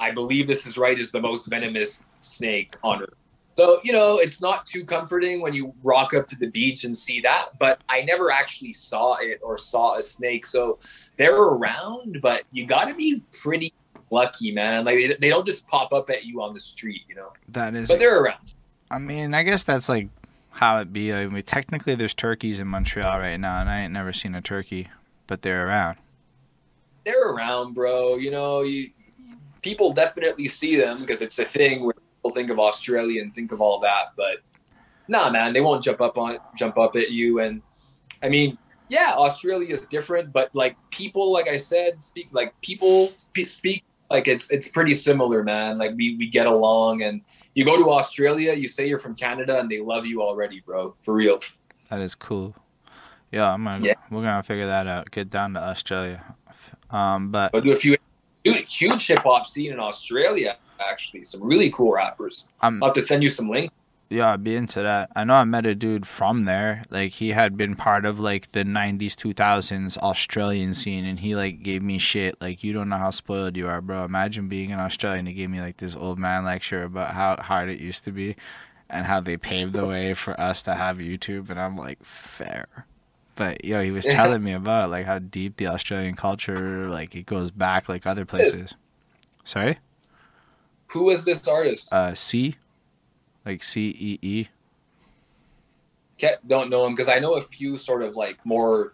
I 0.00 0.10
believe 0.10 0.46
this 0.46 0.66
is 0.66 0.76
right, 0.76 0.98
is 0.98 1.10
the 1.10 1.20
most 1.20 1.46
venomous 1.46 2.02
snake 2.28 2.76
on 2.82 3.02
earth. 3.02 3.14
So, 3.58 3.80
you 3.82 3.92
know, 3.92 4.18
it's 4.18 4.40
not 4.40 4.66
too 4.66 4.84
comforting 4.84 5.40
when 5.40 5.52
you 5.52 5.74
rock 5.82 6.14
up 6.14 6.28
to 6.28 6.36
the 6.36 6.46
beach 6.46 6.84
and 6.84 6.96
see 6.96 7.20
that, 7.22 7.58
but 7.58 7.82
I 7.88 8.02
never 8.02 8.30
actually 8.30 8.72
saw 8.72 9.16
it 9.16 9.40
or 9.42 9.58
saw 9.58 9.96
a 9.96 10.02
snake. 10.02 10.46
So 10.46 10.78
they're 11.16 11.34
around, 11.34 12.20
but 12.22 12.44
you 12.52 12.66
got 12.66 12.86
to 12.86 12.94
be 12.94 13.20
pretty 13.42 13.72
lucky, 14.12 14.52
man. 14.52 14.84
Like 14.84 14.94
they, 14.94 15.16
they 15.20 15.28
don't 15.28 15.44
just 15.44 15.66
pop 15.66 15.92
up 15.92 16.08
at 16.08 16.24
you 16.24 16.40
on 16.40 16.54
the 16.54 16.60
street, 16.60 17.02
you 17.08 17.16
know. 17.16 17.32
That 17.48 17.74
is. 17.74 17.88
But 17.88 17.98
they're 17.98 18.22
around. 18.22 18.54
I 18.92 18.98
mean, 18.98 19.34
I 19.34 19.42
guess 19.42 19.64
that's 19.64 19.88
like 19.88 20.08
how 20.50 20.78
it 20.78 20.92
be. 20.92 21.12
I 21.12 21.26
mean, 21.26 21.42
technically, 21.42 21.96
there's 21.96 22.14
turkeys 22.14 22.60
in 22.60 22.68
Montreal 22.68 23.18
right 23.18 23.38
now, 23.38 23.60
and 23.60 23.68
I 23.68 23.80
ain't 23.80 23.92
never 23.92 24.12
seen 24.12 24.36
a 24.36 24.40
turkey, 24.40 24.88
but 25.26 25.42
they're 25.42 25.66
around. 25.66 25.98
They're 27.04 27.32
around, 27.32 27.74
bro. 27.74 28.18
You 28.18 28.30
know, 28.30 28.62
you 28.62 28.90
people 29.62 29.92
definitely 29.92 30.46
see 30.46 30.76
them 30.76 31.00
because 31.00 31.22
it's 31.22 31.38
a 31.40 31.44
thing 31.44 31.84
where 31.84 31.94
people 32.28 32.40
think 32.40 32.50
of 32.50 32.58
Australia 32.58 33.22
and 33.22 33.34
think 33.34 33.52
of 33.52 33.60
all 33.60 33.80
that. 33.80 34.12
But 34.16 34.38
nah, 35.08 35.30
man, 35.30 35.52
they 35.52 35.60
won't 35.60 35.82
jump 35.82 36.00
up 36.00 36.18
on 36.18 36.38
jump 36.56 36.78
up 36.78 36.96
at 36.96 37.10
you. 37.10 37.40
And 37.40 37.62
I 38.22 38.28
mean, 38.28 38.58
yeah, 38.88 39.14
Australia 39.16 39.72
is 39.72 39.86
different, 39.86 40.32
but 40.32 40.54
like 40.54 40.76
people, 40.90 41.32
like 41.32 41.48
I 41.48 41.56
said, 41.56 42.02
speak 42.02 42.28
like 42.32 42.58
people 42.60 43.12
speak, 43.16 43.46
speak 43.46 43.84
like 44.10 44.28
it's 44.28 44.50
it's 44.50 44.68
pretty 44.68 44.94
similar, 44.94 45.42
man. 45.42 45.78
Like 45.78 45.92
we 45.96 46.16
we 46.16 46.28
get 46.28 46.46
along, 46.46 47.02
and 47.02 47.22
you 47.54 47.64
go 47.64 47.76
to 47.76 47.90
Australia, 47.90 48.54
you 48.54 48.68
say 48.68 48.86
you're 48.86 48.98
from 48.98 49.14
Canada, 49.14 49.58
and 49.58 49.70
they 49.70 49.80
love 49.80 50.06
you 50.06 50.22
already, 50.22 50.60
bro, 50.60 50.94
for 51.00 51.14
real. 51.14 51.40
That 51.90 52.00
is 52.00 52.14
cool. 52.14 52.54
Yeah, 53.32 53.52
I'm 53.52 53.64
gonna. 53.64 53.84
Yeah. 53.84 53.94
We're 54.10 54.22
gonna 54.22 54.42
figure 54.42 54.66
that 54.66 54.86
out. 54.86 55.10
Get 55.10 55.30
down 55.30 55.54
to 55.54 55.60
Australia. 55.60 56.34
Um, 56.90 57.30
but 57.30 57.52
we'll 57.52 57.62
do 57.62 57.72
a 57.72 57.74
few. 57.74 57.96
Dude, 58.44 58.66
huge 58.66 59.06
hip 59.06 59.18
hop 59.18 59.46
scene 59.46 59.72
in 59.72 59.80
Australia. 59.80 60.56
Actually, 60.80 61.24
some 61.24 61.42
really 61.42 61.70
cool 61.70 61.92
rappers. 61.92 62.48
I'm, 62.60 62.82
I'll 62.82 62.88
have 62.88 62.94
to 62.94 63.02
send 63.02 63.22
you 63.22 63.28
some 63.28 63.48
links. 63.48 63.74
Yeah, 64.10 64.32
I'd 64.32 64.44
be 64.44 64.56
into 64.56 64.80
that. 64.80 65.10
I 65.14 65.24
know 65.24 65.34
I 65.34 65.44
met 65.44 65.66
a 65.66 65.74
dude 65.74 66.06
from 66.06 66.46
there. 66.46 66.84
Like 66.88 67.12
he 67.12 67.30
had 67.30 67.58
been 67.58 67.76
part 67.76 68.06
of 68.06 68.18
like 68.18 68.52
the 68.52 68.64
'90s, 68.64 69.12
2000s 69.12 69.98
Australian 69.98 70.72
scene, 70.72 71.04
and 71.04 71.20
he 71.20 71.36
like 71.36 71.62
gave 71.62 71.82
me 71.82 71.98
shit. 71.98 72.40
Like 72.40 72.64
you 72.64 72.72
don't 72.72 72.88
know 72.88 72.96
how 72.96 73.10
spoiled 73.10 73.56
you 73.56 73.68
are, 73.68 73.82
bro. 73.82 74.04
Imagine 74.04 74.48
being 74.48 74.70
in 74.70 74.78
Australia 74.78 75.18
and 75.18 75.28
he 75.28 75.34
gave 75.34 75.50
me 75.50 75.60
like 75.60 75.76
this 75.76 75.94
old 75.94 76.18
man 76.18 76.44
lecture 76.44 76.84
about 76.84 77.12
how 77.12 77.36
hard 77.36 77.68
it 77.68 77.80
used 77.80 78.04
to 78.04 78.10
be, 78.10 78.34
and 78.88 79.04
how 79.04 79.20
they 79.20 79.36
paved 79.36 79.74
the 79.74 79.84
way 79.84 80.14
for 80.14 80.38
us 80.40 80.62
to 80.62 80.74
have 80.74 80.96
YouTube. 80.98 81.50
And 81.50 81.60
I'm 81.60 81.76
like, 81.76 82.02
fair. 82.02 82.86
But 83.36 83.62
yo, 83.62 83.82
he 83.82 83.90
was 83.90 84.06
telling 84.06 84.42
me 84.42 84.52
about 84.52 84.88
like 84.88 85.04
how 85.04 85.18
deep 85.18 85.58
the 85.58 85.66
Australian 85.66 86.14
culture, 86.14 86.88
like 86.88 87.14
it 87.14 87.26
goes 87.26 87.50
back 87.50 87.90
like 87.90 88.06
other 88.06 88.24
places. 88.24 88.74
Sorry. 89.44 89.78
Who 90.88 91.10
is 91.10 91.24
this 91.24 91.46
artist? 91.46 91.92
Uh, 91.92 92.14
C 92.14 92.56
like 93.48 93.62
C 93.62 93.88
E 93.98 94.18
E. 94.22 94.46
Don't 96.46 96.68
know 96.68 96.84
him 96.84 96.94
because 96.94 97.08
I 97.08 97.18
know 97.18 97.34
a 97.34 97.40
few 97.40 97.76
sort 97.76 98.02
of 98.02 98.16
like 98.16 98.44
more 98.44 98.92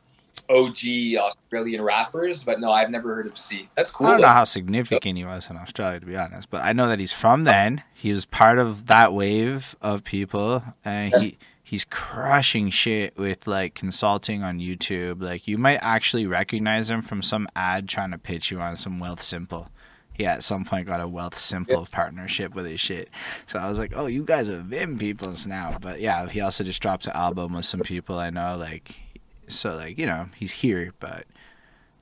OG 0.50 0.76
Australian 1.16 1.82
rappers, 1.82 2.44
but 2.44 2.60
no, 2.60 2.70
I've 2.70 2.90
never 2.90 3.14
heard 3.14 3.26
of 3.26 3.36
C. 3.36 3.68
That's 3.74 3.90
cool. 3.90 4.06
I 4.06 4.10
don't 4.12 4.20
know 4.20 4.28
how 4.28 4.44
significant 4.44 5.16
he 5.16 5.24
was 5.24 5.48
in 5.48 5.56
Australia, 5.56 6.00
to 6.00 6.06
be 6.06 6.16
honest, 6.16 6.50
but 6.50 6.62
I 6.62 6.72
know 6.72 6.86
that 6.88 7.00
he's 7.00 7.12
from 7.12 7.44
then. 7.44 7.82
He 7.94 8.12
was 8.12 8.26
part 8.26 8.58
of 8.58 8.86
that 8.86 9.12
wave 9.12 9.74
of 9.80 10.04
people, 10.04 10.62
and 10.84 11.14
he 11.14 11.38
he's 11.62 11.86
crushing 11.86 12.70
shit 12.70 13.16
with 13.16 13.46
like 13.46 13.74
consulting 13.74 14.42
on 14.42 14.60
YouTube. 14.60 15.22
Like 15.22 15.48
you 15.48 15.58
might 15.58 15.78
actually 15.80 16.26
recognize 16.26 16.90
him 16.90 17.00
from 17.00 17.22
some 17.22 17.48
ad 17.56 17.88
trying 17.88 18.10
to 18.10 18.18
pitch 18.18 18.50
you 18.50 18.60
on 18.60 18.76
some 18.76 19.00
Wealthsimple 19.00 19.68
he 20.14 20.24
at 20.24 20.44
some 20.44 20.64
point 20.64 20.86
got 20.86 21.00
a 21.00 21.04
Wealthsimple 21.04 21.80
yep. 21.80 21.90
partnership 21.90 22.54
with 22.54 22.66
his 22.66 22.80
shit. 22.80 23.10
So 23.46 23.58
I 23.58 23.68
was 23.68 23.78
like, 23.78 23.92
oh, 23.94 24.06
you 24.06 24.24
guys 24.24 24.48
are 24.48 24.60
Vim 24.60 24.96
peoples 24.96 25.46
now. 25.46 25.76
But 25.80 26.00
yeah, 26.00 26.28
he 26.28 26.40
also 26.40 26.64
just 26.64 26.80
dropped 26.80 27.06
an 27.06 27.12
album 27.14 27.54
with 27.54 27.64
some 27.64 27.80
people 27.80 28.18
I 28.18 28.30
know. 28.30 28.56
Like, 28.56 29.00
so 29.48 29.74
like 29.74 29.98
you 29.98 30.06
know 30.06 30.28
he's 30.36 30.52
here, 30.52 30.94
but 31.00 31.26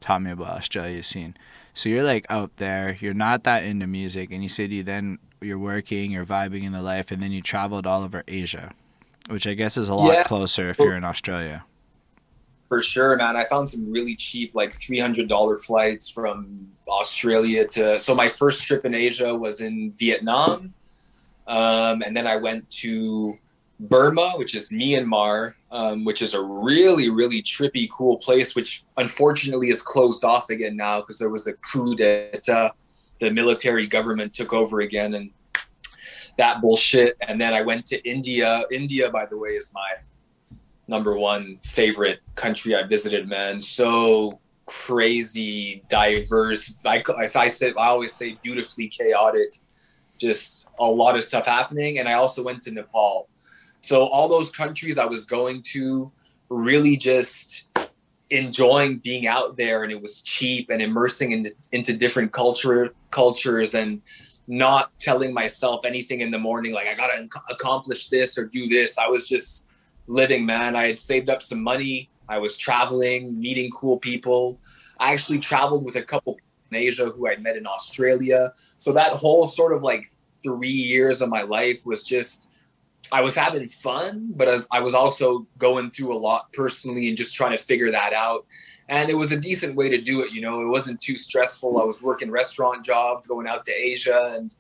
taught 0.00 0.22
me 0.22 0.30
about 0.30 0.58
Australia 0.58 1.02
scene. 1.02 1.36
So 1.74 1.88
you're 1.88 2.02
like 2.02 2.26
out 2.28 2.56
there, 2.58 2.98
you're 3.00 3.14
not 3.14 3.44
that 3.44 3.64
into 3.64 3.86
music, 3.86 4.30
and 4.30 4.42
you 4.42 4.48
said 4.48 4.70
you 4.70 4.82
then 4.82 5.18
you're 5.40 5.58
working, 5.58 6.12
you're 6.12 6.26
vibing 6.26 6.64
in 6.64 6.72
the 6.72 6.82
life, 6.82 7.10
and 7.10 7.22
then 7.22 7.32
you 7.32 7.40
traveled 7.40 7.86
all 7.86 8.04
over 8.04 8.22
Asia, 8.28 8.72
which 9.28 9.46
I 9.46 9.54
guess 9.54 9.76
is 9.76 9.88
a 9.88 9.94
lot 9.94 10.12
yeah. 10.12 10.22
closer 10.22 10.68
if 10.68 10.78
you're 10.78 10.94
in 10.94 11.04
Australia 11.04 11.64
for 12.72 12.80
sure, 12.80 13.14
man. 13.16 13.36
I 13.36 13.44
found 13.44 13.68
some 13.68 13.92
really 13.92 14.16
cheap, 14.16 14.54
like 14.54 14.72
three 14.72 14.98
hundred 14.98 15.28
dollar 15.28 15.58
flights 15.58 16.08
from 16.08 16.72
Australia 17.00 17.66
to. 17.68 17.98
So 17.98 18.14
my 18.14 18.28
first 18.28 18.62
trip 18.62 18.84
in 18.84 18.94
Asia 18.94 19.34
was 19.34 19.60
in 19.60 19.92
Vietnam, 19.92 20.74
um, 21.46 22.02
and 22.02 22.16
then 22.16 22.26
I 22.26 22.36
went 22.36 22.70
to 22.82 23.38
Burma, 23.80 24.34
which 24.36 24.54
is 24.54 24.70
Myanmar, 24.70 25.54
um, 25.70 26.04
which 26.04 26.22
is 26.22 26.34
a 26.34 26.42
really, 26.42 27.10
really 27.10 27.42
trippy, 27.42 27.88
cool 27.90 28.16
place, 28.18 28.54
which 28.54 28.84
unfortunately 28.96 29.68
is 29.70 29.82
closed 29.82 30.24
off 30.24 30.50
again 30.50 30.76
now 30.76 31.00
because 31.00 31.18
there 31.18 31.30
was 31.30 31.46
a 31.46 31.54
coup 31.54 31.94
d'etat. 31.96 32.72
The 33.20 33.30
military 33.30 33.86
government 33.86 34.34
took 34.34 34.52
over 34.52 34.80
again, 34.80 35.14
and 35.14 35.30
that 36.36 36.60
bullshit. 36.60 37.16
And 37.26 37.40
then 37.40 37.54
I 37.54 37.62
went 37.62 37.86
to 37.86 38.08
India. 38.08 38.64
India, 38.70 39.10
by 39.10 39.26
the 39.26 39.36
way, 39.36 39.50
is 39.50 39.72
my 39.74 39.90
number 40.88 41.16
one 41.16 41.58
favorite 41.62 42.20
country 42.34 42.74
I 42.74 42.82
visited, 42.84 43.28
man. 43.28 43.58
So 43.58 44.40
crazy, 44.72 45.84
diverse. 45.88 46.76
I, 46.84 47.02
I 47.16 47.48
say, 47.48 47.72
I 47.76 47.88
always 47.88 48.12
say 48.12 48.38
beautifully 48.42 48.88
chaotic, 48.88 49.60
just 50.18 50.68
a 50.78 50.84
lot 50.84 51.16
of 51.16 51.24
stuff 51.24 51.46
happening. 51.46 51.98
And 51.98 52.08
I 52.08 52.14
also 52.14 52.42
went 52.42 52.62
to 52.62 52.70
Nepal. 52.72 53.28
So 53.82 54.06
all 54.06 54.28
those 54.28 54.50
countries 54.50 54.96
I 54.98 55.04
was 55.04 55.24
going 55.24 55.62
to 55.72 56.10
really 56.48 56.96
just 56.96 57.66
enjoying 58.30 58.98
being 58.98 59.26
out 59.26 59.56
there 59.56 59.82
and 59.82 59.92
it 59.92 60.00
was 60.00 60.22
cheap 60.22 60.70
and 60.70 60.80
immersing 60.80 61.32
in, 61.32 61.46
into 61.72 61.94
different 61.94 62.32
culture 62.32 62.94
cultures 63.10 63.74
and 63.74 64.00
not 64.46 64.90
telling 64.98 65.34
myself 65.34 65.84
anything 65.84 66.22
in 66.22 66.30
the 66.30 66.38
morning 66.38 66.72
like 66.72 66.88
I 66.88 66.94
got 66.94 67.08
to 67.08 67.28
accomplish 67.50 68.08
this 68.08 68.38
or 68.38 68.46
do 68.46 68.68
this. 68.68 68.96
I 68.96 69.06
was 69.06 69.28
just 69.28 69.68
living, 70.06 70.46
man. 70.46 70.74
I 70.74 70.86
had 70.86 70.98
saved 70.98 71.28
up 71.28 71.42
some 71.42 71.62
money. 71.62 72.08
I 72.28 72.38
was 72.38 72.56
traveling, 72.56 73.38
meeting 73.38 73.70
cool 73.70 73.98
people. 73.98 74.58
I 74.98 75.12
actually 75.12 75.38
traveled 75.38 75.84
with 75.84 75.96
a 75.96 76.02
couple 76.02 76.38
in 76.70 76.76
Asia 76.76 77.06
who 77.06 77.26
I'd 77.26 77.42
met 77.42 77.56
in 77.56 77.66
Australia. 77.66 78.52
So 78.78 78.92
that 78.92 79.12
whole 79.12 79.46
sort 79.46 79.72
of 79.72 79.82
like 79.82 80.06
three 80.42 80.70
years 80.70 81.20
of 81.20 81.28
my 81.28 81.42
life 81.42 81.86
was 81.86 82.04
just 82.04 82.48
I 83.10 83.20
was 83.20 83.34
having 83.34 83.68
fun, 83.68 84.32
but 84.36 84.48
as 84.48 84.66
I 84.72 84.80
was 84.80 84.94
also 84.94 85.46
going 85.58 85.90
through 85.90 86.14
a 86.14 86.16
lot 86.16 86.50
personally 86.54 87.08
and 87.08 87.16
just 87.16 87.34
trying 87.34 87.56
to 87.56 87.62
figure 87.62 87.90
that 87.90 88.14
out. 88.14 88.46
And 88.88 89.10
it 89.10 89.14
was 89.14 89.32
a 89.32 89.36
decent 89.36 89.76
way 89.76 89.90
to 89.90 90.00
do 90.00 90.22
it, 90.22 90.32
you 90.32 90.40
know. 90.40 90.62
It 90.62 90.66
wasn't 90.66 91.00
too 91.00 91.18
stressful. 91.18 91.80
I 91.80 91.84
was 91.84 92.02
working 92.02 92.30
restaurant 92.30 92.84
jobs, 92.84 93.26
going 93.26 93.46
out 93.46 93.66
to 93.66 93.72
Asia, 93.72 94.34
and 94.38 94.54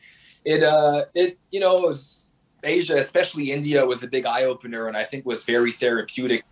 it 0.44 0.62
uh 0.62 1.04
it 1.14 1.38
you 1.50 1.60
know 1.60 1.78
it 1.78 1.82
was 1.82 2.28
Asia, 2.62 2.98
especially 2.98 3.52
India, 3.52 3.84
was 3.84 4.02
a 4.02 4.08
big 4.08 4.26
eye 4.26 4.44
opener, 4.44 4.86
and 4.88 4.96
I 4.96 5.04
think 5.04 5.24
was 5.24 5.44
very 5.44 5.72
therapeutic 5.72 6.44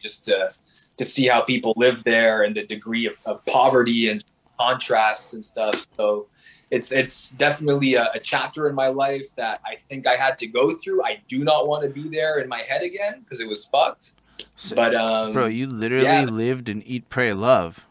just 0.00 0.24
to 0.24 0.50
to 0.96 1.04
see 1.04 1.26
how 1.26 1.40
people 1.40 1.72
live 1.76 2.02
there 2.04 2.42
and 2.42 2.56
the 2.56 2.66
degree 2.66 3.06
of, 3.06 3.14
of 3.24 3.44
poverty 3.46 4.08
and 4.08 4.24
contrasts 4.58 5.32
and 5.32 5.44
stuff. 5.44 5.86
So 5.96 6.26
it's 6.70 6.92
it's 6.92 7.30
definitely 7.30 7.94
a, 7.94 8.10
a, 8.14 8.18
chapter 8.18 8.68
in 8.68 8.74
my 8.74 8.88
life 8.88 9.34
that 9.36 9.60
I 9.64 9.76
think 9.76 10.06
I 10.06 10.16
had 10.16 10.36
to 10.38 10.46
go 10.46 10.74
through. 10.74 11.04
I 11.04 11.20
do 11.28 11.44
not 11.44 11.68
want 11.68 11.84
to 11.84 11.88
be 11.88 12.08
there 12.08 12.40
in 12.40 12.48
my 12.48 12.58
head 12.62 12.82
again 12.82 13.20
because 13.20 13.40
it 13.40 13.48
was 13.48 13.64
fucked. 13.64 14.14
So, 14.56 14.76
but 14.76 14.94
um, 14.94 15.32
bro, 15.32 15.46
you 15.46 15.66
literally 15.66 16.04
yeah. 16.04 16.24
lived 16.24 16.68
in 16.68 16.82
Eat, 16.82 17.08
Pray, 17.08 17.32
Love. 17.32 17.86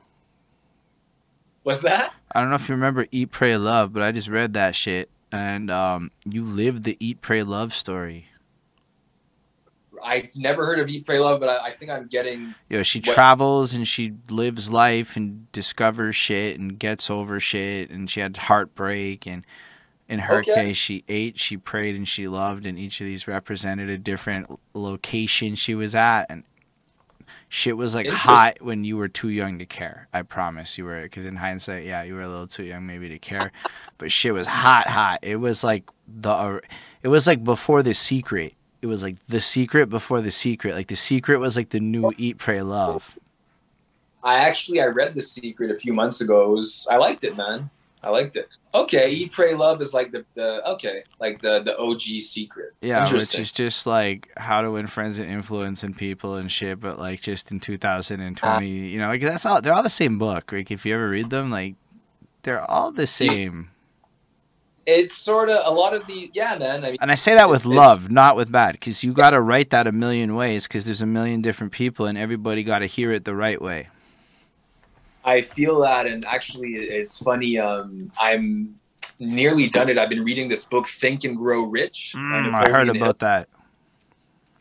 What's 1.63 1.81
that? 1.81 2.13
I 2.31 2.41
don't 2.41 2.49
know 2.49 2.55
if 2.55 2.69
you 2.69 2.75
remember 2.75 3.07
Eat, 3.11 3.31
Pray, 3.31 3.57
Love, 3.57 3.93
but 3.93 4.03
I 4.03 4.11
just 4.11 4.27
read 4.27 4.53
that 4.53 4.75
shit 4.75 5.09
and 5.31 5.69
um, 5.69 6.11
you 6.25 6.43
lived 6.43 6.83
the 6.83 6.97
Eat, 6.99 7.21
Pray, 7.21 7.43
Love 7.43 7.73
story. 7.73 8.27
I've 10.03 10.35
never 10.35 10.65
heard 10.65 10.79
of 10.79 10.89
Eat, 10.89 11.05
Pray, 11.05 11.19
Love, 11.19 11.39
but 11.39 11.49
I, 11.49 11.67
I 11.67 11.71
think 11.71 11.91
I'm 11.91 12.07
getting. 12.07 12.53
You 12.69 12.77
know, 12.77 12.83
she 12.83 12.99
what... 12.99 13.15
travels 13.15 13.73
and 13.73 13.87
she 13.87 14.13
lives 14.29 14.71
life 14.71 15.15
and 15.15 15.51
discovers 15.51 16.15
shit 16.15 16.59
and 16.59 16.77
gets 16.77 17.09
over 17.09 17.39
shit, 17.39 17.89
and 17.89 18.09
she 18.09 18.19
had 18.19 18.37
heartbreak. 18.37 19.25
And 19.25 19.45
in 20.09 20.19
her 20.19 20.39
okay. 20.39 20.53
case, 20.53 20.77
she 20.77 21.03
ate, 21.07 21.39
she 21.39 21.57
prayed, 21.57 21.95
and 21.95 22.07
she 22.07 22.27
loved, 22.27 22.65
and 22.65 22.79
each 22.79 23.01
of 23.01 23.07
these 23.07 23.27
represented 23.27 23.89
a 23.89 23.97
different 23.97 24.59
location 24.73 25.55
she 25.55 25.75
was 25.75 25.95
at. 25.95 26.25
And 26.29 26.43
shit 27.49 27.77
was 27.77 27.95
like 27.95 28.07
hot 28.07 28.61
when 28.61 28.83
you 28.83 28.97
were 28.97 29.07
too 29.07 29.29
young 29.29 29.59
to 29.59 29.65
care. 29.65 30.07
I 30.13 30.21
promise 30.21 30.77
you 30.77 30.85
were, 30.85 31.01
because 31.01 31.25
in 31.25 31.35
hindsight, 31.35 31.85
yeah, 31.85 32.03
you 32.03 32.15
were 32.15 32.21
a 32.21 32.27
little 32.27 32.47
too 32.47 32.63
young 32.63 32.85
maybe 32.85 33.09
to 33.09 33.19
care, 33.19 33.51
but 33.97 34.11
shit 34.11 34.33
was 34.33 34.47
hot, 34.47 34.87
hot. 34.87 35.19
It 35.21 35.37
was 35.37 35.63
like 35.63 35.89
the, 36.07 36.31
uh, 36.31 36.59
it 37.03 37.07
was 37.07 37.27
like 37.27 37.43
before 37.43 37.83
the 37.83 37.93
secret. 37.93 38.53
It 38.81 38.87
was 38.87 39.01
like 39.01 39.15
the 39.27 39.41
secret 39.41 39.89
before 39.89 40.21
the 40.21 40.31
secret. 40.31 40.75
Like 40.75 40.87
the 40.87 40.95
secret 40.95 41.39
was 41.39 41.57
like 41.57 41.69
the 41.69 41.79
new 41.79 42.11
Eat, 42.17 42.37
Pray, 42.37 42.61
Love. 42.61 43.17
I 44.23 44.39
actually 44.39 44.81
I 44.81 44.85
read 44.85 45.13
the 45.13 45.21
secret 45.21 45.71
a 45.71 45.75
few 45.75 45.93
months 45.93 46.21
ago. 46.21 46.51
It 46.51 46.55
was 46.55 46.87
I 46.89 46.97
liked 46.97 47.23
it, 47.23 47.35
man. 47.35 47.69
I 48.03 48.09
liked 48.11 48.35
it. 48.35 48.57
Okay, 48.73 49.09
Eat, 49.09 49.31
Pray, 49.31 49.55
Love 49.55 49.81
is 49.81 49.93
like 49.93 50.11
the, 50.11 50.23
the 50.35 50.65
okay, 50.73 51.03
like 51.19 51.41
the 51.41 51.61
the 51.63 51.77
OG 51.77 52.21
secret. 52.21 52.73
Yeah, 52.81 53.11
which 53.11 53.37
is 53.37 53.51
just 53.51 53.87
like 53.87 54.29
how 54.37 54.61
to 54.61 54.71
win 54.71 54.87
friends 54.87 55.17
and 55.17 55.29
influence 55.29 55.83
and 55.83 55.97
people 55.97 56.35
and 56.35 56.51
shit, 56.51 56.79
but 56.79 56.99
like 56.99 57.21
just 57.21 57.51
in 57.51 57.59
2020, 57.59 58.37
uh, 58.45 58.59
you 58.61 58.99
know, 58.99 59.07
like 59.07 59.21
that's 59.21 59.45
all. 59.45 59.61
They're 59.61 59.73
all 59.73 59.83
the 59.83 59.89
same 59.89 60.19
book. 60.19 60.51
Like 60.51 60.69
if 60.71 60.85
you 60.85 60.93
ever 60.93 61.09
read 61.09 61.31
them, 61.31 61.49
like 61.49 61.75
they're 62.43 62.69
all 62.69 62.91
the 62.91 63.07
same. 63.07 63.71
It's 64.87 65.17
sort 65.17 65.49
of 65.49 65.59
a 65.65 65.69
lot 65.69 65.93
of 65.93 66.07
the 66.07 66.31
yeah, 66.33 66.55
man. 66.57 66.85
I 66.85 66.91
mean, 66.91 66.97
and 67.01 67.11
I 67.11 67.15
say 67.15 67.35
that 67.35 67.49
with 67.49 67.65
love, 67.65 68.09
not 68.09 68.37
with 68.37 68.49
bad, 68.49 68.71
because 68.71 69.03
you 69.03 69.11
got 69.11 69.31
to 69.31 69.41
write 69.41 69.69
that 69.71 69.85
a 69.85 69.91
million 69.91 70.33
ways, 70.33 70.65
because 70.65 70.85
there's 70.85 71.01
a 71.01 71.05
million 71.05 71.41
different 71.41 71.73
people, 71.73 72.05
and 72.05 72.17
everybody 72.17 72.63
got 72.63 72.79
to 72.79 72.85
hear 72.85 73.11
it 73.11 73.25
the 73.25 73.35
right 73.35 73.61
way. 73.61 73.89
I 75.25 75.41
feel 75.41 75.81
that, 75.81 76.05
and 76.05 76.23
actually, 76.23 76.75
it's 76.75 77.21
funny. 77.21 77.59
Um, 77.59 78.09
I'm 78.17 78.79
nearly 79.19 79.67
done 79.67 79.89
it. 79.89 79.97
I've 79.97 80.09
been 80.09 80.23
reading 80.23 80.47
this 80.47 80.63
book, 80.63 80.87
Think 80.87 81.25
and 81.25 81.35
Grow 81.35 81.63
Rich. 81.63 82.13
Mm, 82.15 82.55
I 82.55 82.69
heard 82.69 82.87
Napoleon 82.87 82.95
Hill. 82.95 83.03
about 83.03 83.19
that. 83.19 83.49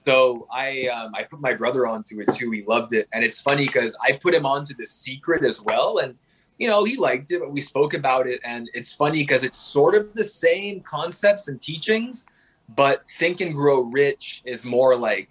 So 0.07 0.48
I 0.53 0.89
um, 0.89 1.15
I 1.15 1.23
put 1.23 1.40
my 1.40 1.55
brother 1.55 1.86
onto 1.86 2.20
it 2.20 2.35
too. 2.35 2.51
He 2.51 2.65
loved 2.65 2.93
it, 2.94 3.09
and 3.12 3.24
it's 3.24 3.40
funny 3.40 3.66
because 3.66 3.97
I 4.03 4.19
put 4.20 4.35
him 4.35 4.44
onto 4.44 4.74
the 4.74 4.86
secret 4.86 5.44
as 5.44 5.62
well, 5.62 5.98
and 5.98 6.16
you 6.58 6.68
know 6.68 6.84
he 6.84 6.96
liked 6.96 7.30
it. 7.32 7.40
But 7.40 7.52
we 7.52 7.60
spoke 7.60 7.94
about 7.94 8.26
it, 8.26 8.40
and 8.44 8.70
it's 8.74 8.92
funny 8.92 9.22
because 9.22 9.44
it's 9.44 9.58
sort 9.58 9.94
of 9.94 10.14
the 10.14 10.24
same 10.24 10.80
concepts 10.80 11.48
and 11.48 11.60
teachings, 11.60 12.26
but 12.74 13.08
Think 13.18 13.40
and 13.40 13.54
Grow 13.54 13.80
Rich 13.82 14.42
is 14.44 14.64
more 14.64 14.96
like 14.96 15.30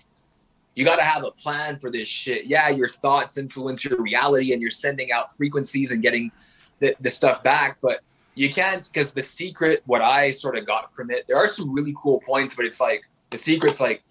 you 0.75 0.83
got 0.83 0.97
to 0.97 1.03
have 1.03 1.23
a 1.23 1.31
plan 1.31 1.79
for 1.79 1.89
this 1.89 2.07
shit. 2.07 2.45
Yeah, 2.45 2.69
your 2.69 2.89
thoughts 2.89 3.37
influence 3.37 3.83
your 3.83 4.01
reality, 4.01 4.53
and 4.53 4.61
you're 4.61 4.71
sending 4.71 5.11
out 5.11 5.31
frequencies 5.31 5.91
and 5.91 6.01
getting 6.01 6.31
the, 6.79 6.95
the 6.99 7.09
stuff 7.09 7.41
back, 7.41 7.77
but 7.81 8.01
you 8.35 8.49
can't 8.49 8.87
because 8.91 9.13
the 9.13 9.21
secret. 9.21 9.81
What 9.85 10.01
I 10.01 10.31
sort 10.31 10.57
of 10.57 10.65
got 10.65 10.95
from 10.95 11.09
it, 11.09 11.25
there 11.27 11.37
are 11.37 11.47
some 11.47 11.73
really 11.73 11.95
cool 12.01 12.21
points, 12.21 12.53
but 12.55 12.65
it's 12.65 12.81
like 12.81 13.03
the 13.29 13.37
secret's 13.37 13.79
like 13.79 14.03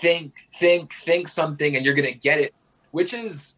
think, 0.00 0.32
think, 0.58 0.92
think 0.92 1.28
something, 1.28 1.76
and 1.76 1.84
you're 1.84 1.94
gonna 1.94 2.12
get 2.12 2.38
it, 2.38 2.54
which 2.92 3.12
is 3.12 3.56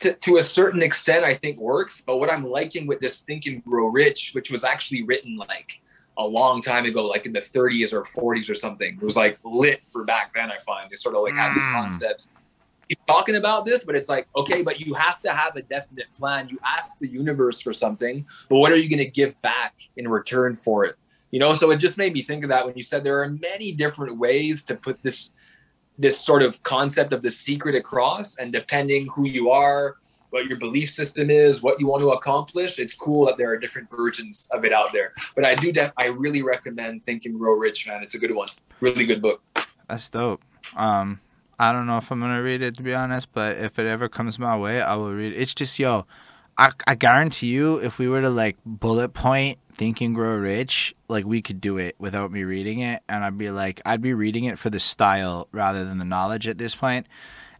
to, 0.00 0.14
to 0.14 0.36
a 0.36 0.42
certain 0.42 0.82
extent, 0.82 1.24
I 1.24 1.34
think 1.34 1.58
works. 1.58 2.02
But 2.06 2.18
what 2.18 2.30
I'm 2.32 2.44
liking 2.44 2.86
with 2.86 3.00
this 3.00 3.20
Think 3.20 3.46
and 3.46 3.64
Grow 3.64 3.86
Rich, 3.86 4.30
which 4.32 4.50
was 4.50 4.64
actually 4.64 5.02
written 5.02 5.36
like 5.36 5.80
a 6.16 6.26
long 6.26 6.60
time 6.60 6.84
ago, 6.84 7.06
like 7.06 7.26
in 7.26 7.32
the 7.32 7.40
30s 7.40 7.92
or 7.92 8.02
40s 8.02 8.50
or 8.50 8.54
something, 8.54 8.94
it 8.94 9.02
was 9.02 9.16
like 9.16 9.38
lit 9.44 9.84
for 9.84 10.04
back 10.04 10.34
then. 10.34 10.50
I 10.50 10.58
find 10.58 10.90
they 10.90 10.96
sort 10.96 11.14
of 11.14 11.22
like 11.22 11.36
have 11.36 11.54
these 11.54 11.64
Mm. 11.64 11.72
concepts. 11.72 12.28
He's 12.88 12.98
talking 13.06 13.36
about 13.36 13.66
this, 13.66 13.84
but 13.84 13.94
it's 13.94 14.08
like 14.08 14.26
okay, 14.34 14.62
but 14.62 14.80
you 14.80 14.94
have 14.94 15.20
to 15.20 15.30
have 15.30 15.56
a 15.56 15.62
definite 15.62 16.06
plan. 16.16 16.48
You 16.48 16.58
ask 16.66 16.98
the 16.98 17.08
universe 17.08 17.60
for 17.60 17.72
something, 17.72 18.26
but 18.48 18.56
what 18.56 18.72
are 18.72 18.76
you 18.76 18.88
going 18.88 19.04
to 19.04 19.10
give 19.10 19.40
back 19.42 19.74
in 19.96 20.08
return 20.08 20.54
for 20.54 20.84
it? 20.86 20.96
You 21.30 21.38
know, 21.38 21.52
so 21.52 21.70
it 21.70 21.76
just 21.76 21.98
made 21.98 22.14
me 22.14 22.22
think 22.22 22.44
of 22.44 22.48
that 22.48 22.64
when 22.64 22.74
you 22.74 22.82
said 22.82 23.04
there 23.04 23.20
are 23.20 23.28
many 23.28 23.72
different 23.72 24.18
ways 24.18 24.64
to 24.64 24.74
put 24.74 25.02
this 25.02 25.30
this 25.98 26.18
sort 26.18 26.42
of 26.42 26.62
concept 26.62 27.12
of 27.12 27.22
the 27.22 27.30
secret 27.30 27.74
across 27.74 28.36
and 28.38 28.52
depending 28.52 29.06
who 29.08 29.26
you 29.26 29.50
are 29.50 29.96
what 30.30 30.46
your 30.46 30.58
belief 30.58 30.90
system 30.90 31.30
is 31.30 31.62
what 31.62 31.80
you 31.80 31.86
want 31.86 32.00
to 32.00 32.10
accomplish 32.10 32.78
it's 32.78 32.94
cool 32.94 33.26
that 33.26 33.36
there 33.36 33.50
are 33.50 33.56
different 33.56 33.88
versions 33.90 34.48
of 34.52 34.64
it 34.64 34.72
out 34.72 34.92
there 34.92 35.12
but 35.34 35.44
i 35.44 35.54
do 35.54 35.72
def- 35.72 35.92
i 35.98 36.06
really 36.06 36.42
recommend 36.42 37.04
think 37.04 37.24
and 37.24 37.38
grow 37.38 37.54
rich 37.54 37.86
man 37.88 38.02
it's 38.02 38.14
a 38.14 38.18
good 38.18 38.34
one 38.34 38.48
really 38.80 39.06
good 39.06 39.22
book 39.22 39.42
That's 39.88 40.08
dope. 40.10 40.42
Um, 40.76 41.20
I 41.58 41.72
don't 41.72 41.86
know 41.86 41.96
if 41.96 42.10
I'm 42.10 42.20
gonna 42.20 42.42
read 42.42 42.62
it 42.62 42.74
to 42.76 42.82
be 42.82 42.94
honest, 42.94 43.32
but 43.32 43.56
if 43.56 43.78
it 43.78 43.86
ever 43.86 44.08
comes 44.08 44.38
my 44.38 44.56
way, 44.56 44.80
I 44.80 44.94
will 44.96 45.12
read 45.12 45.32
it. 45.32 45.40
It's 45.40 45.54
just 45.54 45.78
yo, 45.78 46.06
I 46.58 46.70
I 46.86 46.94
guarantee 46.94 47.48
you, 47.48 47.78
if 47.78 47.98
we 47.98 48.06
were 48.06 48.20
to 48.20 48.30
like 48.30 48.56
bullet 48.64 49.14
point 49.14 49.58
Think 49.78 50.00
and 50.00 50.14
Grow 50.14 50.34
Rich, 50.34 50.94
like 51.08 51.24
we 51.24 51.40
could 51.40 51.60
do 51.60 51.78
it 51.78 51.94
without 51.98 52.32
me 52.32 52.42
reading 52.42 52.80
it, 52.80 53.02
and 53.08 53.24
I'd 53.24 53.38
be 53.38 53.50
like, 53.50 53.80
I'd 53.86 54.02
be 54.02 54.12
reading 54.12 54.44
it 54.44 54.58
for 54.58 54.70
the 54.70 54.80
style 54.80 55.48
rather 55.52 55.84
than 55.84 55.98
the 55.98 56.04
knowledge 56.04 56.48
at 56.48 56.58
this 56.58 56.74
point. 56.74 57.06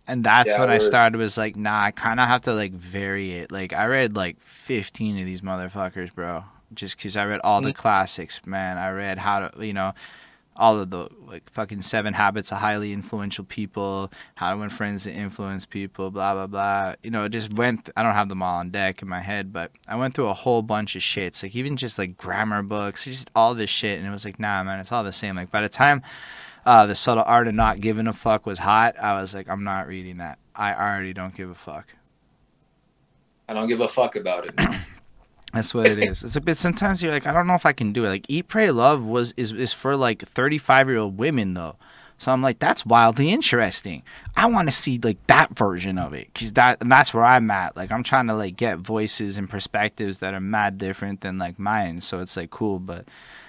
And 0.06 0.24
that's 0.24 0.48
Yeah, 0.48 0.60
when 0.60 0.70
I 0.70 0.78
started 0.78 1.18
was 1.18 1.38
like, 1.38 1.54
nah, 1.54 1.84
I 1.84 1.90
kind 1.92 2.18
of 2.18 2.26
have 2.26 2.42
to 2.42 2.54
like 2.54 2.72
vary 2.72 3.32
it. 3.32 3.52
Like 3.52 3.72
I 3.72 3.86
read 3.86 4.16
like 4.16 4.40
15 4.40 5.18
of 5.18 5.26
these 5.26 5.42
motherfuckers, 5.42 6.14
bro, 6.14 6.44
just 6.74 6.96
because 6.96 7.16
I 7.16 7.24
read 7.24 7.40
all 7.44 7.60
the 7.60 7.72
mm. 7.72 7.76
classics, 7.76 8.40
man. 8.46 8.78
I 8.78 8.90
read 8.90 9.18
how 9.18 9.48
to, 9.48 9.64
you 9.64 9.72
know, 9.72 9.92
all 10.58 10.78
of 10.78 10.90
the 10.90 11.08
like 11.26 11.48
fucking 11.50 11.82
seven 11.82 12.14
habits 12.14 12.50
of 12.50 12.58
highly 12.58 12.92
influential 12.92 13.44
people, 13.44 14.10
how 14.34 14.50
to 14.50 14.58
win 14.58 14.68
friends 14.68 15.06
and 15.06 15.16
influence 15.16 15.64
people, 15.64 16.10
blah 16.10 16.34
blah 16.34 16.46
blah. 16.46 16.94
You 17.02 17.10
know, 17.10 17.24
it 17.24 17.30
just 17.30 17.52
went. 17.52 17.88
I 17.96 18.02
don't 18.02 18.14
have 18.14 18.28
them 18.28 18.42
all 18.42 18.58
on 18.58 18.70
deck 18.70 19.00
in 19.00 19.08
my 19.08 19.20
head, 19.20 19.52
but 19.52 19.70
I 19.86 19.96
went 19.96 20.14
through 20.14 20.26
a 20.26 20.34
whole 20.34 20.62
bunch 20.62 20.96
of 20.96 21.02
shits, 21.02 21.42
like 21.42 21.54
even 21.54 21.76
just 21.76 21.98
like 21.98 22.16
grammar 22.18 22.62
books, 22.62 23.04
just 23.04 23.30
all 23.34 23.54
this 23.54 23.70
shit, 23.70 23.98
and 23.98 24.06
it 24.06 24.10
was 24.10 24.24
like, 24.24 24.40
nah, 24.40 24.62
man, 24.64 24.80
it's 24.80 24.92
all 24.92 25.04
the 25.04 25.12
same. 25.12 25.36
Like 25.36 25.50
by 25.50 25.62
the 25.62 25.68
time 25.68 26.02
uh, 26.66 26.86
the 26.86 26.94
subtle 26.94 27.24
art 27.26 27.48
of 27.48 27.54
not 27.54 27.80
giving 27.80 28.06
a 28.06 28.12
fuck 28.12 28.44
was 28.44 28.58
hot, 28.58 28.96
I 29.00 29.20
was 29.20 29.34
like, 29.34 29.48
I'm 29.48 29.64
not 29.64 29.86
reading 29.86 30.18
that. 30.18 30.38
I 30.54 30.74
already 30.74 31.12
don't 31.12 31.34
give 31.34 31.50
a 31.50 31.54
fuck. 31.54 31.86
i 33.48 33.54
don't 33.54 33.68
give 33.68 33.80
a 33.80 33.88
fuck 33.88 34.16
about 34.16 34.46
it 34.46 34.54
That's 35.52 35.72
what 35.72 35.86
it 35.86 36.04
is. 36.04 36.22
It's 36.22 36.36
a 36.36 36.40
bit. 36.40 36.56
Sometimes 36.56 37.02
you're 37.02 37.12
like, 37.12 37.26
I 37.26 37.32
don't 37.32 37.46
know 37.46 37.54
if 37.54 37.64
I 37.64 37.72
can 37.72 37.92
do 37.92 38.04
it. 38.04 38.08
Like, 38.08 38.26
Eat, 38.28 38.48
Pray, 38.48 38.70
Love 38.70 39.04
was 39.04 39.32
is 39.36 39.52
is 39.52 39.72
for 39.72 39.96
like 39.96 40.22
35 40.22 40.88
year 40.88 40.98
old 40.98 41.18
women 41.18 41.54
though. 41.54 41.76
So 42.18 42.32
I'm 42.32 42.42
like, 42.42 42.58
that's 42.58 42.84
wildly 42.84 43.30
interesting. 43.30 44.02
I 44.36 44.46
want 44.46 44.68
to 44.68 44.74
see 44.74 44.98
like 45.02 45.24
that 45.28 45.56
version 45.56 45.98
of 45.98 46.12
it 46.12 46.28
because 46.32 46.52
that 46.54 46.78
and 46.80 46.90
that's 46.90 47.14
where 47.14 47.24
I'm 47.24 47.50
at. 47.50 47.76
Like, 47.76 47.90
I'm 47.90 48.02
trying 48.02 48.26
to 48.26 48.34
like 48.34 48.56
get 48.56 48.78
voices 48.78 49.38
and 49.38 49.48
perspectives 49.48 50.18
that 50.18 50.34
are 50.34 50.40
mad 50.40 50.78
different 50.78 51.20
than 51.20 51.38
like 51.38 51.58
mine. 51.58 52.00
So 52.00 52.20
it's 52.20 52.36
like 52.36 52.50
cool, 52.50 52.78
but 52.80 53.06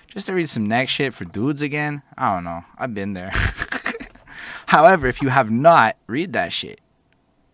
just 0.08 0.28
to 0.28 0.34
read 0.34 0.50
some 0.50 0.68
next 0.68 0.92
shit 0.92 1.14
for 1.14 1.26
dudes 1.26 1.62
again, 1.62 2.02
I 2.18 2.34
don't 2.34 2.44
know. 2.44 2.64
I've 2.78 2.94
been 2.94 3.14
there. 3.14 3.32
However, 4.68 5.08
if 5.08 5.22
you 5.22 5.30
have 5.30 5.50
not, 5.52 5.98
read 6.08 6.34
that 6.34 6.54
shit. 6.54 6.80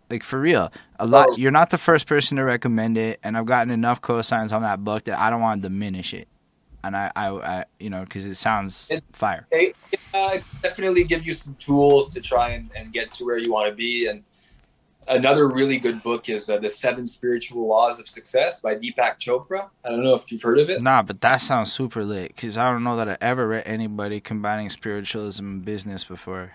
Like 0.10 0.24
for 0.24 0.40
real, 0.40 0.72
a 1.00 1.08
lot. 1.08 1.30
Oh. 1.32 1.36
You're 1.36 1.52
not 1.52 1.72
the 1.72 1.78
first 1.78 2.06
person 2.06 2.38
to 2.38 2.44
recommend 2.44 2.98
it, 2.98 3.20
and 3.24 3.36
I've 3.36 3.46
gotten 3.48 3.72
enough 3.72 4.02
cosigns 4.02 4.52
on 4.52 4.62
that 4.62 4.84
book 4.84 5.06
that 5.06 5.18
I 5.18 5.30
don't 5.30 5.42
want 5.42 5.64
to 5.64 5.70
diminish 5.70 6.14
it. 6.14 6.28
And 6.84 6.96
I, 6.96 7.12
I, 7.16 7.30
I 7.30 7.66
you 7.80 7.90
know, 7.90 8.04
because 8.04 8.26
it 8.26 8.36
sounds 8.36 8.92
It- 8.92 9.04
fire. 9.12 9.48
Uh, 10.14 10.38
definitely 10.62 11.04
give 11.04 11.26
you 11.26 11.34
some 11.34 11.56
tools 11.56 12.10
to 12.10 12.22
try 12.22 12.50
and, 12.52 12.70
and 12.78 12.94
get 12.94 13.12
to 13.14 13.26
where 13.26 13.40
you 13.40 13.52
want 13.52 13.70
to 13.70 13.76
be. 13.76 14.08
And 14.08 14.24
another 15.08 15.48
really 15.48 15.78
good 15.78 16.04
book 16.04 16.30
is 16.30 16.48
uh, 16.50 16.60
The 16.60 16.70
Seven 16.70 17.08
Spiritual 17.08 17.68
Laws 17.68 18.00
of 18.00 18.08
Success 18.08 18.62
by 18.62 18.76
Deepak 18.76 19.18
Chopra. 19.20 19.70
I 19.84 19.90
don't 19.90 20.04
know 20.04 20.14
if 20.14 20.32
you've 20.32 20.44
heard 20.44 20.60
of 20.60 20.70
it. 20.70 20.82
Nah, 20.84 21.02
but 21.02 21.20
that 21.22 21.38
sounds 21.38 21.74
super 21.74 22.04
lit. 22.06 22.36
Because 22.36 22.56
I 22.58 22.72
don't 22.72 22.84
know 22.84 22.96
that 22.98 23.10
I 23.10 23.18
ever 23.20 23.48
read 23.48 23.64
anybody 23.66 24.22
combining 24.22 24.70
spiritualism 24.70 25.44
and 25.44 25.66
business 25.66 26.04
before. 26.04 26.54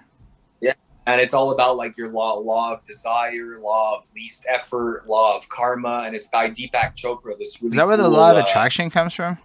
And 1.07 1.21
it's 1.21 1.35
all 1.35 1.51
about 1.51 1.77
like 1.77 1.97
your 1.97 2.09
law, 2.09 2.35
law 2.39 2.73
of 2.73 2.85
desire, 2.85 3.59
law 3.61 3.99
of 3.99 4.05
least 4.15 4.47
effort, 4.49 5.05
law 5.09 5.37
of 5.37 5.49
karma, 5.49 6.03
and 6.05 6.15
it's 6.15 6.29
by 6.29 6.51
Deepak 6.51 6.95
Chopra. 6.95 7.39
This 7.39 7.61
really 7.63 7.71
Is 7.71 7.77
that 7.77 7.87
where 7.87 7.97
the 7.97 8.05
cool, 8.05 8.13
law 8.13 8.31
of 8.33 8.37
uh, 8.37 8.41
attraction 8.41 8.91
comes 8.91 9.15
from? 9.15 9.39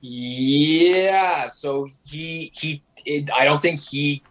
Yeah. 0.00 1.46
So 1.46 1.88
he 2.04 2.50
he 2.54 2.82
it, 3.06 3.30
I 3.32 3.44
don't 3.44 3.62
think 3.62 3.80
he 3.80 4.22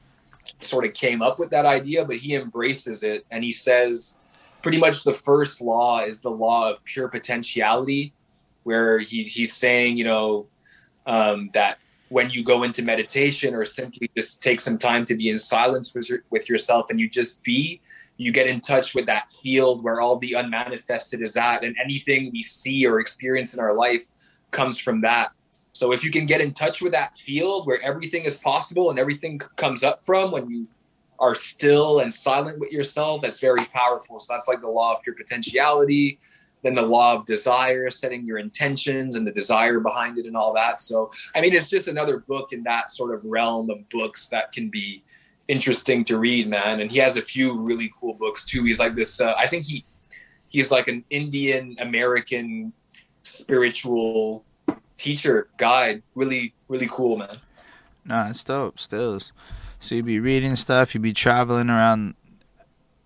sort 0.59 0.85
of 0.85 0.93
came 0.93 1.21
up 1.21 1.39
with 1.39 1.49
that 1.51 1.65
idea, 1.65 2.03
but 2.05 2.17
he 2.17 2.35
embraces 2.35 3.03
it 3.03 3.25
and 3.31 3.43
he 3.43 3.51
says 3.51 4.53
pretty 4.61 4.77
much 4.77 5.03
the 5.03 5.13
first 5.13 5.61
law 5.61 6.03
is 6.03 6.21
the 6.21 6.29
law 6.29 6.71
of 6.71 6.83
pure 6.83 7.07
potentiality, 7.07 8.13
where 8.63 8.99
he 8.99 9.23
he's 9.23 9.53
saying 9.55 9.97
you 9.97 10.03
know 10.03 10.47
um, 11.05 11.49
that 11.53 11.79
when 12.09 12.29
you 12.29 12.43
go 12.43 12.63
into 12.63 12.81
meditation 12.81 13.53
or 13.53 13.65
simply 13.65 14.09
just 14.15 14.41
take 14.41 14.59
some 14.59 14.77
time 14.77 15.05
to 15.05 15.15
be 15.15 15.29
in 15.29 15.37
silence 15.37 15.93
with, 15.93 16.09
your, 16.09 16.23
with 16.29 16.49
yourself 16.49 16.87
and 16.89 16.99
you 16.99 17.09
just 17.09 17.43
be 17.43 17.81
you 18.17 18.33
get 18.33 18.49
in 18.49 18.59
touch 18.59 18.93
with 18.93 19.05
that 19.05 19.31
field 19.31 19.81
where 19.81 20.01
all 20.01 20.17
the 20.17 20.35
unmanifested 20.35 21.21
is 21.21 21.37
at 21.37 21.63
and 21.63 21.75
anything 21.81 22.29
we 22.33 22.43
see 22.43 22.85
or 22.85 22.99
experience 22.99 23.53
in 23.53 23.59
our 23.59 23.73
life 23.73 24.03
comes 24.51 24.77
from 24.77 25.01
that 25.01 25.31
so 25.73 25.93
if 25.93 26.03
you 26.03 26.11
can 26.11 26.25
get 26.25 26.41
in 26.41 26.53
touch 26.53 26.81
with 26.81 26.91
that 26.91 27.15
field 27.15 27.65
where 27.65 27.81
everything 27.81 28.23
is 28.23 28.35
possible 28.35 28.89
and 28.89 28.99
everything 28.99 29.39
comes 29.55 29.83
up 29.83 30.03
from 30.03 30.31
when 30.31 30.49
you 30.49 30.67
are 31.19 31.35
still 31.35 31.99
and 31.99 32.13
silent 32.13 32.59
with 32.59 32.71
yourself, 32.71 33.21
that's 33.21 33.39
very 33.39 33.63
powerful. 33.73 34.19
So 34.19 34.33
that's 34.33 34.47
like 34.47 34.61
the 34.61 34.69
law 34.69 34.93
of 34.93 34.99
your 35.05 35.15
potentiality, 35.15 36.19
then 36.61 36.75
the 36.75 36.81
law 36.81 37.15
of 37.15 37.25
desire, 37.25 37.89
setting 37.89 38.25
your 38.25 38.37
intentions 38.37 39.15
and 39.15 39.25
the 39.25 39.31
desire 39.31 39.79
behind 39.79 40.17
it 40.17 40.25
and 40.25 40.35
all 40.35 40.53
that. 40.53 40.81
So 40.81 41.09
I 41.35 41.41
mean, 41.41 41.53
it's 41.53 41.69
just 41.69 41.87
another 41.87 42.19
book 42.19 42.53
in 42.53 42.63
that 42.63 42.91
sort 42.91 43.13
of 43.13 43.23
realm 43.25 43.69
of 43.69 43.87
books 43.89 44.29
that 44.29 44.51
can 44.51 44.69
be 44.69 45.03
interesting 45.47 46.05
to 46.05 46.17
read, 46.17 46.47
man. 46.47 46.79
And 46.79 46.91
he 46.91 46.99
has 46.99 47.17
a 47.17 47.21
few 47.21 47.59
really 47.59 47.91
cool 47.99 48.13
books 48.13 48.45
too. 48.45 48.63
He's 48.63 48.79
like 48.79 48.95
this. 48.95 49.19
Uh, 49.19 49.33
I 49.37 49.47
think 49.47 49.65
he 49.65 49.85
he's 50.49 50.71
like 50.71 50.87
an 50.87 51.03
Indian 51.09 51.75
American 51.79 52.73
spiritual 53.23 54.45
teacher 54.97 55.49
guide. 55.57 56.03
Really, 56.15 56.53
really 56.67 56.87
cool, 56.89 57.17
man. 57.17 57.39
No, 58.05 58.27
it's 58.29 58.43
dope. 58.43 58.79
Stills. 58.79 59.31
So 59.79 59.95
you'd 59.95 60.05
be 60.05 60.19
reading 60.19 60.55
stuff. 60.55 60.93
You'd 60.93 61.03
be 61.03 61.13
traveling 61.13 61.69
around, 61.69 62.15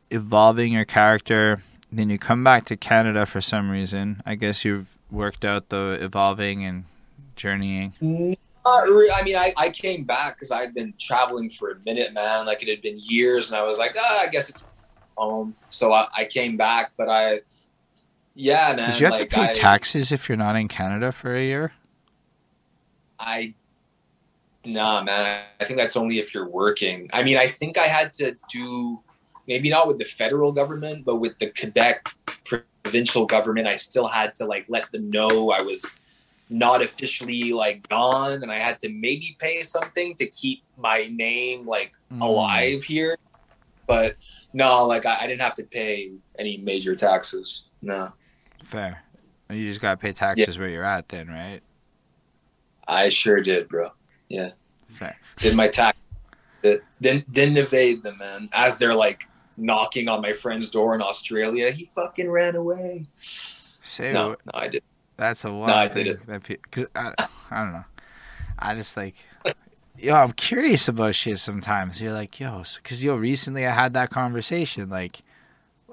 evolving 0.10 0.74
your 0.74 0.86
character. 0.86 1.62
Then 1.94 2.10
you 2.10 2.18
come 2.18 2.44
back 2.44 2.66
to 2.66 2.76
Canada 2.76 3.28
for 3.28 3.40
some 3.40 3.70
reason. 3.70 4.24
I 4.26 4.34
guess 4.34 4.66
you've 4.66 4.98
worked 5.12 5.46
out 5.46 5.70
the 5.70 6.00
evolving 6.02 6.66
and 6.66 6.86
journeying. 7.36 7.94
Not 8.66 8.90
re- 8.90 9.14
I 9.14 9.22
mean, 9.22 9.36
I, 9.36 9.54
I 9.58 9.70
came 9.70 10.04
back 10.04 10.36
because 10.36 10.52
I'd 10.52 10.74
been 10.74 10.96
traveling 11.00 11.50
for 11.50 11.70
a 11.70 11.76
minute, 11.86 12.12
man. 12.12 12.48
Like 12.48 12.64
it 12.64 12.70
had 12.70 12.82
been 12.82 12.98
years, 13.00 13.52
and 13.52 13.60
I 13.60 13.64
was 13.64 13.78
like, 13.78 13.96
ah, 13.96 14.22
I 14.22 14.28
guess 14.30 14.50
it's 14.50 14.66
home. 15.16 15.56
So 15.70 15.94
I, 15.94 16.08
I 16.18 16.26
came 16.26 16.58
back, 16.58 16.94
but 16.98 17.10
I 17.10 17.42
Yeah, 18.34 18.74
man. 18.76 18.90
Did 18.90 19.00
you 19.00 19.06
have 19.06 19.14
like, 19.14 19.30
to 19.30 19.36
pay 19.36 19.50
I, 19.50 19.54
taxes 19.54 20.12
if 20.12 20.28
you're 20.28 20.38
not 20.38 20.56
in 20.56 20.68
Canada 20.68 21.12
for 21.12 21.36
a 21.36 21.44
year? 21.44 21.74
I 23.20 23.54
nah, 24.66 25.04
man. 25.04 25.44
I 25.60 25.66
think 25.66 25.78
that's 25.78 25.96
only 25.96 26.18
if 26.18 26.34
you're 26.34 26.50
working. 26.50 27.08
I 27.14 27.22
mean, 27.22 27.38
I 27.38 27.48
think 27.48 27.78
I 27.78 27.86
had 27.86 28.12
to 28.14 28.36
do 28.52 29.00
maybe 29.48 29.70
not 29.70 29.88
with 29.88 29.98
the 29.98 30.06
federal 30.06 30.52
government, 30.52 31.06
but 31.06 31.18
with 31.18 31.38
the 31.40 31.52
Quebec 31.52 32.08
provincial 32.46 33.26
government. 33.26 33.68
I 33.68 33.76
still 33.76 34.08
had 34.08 34.36
to 34.36 34.46
like 34.46 34.66
let 34.68 34.92
them 34.92 35.10
know 35.10 35.52
I 35.52 35.62
was 35.62 36.02
not 36.50 36.82
officially 36.82 37.52
like 37.54 37.88
gone, 37.90 38.44
and 38.44 38.52
I 38.52 38.60
had 38.60 38.80
to 38.82 38.90
maybe 38.90 39.36
pay 39.40 39.64
something 39.64 40.16
to 40.16 40.28
keep 40.28 40.64
my 40.78 41.08
name 41.12 41.66
like 41.66 41.92
Mm. 42.12 42.22
alive 42.22 42.84
here. 42.84 43.18
But 43.88 44.18
no, 44.54 44.86
like 44.86 45.06
I, 45.06 45.18
I 45.22 45.28
didn't 45.28 45.42
have 45.42 45.56
to 45.56 45.64
pay 45.64 46.12
any 46.38 46.58
major 46.58 46.96
taxes. 46.96 47.66
No, 47.82 48.14
Fair. 48.64 49.04
You 49.50 49.68
just 49.68 49.82
gotta 49.82 49.98
pay 49.98 50.14
taxes 50.14 50.58
where 50.58 50.70
you're 50.70 50.84
at, 50.86 51.10
then, 51.10 51.28
right? 51.28 51.60
I 52.88 53.10
sure 53.10 53.42
did, 53.42 53.68
bro. 53.68 53.90
Yeah. 54.30 54.52
Fair. 54.90 55.18
did 55.38 55.56
my 55.56 55.68
tax 55.68 55.98
didn't 57.02 57.30
didn't 57.32 57.58
evade 57.58 58.04
them 58.04 58.18
man 58.20 58.48
as 58.54 58.78
they're 58.80 58.94
like 58.96 59.28
knocking 59.58 60.08
on 60.08 60.22
my 60.22 60.34
friend's 60.34 60.70
door 60.70 60.96
in 60.96 61.02
australia 61.02 61.72
he 61.72 61.86
fucking 61.86 62.30
ran 62.30 62.56
away 62.56 63.06
Say 63.16 64.12
no 64.14 64.30
no 64.32 64.36
i 64.54 64.68
did 64.68 64.84
That's 65.18 65.46
a 65.46 65.54
wild 65.54 65.72
I 65.72 65.88
thing. 65.88 66.06
did 66.06 66.16
it. 66.16 66.28
That 66.28 66.44
pe- 66.44 66.58
cause 66.72 66.88
I, 66.96 67.14
I 67.52 67.64
don't 67.64 67.74
know. 67.74 67.86
I 68.58 68.74
just 68.76 68.98
like, 68.98 69.16
yo, 69.98 70.16
I'm 70.16 70.32
curious 70.32 70.88
about 70.88 71.14
shit 71.14 71.38
sometimes. 71.38 72.02
You're 72.02 72.14
like, 72.14 72.40
yo, 72.40 72.64
because 72.78 73.04
yo, 73.04 73.16
recently 73.16 73.68
I 73.68 73.72
had 73.72 73.94
that 73.94 74.10
conversation. 74.10 74.90
Like, 74.90 75.22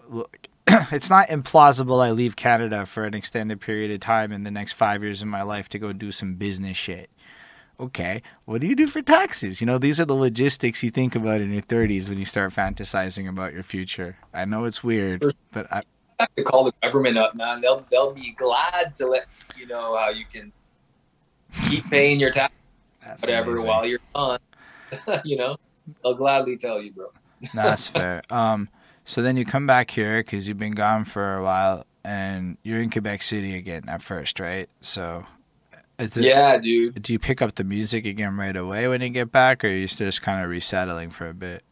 look, 0.09 0.39
it's 0.67 1.11
not 1.11 1.29
implausible 1.29 2.03
I 2.03 2.11
leave 2.13 2.35
Canada 2.37 2.87
for 2.87 3.05
an 3.05 3.13
extended 3.13 3.61
period 3.61 3.91
of 3.91 4.01
time 4.01 4.33
in 4.33 4.45
the 4.45 4.51
next 4.51 4.73
five 4.73 5.03
years 5.03 5.21
of 5.21 5.29
my 5.29 5.43
life 5.43 5.69
to 5.71 5.79
go 5.79 5.93
do 5.93 6.11
some 6.13 6.35
business 6.37 6.77
shit. 6.79 7.11
Okay, 7.81 8.23
what 8.45 8.61
do 8.61 8.67
you 8.67 8.77
do 8.77 8.87
for 8.87 9.01
taxes? 9.01 9.61
You 9.63 9.67
know, 9.67 9.79
these 9.79 9.99
are 9.99 10.05
the 10.05 10.15
logistics 10.15 10.83
you 10.83 10.91
think 10.91 11.15
about 11.17 11.41
in 11.41 11.51
your 11.51 11.63
30s 11.63 12.11
when 12.11 12.19
you 12.19 12.27
start 12.27 12.53
fantasizing 12.53 13.27
about 13.27 13.55
your 13.55 13.63
future. 13.63 14.19
I 14.35 14.45
know 14.45 14.65
it's 14.67 14.85
weird, 14.85 15.25
but 15.51 15.67
I, 15.73 15.83
have 16.21 16.35
to 16.37 16.43
call 16.45 16.65
the 16.65 16.73
government 16.83 17.17
up 17.17 17.35
man 17.35 17.63
they'll 17.63 17.83
they'll 17.91 18.13
be 18.13 18.33
glad 18.33 18.93
to 18.93 19.07
let 19.07 19.25
you 19.57 19.67
know 19.67 19.97
how 19.97 20.11
you 20.11 20.27
can 20.31 20.53
keep 21.67 21.89
paying 21.89 22.21
your 22.21 22.31
tax 22.31 22.53
that's 23.03 23.23
whatever 23.23 23.53
amazing. 23.53 23.67
while 23.67 23.87
you're 23.87 23.99
on 24.15 24.39
you 25.25 25.37
know 25.39 25.57
they'll 26.03 26.15
gladly 26.15 26.59
tell 26.59 26.79
you 26.83 26.93
bro 26.93 27.07
No, 27.43 27.49
That's 27.63 27.87
fair. 27.87 28.23
Um, 28.29 28.69
so 29.07 29.23
then 29.23 29.39
you 29.39 29.47
come 29.47 29.67
back 29.67 29.91
here 29.91 30.23
because 30.23 30.47
you've 30.47 30.59
been 30.59 30.73
gone 30.75 31.07
for 31.07 31.37
a 31.37 31.43
while, 31.43 31.87
and 32.05 32.59
you're 32.63 32.83
in 32.83 32.91
Quebec 32.91 33.23
City 33.23 33.57
again 33.57 33.85
at 33.89 34.03
first, 34.03 34.39
right? 34.39 34.69
So, 34.83 35.25
it- 36.01 36.17
yeah 36.17 36.57
dude 36.57 37.03
Do 37.03 37.13
you 37.13 37.19
pick 37.19 37.41
up 37.43 37.55
the 37.55 37.65
music 37.65 38.05
again 38.07 38.37
right 38.37 38.57
away 38.57 38.89
when 38.89 39.01
you 39.01 39.11
get 39.11 39.31
back, 39.31 39.65
or 39.65 39.69
are 39.69 39.71
you 39.71 39.87
still 39.87 40.07
just 40.09 40.23
kind 40.23 40.43
of 40.43 40.51
resettling 40.51 41.11
for 41.11 41.29
a 41.29 41.35
bit? 41.35 41.63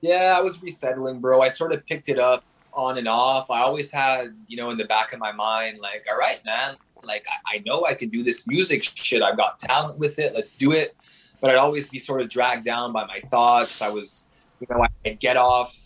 Yeah, 0.00 0.34
I 0.36 0.40
was 0.40 0.60
resettling, 0.62 1.20
bro. 1.20 1.42
I 1.42 1.48
sort 1.48 1.72
of 1.72 1.86
picked 1.86 2.08
it 2.08 2.18
up 2.18 2.44
on 2.74 2.98
and 2.98 3.06
off. 3.06 3.50
I 3.50 3.60
always 3.60 3.92
had, 3.92 4.34
you 4.48 4.56
know, 4.56 4.70
in 4.70 4.76
the 4.78 4.84
back 4.84 5.12
of 5.12 5.20
my 5.20 5.30
mind, 5.30 5.78
like, 5.80 6.04
all 6.10 6.18
right, 6.18 6.40
man, 6.44 6.76
like, 7.04 7.24
I, 7.46 7.56
I 7.56 7.62
know 7.64 7.84
I 7.84 7.94
can 7.94 8.08
do 8.08 8.22
this 8.24 8.46
music 8.46 8.82
shit. 8.82 9.22
I've 9.22 9.36
got 9.36 9.58
talent 9.60 9.98
with 10.00 10.18
it. 10.18 10.34
Let's 10.34 10.54
do 10.54 10.72
it. 10.72 10.96
But 11.40 11.50
I'd 11.50 11.56
always 11.56 11.88
be 11.88 11.98
sort 11.98 12.20
of 12.20 12.28
dragged 12.28 12.64
down 12.64 12.92
by 12.92 13.04
my 13.06 13.20
thoughts. 13.30 13.80
I 13.82 13.88
was, 13.90 14.28
you 14.60 14.66
know, 14.70 14.84
I'd 15.04 15.20
get 15.20 15.36
off 15.36 15.76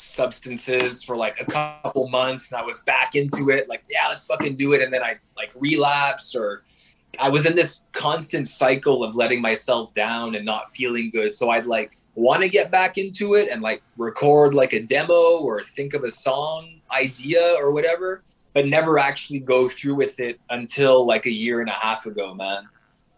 substances 0.00 1.02
for 1.02 1.16
like 1.16 1.40
a 1.40 1.44
couple 1.44 2.08
months 2.08 2.52
and 2.52 2.60
I 2.60 2.64
was 2.64 2.80
back 2.80 3.14
into 3.14 3.50
it. 3.50 3.68
Like, 3.68 3.84
yeah, 3.88 4.08
let's 4.08 4.26
fucking 4.26 4.56
do 4.56 4.72
it. 4.72 4.82
And 4.82 4.92
then 4.92 5.02
I 5.02 5.18
like 5.36 5.50
relapse 5.54 6.34
or 6.34 6.64
I 7.18 7.28
was 7.28 7.46
in 7.46 7.54
this 7.54 7.82
constant 7.92 8.48
cycle 8.48 9.02
of 9.04 9.16
letting 9.16 9.40
myself 9.40 9.92
down 9.94 10.34
and 10.34 10.44
not 10.44 10.70
feeling 10.70 11.10
good. 11.10 11.34
So 11.34 11.50
I'd 11.50 11.66
like 11.66 11.96
want 12.14 12.42
to 12.42 12.48
get 12.48 12.70
back 12.70 12.98
into 12.98 13.34
it 13.34 13.48
and 13.50 13.62
like 13.62 13.82
record 13.96 14.54
like 14.54 14.72
a 14.72 14.80
demo 14.80 15.38
or 15.38 15.62
think 15.62 15.94
of 15.94 16.04
a 16.04 16.10
song 16.10 16.80
idea 16.90 17.56
or 17.58 17.72
whatever, 17.72 18.22
but 18.52 18.66
never 18.66 18.98
actually 18.98 19.38
go 19.38 19.68
through 19.68 19.94
with 19.94 20.20
it 20.20 20.40
until 20.50 21.06
like 21.06 21.26
a 21.26 21.32
year 21.32 21.60
and 21.60 21.68
a 21.68 21.74
half 21.74 22.06
ago, 22.06 22.34
man. 22.34 22.68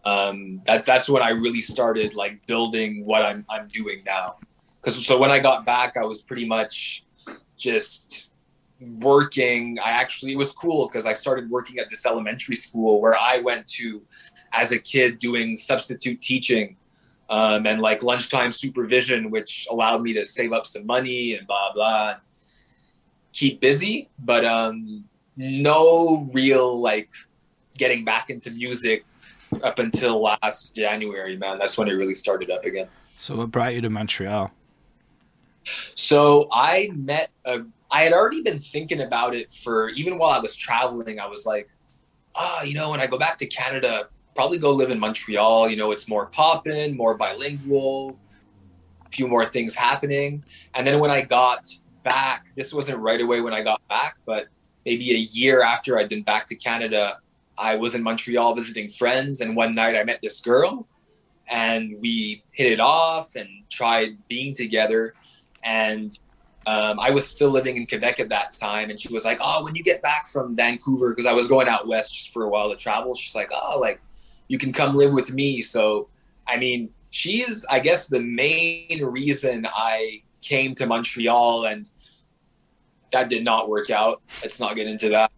Um, 0.05 0.61
that's 0.65 0.85
that's 0.85 1.09
when 1.09 1.23
I 1.23 1.29
really 1.29 1.61
started 1.61 2.13
like 2.13 2.45
building 2.45 3.05
what 3.05 3.23
I'm 3.23 3.45
I'm 3.49 3.67
doing 3.69 4.03
now. 4.05 4.35
Because 4.83 5.05
so 5.05 5.17
when 5.17 5.31
I 5.31 5.39
got 5.39 5.65
back, 5.65 5.95
I 5.95 6.03
was 6.03 6.21
pretty 6.21 6.45
much 6.45 7.05
just 7.57 8.27
working. 8.79 9.79
I 9.79 9.91
actually 9.91 10.33
it 10.33 10.37
was 10.37 10.51
cool 10.51 10.87
because 10.87 11.05
I 11.05 11.13
started 11.13 11.49
working 11.49 11.79
at 11.79 11.89
this 11.89 12.05
elementary 12.05 12.55
school 12.55 12.99
where 12.99 13.15
I 13.15 13.39
went 13.39 13.65
to 13.79 14.01
as 14.51 14.71
a 14.71 14.79
kid 14.79 15.19
doing 15.19 15.55
substitute 15.55 16.19
teaching 16.19 16.75
um, 17.29 17.65
and 17.65 17.81
like 17.81 18.03
lunchtime 18.03 18.51
supervision, 18.51 19.31
which 19.31 19.67
allowed 19.71 20.01
me 20.01 20.11
to 20.13 20.25
save 20.25 20.51
up 20.51 20.67
some 20.67 20.85
money 20.85 21.35
and 21.35 21.47
blah 21.47 21.71
blah, 21.73 22.09
and 22.11 22.19
keep 23.31 23.61
busy. 23.61 24.09
But 24.19 24.43
um, 24.43 25.05
no 25.37 26.29
real 26.33 26.79
like 26.79 27.09
getting 27.77 28.03
back 28.03 28.29
into 28.29 28.51
music 28.51 29.05
up 29.63 29.79
until 29.79 30.21
last 30.21 30.75
January, 30.75 31.37
man. 31.37 31.57
That's 31.57 31.77
when 31.77 31.87
it 31.87 31.93
really 31.93 32.15
started 32.15 32.51
up 32.51 32.65
again. 32.65 32.89
So, 33.17 33.37
what 33.37 33.51
brought 33.51 33.73
you 33.75 33.81
to 33.81 33.89
Montreal? 33.89 34.51
So 35.63 36.47
I 36.51 36.89
met 36.93 37.29
a. 37.45 37.61
I 37.91 38.01
had 38.01 38.13
already 38.13 38.41
been 38.41 38.57
thinking 38.57 39.01
about 39.01 39.35
it 39.35 39.51
for 39.51 39.89
even 39.89 40.17
while 40.17 40.31
I 40.31 40.39
was 40.39 40.55
traveling. 40.55 41.19
I 41.19 41.27
was 41.27 41.45
like, 41.45 41.69
ah, 42.35 42.63
you 42.63 42.73
know, 42.73 42.89
when 42.89 42.99
I 42.99 43.05
go 43.05 43.19
back 43.19 43.37
to 43.37 43.45
Canada, 43.45 44.07
probably 44.35 44.57
go 44.57 44.71
live 44.71 44.89
in 44.89 44.99
Montreal. 44.99 45.69
You 45.69 45.77
know, 45.77 45.91
it's 45.91 46.07
more 46.07 46.25
poppin', 46.25 46.97
more 46.97 47.15
bilingual, 47.15 48.17
a 49.05 49.09
few 49.09 49.27
more 49.27 49.45
things 49.45 49.75
happening. 49.75 50.43
And 50.73 50.87
then 50.87 50.99
when 50.99 51.11
I 51.11 51.21
got 51.21 51.67
back, 52.03 52.47
this 52.55 52.73
wasn't 52.73 52.99
right 52.99 53.21
away 53.21 53.41
when 53.41 53.53
I 53.53 53.61
got 53.61 53.81
back, 53.87 54.17
but 54.25 54.47
maybe 54.85 55.11
a 55.11 55.17
year 55.17 55.61
after 55.61 55.97
I'd 55.97 56.09
been 56.09 56.23
back 56.23 56.45
to 56.47 56.55
Canada, 56.55 57.19
I 57.57 57.75
was 57.75 57.95
in 57.95 58.03
Montreal 58.03 58.55
visiting 58.55 58.89
friends, 58.89 59.41
and 59.41 59.55
one 59.55 59.75
night 59.75 59.95
I 59.95 60.03
met 60.03 60.19
this 60.21 60.41
girl, 60.41 60.87
and 61.47 61.95
we 62.01 62.43
hit 62.51 62.71
it 62.71 62.79
off 62.79 63.35
and 63.35 63.47
tried 63.69 64.17
being 64.27 64.53
together. 64.53 65.13
And 65.63 66.17
um, 66.65 66.99
I 66.99 67.11
was 67.11 67.27
still 67.27 67.49
living 67.49 67.77
in 67.77 67.85
Quebec 67.87 68.19
at 68.19 68.29
that 68.29 68.53
time, 68.53 68.89
and 68.89 68.99
she 68.99 69.11
was 69.11 69.25
like, 69.25 69.39
"Oh, 69.41 69.63
when 69.63 69.75
you 69.75 69.83
get 69.83 70.01
back 70.01 70.27
from 70.27 70.55
Vancouver, 70.55 71.11
because 71.11 71.25
I 71.25 71.33
was 71.33 71.47
going 71.47 71.67
out 71.67 71.87
west 71.87 72.13
just 72.13 72.31
for 72.31 72.43
a 72.43 72.49
while 72.49 72.69
to 72.69 72.75
travel." 72.75 73.15
She's 73.15 73.35
like, 73.35 73.49
"Oh, 73.53 73.79
like 73.79 74.01
you 74.47 74.57
can 74.57 74.71
come 74.71 74.95
live 74.95 75.11
with 75.11 75.33
me." 75.33 75.61
So, 75.61 76.07
I 76.47 76.57
mean, 76.57 76.89
she's 77.09 77.65
I 77.69 77.79
guess 77.79 78.07
the 78.07 78.21
main 78.21 79.03
reason 79.03 79.67
I 79.69 80.21
came 80.41 80.73
to 80.75 80.85
Montreal, 80.85 81.65
and 81.65 81.89
that 83.11 83.29
did 83.29 83.43
not 83.43 83.69
work 83.69 83.89
out. 83.89 84.21
Let's 84.41 84.59
not 84.59 84.75
get 84.75 84.87
into 84.87 85.09
that 85.09 85.31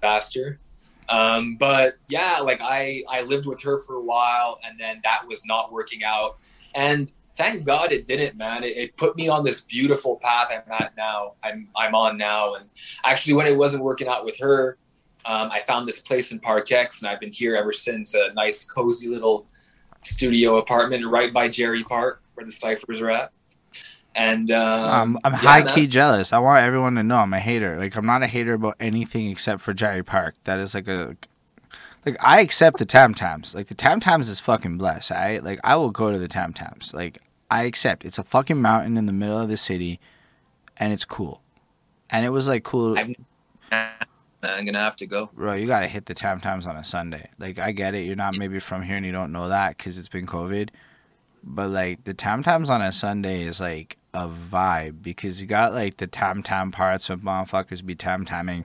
faster. 0.00 0.60
Um, 1.08 1.56
but 1.56 1.96
yeah, 2.08 2.38
like 2.40 2.60
I 2.60 3.02
I 3.10 3.22
lived 3.22 3.46
with 3.46 3.62
her 3.62 3.78
for 3.78 3.96
a 3.96 4.02
while, 4.02 4.60
and 4.64 4.78
then 4.78 5.00
that 5.02 5.26
was 5.26 5.44
not 5.44 5.72
working 5.72 6.04
out, 6.04 6.38
and 6.74 7.10
thank 7.38 7.64
God 7.64 7.92
it 7.92 8.06
didn't, 8.06 8.36
man. 8.36 8.64
It, 8.64 8.76
it, 8.76 8.96
put 8.96 9.16
me 9.16 9.28
on 9.28 9.44
this 9.44 9.62
beautiful 9.62 10.16
path 10.16 10.48
I'm 10.50 10.70
at 10.72 10.94
now. 10.96 11.34
I'm 11.42 11.68
I'm 11.76 11.94
on 11.94 12.18
now, 12.18 12.54
and 12.54 12.66
actually, 13.04 13.34
when 13.34 13.46
it 13.46 13.56
wasn't 13.56 13.82
working 13.82 14.08
out 14.08 14.24
with 14.26 14.36
her, 14.40 14.76
um, 15.24 15.48
I 15.50 15.60
found 15.60 15.86
this 15.86 16.00
place 16.00 16.32
in 16.32 16.40
Park 16.40 16.70
X, 16.70 17.00
and 17.00 17.08
I've 17.08 17.20
been 17.20 17.32
here 17.32 17.54
ever 17.54 17.72
since. 17.72 18.14
A 18.14 18.32
nice, 18.34 18.66
cozy 18.66 19.08
little 19.08 19.46
studio 20.02 20.58
apartment 20.58 21.06
right 21.06 21.32
by 21.32 21.48
Jarry 21.48 21.84
Park, 21.84 22.20
where 22.34 22.44
the 22.44 22.52
ciphers 22.52 23.00
are 23.00 23.10
at. 23.10 23.32
And 24.14 24.50
um, 24.50 25.16
I'm, 25.24 25.32
I'm 25.32 25.32
yeah, 25.34 25.38
high 25.38 25.62
man. 25.62 25.74
key 25.74 25.86
jealous. 25.86 26.32
I 26.32 26.38
want 26.38 26.64
everyone 26.64 26.96
to 26.96 27.04
know 27.04 27.18
I'm 27.18 27.32
a 27.32 27.38
hater. 27.38 27.78
Like 27.78 27.94
I'm 27.94 28.06
not 28.06 28.22
a 28.22 28.26
hater 28.26 28.54
about 28.54 28.74
anything 28.80 29.30
except 29.30 29.60
for 29.62 29.72
Jarry 29.72 30.02
Park. 30.02 30.34
That 30.42 30.58
is 30.58 30.74
like 30.74 30.88
a 30.88 31.16
like 32.04 32.16
I 32.20 32.40
accept 32.40 32.78
the 32.78 32.86
Tam 32.86 33.14
Tams. 33.14 33.54
Like 33.54 33.68
the 33.68 33.74
Tam 33.74 34.00
Tams 34.00 34.28
is 34.28 34.40
fucking 34.40 34.76
blessed. 34.76 35.12
I 35.12 35.38
like 35.38 35.60
I 35.62 35.76
will 35.76 35.90
go 35.90 36.10
to 36.10 36.18
the 36.18 36.26
Tam 36.26 36.52
Tams. 36.52 36.92
Like 36.92 37.18
I 37.50 37.64
accept. 37.64 38.04
It's 38.04 38.18
a 38.18 38.24
fucking 38.24 38.60
mountain 38.60 38.96
in 38.96 39.06
the 39.06 39.12
middle 39.12 39.38
of 39.38 39.48
the 39.48 39.56
city, 39.56 40.00
and 40.76 40.92
it's 40.92 41.04
cool. 41.04 41.42
And 42.10 42.24
it 42.24 42.30
was 42.30 42.48
like 42.48 42.64
cool. 42.64 42.98
I'm 44.42 44.64
gonna 44.64 44.78
have 44.78 44.96
to 44.96 45.06
go. 45.06 45.30
Bro, 45.34 45.54
you 45.54 45.66
gotta 45.66 45.88
hit 45.88 46.06
the 46.06 46.14
Tam 46.14 46.40
Tams 46.40 46.66
on 46.66 46.76
a 46.76 46.84
Sunday. 46.84 47.30
Like 47.38 47.58
I 47.58 47.72
get 47.72 47.94
it. 47.94 48.06
You're 48.06 48.16
not 48.16 48.36
maybe 48.36 48.60
from 48.60 48.82
here 48.82 48.96
and 48.96 49.04
you 49.04 49.12
don't 49.12 49.32
know 49.32 49.48
that 49.48 49.76
because 49.76 49.98
it's 49.98 50.08
been 50.08 50.26
COVID. 50.26 50.70
But 51.42 51.70
like 51.70 52.04
the 52.04 52.14
Tam 52.14 52.42
Tams 52.42 52.70
on 52.70 52.80
a 52.80 52.92
Sunday 52.92 53.42
is 53.42 53.60
like 53.60 53.98
a 54.14 54.28
vibe 54.28 55.02
because 55.02 55.40
you 55.40 55.46
got 55.46 55.72
like 55.72 55.98
the 55.98 56.06
tam 56.06 56.42
tam 56.42 56.72
parts 56.72 57.10
of 57.10 57.20
motherfuckers 57.20 57.84
be 57.84 57.94
tam 57.94 58.24
tamming. 58.24 58.64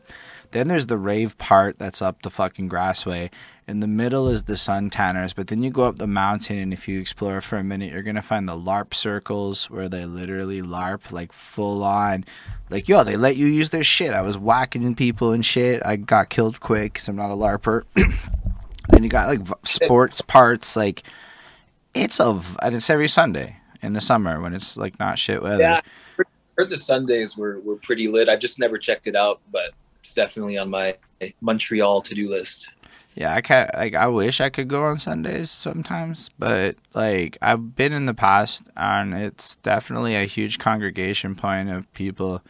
Then 0.52 0.68
there's 0.68 0.88
the 0.88 0.98
rave 0.98 1.38
part 1.38 1.80
that's 1.80 2.02
up 2.02 2.22
the 2.22 2.30
fucking 2.30 2.70
grassway. 2.70 3.30
In 3.66 3.80
the 3.80 3.88
middle 3.88 4.28
is 4.28 4.44
the 4.44 4.58
sun 4.58 4.90
tanners, 4.90 5.32
but 5.32 5.48
then 5.48 5.64
you 5.64 5.70
go 5.70 5.84
up 5.84 5.98
the 5.98 6.08
mountain, 6.08 6.58
and 6.58 6.74
if 6.74 6.88
you 6.88 7.00
explore 7.00 7.40
for 7.40 7.58
a 7.58 7.64
minute, 7.64 7.94
you're 7.94 8.04
gonna 8.04 8.22
find 8.22 8.48
the 8.48 8.58
LARP 8.58 8.94
circles 8.94 9.70
where 9.70 9.88
they 9.88 10.06
literally 10.06 10.62
LARP 10.62 11.14
like 11.14 11.32
full 11.32 11.82
on, 11.82 12.26
like 12.70 12.90
yo, 12.90 13.06
they 13.06 13.16
let 13.16 13.38
you 13.38 13.48
use 13.48 13.70
their 13.70 13.84
shit. 13.84 14.12
I 14.12 14.22
was 14.22 14.38
whacking 14.38 14.96
people 14.96 15.32
and 15.32 15.46
shit. 15.46 15.82
I 15.86 15.96
got 15.96 16.30
killed 16.30 16.60
quick 16.60 16.94
because 16.94 17.08
I'm 17.08 17.16
not 17.16 17.32
a 17.32 17.36
LARPer. 17.36 17.84
then 18.90 19.04
you 19.04 19.10
got 19.10 19.28
like 19.28 19.48
sports 19.64 20.20
parts, 20.20 20.76
like 20.76 21.04
it's 21.94 22.20
a 22.20 22.42
and 22.62 22.76
it's 22.76 22.90
every 22.90 23.08
Sunday 23.08 23.58
in 23.82 23.94
the 23.94 24.02
summer 24.02 24.42
when 24.42 24.54
it's 24.54 24.76
like 24.76 25.00
not 25.00 25.18
shit 25.18 25.42
weather. 25.42 25.62
Yeah, 25.62 25.82
I 26.20 26.24
heard 26.58 26.70
the 26.70 26.78
Sundays 26.78 27.38
were 27.38 27.62
were 27.62 27.78
pretty 27.78 28.10
lit. 28.10 28.28
I 28.28 28.36
just 28.36 28.60
never 28.60 28.78
checked 28.78 29.08
it 29.08 29.16
out, 29.16 29.40
but 29.52 29.72
it's 30.00 30.14
definitely 30.14 30.58
on 30.58 30.70
my 30.70 30.98
Montreal 31.40 32.02
to 32.02 32.14
do 32.14 32.30
list. 32.30 32.68
Yeah, 33.16 33.34
I 33.34 33.42
can't. 33.42 33.70
Like, 33.74 33.94
I 33.96 34.08
wish 34.08 34.42
I 34.42 34.50
could 34.50 34.68
go 34.68 34.86
on 34.86 34.98
Sundays 34.98 35.52
sometimes, 35.52 36.30
but 36.40 36.76
like 36.94 37.38
I've 37.42 37.76
been 37.76 37.94
in 37.94 38.06
the 38.06 38.14
past, 38.14 38.64
and 38.76 39.14
it's 39.14 39.58
definitely 39.58 40.16
a 40.16 40.26
huge 40.26 40.60
congregation 40.60 41.36
point 41.36 41.70
of 41.70 41.92
people. 41.94 42.42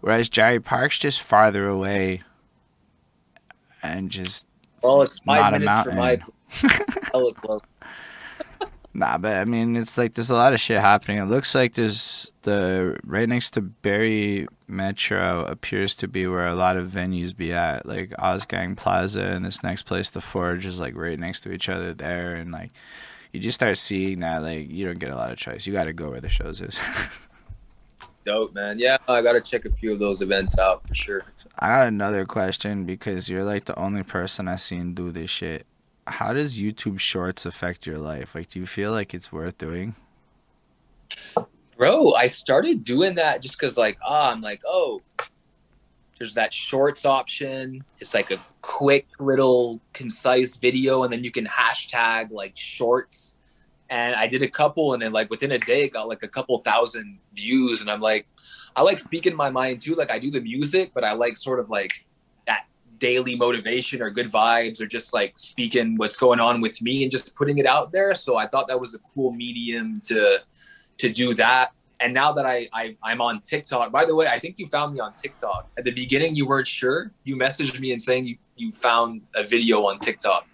Whereas 0.00 0.28
Jarry 0.28 0.60
Park's 0.60 0.98
just 0.98 1.20
farther 1.20 1.68
away, 1.68 2.22
and 3.82 4.10
just 4.10 4.46
well, 4.82 5.02
it's 5.02 5.18
five 5.18 5.52
minutes 5.52 5.82
from 5.82 5.96
my 5.96 6.20
close. 7.34 7.60
Nah, 8.92 9.18
but 9.18 9.36
I 9.36 9.44
mean, 9.44 9.76
it's 9.76 9.96
like 9.96 10.14
there's 10.14 10.30
a 10.30 10.34
lot 10.34 10.52
of 10.52 10.60
shit 10.60 10.80
happening. 10.80 11.18
It 11.18 11.26
looks 11.26 11.54
like 11.54 11.74
there's 11.74 12.32
the 12.42 12.98
right 13.04 13.28
next 13.28 13.50
to 13.52 13.60
Barrie 13.60 14.48
Metro 14.66 15.44
appears 15.44 15.94
to 15.96 16.08
be 16.08 16.26
where 16.26 16.46
a 16.46 16.56
lot 16.56 16.76
of 16.76 16.90
venues 16.90 17.36
be 17.36 17.52
at, 17.52 17.86
like 17.86 18.10
Osgang 18.18 18.76
Plaza 18.76 19.22
and 19.22 19.44
this 19.44 19.62
next 19.62 19.84
place, 19.84 20.10
the 20.10 20.20
Forge, 20.20 20.66
is 20.66 20.80
like 20.80 20.96
right 20.96 21.18
next 21.18 21.42
to 21.42 21.52
each 21.52 21.68
other 21.68 21.94
there, 21.94 22.34
and 22.34 22.50
like 22.50 22.72
you 23.32 23.38
just 23.38 23.54
start 23.54 23.78
seeing 23.78 24.20
that 24.20 24.42
like 24.42 24.68
you 24.68 24.86
don't 24.86 24.98
get 24.98 25.12
a 25.12 25.16
lot 25.16 25.30
of 25.30 25.38
choice. 25.38 25.66
You 25.66 25.72
got 25.72 25.84
to 25.84 25.92
go 25.92 26.10
where 26.10 26.20
the 26.20 26.28
shows 26.28 26.60
is. 26.60 26.78
Dope, 28.26 28.54
man. 28.54 28.78
Yeah, 28.78 28.98
I 29.08 29.22
got 29.22 29.32
to 29.32 29.40
check 29.40 29.64
a 29.66 29.70
few 29.70 29.92
of 29.92 30.00
those 30.00 30.20
events 30.20 30.58
out 30.58 30.86
for 30.86 30.94
sure. 30.94 31.22
I 31.60 31.68
got 31.68 31.88
another 31.88 32.26
question 32.26 32.84
because 32.84 33.28
you're 33.28 33.44
like 33.44 33.66
the 33.66 33.78
only 33.78 34.02
person 34.02 34.48
I've 34.48 34.60
seen 34.60 34.94
do 34.94 35.12
this 35.12 35.30
shit 35.30 35.64
how 36.06 36.32
does 36.32 36.58
YouTube 36.58 36.98
Shorts 36.98 37.46
affect 37.46 37.86
your 37.86 37.98
life? 37.98 38.34
Like, 38.34 38.50
do 38.50 38.60
you 38.60 38.66
feel 38.66 38.92
like 38.92 39.14
it's 39.14 39.32
worth 39.32 39.58
doing? 39.58 39.94
Bro, 41.76 42.14
I 42.14 42.28
started 42.28 42.84
doing 42.84 43.14
that 43.14 43.40
just 43.40 43.58
because, 43.58 43.78
like, 43.78 43.98
oh, 44.06 44.24
I'm 44.24 44.40
like, 44.40 44.62
oh, 44.66 45.02
there's 46.18 46.34
that 46.34 46.52
shorts 46.52 47.06
option. 47.06 47.82
It's 47.98 48.12
like 48.12 48.30
a 48.30 48.38
quick 48.60 49.06
little 49.18 49.80
concise 49.94 50.56
video, 50.56 51.04
and 51.04 51.12
then 51.12 51.24
you 51.24 51.30
can 51.30 51.46
hashtag 51.46 52.30
like 52.30 52.52
shorts. 52.56 53.38
And 53.88 54.14
I 54.14 54.28
did 54.28 54.42
a 54.42 54.48
couple, 54.48 54.92
and 54.92 55.02
then 55.02 55.12
like 55.12 55.30
within 55.30 55.52
a 55.52 55.58
day, 55.58 55.84
it 55.84 55.94
got 55.94 56.08
like 56.08 56.22
a 56.22 56.28
couple 56.28 56.58
thousand 56.60 57.18
views. 57.32 57.80
And 57.80 57.90
I'm 57.90 58.02
like, 58.02 58.26
I 58.76 58.82
like 58.82 58.98
speaking 58.98 59.34
my 59.34 59.48
mind 59.50 59.80
too. 59.80 59.94
Like 59.94 60.10
I 60.10 60.18
do 60.18 60.30
the 60.30 60.42
music, 60.42 60.92
but 60.94 61.04
I 61.04 61.12
like 61.12 61.38
sort 61.38 61.58
of 61.58 61.70
like 61.70 62.04
daily 63.00 63.34
motivation 63.34 64.00
or 64.00 64.10
good 64.10 64.30
vibes 64.30 64.80
or 64.80 64.86
just 64.86 65.12
like 65.12 65.32
speaking 65.36 65.96
what's 65.96 66.16
going 66.16 66.38
on 66.38 66.60
with 66.60 66.80
me 66.80 67.02
and 67.02 67.10
just 67.10 67.34
putting 67.34 67.58
it 67.58 67.66
out 67.66 67.90
there. 67.90 68.14
So 68.14 68.36
I 68.36 68.46
thought 68.46 68.68
that 68.68 68.78
was 68.78 68.94
a 68.94 69.00
cool 69.12 69.32
medium 69.32 70.00
to 70.04 70.38
to 70.98 71.08
do 71.08 71.34
that. 71.34 71.72
And 71.98 72.14
now 72.14 72.32
that 72.32 72.46
I, 72.46 72.68
I 72.72 72.94
am 73.04 73.20
on 73.20 73.40
TikTok, 73.40 73.92
by 73.92 74.06
the 74.06 74.14
way, 74.14 74.26
I 74.26 74.38
think 74.38 74.58
you 74.58 74.66
found 74.68 74.94
me 74.94 75.00
on 75.00 75.12
TikTok. 75.14 75.68
At 75.76 75.84
the 75.84 75.90
beginning, 75.90 76.34
you 76.34 76.46
weren't 76.46 76.66
sure. 76.66 77.12
You 77.24 77.36
messaged 77.36 77.78
me 77.78 77.92
and 77.92 78.00
saying 78.00 78.26
you, 78.26 78.36
you 78.56 78.72
found 78.72 79.20
a 79.34 79.44
video 79.44 79.84
on 79.84 79.98
TikTok. 79.98 80.46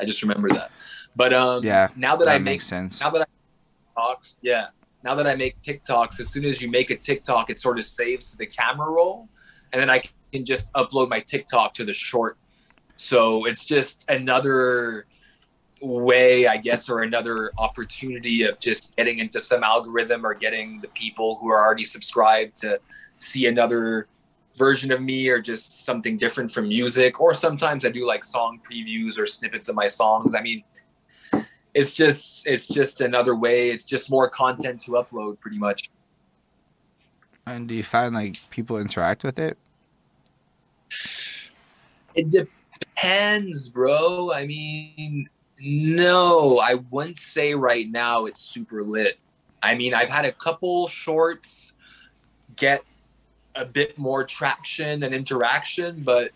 I 0.00 0.06
just 0.06 0.22
remember 0.22 0.48
that. 0.50 0.70
But 1.14 1.34
um, 1.34 1.64
yeah, 1.64 1.88
now 1.96 2.16
that, 2.16 2.24
that 2.26 2.34
I 2.34 2.38
make 2.38 2.62
sense. 2.62 3.00
Now 3.00 3.10
that 3.10 3.22
I 3.22 4.00
talks, 4.00 4.36
yeah. 4.40 4.68
Now 5.04 5.14
that 5.14 5.26
I 5.26 5.34
make 5.34 5.60
TikToks, 5.60 6.18
as 6.18 6.28
soon 6.28 6.44
as 6.46 6.62
you 6.62 6.70
make 6.70 6.90
a 6.90 6.96
TikTok, 6.96 7.50
it 7.50 7.58
sort 7.58 7.78
of 7.78 7.84
saves 7.84 8.36
the 8.36 8.46
camera 8.46 8.90
roll, 8.90 9.28
and 9.72 9.80
then 9.80 9.90
I 9.90 10.02
can 10.32 10.44
just 10.44 10.72
upload 10.74 11.08
my 11.08 11.20
TikTok 11.20 11.74
to 11.74 11.84
the 11.84 11.92
short. 11.92 12.36
So 12.96 13.44
it's 13.44 13.64
just 13.64 14.08
another 14.08 15.06
way, 15.80 16.46
I 16.46 16.56
guess, 16.56 16.88
or 16.88 17.02
another 17.02 17.52
opportunity 17.58 18.44
of 18.44 18.58
just 18.58 18.96
getting 18.96 19.18
into 19.18 19.40
some 19.40 19.62
algorithm 19.62 20.24
or 20.24 20.34
getting 20.34 20.80
the 20.80 20.88
people 20.88 21.36
who 21.36 21.48
are 21.48 21.58
already 21.58 21.84
subscribed 21.84 22.56
to 22.56 22.80
see 23.18 23.46
another 23.46 24.08
version 24.56 24.90
of 24.90 25.02
me 25.02 25.28
or 25.28 25.40
just 25.40 25.84
something 25.84 26.16
different 26.16 26.50
from 26.50 26.68
music. 26.68 27.20
Or 27.20 27.34
sometimes 27.34 27.84
I 27.84 27.90
do 27.90 28.06
like 28.06 28.24
song 28.24 28.60
previews 28.68 29.18
or 29.18 29.26
snippets 29.26 29.68
of 29.68 29.74
my 29.74 29.86
songs. 29.86 30.34
I 30.34 30.40
mean, 30.40 30.64
it's 31.74 31.94
just 31.94 32.46
it's 32.46 32.66
just 32.66 33.02
another 33.02 33.36
way. 33.36 33.68
It's 33.68 33.84
just 33.84 34.10
more 34.10 34.30
content 34.30 34.80
to 34.84 34.92
upload, 34.92 35.38
pretty 35.40 35.58
much. 35.58 35.90
And 37.44 37.68
do 37.68 37.74
you 37.74 37.84
find 37.84 38.14
like 38.14 38.38
people 38.50 38.78
interact 38.78 39.22
with 39.22 39.38
it? 39.38 39.58
It 42.14 42.30
depends, 42.30 43.68
bro. 43.68 44.32
I 44.32 44.46
mean, 44.46 45.26
no, 45.60 46.58
I 46.58 46.74
wouldn't 46.90 47.18
say 47.18 47.54
right 47.54 47.90
now 47.90 48.26
it's 48.26 48.40
super 48.40 48.82
lit. 48.82 49.18
I 49.62 49.74
mean, 49.74 49.94
I've 49.94 50.08
had 50.08 50.24
a 50.24 50.32
couple 50.32 50.86
shorts 50.88 51.74
get 52.56 52.82
a 53.54 53.64
bit 53.64 53.98
more 53.98 54.24
traction 54.24 55.02
and 55.02 55.14
interaction, 55.14 56.02
but 56.02 56.30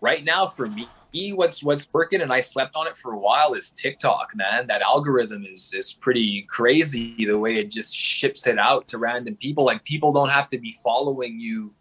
right 0.00 0.24
now 0.24 0.46
for 0.46 0.66
me, 0.66 0.88
what's 1.32 1.62
what's 1.62 1.86
working 1.92 2.20
and 2.20 2.32
I 2.32 2.40
slept 2.40 2.74
on 2.74 2.86
it 2.88 2.96
for 2.96 3.12
a 3.12 3.18
while 3.18 3.54
is 3.54 3.70
TikTok, 3.70 4.30
man. 4.34 4.66
That 4.66 4.82
algorithm 4.82 5.44
is 5.44 5.72
is 5.72 5.92
pretty 5.92 6.42
crazy 6.42 7.24
the 7.24 7.38
way 7.38 7.56
it 7.56 7.70
just 7.70 7.94
ships 7.94 8.46
it 8.46 8.58
out 8.58 8.88
to 8.88 8.98
random 8.98 9.36
people. 9.36 9.64
Like 9.64 9.84
people 9.84 10.12
don't 10.12 10.30
have 10.30 10.48
to 10.48 10.58
be 10.58 10.74
following 10.82 11.38
you 11.38 11.72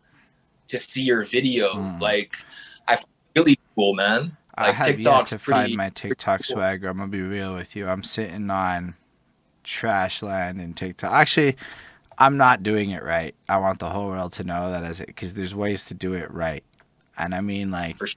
to 0.67 0.77
see 0.77 1.01
your 1.01 1.23
video. 1.23 1.73
Mm. 1.73 2.01
Like, 2.01 2.37
I 2.87 2.95
feel 2.95 3.05
really 3.35 3.59
cool, 3.75 3.93
man. 3.93 4.37
Like, 4.57 4.67
I 4.67 4.71
have 4.71 4.85
TikTok's 4.87 5.31
yet 5.31 5.39
to 5.39 5.43
pretty, 5.43 5.61
find 5.61 5.77
my 5.77 5.89
TikTok 5.89 6.41
cool. 6.47 6.55
swagger. 6.55 6.89
I'm 6.89 6.97
gonna 6.97 7.09
be 7.09 7.21
real 7.21 7.53
with 7.53 7.75
you. 7.75 7.87
I'm 7.87 8.03
sitting 8.03 8.49
on 8.49 8.95
trash 9.63 10.21
land 10.21 10.61
in 10.61 10.73
TikTok. 10.73 11.11
Actually, 11.11 11.57
I'm 12.17 12.37
not 12.37 12.61
doing 12.61 12.91
it 12.91 13.03
right. 13.03 13.33
I 13.49 13.57
want 13.57 13.79
the 13.79 13.89
whole 13.89 14.07
world 14.07 14.33
to 14.33 14.43
know 14.43 14.69
that 14.69 14.83
as 14.83 15.01
it 15.01 15.07
because 15.07 15.33
there's 15.33 15.55
ways 15.55 15.85
to 15.85 15.93
do 15.93 16.13
it 16.13 16.31
right, 16.31 16.63
and 17.17 17.33
I 17.33 17.41
mean 17.41 17.71
like 17.71 17.97
sure. 17.97 18.07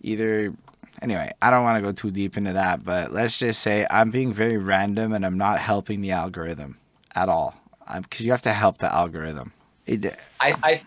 either. 0.00 0.54
Anyway, 1.02 1.32
I 1.42 1.50
don't 1.50 1.64
want 1.64 1.76
to 1.78 1.82
go 1.82 1.90
too 1.90 2.12
deep 2.12 2.36
into 2.36 2.52
that, 2.52 2.84
but 2.84 3.10
let's 3.10 3.36
just 3.36 3.60
say 3.60 3.86
I'm 3.90 4.12
being 4.12 4.32
very 4.32 4.56
random 4.56 5.12
and 5.12 5.26
I'm 5.26 5.36
not 5.36 5.58
helping 5.58 6.00
the 6.00 6.12
algorithm 6.12 6.78
at 7.16 7.28
all. 7.28 7.54
Because 7.92 8.24
you 8.24 8.30
have 8.30 8.42
to 8.42 8.52
help 8.52 8.78
the 8.78 8.94
algorithm. 8.94 9.52
It, 9.84 10.16
I 10.40 10.54
I 10.62 10.80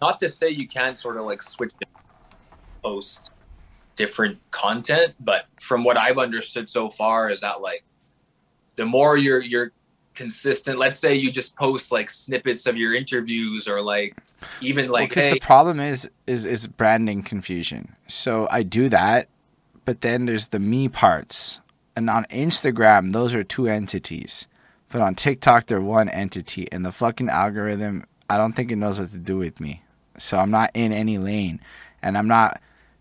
not 0.00 0.20
to 0.20 0.28
say 0.28 0.50
you 0.50 0.68
can't 0.68 0.98
sort 0.98 1.16
of 1.16 1.24
like 1.24 1.42
switch 1.42 1.72
post 2.82 3.30
different 3.96 4.38
content, 4.50 5.14
but 5.20 5.46
from 5.58 5.82
what 5.82 5.96
I've 5.96 6.18
understood 6.18 6.68
so 6.68 6.88
far 6.88 7.30
is 7.30 7.40
that 7.40 7.60
like 7.62 7.82
the 8.76 8.86
more 8.86 9.16
you're 9.16 9.40
you're 9.40 9.72
consistent, 10.14 10.78
let's 10.78 10.98
say 10.98 11.14
you 11.14 11.30
just 11.30 11.56
post 11.56 11.90
like 11.90 12.10
snippets 12.10 12.66
of 12.66 12.76
your 12.76 12.94
interviews 12.94 13.66
or 13.66 13.80
like 13.82 14.16
even 14.60 14.88
like 14.88 15.08
because 15.08 15.22
well, 15.22 15.28
hey, 15.30 15.38
the 15.38 15.40
problem 15.40 15.80
is 15.80 16.08
is 16.26 16.44
is 16.44 16.66
branding 16.66 17.22
confusion. 17.22 17.96
So 18.06 18.46
I 18.50 18.62
do 18.62 18.88
that, 18.90 19.28
but 19.84 20.02
then 20.02 20.26
there's 20.26 20.48
the 20.48 20.58
me 20.58 20.88
parts. 20.88 21.60
And 21.96 22.10
on 22.10 22.26
Instagram, 22.26 23.14
those 23.14 23.32
are 23.32 23.42
two 23.42 23.68
entities. 23.68 24.46
But 24.90 25.00
on 25.00 25.14
TikTok, 25.14 25.66
they're 25.66 25.80
one 25.80 26.10
entity, 26.10 26.70
and 26.70 26.84
the 26.84 26.92
fucking 26.92 27.30
algorithm 27.30 28.04
I 28.28 28.36
don't 28.36 28.52
think 28.52 28.72
it 28.72 28.76
knows 28.76 28.98
what 28.98 29.10
to 29.10 29.18
do 29.18 29.38
with 29.38 29.60
me. 29.60 29.82
So 30.18 30.38
I'm 30.38 30.50
not 30.50 30.70
in 30.74 30.92
any 30.92 31.18
lane, 31.18 31.60
and 32.02 32.16
I'm 32.16 32.28
not 32.28 32.60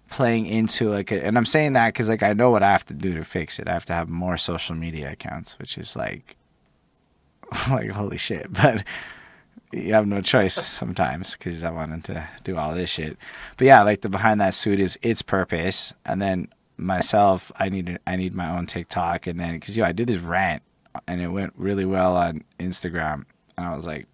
playing 0.10 0.46
into 0.46 0.90
like 0.90 1.12
a, 1.12 1.26
and 1.26 1.38
I'm 1.38 1.46
saying 1.46 1.74
that 1.74 1.88
because 1.88 2.10
like 2.10 2.24
I 2.24 2.34
know 2.34 2.50
what 2.50 2.64
I 2.64 2.72
have 2.72 2.86
to 2.88 2.94
do 2.94 3.14
to 3.16 3.24
fix 3.24 3.60
it. 3.60 3.68
I 3.68 3.74
have 3.74 3.86
to 3.86 3.94
have 3.94 4.10
more 4.10 4.38
social 4.38 4.76
media 4.76 5.12
accounts, 5.12 5.58
which 5.60 5.78
is 5.78 5.96
like 5.96 6.36
like 7.70 7.92
holy 7.92 8.18
shit. 8.18 8.48
But 8.54 8.84
you 9.72 9.94
have 9.94 10.08
no 10.08 10.22
choice 10.22 10.54
sometimes 10.54 11.34
because 11.34 11.64
I 11.64 11.72
wanted 11.72 12.06
to 12.06 12.30
do 12.44 12.56
all 12.56 12.74
this 12.74 12.90
shit. 12.90 13.18
But 13.58 13.68
yeah, 13.68 13.84
like 13.84 14.02
the 14.02 14.10
behind 14.10 14.40
that 14.40 14.54
suit 14.54 14.80
is 14.80 14.98
its 15.02 15.22
purpose, 15.22 15.94
and 16.06 16.22
then 16.22 16.50
myself, 16.78 17.52
I 17.58 17.70
need 17.70 18.00
I 18.08 18.16
need 18.16 18.34
my 18.34 18.58
own 18.58 18.68
TikTok, 18.68 19.28
and 19.28 19.40
then 19.40 19.56
because 19.56 19.76
yo, 19.76 19.84
I 19.84 19.92
did 19.92 20.08
this 20.08 20.20
rant 20.20 20.64
and 21.08 21.22
it 21.22 21.28
went 21.28 21.54
really 21.58 21.86
well 21.86 22.16
on 22.16 22.44
Instagram, 22.60 23.26
and 23.58 23.66
I 23.66 23.76
was 23.76 23.86
like, 23.86 24.08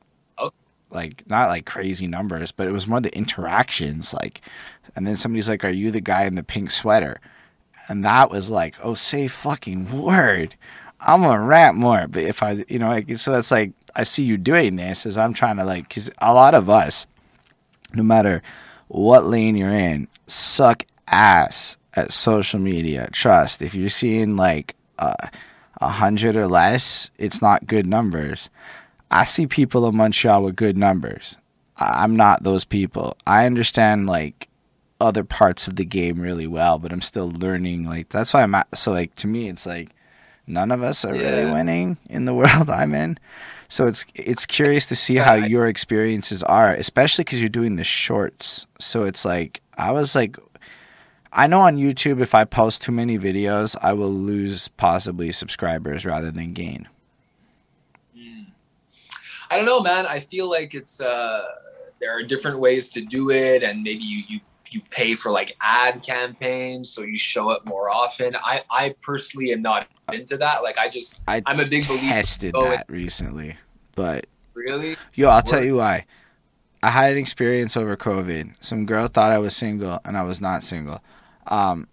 like 0.92 1.24
not 1.30 1.50
like 1.50 1.66
crazy 1.66 2.08
numbers, 2.08 2.52
but 2.52 2.68
it 2.68 2.72
was 2.72 2.88
more 2.88 3.02
the 3.02 3.16
interactions. 3.16 4.14
Like, 4.14 4.42
and 4.96 5.08
then 5.08 5.16
somebody's 5.16 5.50
like, 5.50 5.64
"Are 5.64 5.70
you 5.70 5.92
the 5.92 6.02
guy 6.02 6.26
in 6.26 6.36
the 6.36 6.44
pink 6.44 6.72
sweater?" 6.72 7.20
And 7.88 8.06
that 8.06 8.32
was 8.32 8.50
like, 8.50 8.76
"Oh, 8.84 8.94
say 8.94 9.28
fucking 9.28 10.02
word." 10.02 10.56
I'm 11.00 11.22
gonna 11.22 11.42
rap 11.44 11.74
more. 11.76 12.06
But 12.08 12.24
if 12.24 12.44
I, 12.44 12.64
you 12.68 12.80
know, 12.80 12.90
like, 12.90 13.18
so 13.18 13.34
it's 13.36 13.52
like 13.52 13.74
I 13.96 14.04
see 14.04 14.24
you 14.24 14.38
doing 14.38 14.76
this 14.76 15.06
as 15.06 15.18
I'm 15.18 15.34
trying 15.34 15.58
to 15.58 15.66
like, 15.66 15.88
because 15.88 16.12
a 16.20 16.34
lot 16.34 16.54
of 16.54 16.70
us, 16.70 17.08
no 17.94 18.04
matter 18.04 18.42
what 18.88 19.26
lane 19.26 19.56
you're 19.56 19.70
in, 19.70 20.08
suck 20.28 20.86
ass 21.08 21.78
at 21.94 22.14
social 22.14 22.60
media. 22.60 23.10
Trust. 23.12 23.62
If 23.62 23.76
you're 23.76 23.90
seeing 23.90 24.36
like 24.36 24.76
uh, 25.00 25.28
a 25.82 25.90
hundred 25.90 26.36
or 26.36 26.48
less, 26.48 27.10
it's 27.18 27.42
not 27.42 27.68
good 27.68 27.86
numbers. 27.86 28.50
I 29.12 29.26
see 29.26 29.46
people 29.46 29.88
in 29.88 29.96
Montreal 29.96 30.44
with 30.44 30.56
good 30.56 30.78
numbers. 30.78 31.38
I'm 31.78 32.16
not 32.16 32.44
those 32.44 32.64
people. 32.64 33.18
I 33.28 33.46
understand 33.46 34.08
like 34.08 34.48
other 35.02 35.24
parts 35.24 35.68
of 35.68 35.76
the 35.76 35.84
game 35.84 36.22
really 36.22 36.48
well, 36.48 36.80
but 36.80 36.94
I'm 36.94 37.02
still 37.02 37.30
learning. 37.30 37.84
Like 37.86 38.10
that's 38.10 38.34
why 38.34 38.44
I'm 38.44 38.56
at, 38.56 38.76
so 38.76 38.92
like 38.92 39.14
to 39.16 39.28
me, 39.28 39.50
it's 39.50 39.66
like 39.66 39.90
none 40.48 40.72
of 40.72 40.82
us 40.82 41.04
are 41.04 41.16
yeah. 41.16 41.24
really 41.24 41.52
winning 41.52 41.98
in 42.10 42.26
the 42.26 42.34
world 42.42 42.70
I'm 42.70 42.94
in. 42.94 43.18
So 43.68 43.88
it's 43.88 44.06
it's 44.16 44.46
curious 44.46 44.86
to 44.88 44.96
see 44.96 45.16
how 45.16 45.34
your 45.34 45.68
experiences 45.68 46.44
are, 46.44 46.74
especially 46.74 47.24
because 47.24 47.40
you're 47.40 47.50
doing 47.50 47.76
the 47.76 47.84
shorts. 47.84 48.68
So 48.80 49.04
it's 49.04 49.26
like 49.26 49.62
I 49.78 49.92
was 49.92 50.16
like, 50.16 50.38
I 51.34 51.48
know 51.48 51.62
on 51.62 51.78
YouTube 51.78 52.22
if 52.22 52.36
I 52.36 52.46
post 52.46 52.82
too 52.82 52.92
many 52.92 53.18
videos, 53.18 53.76
I 53.82 53.94
will 53.94 54.12
lose 54.12 54.68
possibly 54.70 55.32
subscribers 55.32 56.06
rather 56.06 56.32
than 56.32 56.54
gain. 56.54 56.88
I 59.52 59.58
don't 59.58 59.66
know, 59.66 59.82
man. 59.82 60.06
I 60.06 60.20
feel 60.20 60.50
like 60.50 60.74
it's 60.74 61.02
uh, 61.02 61.44
there 62.00 62.18
are 62.18 62.24
different 62.24 62.60
ways 62.60 62.90
to 62.92 63.02
do 63.02 63.32
it, 63.32 63.64
and 63.64 63.84
maybe 63.84 64.04
you 64.04 64.24
you 64.30 64.40
you 64.70 64.82
pay 64.90 65.14
for 65.14 65.30
like 65.30 65.58
ad 65.62 66.02
campaigns 66.02 66.90
so 66.90 67.02
you 67.02 67.18
show 67.18 67.50
up 67.50 67.68
more 67.68 67.90
often. 67.90 68.34
I 68.38 68.64
I 68.72 68.96
personally 69.02 69.52
am 69.52 69.62
not 69.62 69.88
into 70.14 70.38
that. 70.38 70.64
Like 70.64 70.78
I 70.78 70.88
just 70.88 71.22
I 71.28 71.42
am 71.46 71.60
a 71.60 71.66
big 71.66 71.86
believer. 71.86 72.08
Tested 72.08 72.54
that 72.56 72.86
recently, 72.88 73.58
but 73.96 74.26
really, 74.54 74.96
yo, 75.14 75.28
I'll 75.28 75.42
tell 75.42 75.64
you 75.64 75.76
why. 75.76 76.06
I 76.82 76.90
had 76.90 77.12
an 77.12 77.18
experience 77.18 77.76
over 77.76 77.98
COVID. 77.98 78.56
Some 78.62 78.86
girl 78.86 79.08
thought 79.08 79.32
I 79.32 79.38
was 79.38 79.54
single, 79.54 80.00
and 80.06 80.18
I 80.18 80.24
was 80.24 80.40
not 80.40 80.64
single. 80.64 81.02
Um, 81.48 81.90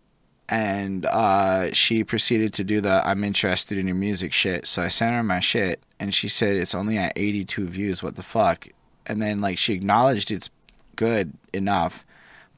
and 0.48 1.04
uh, 1.06 1.72
she 1.72 2.04
proceeded 2.04 2.54
to 2.54 2.64
do 2.64 2.80
the 2.80 3.06
"I'm 3.06 3.24
interested 3.24 3.78
in 3.78 3.86
your 3.86 3.96
music" 3.96 4.32
shit. 4.32 4.66
So 4.66 4.82
I 4.82 4.88
sent 4.88 5.14
her 5.14 5.22
my 5.22 5.40
shit, 5.40 5.80
and 5.98 6.14
she 6.14 6.28
said 6.28 6.56
it's 6.56 6.74
only 6.74 6.98
at 6.98 7.12
82 7.16 7.66
views. 7.66 8.02
What 8.02 8.16
the 8.16 8.22
fuck? 8.22 8.68
And 9.06 9.22
then 9.22 9.40
like 9.40 9.58
she 9.58 9.74
acknowledged 9.74 10.30
it's 10.30 10.50
good 10.96 11.32
enough 11.52 12.04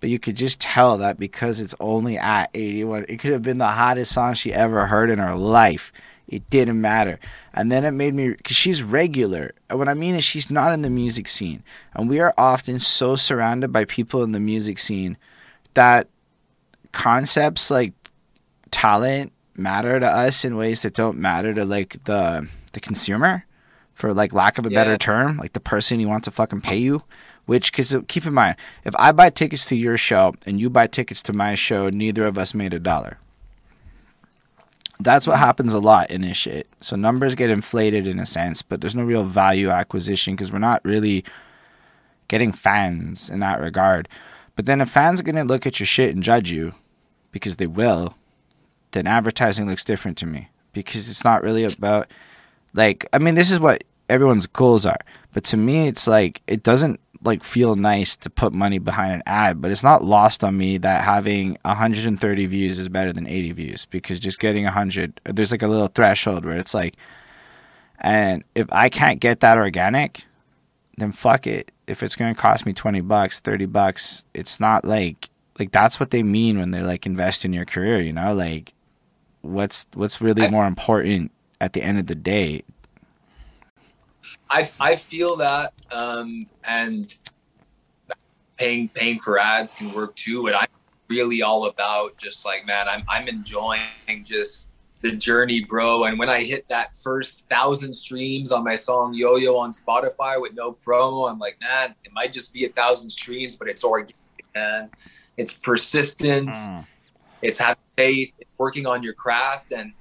but 0.00 0.08
you 0.08 0.18
could 0.18 0.36
just 0.36 0.60
tell 0.60 0.98
that 0.98 1.18
because 1.18 1.60
it's 1.60 1.74
only 1.78 2.18
at 2.18 2.50
81, 2.54 3.06
it 3.08 3.18
could 3.18 3.32
have 3.32 3.42
been 3.42 3.58
the 3.58 3.66
hottest 3.66 4.12
song 4.12 4.34
she 4.34 4.52
ever 4.52 4.86
heard 4.86 5.10
in 5.10 5.18
her 5.18 5.36
life. 5.36 5.92
It 6.26 6.48
didn't 6.48 6.80
matter. 6.80 7.18
And 7.52 7.70
then 7.70 7.84
it 7.84 7.90
made 7.90 8.14
me, 8.14 8.30
because 8.30 8.56
she's 8.56 8.82
regular. 8.82 9.52
And 9.68 9.78
what 9.78 9.88
I 9.88 9.94
mean 9.94 10.14
is, 10.14 10.24
she's 10.24 10.50
not 10.50 10.72
in 10.72 10.82
the 10.82 10.90
music 10.90 11.28
scene. 11.28 11.62
And 11.92 12.08
we 12.08 12.20
are 12.20 12.32
often 12.38 12.78
so 12.78 13.16
surrounded 13.16 13.72
by 13.72 13.84
people 13.84 14.22
in 14.22 14.32
the 14.32 14.40
music 14.40 14.78
scene 14.78 15.18
that 15.74 16.08
concepts 16.92 17.70
like 17.70 17.92
talent 18.70 19.32
matter 19.56 20.00
to 20.00 20.06
us 20.06 20.44
in 20.44 20.56
ways 20.56 20.82
that 20.82 20.94
don't 20.94 21.18
matter 21.18 21.52
to 21.52 21.64
like 21.64 22.02
the 22.04 22.48
the 22.72 22.80
consumer 22.80 23.44
for 23.94 24.14
like 24.14 24.32
lack 24.32 24.58
of 24.58 24.66
a 24.66 24.70
yeah. 24.70 24.78
better 24.78 24.96
term 24.96 25.36
like 25.36 25.52
the 25.52 25.60
person 25.60 26.00
you 26.00 26.08
want 26.08 26.24
to 26.24 26.30
fucking 26.30 26.60
pay 26.60 26.78
you 26.78 27.02
which, 27.50 27.72
because 27.72 27.92
uh, 27.92 28.02
keep 28.06 28.26
in 28.26 28.32
mind, 28.32 28.54
if 28.84 28.94
I 28.96 29.10
buy 29.10 29.28
tickets 29.28 29.64
to 29.66 29.74
your 29.74 29.98
show 29.98 30.34
and 30.46 30.60
you 30.60 30.70
buy 30.70 30.86
tickets 30.86 31.20
to 31.24 31.32
my 31.32 31.56
show, 31.56 31.90
neither 31.90 32.24
of 32.24 32.38
us 32.38 32.54
made 32.54 32.72
a 32.72 32.78
dollar. 32.78 33.18
That's 35.00 35.26
what 35.26 35.40
happens 35.40 35.74
a 35.74 35.80
lot 35.80 36.12
in 36.12 36.20
this 36.20 36.36
shit. 36.36 36.68
So 36.80 36.94
numbers 36.94 37.34
get 37.34 37.50
inflated 37.50 38.06
in 38.06 38.20
a 38.20 38.26
sense, 38.26 38.62
but 38.62 38.80
there's 38.80 38.94
no 38.94 39.02
real 39.02 39.24
value 39.24 39.68
acquisition 39.68 40.36
because 40.36 40.52
we're 40.52 40.60
not 40.60 40.84
really 40.84 41.24
getting 42.28 42.52
fans 42.52 43.28
in 43.28 43.40
that 43.40 43.60
regard. 43.60 44.08
But 44.54 44.66
then 44.66 44.80
if 44.80 44.88
fans 44.88 45.18
are 45.18 45.24
going 45.24 45.34
to 45.34 45.42
look 45.42 45.66
at 45.66 45.80
your 45.80 45.88
shit 45.88 46.14
and 46.14 46.22
judge 46.22 46.52
you, 46.52 46.72
because 47.32 47.56
they 47.56 47.66
will, 47.66 48.14
then 48.92 49.06
advertising 49.06 49.66
looks 49.66 49.84
different 49.84 50.18
to 50.18 50.26
me. 50.26 50.48
Because 50.72 51.10
it's 51.10 51.24
not 51.24 51.42
really 51.42 51.64
about 51.64 52.08
like 52.74 53.06
I 53.12 53.18
mean 53.18 53.34
this 53.34 53.50
is 53.50 53.58
what 53.58 53.84
everyone's 54.08 54.46
goals 54.46 54.86
are, 54.86 54.98
but 55.32 55.44
to 55.44 55.56
me 55.56 55.88
it's 55.88 56.06
like 56.06 56.42
it 56.46 56.62
doesn't 56.62 57.00
like 57.22 57.44
feel 57.44 57.76
nice 57.76 58.16
to 58.16 58.30
put 58.30 58.52
money 58.52 58.78
behind 58.78 59.12
an 59.12 59.22
ad, 59.26 59.60
but 59.60 59.70
it's 59.70 59.82
not 59.82 60.02
lost 60.02 60.42
on 60.42 60.56
me 60.56 60.78
that 60.78 61.04
having 61.04 61.58
130 61.62 62.46
views 62.46 62.78
is 62.78 62.88
better 62.88 63.12
than 63.12 63.26
80 63.26 63.52
views. 63.52 63.86
Because 63.86 64.20
just 64.20 64.38
getting 64.38 64.64
100 64.64 65.20
there's 65.24 65.52
like 65.52 65.62
a 65.62 65.68
little 65.68 65.88
threshold 65.88 66.44
where 66.44 66.56
it's 66.56 66.74
like 66.74 66.96
and 68.00 68.44
if 68.54 68.66
I 68.72 68.88
can't 68.88 69.20
get 69.20 69.40
that 69.40 69.58
organic, 69.58 70.24
then 70.96 71.12
fuck 71.12 71.46
it. 71.46 71.70
If 71.86 72.02
it's 72.02 72.16
going 72.16 72.34
to 72.34 72.40
cost 72.40 72.64
me 72.64 72.72
20 72.72 73.00
bucks, 73.02 73.40
30 73.40 73.66
bucks, 73.66 74.24
it's 74.32 74.60
not 74.60 74.84
like 74.84 75.29
like 75.60 75.70
that's 75.70 76.00
what 76.00 76.10
they 76.10 76.22
mean 76.22 76.58
when 76.58 76.70
they're 76.70 76.86
like 76.86 77.06
invest 77.06 77.44
in 77.44 77.52
your 77.52 77.66
career, 77.66 78.00
you 78.00 78.12
know? 78.12 78.34
Like 78.34 78.74
what's 79.42 79.86
what's 79.94 80.20
really 80.20 80.50
more 80.50 80.66
important 80.66 81.30
at 81.60 81.74
the 81.74 81.82
end 81.82 81.98
of 81.98 82.06
the 82.06 82.14
day? 82.14 82.62
I 84.48 84.68
I 84.80 84.96
feel 84.96 85.36
that, 85.36 85.72
um, 85.92 86.42
and 86.64 87.14
paying 88.56 88.88
paying 88.88 89.18
for 89.18 89.38
ads 89.38 89.74
can 89.74 89.92
work 89.92 90.16
too. 90.16 90.42
But 90.42 90.54
I'm 90.54 90.68
really 91.08 91.42
all 91.42 91.66
about 91.66 92.16
just 92.16 92.44
like 92.44 92.66
man, 92.66 92.88
I'm 92.88 93.04
I'm 93.08 93.28
enjoying 93.28 94.24
just 94.24 94.70
the 95.02 95.12
journey, 95.12 95.64
bro. 95.64 96.04
And 96.04 96.18
when 96.18 96.28
I 96.28 96.42
hit 96.42 96.68
that 96.68 96.94
first 96.94 97.48
thousand 97.48 97.92
streams 97.92 98.52
on 98.52 98.64
my 98.64 98.76
song 98.76 99.14
Yo 99.14 99.36
Yo 99.36 99.56
on 99.56 99.70
Spotify 99.70 100.40
with 100.40 100.54
no 100.54 100.72
promo, 100.72 101.30
I'm 101.30 101.38
like, 101.38 101.58
man, 101.60 101.94
it 102.04 102.12
might 102.12 102.32
just 102.32 102.52
be 102.52 102.66
a 102.66 102.68
thousand 102.70 103.10
streams, 103.10 103.56
but 103.56 103.68
it's 103.68 103.82
organic, 103.82 104.14
man. 104.54 104.90
It's 105.36 105.52
persistence. 105.52 106.56
Mm. 106.56 106.86
It's 107.42 107.58
having 107.58 107.82
faith, 107.96 108.32
It's 108.38 108.50
working 108.58 108.86
on 108.86 109.02
your 109.02 109.14
craft, 109.14 109.72
and 109.72 109.92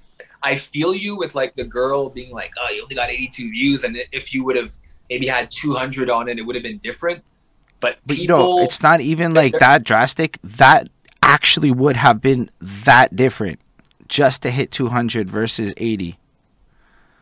I 0.44 0.56
feel 0.56 0.94
you 0.94 1.16
with 1.18 1.36
like 1.36 1.56
the 1.56 1.64
girl 1.64 2.10
being 2.10 2.32
like, 2.32 2.52
oh, 2.62 2.70
you 2.70 2.84
only 2.84 2.96
got 2.96 3.10
82 3.10 3.52
views, 3.52 3.84
and 3.84 3.98
if 4.12 4.34
you 4.34 4.44
would 4.44 4.56
have 4.56 4.72
maybe 5.10 5.28
had 5.28 5.50
200 5.52 6.10
on 6.10 6.28
it, 6.30 6.38
it 6.38 6.42
would 6.42 6.56
have 6.56 6.64
been 6.64 6.80
different. 6.80 7.24
But, 7.80 7.98
but 8.06 8.18
people, 8.18 8.22
you 8.22 8.28
know, 8.28 8.64
it's 8.64 8.82
not 8.82 9.00
even 9.00 9.34
like 9.34 9.58
that 9.60 9.84
drastic. 9.84 10.38
That 10.44 10.90
actually 11.24 11.72
would 11.72 11.96
have 11.96 12.22
been 12.22 12.50
that 12.60 13.16
different 13.16 13.60
just 14.08 14.42
to 14.44 14.52
hit 14.52 14.72
200 14.72 15.30
versus 15.30 15.74
80. 15.78 16.18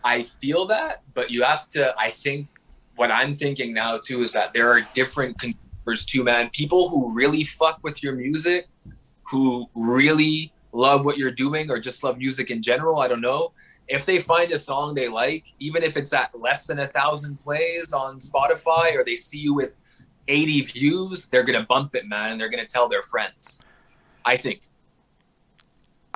I 0.03 0.23
feel 0.23 0.65
that, 0.67 1.03
but 1.13 1.29
you 1.29 1.43
have 1.43 1.67
to. 1.69 1.93
I 1.99 2.09
think 2.09 2.47
what 2.95 3.11
I'm 3.11 3.35
thinking 3.35 3.73
now 3.73 3.97
too 3.97 4.23
is 4.23 4.33
that 4.33 4.53
there 4.53 4.71
are 4.71 4.81
different 4.93 5.37
consumers 5.87 6.05
too, 6.05 6.23
man. 6.23 6.49
People 6.51 6.89
who 6.89 7.13
really 7.13 7.43
fuck 7.43 7.79
with 7.83 8.03
your 8.03 8.13
music, 8.13 8.67
who 9.23 9.69
really 9.75 10.51
love 10.73 11.05
what 11.05 11.17
you're 11.17 11.31
doing 11.31 11.71
or 11.71 11.79
just 11.79 12.03
love 12.03 12.17
music 12.17 12.51
in 12.51 12.61
general. 12.61 12.99
I 12.99 13.07
don't 13.07 13.21
know. 13.21 13.53
If 13.87 14.05
they 14.05 14.19
find 14.19 14.51
a 14.51 14.57
song 14.57 14.93
they 14.93 15.07
like, 15.07 15.45
even 15.59 15.83
if 15.83 15.95
it's 15.97 16.13
at 16.13 16.37
less 16.39 16.67
than 16.67 16.79
a 16.79 16.87
thousand 16.87 17.41
plays 17.43 17.93
on 17.93 18.17
Spotify 18.17 18.95
or 18.95 19.03
they 19.03 19.15
see 19.15 19.39
you 19.39 19.53
with 19.53 19.71
80 20.27 20.61
views, 20.61 21.27
they're 21.27 21.43
going 21.43 21.59
to 21.59 21.65
bump 21.65 21.95
it, 21.95 22.05
man, 22.05 22.31
and 22.31 22.41
they're 22.41 22.49
going 22.49 22.63
to 22.63 22.69
tell 22.69 22.89
their 22.89 23.01
friends. 23.01 23.61
I 24.25 24.35
think. 24.35 24.61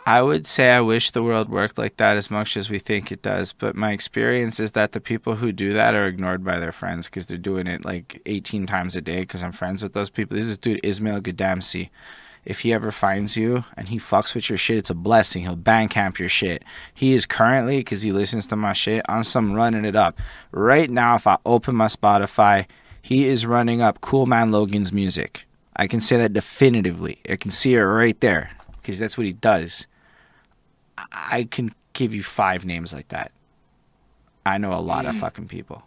I 0.06 0.22
would 0.22 0.48
say 0.48 0.72
I 0.72 0.82
wish 0.82 1.12
the 1.12 1.24
world 1.24 1.50
worked 1.50 1.78
like 1.78 1.98
that 1.98 2.18
as 2.18 2.32
much 2.32 2.58
as 2.58 2.70
we 2.70 2.80
think 2.80 3.12
it 3.12 3.22
does, 3.22 3.54
but 3.54 3.76
my 3.76 3.92
experience 3.92 4.60
is 4.60 4.72
that 4.72 4.94
the 4.94 5.00
people 5.02 5.36
who 5.36 5.52
do 5.52 5.74
that 5.74 5.94
are 5.94 6.08
ignored 6.08 6.44
by 6.44 6.60
their 6.60 6.72
friends 6.72 7.08
because 7.08 7.28
they're 7.28 7.38
doing 7.38 7.68
it 7.68 7.86
like 7.86 8.22
18 8.26 8.66
times 8.66 8.96
a 8.96 9.02
day 9.02 9.22
because 9.22 9.44
I'm 9.44 9.52
friends 9.52 9.84
with 9.84 9.94
those 9.94 10.10
people. 10.10 10.36
This 10.36 10.48
is 10.48 10.58
dude 10.58 10.80
Ismail 10.84 11.22
Gadamsi 11.22 11.90
if 12.44 12.62
he 12.62 12.74
ever 12.74 12.92
finds 12.92 13.38
you 13.38 13.66
and 13.78 13.90
he 13.90 14.00
fucks 14.00 14.34
with 14.34 14.50
your 14.50 14.58
shit, 14.58 14.78
it's 14.78 14.90
a 14.90 14.96
blessing. 14.96 15.44
He'll 15.44 15.56
bang 15.56 15.88
camp 15.88 16.20
your 16.20 16.30
shit. 16.30 16.64
He 16.94 17.14
is 17.14 17.26
currently, 17.26 17.80
because 17.80 18.02
he 18.02 18.12
listens 18.12 18.48
to 18.48 18.56
my 18.56 18.74
shit, 18.74 19.08
on 19.08 19.24
some 19.24 19.54
running 19.54 19.86
it 19.86 19.96
up. 19.96 20.20
Right 20.52 20.90
now, 20.90 21.16
if 21.16 21.28
I 21.28 21.38
open 21.46 21.76
my 21.76 21.88
Spotify, 21.88 22.66
he 23.02 23.26
is 23.26 23.46
running 23.46 23.82
up 23.82 24.02
Cool 24.02 24.26
Man 24.26 24.52
Logan's 24.52 24.92
music. 24.92 25.46
I 25.76 25.88
can 25.88 26.02
say 26.02 26.18
that 26.18 26.34
definitively. 26.34 27.20
I 27.30 27.36
can 27.36 27.52
see 27.52 27.76
it 27.76 27.82
right 27.82 28.20
there 28.20 28.52
because 28.78 29.00
that's 29.00 29.18
what 29.18 29.28
he 29.28 29.34
does. 29.34 29.88
I 30.98 31.48
can 31.50 31.74
give 31.94 32.14
you 32.14 32.24
five 32.24 32.66
names 32.66 32.94
like 32.94 33.10
that. 33.10 33.32
I 34.46 34.58
know 34.58 34.74
a 34.74 34.80
lot 34.80 35.06
mm. 35.06 35.10
of 35.10 35.18
fucking 35.18 35.48
people. 35.48 35.84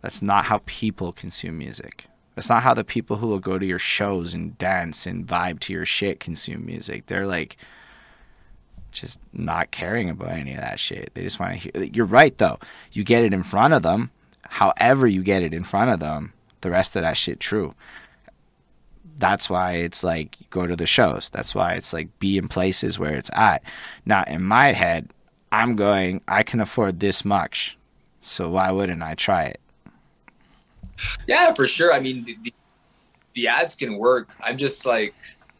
That's 0.00 0.22
not 0.22 0.44
how 0.44 0.62
people 0.66 1.12
consume 1.12 1.58
music. 1.58 2.06
That's 2.34 2.48
not 2.48 2.62
how 2.62 2.74
the 2.74 2.84
people 2.84 3.16
who 3.16 3.26
will 3.26 3.40
go 3.40 3.58
to 3.58 3.66
your 3.66 3.80
shows 3.80 4.32
and 4.32 4.56
dance 4.58 5.06
and 5.06 5.26
vibe 5.26 5.58
to 5.60 5.72
your 5.72 5.84
shit 5.84 6.20
consume 6.20 6.64
music. 6.64 7.06
They're 7.06 7.26
like 7.26 7.56
just 8.92 9.18
not 9.32 9.70
caring 9.70 10.08
about 10.08 10.30
any 10.30 10.54
of 10.54 10.60
that 10.60 10.78
shit. 10.78 11.10
They 11.14 11.22
just 11.22 11.40
want 11.40 11.54
to 11.54 11.58
hear. 11.58 11.84
You're 11.92 12.06
right 12.06 12.36
though. 12.38 12.58
You 12.92 13.02
get 13.02 13.24
it 13.24 13.34
in 13.34 13.42
front 13.42 13.74
of 13.74 13.82
them. 13.82 14.10
However, 14.42 15.06
you 15.06 15.22
get 15.22 15.42
it 15.42 15.52
in 15.52 15.64
front 15.64 15.90
of 15.90 16.00
them, 16.00 16.32
the 16.60 16.70
rest 16.70 16.96
of 16.96 17.02
that 17.02 17.16
shit 17.16 17.40
true. 17.40 17.74
That's 19.18 19.50
why 19.50 19.72
it's 19.74 20.02
like 20.02 20.36
go 20.50 20.66
to 20.66 20.76
the 20.76 20.86
shows. 20.86 21.28
That's 21.30 21.54
why 21.54 21.74
it's 21.74 21.92
like 21.92 22.18
be 22.18 22.38
in 22.38 22.48
places 22.48 22.98
where 22.98 23.14
it's 23.14 23.30
at. 23.34 23.62
Now, 24.06 24.24
in 24.24 24.42
my 24.42 24.72
head, 24.72 25.12
I'm 25.52 25.76
going, 25.76 26.22
I 26.28 26.42
can 26.42 26.60
afford 26.60 27.00
this 27.00 27.24
much. 27.24 27.76
So 28.20 28.50
why 28.50 28.70
wouldn't 28.70 29.02
I 29.02 29.14
try 29.14 29.44
it? 29.44 29.60
Yeah, 31.26 31.52
for 31.52 31.66
sure. 31.66 31.92
I 31.92 32.00
mean, 32.00 32.24
the, 32.24 32.38
the, 32.42 32.54
the 33.34 33.48
ads 33.48 33.76
can 33.76 33.98
work. 33.98 34.30
I'm 34.42 34.56
just 34.56 34.84
like, 34.86 35.14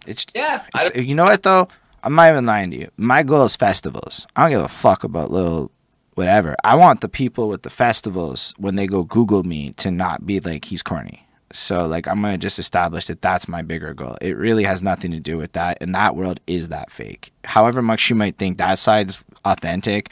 it's 0.07 0.27
yeah. 0.35 0.65
It's, 0.75 0.97
you 0.97 1.15
know 1.15 1.25
what 1.25 1.43
though? 1.43 1.69
I'm 2.03 2.15
not 2.15 2.31
even 2.31 2.47
lying 2.47 2.71
to 2.71 2.77
you. 2.77 2.91
My 2.97 3.23
goal 3.23 3.45
is 3.45 3.57
festivals. 3.57 4.27
I 4.37 4.43
don't 4.43 4.51
give 4.51 4.61
a 4.61 4.69
fuck 4.69 5.05
about 5.05 5.31
little 5.31 5.71
whatever. 6.15 6.57
I 6.65 6.75
want 6.75 7.01
the 7.01 7.09
people 7.09 7.49
with 7.49 7.63
the 7.63 7.71
festivals 7.71 8.55
when 8.59 8.77
they 8.77 8.87
go 8.87 9.05
Google 9.05 9.45
me 9.45 9.73
to 9.75 9.91
not 9.91 10.27
be 10.27 10.41
like 10.41 10.65
he's 10.67 10.83
corny. 10.83 11.28
So 11.53 11.87
like 11.87 12.07
I'm 12.07 12.21
gonna 12.21 12.39
just 12.39 12.59
establish 12.59 13.07
that 13.07 13.23
that's 13.23 13.49
my 13.49 13.63
bigger 13.63 13.95
goal. 13.95 14.17
It 14.21 14.37
really 14.37 14.65
has 14.65 14.83
nothing 14.83 15.11
to 15.13 15.21
do 15.21 15.39
with 15.39 15.53
that, 15.53 15.79
and 15.81 15.95
that 15.95 16.15
world 16.17 16.41
is 16.47 16.69
that 16.69 16.91
fake. 16.91 17.33
However 17.45 17.81
much 17.81 18.11
you 18.11 18.17
might 18.17 18.37
think 18.37 18.59
that 18.59 18.79
side's 18.79 19.23
authentic, 19.45 20.11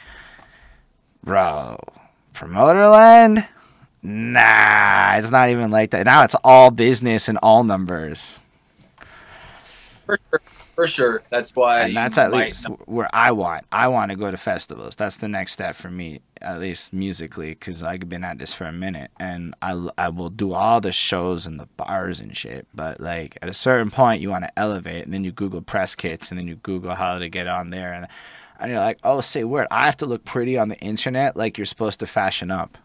bro. 1.23 1.77
Promoter 2.33 2.87
land, 2.87 3.47
nah, 4.03 5.15
it's 5.15 5.31
not 5.31 5.49
even 5.49 5.71
like 5.71 5.91
that. 5.91 6.05
Now 6.05 6.23
it's 6.23 6.35
all 6.43 6.71
business 6.71 7.27
and 7.27 7.37
all 7.39 7.63
numbers. 7.63 8.39
For 10.05 10.19
sure. 10.29 10.41
For 10.77 10.85
sure. 10.85 11.23
That's 11.31 11.55
why. 11.55 11.81
And 11.81 11.97
that's 11.97 12.19
at 12.19 12.31
least 12.31 12.67
where 12.85 13.09
I 13.11 13.31
want. 13.31 13.65
I 13.71 13.87
want 13.87 14.11
to 14.11 14.15
go 14.15 14.29
to 14.29 14.37
festivals. 14.37 14.95
That's 14.95 15.17
the 15.17 15.27
next 15.27 15.53
step 15.53 15.73
for 15.73 15.89
me, 15.89 16.21
at 16.39 16.59
least 16.59 16.93
musically, 16.93 17.49
because 17.49 17.81
I've 17.81 18.07
been 18.07 18.23
at 18.23 18.37
this 18.37 18.53
for 18.53 18.65
a 18.65 18.71
minute. 18.71 19.09
And 19.19 19.55
I, 19.63 19.89
I 19.97 20.09
will 20.09 20.29
do 20.29 20.53
all 20.53 20.79
the 20.79 20.91
shows 20.91 21.47
and 21.47 21.59
the 21.59 21.65
bars 21.77 22.19
and 22.19 22.37
shit. 22.37 22.67
But, 22.75 23.01
like, 23.01 23.39
at 23.41 23.49
a 23.49 23.55
certain 23.55 23.89
point, 23.89 24.21
you 24.21 24.29
want 24.29 24.43
to 24.43 24.51
elevate. 24.59 25.03
And 25.03 25.11
then 25.11 25.23
you 25.23 25.31
Google 25.31 25.63
press 25.63 25.95
kits 25.95 26.29
and 26.29 26.37
then 26.37 26.47
you 26.47 26.57
Google 26.57 26.93
how 26.93 27.17
to 27.17 27.27
get 27.27 27.47
on 27.47 27.71
there. 27.71 27.91
And, 27.93 28.07
and 28.59 28.69
you're 28.69 28.79
like, 28.79 28.99
oh, 29.03 29.19
say 29.21 29.43
word. 29.45 29.65
I 29.71 29.87
have 29.87 29.97
to 29.97 30.05
look 30.05 30.25
pretty 30.25 30.59
on 30.59 30.69
the 30.69 30.77
internet 30.77 31.35
like 31.35 31.57
you're 31.57 31.65
supposed 31.65 31.99
to 32.01 32.05
fashion 32.05 32.51
up 32.51 32.77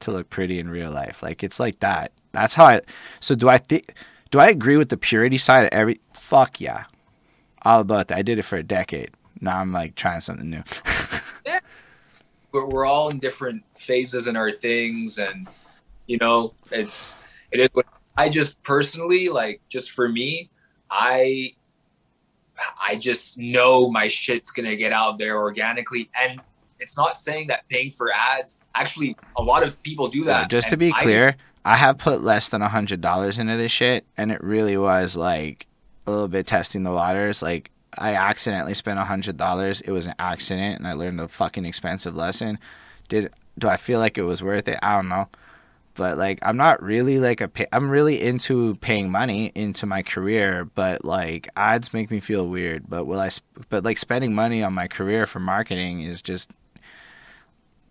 to 0.00 0.10
look 0.12 0.28
pretty 0.28 0.58
in 0.58 0.68
real 0.68 0.90
life. 0.90 1.22
Like, 1.22 1.42
it's 1.42 1.58
like 1.58 1.80
that. 1.80 2.12
That's 2.32 2.52
how 2.52 2.66
I. 2.66 2.82
So, 3.20 3.34
do 3.34 3.48
I 3.48 3.56
think. 3.56 3.94
Do 4.30 4.38
I 4.38 4.48
agree 4.48 4.76
with 4.76 4.90
the 4.90 4.98
purity 4.98 5.38
side 5.38 5.64
of 5.64 5.70
every? 5.72 5.98
Fuck 6.12 6.60
yeah 6.60 6.84
all 7.68 7.80
about 7.80 8.08
that. 8.08 8.18
I 8.18 8.22
did 8.22 8.38
it 8.38 8.42
for 8.42 8.56
a 8.56 8.62
decade. 8.62 9.10
Now 9.40 9.58
I'm 9.58 9.72
like 9.72 9.94
trying 9.94 10.20
something 10.20 10.48
new. 10.48 10.62
yeah. 11.46 11.60
We're, 12.52 12.66
we're 12.66 12.86
all 12.86 13.10
in 13.10 13.18
different 13.18 13.62
phases 13.76 14.26
in 14.26 14.36
our 14.36 14.50
things. 14.50 15.18
And, 15.18 15.48
you 16.06 16.18
know, 16.18 16.54
it's, 16.70 17.18
it 17.52 17.60
is 17.60 17.68
what 17.72 17.86
I 18.16 18.30
just 18.30 18.62
personally, 18.62 19.28
like, 19.28 19.60
just 19.68 19.90
for 19.90 20.08
me, 20.08 20.50
I, 20.90 21.54
I 22.82 22.96
just 22.96 23.38
know 23.38 23.90
my 23.90 24.08
shit's 24.08 24.50
going 24.50 24.68
to 24.68 24.76
get 24.76 24.92
out 24.92 25.18
there 25.18 25.38
organically. 25.38 26.10
And 26.20 26.40
it's 26.80 26.96
not 26.96 27.16
saying 27.16 27.48
that 27.48 27.68
paying 27.68 27.90
for 27.90 28.10
ads, 28.12 28.58
actually, 28.74 29.14
a 29.36 29.42
lot 29.42 29.62
of 29.62 29.80
people 29.82 30.08
do 30.08 30.24
that. 30.24 30.42
Yeah, 30.42 30.48
just 30.48 30.70
to 30.70 30.76
be 30.76 30.90
clear, 30.90 31.36
I, 31.64 31.74
I 31.74 31.76
have 31.76 31.98
put 31.98 32.22
less 32.22 32.48
than 32.48 32.62
a 32.62 32.68
hundred 32.68 33.00
dollars 33.00 33.38
into 33.38 33.56
this 33.56 33.72
shit, 33.72 34.06
and 34.16 34.32
it 34.32 34.42
really 34.42 34.76
was 34.76 35.16
like 35.16 35.67
a 36.08 36.10
little 36.10 36.28
bit 36.28 36.46
testing 36.46 36.82
the 36.82 36.90
waters. 36.90 37.42
Like 37.42 37.70
I 37.96 38.14
accidentally 38.14 38.74
spent 38.74 38.98
a 38.98 39.04
hundred 39.04 39.36
dollars. 39.36 39.80
It 39.82 39.92
was 39.92 40.06
an 40.06 40.14
accident, 40.18 40.78
and 40.78 40.88
I 40.88 40.94
learned 40.94 41.20
a 41.20 41.28
fucking 41.28 41.64
expensive 41.64 42.16
lesson. 42.16 42.58
Did 43.08 43.32
do 43.58 43.68
I 43.68 43.76
feel 43.76 43.98
like 43.98 44.18
it 44.18 44.22
was 44.22 44.42
worth 44.42 44.68
it? 44.68 44.78
I 44.82 44.96
don't 44.96 45.08
know, 45.08 45.28
but 45.94 46.18
like 46.18 46.38
I'm 46.42 46.56
not 46.56 46.82
really 46.82 47.20
like 47.20 47.40
a. 47.40 47.48
Pay, 47.48 47.66
I'm 47.72 47.90
really 47.90 48.20
into 48.20 48.76
paying 48.76 49.10
money 49.10 49.52
into 49.54 49.86
my 49.86 50.02
career, 50.02 50.64
but 50.74 51.04
like 51.04 51.48
ads 51.56 51.92
make 51.92 52.10
me 52.10 52.20
feel 52.20 52.48
weird. 52.48 52.88
But 52.88 53.04
will 53.04 53.20
I? 53.20 53.30
But 53.68 53.84
like 53.84 53.98
spending 53.98 54.34
money 54.34 54.62
on 54.62 54.72
my 54.72 54.88
career 54.88 55.26
for 55.26 55.40
marketing 55.40 56.00
is 56.02 56.22
just. 56.22 56.50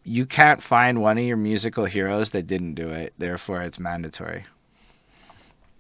You 0.03 0.25
can't 0.25 0.63
find 0.63 1.01
one 1.01 1.17
of 1.17 1.25
your 1.25 1.35
musical 1.35 1.83
heroes 1.83 2.29
that 2.29 2.47
didn't 2.47 2.75
do 2.75 2.87
it. 2.91 3.13
Therefore, 3.17 3.61
it's 3.63 3.77
mandatory. 3.77 4.45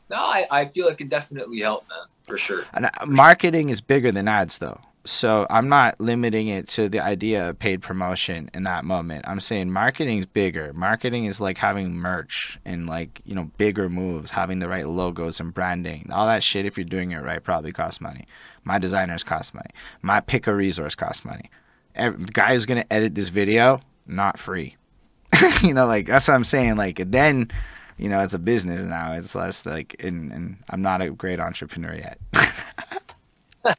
No, 0.09 0.17
I, 0.17 0.45
I 0.51 0.65
feel 0.65 0.85
like 0.85 0.99
it 0.99 1.07
definitely 1.07 1.61
helped, 1.61 1.87
man 1.87 2.07
for 2.27 2.37
sure. 2.37 2.63
And 2.73 2.85
uh, 2.85 2.91
marketing 3.05 3.69
is 3.69 3.81
bigger 3.81 4.11
than 4.11 4.27
ads, 4.27 4.59
though. 4.59 4.79
So 5.05 5.47
I'm 5.49 5.69
not 5.69 6.01
limiting 6.01 6.49
it 6.49 6.67
to 6.69 6.89
the 6.89 6.99
idea 6.99 7.49
of 7.49 7.59
paid 7.59 7.81
promotion 7.81 8.49
in 8.53 8.63
that 8.63 8.83
moment. 8.83 9.25
I'm 9.25 9.39
saying 9.39 9.71
marketing 9.71 10.19
is 10.19 10.25
bigger. 10.25 10.73
Marketing 10.73 11.23
is 11.23 11.39
like 11.39 11.57
having 11.57 11.95
merch 11.95 12.59
and 12.65 12.87
like 12.87 13.21
you 13.23 13.33
know 13.33 13.49
bigger 13.57 13.89
moves, 13.89 14.31
having 14.31 14.59
the 14.59 14.67
right 14.67 14.85
logos 14.85 15.39
and 15.39 15.53
branding. 15.53 16.09
All 16.11 16.27
that 16.27 16.43
shit, 16.43 16.65
if 16.65 16.77
you're 16.77 16.83
doing 16.83 17.11
it 17.11 17.19
right, 17.19 17.41
probably 17.41 17.71
costs 17.71 18.01
money. 18.01 18.27
My 18.65 18.79
designers 18.79 19.23
cost 19.23 19.53
money. 19.53 19.69
My 20.01 20.19
pick 20.19 20.45
a 20.45 20.53
resource 20.53 20.93
costs 20.93 21.23
money. 21.23 21.49
Every, 21.95 22.25
the 22.25 22.31
guy 22.33 22.53
who's 22.53 22.65
gonna 22.65 22.85
edit 22.91 23.15
this 23.15 23.29
video, 23.29 23.79
not 24.05 24.37
free. 24.37 24.75
you 25.63 25.73
know, 25.73 25.85
like 25.85 26.07
that's 26.07 26.27
what 26.27 26.33
I'm 26.33 26.43
saying. 26.43 26.75
Like 26.75 27.01
then 27.09 27.49
you 27.97 28.09
know, 28.09 28.21
it's 28.21 28.33
a 28.33 28.39
business 28.39 28.85
now. 28.85 29.13
It's 29.13 29.35
less 29.35 29.65
like, 29.65 29.95
and, 29.99 30.31
and 30.31 30.57
I'm 30.69 30.81
not 30.81 31.01
a 31.01 31.09
great 31.09 31.39
entrepreneur 31.39 31.95
yet. 31.95 32.19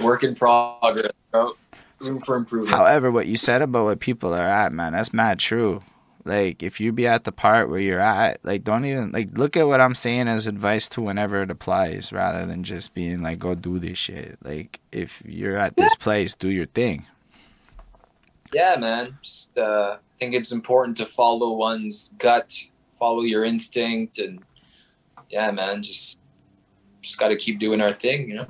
Work 0.00 0.24
in 0.24 0.34
progress, 0.34 1.12
bro. 1.30 1.52
Room 2.00 2.20
for 2.20 2.36
improvement. 2.36 2.74
However, 2.74 3.10
what 3.10 3.26
you 3.26 3.36
said 3.36 3.62
about 3.62 3.84
what 3.84 4.00
people 4.00 4.34
are 4.34 4.48
at, 4.48 4.72
man, 4.72 4.92
that's 4.92 5.12
mad 5.12 5.38
true. 5.38 5.82
Like, 6.24 6.62
if 6.62 6.80
you 6.80 6.92
be 6.92 7.06
at 7.06 7.24
the 7.24 7.32
part 7.32 7.68
where 7.68 7.80
you're 7.80 8.00
at, 8.00 8.38
like, 8.44 8.64
don't 8.64 8.84
even, 8.84 9.10
like, 9.12 9.36
look 9.36 9.56
at 9.56 9.66
what 9.66 9.80
I'm 9.80 9.94
saying 9.94 10.28
as 10.28 10.46
advice 10.46 10.88
to 10.90 11.00
whenever 11.00 11.42
it 11.42 11.50
applies 11.50 12.12
rather 12.12 12.46
than 12.46 12.62
just 12.62 12.94
being 12.94 13.22
like, 13.22 13.38
go 13.40 13.54
do 13.54 13.78
this 13.78 13.98
shit. 13.98 14.38
Like, 14.42 14.80
if 14.92 15.22
you're 15.26 15.56
at 15.56 15.76
this 15.76 15.94
place, 15.96 16.34
do 16.34 16.48
your 16.48 16.66
thing. 16.66 17.06
Yeah, 18.52 18.76
man. 18.78 19.18
Just, 19.20 19.58
uh, 19.58 19.98
think 20.22 20.34
it's 20.34 20.52
important 20.52 20.96
to 20.98 21.04
follow 21.04 21.54
one's 21.54 22.14
gut, 22.20 22.54
follow 22.92 23.22
your 23.22 23.44
instinct, 23.44 24.20
and 24.20 24.40
yeah, 25.30 25.50
man, 25.50 25.82
just 25.82 26.20
just 27.00 27.18
got 27.18 27.28
to 27.28 27.36
keep 27.36 27.58
doing 27.58 27.80
our 27.80 27.92
thing, 27.92 28.28
you 28.28 28.36
know. 28.36 28.46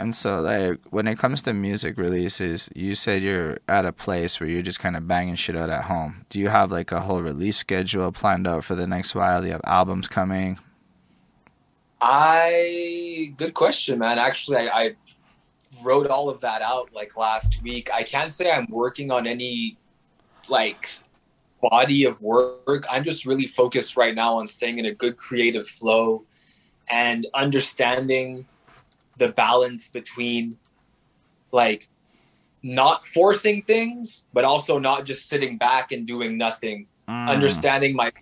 And 0.00 0.14
so, 0.14 0.40
like, 0.40 0.80
when 0.90 1.06
it 1.06 1.18
comes 1.18 1.40
to 1.42 1.54
music 1.54 1.96
releases, 1.96 2.68
you 2.74 2.96
said 2.96 3.22
you're 3.22 3.58
at 3.68 3.86
a 3.86 3.92
place 3.92 4.40
where 4.40 4.48
you're 4.48 4.60
just 4.60 4.80
kind 4.80 4.96
of 4.96 5.06
banging 5.06 5.36
shit 5.36 5.56
out 5.56 5.70
at 5.70 5.84
home. 5.84 6.26
Do 6.30 6.40
you 6.40 6.48
have 6.48 6.72
like 6.72 6.90
a 6.90 7.00
whole 7.00 7.22
release 7.22 7.58
schedule 7.58 8.10
planned 8.10 8.48
out 8.48 8.64
for 8.64 8.74
the 8.74 8.88
next 8.88 9.14
while? 9.14 9.40
Do 9.40 9.46
you 9.46 9.52
have 9.52 9.62
albums 9.64 10.08
coming? 10.08 10.58
I 12.02 13.32
good 13.36 13.54
question, 13.54 14.00
man. 14.00 14.18
Actually, 14.18 14.56
I, 14.56 14.80
I 14.80 14.96
wrote 15.82 16.08
all 16.08 16.28
of 16.28 16.40
that 16.40 16.60
out 16.60 16.92
like 16.92 17.16
last 17.16 17.62
week. 17.62 17.88
I 17.94 18.02
can't 18.02 18.32
say 18.32 18.50
I'm 18.50 18.66
working 18.68 19.12
on 19.12 19.28
any 19.28 19.78
like 20.48 20.88
body 21.60 22.04
of 22.04 22.20
work. 22.22 22.84
I'm 22.90 23.02
just 23.02 23.26
really 23.26 23.46
focused 23.46 23.96
right 23.96 24.14
now 24.14 24.34
on 24.34 24.46
staying 24.46 24.78
in 24.78 24.86
a 24.86 24.94
good 24.94 25.16
creative 25.16 25.66
flow 25.66 26.24
and 26.90 27.26
understanding 27.34 28.46
the 29.18 29.28
balance 29.28 29.90
between 29.90 30.56
like 31.52 31.88
not 32.62 33.04
forcing 33.04 33.62
things, 33.62 34.24
but 34.32 34.44
also 34.44 34.78
not 34.78 35.06
just 35.06 35.28
sitting 35.28 35.56
back 35.56 35.92
and 35.92 36.06
doing 36.06 36.36
nothing. 36.36 36.86
Mm. 37.08 37.28
Understanding 37.28 37.94
my 37.94 38.12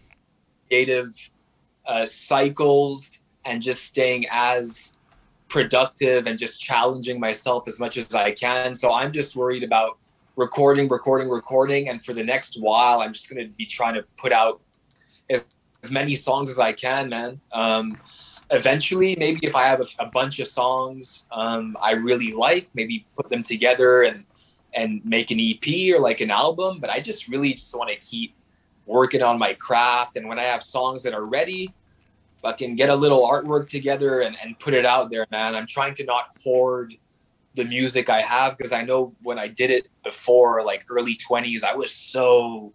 creative 0.69 1.09
uh, 1.87 2.07
cycles 2.07 3.23
and 3.45 3.61
just 3.61 3.85
staying 3.85 4.27
as 4.31 4.97
productive 5.49 6.27
and 6.27 6.39
just 6.39 6.61
challenging 6.61 7.21
myself 7.21 7.69
as 7.69 7.79
much 7.79 7.97
as 7.97 8.15
I 8.15 8.33
can. 8.33 8.75
So 8.75 8.93
I'm 8.93 9.13
just 9.13 9.37
worried 9.37 9.63
about 9.63 9.99
recording, 10.37 10.89
recording, 10.89 11.29
recording. 11.29 11.89
And 11.89 12.05
for 12.05 12.13
the 12.13 12.25
next 12.25 12.61
while, 12.61 13.01
I'm 13.01 13.13
just 13.13 13.31
going 13.31 13.47
to 13.47 13.53
be 13.53 13.67
trying 13.67 13.95
to 13.95 14.05
put 14.17 14.33
out 14.33 14.61
as, 15.31 15.45
as, 15.83 15.91
many 15.91 16.15
songs 16.15 16.51
as 16.51 16.59
I 16.59 16.73
can, 16.73 17.09
man. 17.09 17.41
Um, 17.53 17.99
eventually, 18.51 19.17
maybe 19.19 19.41
if 19.43 19.55
I 19.55 19.65
have 19.65 19.81
a, 19.81 19.87
a 20.01 20.07
bunch 20.07 20.39
of 20.41 20.49
songs 20.49 21.27
um, 21.33 21.77
I 21.83 21.93
really 21.93 22.33
like, 22.33 22.69
maybe 22.75 23.07
put 23.15 23.31
them 23.31 23.43
together 23.43 24.03
and 24.03 24.25
and 24.77 25.05
make 25.05 25.31
an 25.31 25.39
EP 25.39 25.95
or 25.95 26.01
like 26.01 26.21
an 26.21 26.33
album. 26.33 26.81
But 26.81 26.91
I 26.91 26.99
just 26.99 27.29
really 27.29 27.53
just 27.53 27.77
want 27.77 27.91
to 27.91 27.97
keep 27.97 28.35
working 28.87 29.23
on 29.23 29.39
my 29.39 29.55
craft. 29.55 30.17
And 30.17 30.29
when 30.29 30.39
I 30.39 30.43
have 30.43 30.65
songs 30.65 31.05
that 31.05 31.15
are 31.15 31.25
ready, 31.25 31.73
fucking 32.43 32.75
get 32.75 32.91
a 32.91 32.95
little 32.95 33.23
artwork 33.23 33.69
together 33.69 34.23
and, 34.23 34.37
and 34.43 34.59
put 34.59 34.75
it 34.75 34.85
out 34.85 35.11
there, 35.11 35.27
man. 35.31 35.55
I'm 35.55 35.67
trying 35.67 35.95
to 35.95 36.05
not 36.05 36.37
hoard 36.43 36.97
the 37.55 37.65
music 37.65 38.09
I 38.09 38.21
have 38.21 38.57
because 38.57 38.73
I 38.73 38.83
know 38.83 39.15
when 39.23 39.39
I 39.39 39.49
did 39.49 39.71
it 39.71 39.89
before, 40.03 40.63
like 40.65 40.85
early 40.91 41.17
20s, 41.17 41.63
I 41.63 41.75
was 41.75 41.93
so 41.93 42.73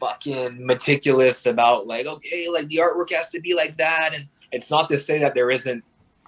fucking 0.00 0.64
meticulous 0.64 1.46
about 1.46 1.86
like, 1.86 2.06
okay, 2.06 2.48
like 2.48 2.68
the 2.68 2.76
artwork 2.76 3.12
has 3.12 3.28
to 3.30 3.40
be 3.40 3.54
like 3.54 3.76
that. 3.78 4.14
And 4.14 4.26
it's 4.52 4.70
not 4.70 4.88
to 4.88 4.96
say 4.96 5.18
that 5.18 5.34
there 5.34 5.50
isn't, 5.50 5.84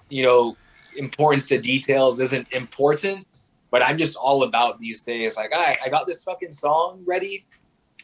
you 0.09 0.23
know, 0.23 0.57
importance 0.95 1.47
to 1.47 1.59
details 1.59 2.19
isn't 2.19 2.47
important, 2.51 3.25
but 3.71 3.81
I'm 3.81 3.97
just 3.97 4.15
all 4.15 4.43
about 4.43 4.79
these 4.79 5.01
days. 5.01 5.37
Like, 5.37 5.51
I, 5.55 5.75
I 5.83 5.89
got 5.89 6.05
this 6.05 6.23
fucking 6.23 6.51
song 6.51 7.01
ready. 7.05 7.45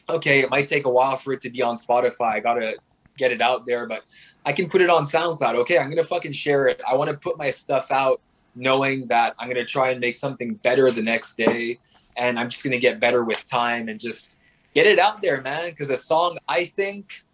Okay, 0.08 0.40
it 0.40 0.50
might 0.50 0.66
take 0.66 0.86
a 0.86 0.90
while 0.90 1.16
for 1.16 1.34
it 1.34 1.40
to 1.42 1.50
be 1.50 1.62
on 1.62 1.76
Spotify. 1.76 2.32
I 2.32 2.40
gotta 2.40 2.76
get 3.18 3.30
it 3.30 3.42
out 3.42 3.66
there, 3.66 3.86
but 3.86 4.04
I 4.46 4.52
can 4.52 4.68
put 4.68 4.80
it 4.80 4.88
on 4.88 5.02
SoundCloud. 5.02 5.54
Okay, 5.56 5.76
I'm 5.76 5.90
gonna 5.90 6.02
fucking 6.02 6.32
share 6.32 6.66
it. 6.66 6.80
I 6.88 6.96
want 6.96 7.10
to 7.10 7.16
put 7.16 7.36
my 7.36 7.50
stuff 7.50 7.90
out 7.90 8.22
knowing 8.58 9.06
that 9.06 9.34
I'm 9.38 9.48
gonna 9.48 9.64
try 9.64 9.90
and 9.90 10.00
make 10.00 10.16
something 10.16 10.54
better 10.54 10.90
the 10.90 11.02
next 11.02 11.36
day, 11.36 11.78
and 12.16 12.38
I'm 12.38 12.50
just 12.50 12.62
gonna 12.64 12.78
get 12.78 13.00
better 13.00 13.24
with 13.24 13.44
time 13.46 13.88
and 13.88 13.98
just 13.98 14.38
get 14.74 14.86
it 14.86 14.98
out 14.98 15.22
there, 15.22 15.40
man. 15.40 15.70
Because 15.70 15.90
a 15.90 15.96
song 15.96 16.38
I 16.48 16.64
think 16.64 17.24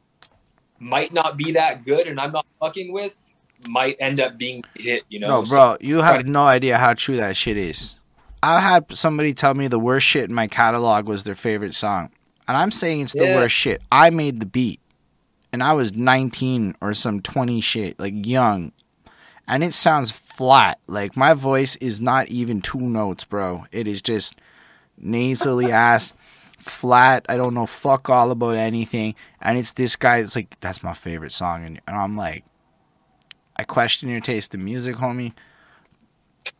might 0.79 1.13
not 1.13 1.37
be 1.37 1.53
that 1.53 1.85
good, 1.85 2.07
and 2.07 2.21
I'm 2.21 2.33
not 2.33 2.47
fucking 2.61 2.93
with, 2.93 3.33
might 3.67 3.97
end 4.01 4.21
up 4.21 4.37
being 4.37 4.63
hit. 4.77 5.05
You 5.09 5.21
know? 5.21 5.41
No, 5.41 5.43
bro, 5.43 5.77
you 5.81 6.03
have 6.03 6.27
no 6.27 6.45
idea 6.45 6.77
how 6.79 6.95
true 6.95 7.17
that 7.17 7.37
shit 7.37 7.57
is. 7.57 7.99
I 8.43 8.61
had 8.61 8.85
somebody 8.97 9.33
tell 9.33 9.55
me 9.55 9.69
the 9.69 9.79
worst 9.79 10.07
shit 10.07 10.29
in 10.29 10.35
my 10.35 10.47
catalog 10.47 11.07
was 11.07 11.25
their 11.25 11.35
favorite 11.35 11.75
song. 11.75 12.11
And 12.47 12.59
I'm 12.59 12.71
saying 12.71 13.01
it's 13.01 13.15
the 13.15 13.25
Yeah. 13.25 13.37
worst 13.37 13.55
shit. 13.55 13.81
I 13.91 14.11
made 14.11 14.39
the 14.39 14.47
beat. 14.47 14.81
And 15.51 15.63
I 15.63 15.73
was 15.73 15.93
19 15.95 16.75
or 16.83 16.93
some 16.93 17.23
20 17.23 17.63
shit, 17.63 17.99
like 17.99 18.27
young. 18.27 18.73
And 19.47 19.65
it 19.65 19.73
sounds 19.73 20.11
flat. 20.35 20.79
Like 20.87 21.17
my 21.17 21.35
voice 21.35 21.77
is 21.77 22.01
not 22.01 22.29
even 22.29 22.61
two 22.61 22.81
notes, 22.81 23.25
bro. 23.25 23.67
It 23.71 23.87
is 23.87 24.03
just 24.03 24.35
nasally 24.99 25.71
ass, 25.73 26.13
flat. 26.59 27.25
I 27.29 27.37
don't 27.37 27.55
know 27.55 27.67
fuck 27.67 28.11
all 28.11 28.31
about 28.31 28.57
anything. 28.57 29.15
And 29.41 29.59
it's 29.59 29.73
this 29.73 29.97
guy, 29.97 30.19
it's 30.19 30.37
like, 30.37 30.59
that's 30.61 30.83
my 30.83 30.95
favorite 30.95 31.33
song. 31.33 31.65
And, 31.65 31.81
and 31.87 31.97
I'm 31.97 32.17
like, 32.17 32.45
I 33.57 33.63
question 33.63 34.09
your 34.09 34.21
taste 34.21 34.55
in 34.55 34.65
music, 34.65 34.97
homie. 34.97 35.33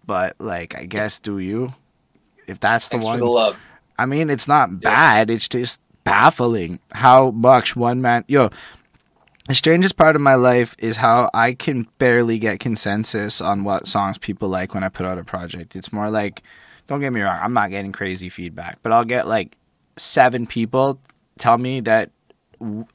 But 0.07 0.37
like, 0.39 0.77
I 0.77 0.85
guess 0.85 1.19
do 1.19 1.39
you? 1.39 1.75
If 2.47 2.61
that's 2.61 2.89
the 2.89 2.93
Thanks 2.93 3.07
one, 3.07 3.19
for 3.19 3.25
the 3.25 3.31
love. 3.31 3.57
I 3.99 4.07
mean, 4.07 4.31
it's 4.31 4.49
not 4.49 4.81
bad. 4.81 5.31
It's 5.31 5.49
just 5.49 5.81
baffling 6.05 6.79
how 6.93 7.31
much 7.31 7.75
one 7.75 8.01
man. 8.01 8.25
Yo, 8.29 8.51
the 9.49 9.55
strangest 9.55 9.97
part 9.97 10.17
of 10.17 10.23
my 10.23 10.35
life 10.35 10.75
is 10.79 10.97
how 10.97 11.31
I 11.35 11.53
can 11.53 11.87
barely 11.99 12.39
get 12.39 12.61
consensus 12.61 13.41
on 13.41 13.65
what 13.65 13.87
songs 13.87 14.17
people 14.17 14.49
like 14.49 14.75
when 14.75 14.83
I 14.83 14.89
put 14.89 15.07
out 15.07 15.19
a 15.19 15.25
project. 15.25 15.77
It's 15.77 15.93
more 15.93 16.11
like, 16.11 16.43
don't 16.87 17.01
get 17.01 17.13
me 17.13 17.21
wrong, 17.21 17.39
I'm 17.43 17.53
not 17.53 17.71
getting 17.71 17.93
crazy 17.93 18.29
feedback, 18.29 18.79
but 18.83 18.93
I'll 18.93 19.05
get 19.05 19.27
like 19.27 19.57
seven 19.97 20.47
people 20.47 20.99
tell 21.39 21.59
me 21.59 21.81
that 21.81 22.11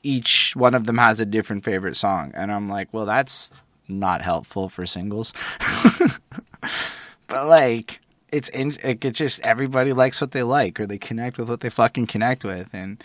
each 0.01 0.55
one 0.55 0.73
of 0.73 0.85
them 0.85 0.97
has 0.97 1.19
a 1.19 1.25
different 1.25 1.63
favorite 1.63 1.95
song, 1.95 2.31
and 2.33 2.51
I'm 2.51 2.69
like, 2.69 2.91
well, 2.93 3.05
that's 3.05 3.51
not 3.87 4.21
helpful 4.21 4.69
for 4.69 4.85
singles. 4.85 5.33
but 7.27 7.47
like, 7.47 8.01
it's 8.31 8.49
in, 8.49 8.75
it, 8.83 9.03
it 9.03 9.11
just 9.11 9.45
everybody 9.45 9.93
likes 9.93 10.21
what 10.21 10.31
they 10.31 10.43
like 10.43 10.79
or 10.79 10.87
they 10.87 10.97
connect 10.97 11.37
with 11.37 11.49
what 11.49 11.59
they 11.61 11.69
fucking 11.69 12.07
connect 12.07 12.43
with 12.43 12.69
and 12.73 13.03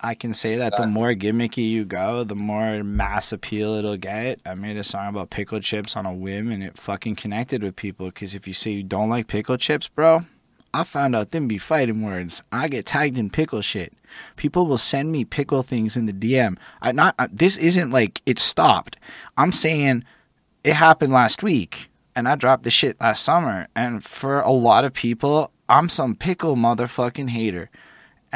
I 0.00 0.14
can 0.14 0.34
say 0.34 0.56
that 0.56 0.76
the 0.76 0.86
more 0.86 1.12
gimmicky 1.12 1.68
you 1.68 1.84
go, 1.84 2.22
the 2.22 2.34
more 2.34 2.84
mass 2.84 3.32
appeal 3.32 3.74
it'll 3.74 3.96
get. 3.96 4.40
I 4.44 4.54
made 4.54 4.76
a 4.76 4.84
song 4.84 5.08
about 5.08 5.30
pickle 5.30 5.60
chips 5.60 5.96
on 5.96 6.04
a 6.04 6.12
whim 6.12 6.50
and 6.50 6.62
it 6.62 6.76
fucking 6.76 7.16
connected 7.16 7.62
with 7.62 7.76
people 7.76 8.06
because 8.06 8.34
if 8.34 8.46
you 8.46 8.52
say 8.52 8.72
you 8.72 8.82
don't 8.82 9.08
like 9.08 9.26
pickle 9.26 9.56
chips, 9.56 9.88
bro, 9.88 10.26
I 10.74 10.84
found 10.84 11.16
out 11.16 11.30
them 11.30 11.48
be 11.48 11.56
fighting 11.56 12.02
words. 12.02 12.42
I 12.52 12.68
get 12.68 12.86
tagged 12.86 13.16
in 13.16 13.30
pickle 13.30 13.62
shit. 13.62 13.94
People 14.36 14.66
will 14.66 14.78
send 14.78 15.12
me 15.12 15.24
pickle 15.24 15.62
things 15.62 15.96
in 15.96 16.04
the 16.04 16.12
DM. 16.12 16.58
I 16.82 16.92
not 16.92 17.14
uh, 17.18 17.28
this 17.32 17.56
isn't 17.56 17.90
like 17.90 18.20
it 18.26 18.38
stopped. 18.38 18.98
I'm 19.38 19.52
saying 19.52 20.04
it 20.62 20.74
happened 20.74 21.12
last 21.12 21.42
week 21.42 21.88
and 22.14 22.28
I 22.28 22.34
dropped 22.34 22.64
the 22.64 22.70
shit 22.70 23.00
last 23.00 23.24
summer 23.24 23.68
and 23.74 24.04
for 24.04 24.40
a 24.40 24.52
lot 24.52 24.84
of 24.84 24.92
people, 24.92 25.50
I'm 25.68 25.88
some 25.88 26.14
pickle 26.14 26.54
motherfucking 26.54 27.30
hater 27.30 27.70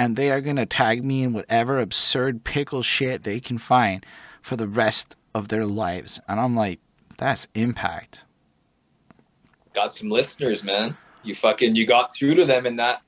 and 0.00 0.16
they 0.16 0.30
are 0.30 0.40
going 0.40 0.56
to 0.56 0.64
tag 0.64 1.04
me 1.04 1.22
in 1.22 1.34
whatever 1.34 1.78
absurd 1.78 2.42
pickle 2.42 2.82
shit 2.82 3.22
they 3.22 3.38
can 3.38 3.58
find 3.58 4.06
for 4.40 4.56
the 4.56 4.66
rest 4.66 5.14
of 5.34 5.48
their 5.48 5.66
lives. 5.66 6.18
And 6.26 6.40
I'm 6.40 6.56
like, 6.56 6.80
that's 7.18 7.48
impact. 7.54 8.24
Got 9.74 9.92
some 9.92 10.08
listeners, 10.08 10.64
man. 10.64 10.96
You 11.22 11.34
fucking 11.34 11.76
you 11.76 11.86
got 11.86 12.14
through 12.14 12.34
to 12.36 12.46
them 12.46 12.64
in 12.64 12.76
that 12.76 13.02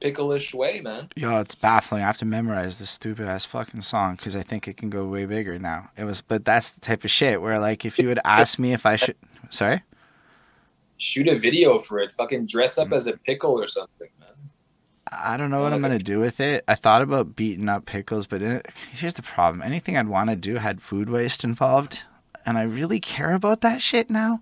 pickleish 0.00 0.54
way, 0.54 0.80
man. 0.84 1.08
Yo, 1.16 1.36
it's 1.40 1.56
baffling. 1.56 2.04
I 2.04 2.06
have 2.06 2.18
to 2.18 2.24
memorize 2.24 2.78
this 2.78 2.90
stupid 2.90 3.26
ass 3.26 3.44
fucking 3.44 3.80
song 3.80 4.14
because 4.14 4.36
I 4.36 4.42
think 4.42 4.68
it 4.68 4.76
can 4.76 4.88
go 4.88 5.04
way 5.04 5.26
bigger 5.26 5.58
now. 5.58 5.90
It 5.96 6.04
was, 6.04 6.22
but 6.22 6.44
that's 6.44 6.70
the 6.70 6.80
type 6.80 7.02
of 7.02 7.10
shit 7.10 7.42
where, 7.42 7.58
like, 7.58 7.84
if 7.84 7.98
you 7.98 8.06
would 8.06 8.20
ask 8.24 8.56
me 8.56 8.72
if 8.72 8.86
I 8.86 8.94
should, 8.94 9.16
sorry, 9.50 9.82
Shoot 10.98 11.28
a 11.28 11.38
video 11.38 11.76
for 11.78 11.98
it. 11.98 12.12
Fucking 12.14 12.46
dress 12.46 12.76
Mm. 12.78 12.86
up 12.86 12.92
as 12.92 13.06
a 13.06 13.18
pickle 13.18 13.60
or 13.60 13.68
something. 13.68 14.08
I 15.10 15.36
don't 15.36 15.50
know 15.50 15.62
what 15.62 15.72
I'm 15.72 15.80
gonna 15.80 15.98
do 15.98 16.18
with 16.18 16.40
it. 16.40 16.64
I 16.66 16.74
thought 16.74 17.02
about 17.02 17.36
beating 17.36 17.68
up 17.68 17.86
pickles, 17.86 18.26
but 18.26 18.42
it, 18.42 18.66
here's 18.92 19.14
the 19.14 19.22
problem: 19.22 19.62
anything 19.62 19.96
I'd 19.96 20.08
want 20.08 20.30
to 20.30 20.36
do 20.36 20.56
had 20.56 20.82
food 20.82 21.08
waste 21.08 21.44
involved, 21.44 22.02
and 22.44 22.58
I 22.58 22.62
really 22.62 23.00
care 23.00 23.32
about 23.32 23.60
that 23.60 23.80
shit 23.80 24.10
now. 24.10 24.40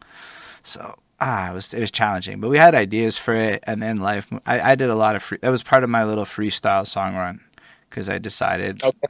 So 0.62 0.97
ah, 1.20 1.51
it 1.51 1.55
was 1.55 1.74
it 1.74 1.81
was 1.81 1.91
challenging, 1.91 2.41
but 2.41 2.51
we 2.51 2.59
had 2.59 2.74
ideas 2.74 3.19
for 3.19 3.35
it, 3.35 3.62
and 3.66 3.82
then 3.82 3.99
life. 3.99 4.32
I, 4.47 4.73
I 4.73 4.74
did 4.74 4.91
a 4.91 4.95
lot 4.95 5.16
of 5.16 5.23
free. 5.23 5.39
That 5.41 5.51
was 5.51 5.62
part 5.62 5.85
of 5.85 5.91
my 5.91 6.05
little 6.05 6.24
freestyle 6.24 6.86
song 6.86 7.15
run 7.15 7.41
because 7.89 8.09
I 8.09 8.19
decided. 8.19 8.82
Okay. 8.82 9.09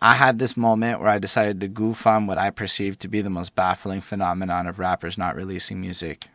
I 0.00 0.14
had 0.14 0.38
this 0.38 0.56
moment 0.56 1.00
where 1.00 1.08
I 1.08 1.18
decided 1.18 1.60
to 1.60 1.68
goof 1.68 2.06
on 2.06 2.28
what 2.28 2.38
I 2.38 2.50
perceived 2.50 3.00
to 3.00 3.08
be 3.08 3.20
the 3.20 3.30
most 3.30 3.56
baffling 3.56 4.00
phenomenon 4.00 4.68
of 4.68 4.78
rappers 4.78 5.18
not 5.18 5.34
releasing 5.34 5.80
music. 5.80 6.28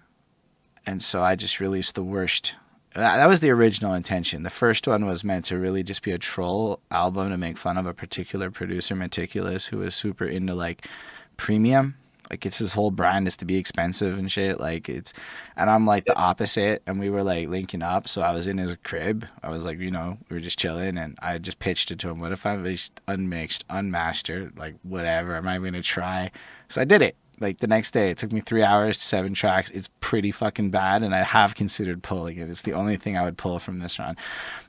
And 0.85 1.01
so 1.01 1.23
I 1.23 1.37
just 1.37 1.61
released 1.61 1.95
the 1.95 2.03
worst. 2.03 2.55
That 2.95 3.25
was 3.25 3.39
the 3.39 3.49
original 3.49 3.93
intention. 3.95 4.43
The 4.43 4.51
first 4.51 4.87
one 4.87 5.05
was 5.07 5.23
meant 5.23 5.45
to 5.45 5.57
really 5.57 5.81
just 5.81 6.03
be 6.03 6.11
a 6.11 6.19
troll 6.19 6.79
album 6.91 7.29
to 7.31 7.37
make 7.37 7.57
fun 7.57 7.77
of 7.77 7.87
a 7.87 7.93
particular 7.93 8.51
producer, 8.51 8.95
Meticulous, 8.95 9.65
who 9.65 9.79
was 9.79 9.95
super 9.95 10.25
into 10.25 10.53
like 10.53 10.87
premium. 11.35 11.95
Like 12.29 12.45
it's 12.45 12.59
his 12.59 12.73
whole 12.73 12.91
brand 12.91 13.27
is 13.27 13.35
to 13.37 13.45
be 13.45 13.57
expensive 13.57 14.17
and 14.17 14.31
shit. 14.31 14.59
Like 14.59 14.89
it's, 14.89 15.11
and 15.57 15.71
I'm 15.71 15.87
like 15.87 16.05
the 16.05 16.15
opposite. 16.15 16.83
And 16.85 16.99
we 16.99 17.09
were 17.09 17.23
like 17.23 17.47
linking 17.47 17.81
up. 17.81 18.07
So 18.07 18.21
I 18.21 18.31
was 18.31 18.45
in 18.45 18.59
his 18.59 18.75
crib. 18.83 19.25
I 19.41 19.49
was 19.49 19.65
like, 19.65 19.79
you 19.79 19.91
know, 19.91 20.19
we 20.29 20.35
were 20.35 20.39
just 20.39 20.59
chilling, 20.59 20.97
and 20.97 21.17
I 21.21 21.39
just 21.39 21.59
pitched 21.59 21.89
it 21.89 21.97
to 21.99 22.09
him. 22.09 22.19
What 22.19 22.31
if 22.31 22.45
I 22.45 22.53
released 22.53 23.01
unmixed, 23.07 23.65
unmastered, 23.69 24.57
like 24.57 24.75
whatever? 24.83 25.35
Am 25.35 25.47
I 25.47 25.57
to 25.57 25.81
try? 25.81 26.31
So 26.69 26.79
I 26.79 26.85
did 26.85 27.01
it. 27.01 27.15
Like 27.39 27.59
the 27.59 27.67
next 27.67 27.91
day, 27.91 28.09
it 28.09 28.17
took 28.17 28.31
me 28.31 28.41
three 28.41 28.63
hours 28.63 28.97
to 28.97 29.03
seven 29.03 29.33
tracks. 29.33 29.69
It's 29.71 29.89
pretty 29.99 30.31
fucking 30.31 30.69
bad, 30.69 31.03
and 31.03 31.13
I 31.15 31.23
have 31.23 31.55
considered 31.55 32.03
pulling 32.03 32.37
it. 32.37 32.49
It's 32.49 32.61
the 32.61 32.73
only 32.73 32.95
thing 32.97 33.17
I 33.17 33.23
would 33.23 33.37
pull 33.37 33.59
from 33.59 33.79
this 33.79 33.99
run. 33.99 34.15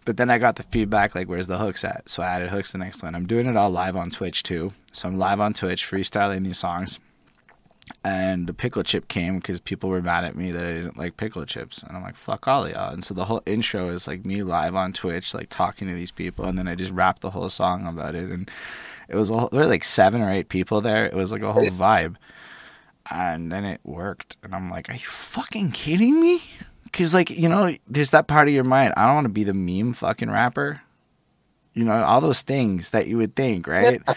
But 0.05 0.17
then 0.17 0.31
I 0.31 0.39
got 0.39 0.57
the 0.57 0.63
feedback 0.65 1.15
like, 1.15 1.29
"Where's 1.29 1.47
the 1.47 1.59
hooks 1.59 1.85
at?" 1.85 2.09
So 2.09 2.23
I 2.23 2.27
added 2.27 2.51
hooks 2.51 2.73
the 2.73 2.79
next 2.79 3.03
one. 3.03 3.15
I'm 3.15 3.27
doing 3.27 3.47
it 3.47 3.57
all 3.57 3.71
live 3.71 3.97
on 3.97 4.11
Twitch 4.11 4.43
too. 4.43 4.73
So 4.93 5.09
I'm 5.09 5.19
live 5.19 5.41
on 5.41 5.55
Twitch, 5.55 5.89
freestyling 5.89 6.45
these 6.45 6.59
songs 6.59 7.01
and 8.03 8.47
the 8.47 8.55
pickle 8.55 8.83
chip 8.83 9.09
came 9.09 9.37
because 9.37 9.61
people 9.61 9.91
were 9.91 10.03
mad 10.03 10.25
at 10.25 10.37
me 10.37 10.51
that 10.51 10.63
I 10.63 10.73
didn't 10.73 10.97
like 10.97 11.17
pickle 11.17 11.45
chips, 11.45 11.83
and 11.83 11.97
I'm 11.97 12.03
like, 12.03 12.17
"Fuck 12.17 12.49
all 12.49 12.69
y'all." 12.69 12.93
And 12.93 13.05
so 13.05 13.15
the 13.15 13.27
whole 13.27 13.43
intro 13.47 13.89
is 13.89 14.07
like 14.07 14.25
me 14.25 14.43
live 14.43 14.75
on 14.75 14.93
Twitch, 14.93 15.35
like 15.35 15.49
talking 15.51 15.89
to 15.89 15.95
these 15.95 16.11
people, 16.11 16.45
and 16.45 16.59
then 16.59 16.69
I 16.69 16.75
just 16.75 16.93
rapped 16.93 17.23
the 17.23 17.31
whole 17.31 17.51
song 17.51 17.87
about 17.87 18.15
it, 18.15 18.31
and 18.31 18.51
it 19.09 19.17
was 19.17 19.31
a 19.31 19.39
whole, 19.39 19.49
there 19.51 19.61
were 19.61 19.67
like 19.67 19.85
seven 19.85 20.23
or 20.23 20.31
eight 20.31 20.49
people 20.49 20.81
there. 20.81 21.07
It 21.07 21.15
was 21.15 21.33
like 21.33 21.43
a 21.43 21.53
whole 21.53 21.69
vibe, 21.69 22.17
and 23.11 23.51
then 23.53 23.65
it 23.65 23.81
worked, 23.85 24.37
and 24.43 24.55
I'm 24.55 24.71
like, 24.71 24.89
"Are 24.91 24.95
you 24.95 25.07
fucking 25.07 25.73
kidding 25.73 26.21
me?" 26.21 26.43
Because 26.85 27.15
like 27.15 27.31
you 27.31 27.49
know, 27.49 27.75
there's 27.87 28.11
that 28.11 28.27
part 28.29 28.49
of 28.49 28.55
your 28.55 28.65
mind. 28.65 28.95
I 28.97 29.07
don't 29.07 29.15
want 29.15 29.25
to 29.27 29.29
be 29.31 29.45
the 29.45 29.55
meme 29.55 29.93
fucking 29.95 30.31
rapper. 30.31 30.81
You 31.75 31.85
know, 31.85 32.03
all 32.03 32.21
those 32.21 32.43
things 32.43 32.91
that 32.91 33.09
you 33.09 33.17
would 33.19 33.35
think, 33.35 33.67
right? 33.67 34.01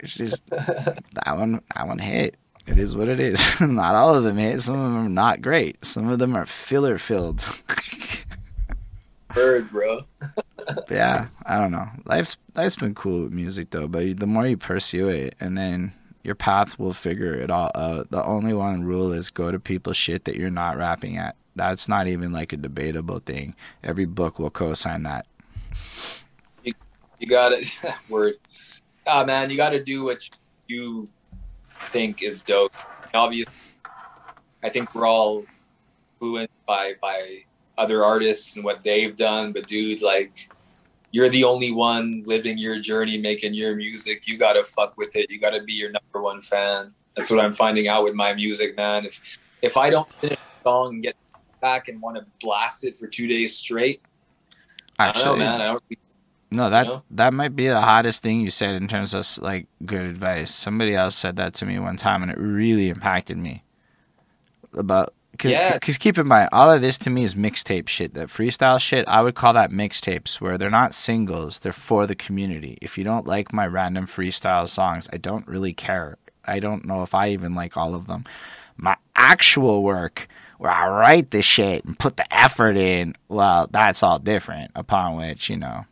It's 0.00 0.12
just 0.14 0.46
that 0.50 1.38
one. 1.38 1.62
That 1.74 1.88
one 1.88 1.98
hit. 1.98 2.36
It 2.66 2.76
is 2.78 2.94
what 2.94 3.08
it 3.08 3.20
is. 3.20 3.40
not 3.60 3.94
all 3.94 4.14
of 4.14 4.22
them 4.24 4.36
hit. 4.36 4.60
Some 4.60 4.76
of 4.76 4.82
them 4.92 5.06
are 5.06 5.08
not 5.08 5.40
great. 5.40 5.82
Some 5.82 6.08
of 6.10 6.18
them 6.18 6.36
are 6.36 6.44
filler 6.44 6.98
filled. 6.98 7.46
Bird, 9.34 9.70
bro. 9.70 10.02
Yeah, 10.90 11.26
I 11.44 11.58
don't 11.58 11.72
know. 11.72 11.86
Life's 12.06 12.38
life's 12.54 12.76
been 12.76 12.94
cool 12.94 13.24
with 13.24 13.32
music 13.32 13.68
though. 13.68 13.86
But 13.86 14.18
the 14.18 14.26
more 14.26 14.46
you 14.46 14.56
pursue 14.56 15.08
it, 15.08 15.34
and 15.38 15.58
then 15.58 15.92
your 16.24 16.34
path 16.34 16.78
will 16.78 16.94
figure 16.94 17.34
it 17.34 17.50
all 17.50 17.70
out. 17.74 18.10
The 18.10 18.24
only 18.24 18.54
one 18.54 18.84
rule 18.84 19.12
is 19.12 19.30
go 19.30 19.52
to 19.52 19.60
people's 19.60 19.98
shit 19.98 20.24
that 20.24 20.36
you're 20.36 20.50
not 20.50 20.78
rapping 20.78 21.18
at. 21.18 21.36
That's 21.54 21.86
not 21.86 22.08
even 22.08 22.32
like 22.32 22.52
a 22.52 22.56
debatable 22.56 23.20
thing. 23.20 23.54
Every 23.84 24.06
book 24.06 24.38
will 24.38 24.50
co-sign 24.50 25.04
that. 25.04 25.26
You 26.64 27.28
got 27.28 27.52
it. 27.52 27.76
word. 28.08 28.34
Ah 29.06 29.24
man, 29.24 29.50
you 29.50 29.56
gotta 29.56 29.82
do 29.82 30.04
what 30.04 30.28
you 30.66 31.08
think 31.90 32.22
is 32.22 32.42
dope. 32.42 32.74
Obviously, 33.12 33.52
I 34.62 34.70
think 34.70 34.94
we're 34.94 35.06
all 35.06 35.44
influenced 36.14 36.66
by 36.66 36.94
by 37.00 37.44
other 37.76 38.04
artists 38.04 38.56
and 38.56 38.64
what 38.64 38.82
they've 38.82 39.16
done, 39.16 39.52
but 39.52 39.66
dude, 39.66 40.02
like 40.02 40.48
you're 41.14 41.30
the 41.30 41.44
only 41.44 41.70
one 41.72 42.22
living 42.26 42.58
your 42.58 42.80
journey, 42.80 43.18
making 43.18 43.54
your 43.54 43.76
music. 43.76 44.26
You 44.28 44.38
gotta 44.38 44.64
fuck 44.64 44.96
with 44.98 45.14
it. 45.16 45.30
You 45.30 45.40
gotta 45.40 45.62
be 45.62 45.74
your 45.74 45.90
number 45.92 46.22
one 46.22 46.40
fan. 46.40 46.94
That's 47.16 47.30
what 47.30 47.40
I'm 47.40 47.54
finding 47.54 47.88
out 47.88 48.04
with 48.04 48.14
my 48.14 48.34
music, 48.34 48.76
man. 48.76 49.06
If 49.06 49.20
if 49.62 49.76
I 49.76 49.90
don't 49.90 50.10
finish 50.10 50.38
a 50.64 50.68
song 50.68 50.94
and 50.94 51.02
get 51.04 51.16
back 51.62 51.88
and 51.88 52.00
want 52.02 52.16
to 52.18 52.26
blast 52.40 52.84
it 52.84 52.98
for 52.98 53.08
two 53.08 53.28
days 53.28 53.56
straight, 53.56 54.02
I 54.98 55.12
don't 55.12 55.24
know, 55.24 55.36
Actually, 55.36 55.38
man. 55.38 55.60
I 55.62 55.66
don't 55.66 55.84
No, 56.50 56.70
that 56.70 56.86
know? 56.88 57.04
that 57.10 57.34
might 57.34 57.56
be 57.56 57.68
the 57.68 57.80
hottest 57.80 58.22
thing 58.22 58.40
you 58.40 58.50
said 58.50 58.76
in 58.76 58.88
terms 58.88 59.14
of 59.14 59.26
like 59.42 59.68
good 59.84 60.02
advice. 60.04 60.54
Somebody 60.54 60.94
else 60.94 61.16
said 61.16 61.36
that 61.36 61.54
to 61.54 61.66
me 61.66 61.78
one 61.78 61.96
time, 61.96 62.22
and 62.22 62.30
it 62.32 62.38
really 62.38 62.88
impacted 62.88 63.38
me. 63.38 63.64
about 64.74 65.14
Cause, 65.38 65.50
Yeah. 65.50 65.74
Because 65.74 65.98
keep 65.98 66.18
in 66.18 66.26
mind, 66.26 66.48
all 66.52 66.70
of 66.70 66.80
this 66.80 66.98
to 66.98 67.10
me 67.10 67.24
is 67.24 67.34
mixtape 67.34 67.88
shit. 67.88 68.14
That 68.14 68.28
freestyle 68.28 68.80
shit, 68.80 69.06
I 69.08 69.22
would 69.22 69.34
call 69.34 69.52
that 69.54 69.70
mixtapes, 69.70 70.40
where 70.40 70.56
they're 70.58 70.70
not 70.70 70.94
singles. 70.94 71.58
They're 71.60 71.72
for 71.72 72.06
the 72.06 72.14
community. 72.14 72.78
If 72.80 72.96
you 72.98 73.04
don't 73.04 73.26
like 73.26 73.52
my 73.52 73.66
random 73.66 74.06
freestyle 74.06 74.68
songs, 74.68 75.08
I 75.12 75.16
don't 75.16 75.46
really 75.46 75.72
care. 75.72 76.16
I 76.44 76.60
don't 76.60 76.84
know 76.84 77.02
if 77.02 77.14
I 77.14 77.30
even 77.30 77.54
like 77.54 77.76
all 77.76 77.94
of 77.94 78.06
them. 78.06 78.24
My 78.76 78.96
actual 79.16 79.82
work, 79.82 80.28
where 80.58 80.70
I 80.70 80.88
write 80.88 81.30
the 81.30 81.42
shit 81.42 81.84
and 81.84 81.98
put 81.98 82.16
the 82.16 82.36
effort 82.36 82.76
in, 82.76 83.14
well, 83.28 83.68
that's 83.70 84.02
all 84.02 84.18
different. 84.18 84.70
Upon 84.74 85.16
which, 85.16 85.48
you 85.48 85.56
know, 85.56 85.84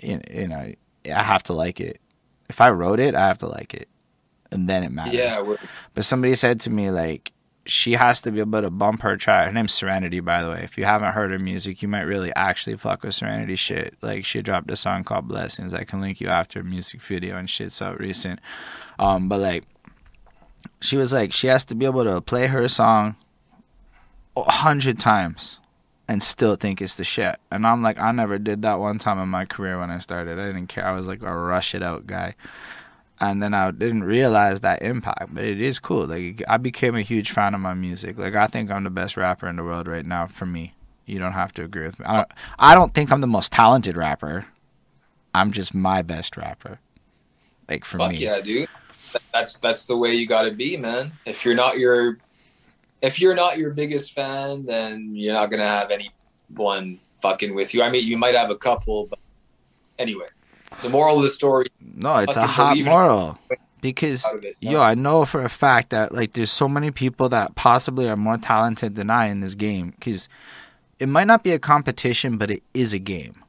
you, 0.00 0.20
you 0.30 0.48
know, 0.48 0.72
I 1.12 1.22
have 1.22 1.42
to 1.44 1.52
like 1.52 1.80
it. 1.80 2.00
If 2.48 2.60
I 2.60 2.70
wrote 2.70 3.00
it, 3.00 3.14
I 3.14 3.26
have 3.26 3.38
to 3.38 3.46
like 3.46 3.74
it, 3.74 3.88
and 4.50 4.68
then 4.68 4.82
it 4.82 4.90
matters. 4.90 5.14
Yeah, 5.14 5.56
But 5.94 6.04
somebody 6.04 6.34
said 6.34 6.60
to 6.60 6.70
me 6.70 6.90
like 6.90 7.32
she 7.68 7.92
has 7.92 8.22
to 8.22 8.32
be 8.32 8.40
able 8.40 8.62
to 8.62 8.70
bump 8.70 9.02
her 9.02 9.16
track. 9.18 9.46
Her 9.46 9.52
name's 9.52 9.74
Serenity, 9.74 10.20
by 10.20 10.42
the 10.42 10.48
way. 10.48 10.62
If 10.62 10.78
you 10.78 10.86
haven't 10.86 11.12
heard 11.12 11.30
her 11.30 11.38
music, 11.38 11.82
you 11.82 11.88
might 11.88 12.02
really 12.02 12.34
actually 12.34 12.76
fuck 12.76 13.02
with 13.02 13.14
Serenity 13.14 13.56
shit. 13.56 13.94
Like 14.00 14.24
she 14.24 14.40
dropped 14.40 14.70
a 14.70 14.76
song 14.76 15.04
called 15.04 15.28
Blessings. 15.28 15.74
I 15.74 15.84
can 15.84 16.00
link 16.00 16.18
you 16.18 16.28
after 16.28 16.64
music 16.64 17.02
video 17.02 17.36
and 17.36 17.48
shit's 17.48 17.82
out 17.82 18.00
recent. 18.00 18.40
Um, 18.98 19.28
but 19.28 19.40
like 19.40 19.64
she 20.80 20.96
was 20.96 21.12
like 21.12 21.32
she 21.32 21.48
has 21.48 21.64
to 21.66 21.74
be 21.74 21.84
able 21.84 22.04
to 22.04 22.22
play 22.22 22.46
her 22.46 22.66
song 22.68 23.16
a 24.34 24.50
hundred 24.50 24.98
times 24.98 25.60
and 26.08 26.22
still 26.22 26.56
think 26.56 26.80
it's 26.80 26.94
the 26.94 27.04
shit. 27.04 27.36
And 27.50 27.66
I'm 27.66 27.82
like, 27.82 27.98
I 27.98 28.12
never 28.12 28.38
did 28.38 28.62
that 28.62 28.80
one 28.80 28.98
time 28.98 29.18
in 29.18 29.28
my 29.28 29.44
career 29.44 29.78
when 29.78 29.90
I 29.90 29.98
started. 29.98 30.38
I 30.38 30.46
didn't 30.46 30.68
care. 30.68 30.86
I 30.86 30.92
was 30.92 31.06
like 31.06 31.20
a 31.20 31.36
rush 31.36 31.74
it 31.74 31.82
out 31.82 32.06
guy 32.06 32.34
and 33.20 33.42
then 33.42 33.54
I 33.54 33.70
didn't 33.70 34.04
realize 34.04 34.60
that 34.60 34.82
impact. 34.82 35.34
But 35.34 35.44
it 35.44 35.60
is 35.60 35.78
cool. 35.78 36.06
Like 36.06 36.42
I 36.48 36.56
became 36.56 36.94
a 36.94 37.02
huge 37.02 37.30
fan 37.30 37.54
of 37.54 37.60
my 37.60 37.74
music. 37.74 38.18
Like 38.18 38.34
I 38.34 38.46
think 38.46 38.70
I'm 38.70 38.84
the 38.84 38.90
best 38.90 39.16
rapper 39.16 39.48
in 39.48 39.56
the 39.56 39.64
world 39.64 39.88
right 39.88 40.06
now. 40.06 40.26
For 40.26 40.46
me, 40.46 40.74
you 41.06 41.18
don't 41.18 41.32
have 41.32 41.52
to 41.54 41.64
agree 41.64 41.86
with 41.86 41.98
me. 41.98 42.06
I 42.06 42.16
don't. 42.16 42.30
I 42.58 42.74
don't 42.74 42.94
think 42.94 43.10
I'm 43.10 43.20
the 43.20 43.26
most 43.26 43.52
talented 43.52 43.96
rapper. 43.96 44.46
I'm 45.34 45.52
just 45.52 45.74
my 45.74 46.02
best 46.02 46.36
rapper. 46.36 46.78
Like 47.68 47.84
for 47.84 47.98
fuck 47.98 48.12
me, 48.12 48.18
yeah, 48.18 48.40
dude. 48.40 48.68
That's 49.32 49.58
that's 49.58 49.86
the 49.86 49.96
way 49.96 50.14
you 50.14 50.26
got 50.26 50.42
to 50.42 50.52
be, 50.52 50.76
man. 50.76 51.12
If 51.26 51.44
you're 51.44 51.54
not 51.54 51.78
your, 51.78 52.18
if 53.02 53.20
you're 53.20 53.34
not 53.34 53.58
your 53.58 53.70
biggest 53.70 54.12
fan, 54.12 54.64
then 54.64 55.14
you're 55.14 55.34
not 55.34 55.50
gonna 55.50 55.64
have 55.64 55.90
anyone 55.90 56.98
fucking 57.08 57.54
with 57.54 57.74
you. 57.74 57.82
I 57.82 57.90
mean, 57.90 58.06
you 58.06 58.16
might 58.16 58.34
have 58.34 58.50
a 58.50 58.56
couple, 58.56 59.06
but 59.06 59.18
anyway. 59.98 60.26
The 60.82 60.88
moral 60.88 61.18
of 61.18 61.22
the 61.22 61.30
story 61.30 61.66
no, 61.80 62.16
it's 62.16 62.36
a 62.36 62.46
hot 62.46 62.76
it. 62.78 62.84
moral 62.84 63.38
because 63.80 64.24
of. 64.24 64.44
Yo, 64.60 64.80
I 64.80 64.94
know 64.94 65.24
for 65.24 65.42
a 65.42 65.48
fact 65.48 65.90
that 65.90 66.12
like 66.14 66.34
there's 66.34 66.50
so 66.50 66.68
many 66.68 66.90
people 66.90 67.28
that 67.30 67.54
possibly 67.54 68.08
are 68.08 68.16
more 68.16 68.36
talented 68.36 68.94
than 68.94 69.10
I 69.10 69.26
in 69.26 69.40
this 69.40 69.54
game 69.54 69.90
because 69.90 70.28
it 70.98 71.08
might 71.08 71.26
not 71.26 71.42
be 71.42 71.52
a 71.52 71.58
competition, 71.58 72.38
but 72.38 72.50
it 72.50 72.62
is 72.74 72.92
a 72.92 72.98
game. 72.98 73.42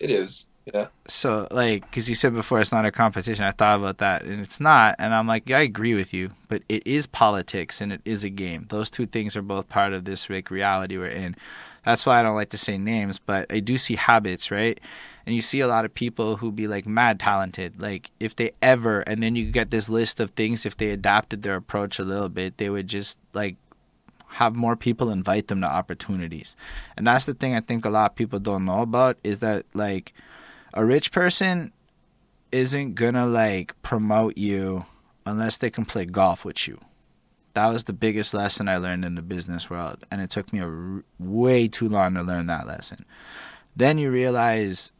it 0.00 0.10
is. 0.10 0.46
Yeah. 0.72 0.88
So 1.06 1.46
like, 1.50 1.82
because 1.88 2.08
you 2.08 2.14
said 2.16 2.34
before 2.34 2.60
it's 2.60 2.72
not 2.72 2.84
a 2.84 2.90
competition, 2.90 3.44
I 3.44 3.52
thought 3.52 3.78
about 3.78 3.98
that, 3.98 4.22
and 4.22 4.40
it's 4.40 4.58
not, 4.58 4.96
and 4.98 5.14
I'm 5.14 5.26
like, 5.28 5.48
yeah, 5.48 5.58
I 5.58 5.62
agree 5.62 5.94
with 5.94 6.12
you, 6.12 6.30
but 6.48 6.62
it 6.68 6.84
is 6.86 7.06
politics 7.06 7.80
and 7.80 7.92
it 7.92 8.00
is 8.04 8.24
a 8.24 8.30
game. 8.30 8.66
Those 8.68 8.90
two 8.90 9.06
things 9.06 9.36
are 9.36 9.42
both 9.42 9.68
part 9.68 9.92
of 9.92 10.04
this 10.04 10.28
like 10.28 10.50
reality 10.50 10.98
we're 10.98 11.06
in. 11.06 11.36
That's 11.86 12.04
why 12.04 12.18
I 12.18 12.24
don't 12.24 12.34
like 12.34 12.50
to 12.50 12.58
say 12.58 12.78
names, 12.78 13.20
but 13.20 13.46
I 13.48 13.60
do 13.60 13.78
see 13.78 13.94
habits, 13.94 14.50
right? 14.50 14.80
And 15.24 15.36
you 15.36 15.40
see 15.40 15.60
a 15.60 15.68
lot 15.68 15.84
of 15.84 15.94
people 15.94 16.36
who 16.36 16.50
be 16.50 16.66
like 16.66 16.84
mad 16.84 17.20
talented. 17.20 17.80
Like 17.80 18.10
if 18.18 18.34
they 18.34 18.50
ever, 18.60 19.02
and 19.02 19.22
then 19.22 19.36
you 19.36 19.52
get 19.52 19.70
this 19.70 19.88
list 19.88 20.18
of 20.18 20.30
things. 20.32 20.66
If 20.66 20.76
they 20.76 20.90
adapted 20.90 21.44
their 21.44 21.54
approach 21.54 22.00
a 22.00 22.04
little 22.04 22.28
bit, 22.28 22.58
they 22.58 22.70
would 22.70 22.88
just 22.88 23.18
like 23.34 23.54
have 24.26 24.56
more 24.56 24.74
people 24.74 25.10
invite 25.10 25.46
them 25.46 25.60
to 25.60 25.68
opportunities. 25.68 26.56
And 26.96 27.06
that's 27.06 27.24
the 27.24 27.34
thing 27.34 27.54
I 27.54 27.60
think 27.60 27.84
a 27.84 27.90
lot 27.90 28.10
of 28.10 28.16
people 28.16 28.40
don't 28.40 28.64
know 28.64 28.82
about 28.82 29.16
is 29.22 29.38
that 29.38 29.64
like 29.72 30.12
a 30.74 30.84
rich 30.84 31.12
person 31.12 31.72
isn't 32.50 32.96
gonna 32.96 33.26
like 33.26 33.80
promote 33.82 34.36
you 34.36 34.86
unless 35.24 35.56
they 35.56 35.70
can 35.70 35.84
play 35.84 36.04
golf 36.04 36.44
with 36.44 36.66
you. 36.66 36.80
That 37.56 37.72
was 37.72 37.84
the 37.84 37.94
biggest 37.94 38.34
lesson 38.34 38.68
I 38.68 38.76
learned 38.76 39.02
in 39.02 39.14
the 39.14 39.22
business 39.22 39.70
world, 39.70 40.04
and 40.10 40.20
it 40.20 40.28
took 40.28 40.52
me 40.52 40.58
a 40.58 40.66
r- 40.66 41.02
way 41.18 41.68
too 41.68 41.88
long 41.88 42.12
to 42.12 42.22
learn 42.22 42.48
that 42.48 42.66
lesson. 42.66 43.06
Then 43.74 43.96
you 43.96 44.10
realize 44.10 44.92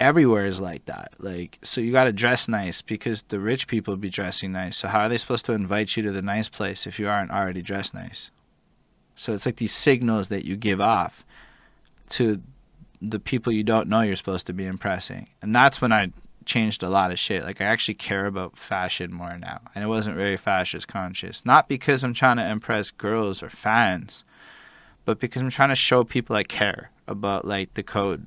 everywhere 0.00 0.46
is 0.46 0.62
like 0.62 0.86
that. 0.86 1.12
Like, 1.18 1.58
so 1.60 1.82
you 1.82 1.92
got 1.92 2.04
to 2.04 2.12
dress 2.14 2.48
nice 2.48 2.80
because 2.80 3.20
the 3.28 3.38
rich 3.38 3.66
people 3.66 3.98
be 3.98 4.08
dressing 4.08 4.52
nice. 4.52 4.78
So 4.78 4.88
how 4.88 5.00
are 5.00 5.10
they 5.10 5.18
supposed 5.18 5.44
to 5.44 5.52
invite 5.52 5.94
you 5.94 6.02
to 6.04 6.10
the 6.10 6.22
nice 6.22 6.48
place 6.48 6.86
if 6.86 6.98
you 6.98 7.06
aren't 7.06 7.30
already 7.30 7.60
dressed 7.60 7.92
nice? 7.92 8.30
So 9.14 9.34
it's 9.34 9.44
like 9.44 9.56
these 9.56 9.74
signals 9.74 10.30
that 10.30 10.46
you 10.46 10.56
give 10.56 10.80
off 10.80 11.22
to 12.12 12.40
the 13.02 13.20
people 13.20 13.52
you 13.52 13.62
don't 13.62 13.88
know 13.88 14.00
you're 14.00 14.16
supposed 14.16 14.46
to 14.46 14.54
be 14.54 14.64
impressing. 14.64 15.28
And 15.42 15.54
that's 15.54 15.82
when 15.82 15.92
I 15.92 16.12
changed 16.46 16.82
a 16.82 16.88
lot 16.88 17.10
of 17.10 17.18
shit. 17.18 17.44
Like 17.44 17.60
I 17.60 17.64
actually 17.64 17.94
care 17.94 18.26
about 18.26 18.56
fashion 18.56 19.12
more 19.12 19.36
now. 19.38 19.60
And 19.74 19.82
it 19.84 19.88
wasn't 19.88 20.16
very 20.16 20.36
fashion 20.36 20.80
conscious. 20.86 21.44
Not 21.44 21.68
because 21.68 22.04
I'm 22.04 22.14
trying 22.14 22.36
to 22.36 22.48
impress 22.48 22.90
girls 22.90 23.42
or 23.42 23.50
fans, 23.50 24.24
but 25.04 25.18
because 25.18 25.42
I'm 25.42 25.50
trying 25.50 25.70
to 25.70 25.74
show 25.76 26.04
people 26.04 26.36
I 26.36 26.44
care 26.44 26.90
about 27.06 27.44
like 27.44 27.74
the 27.74 27.82
code. 27.82 28.26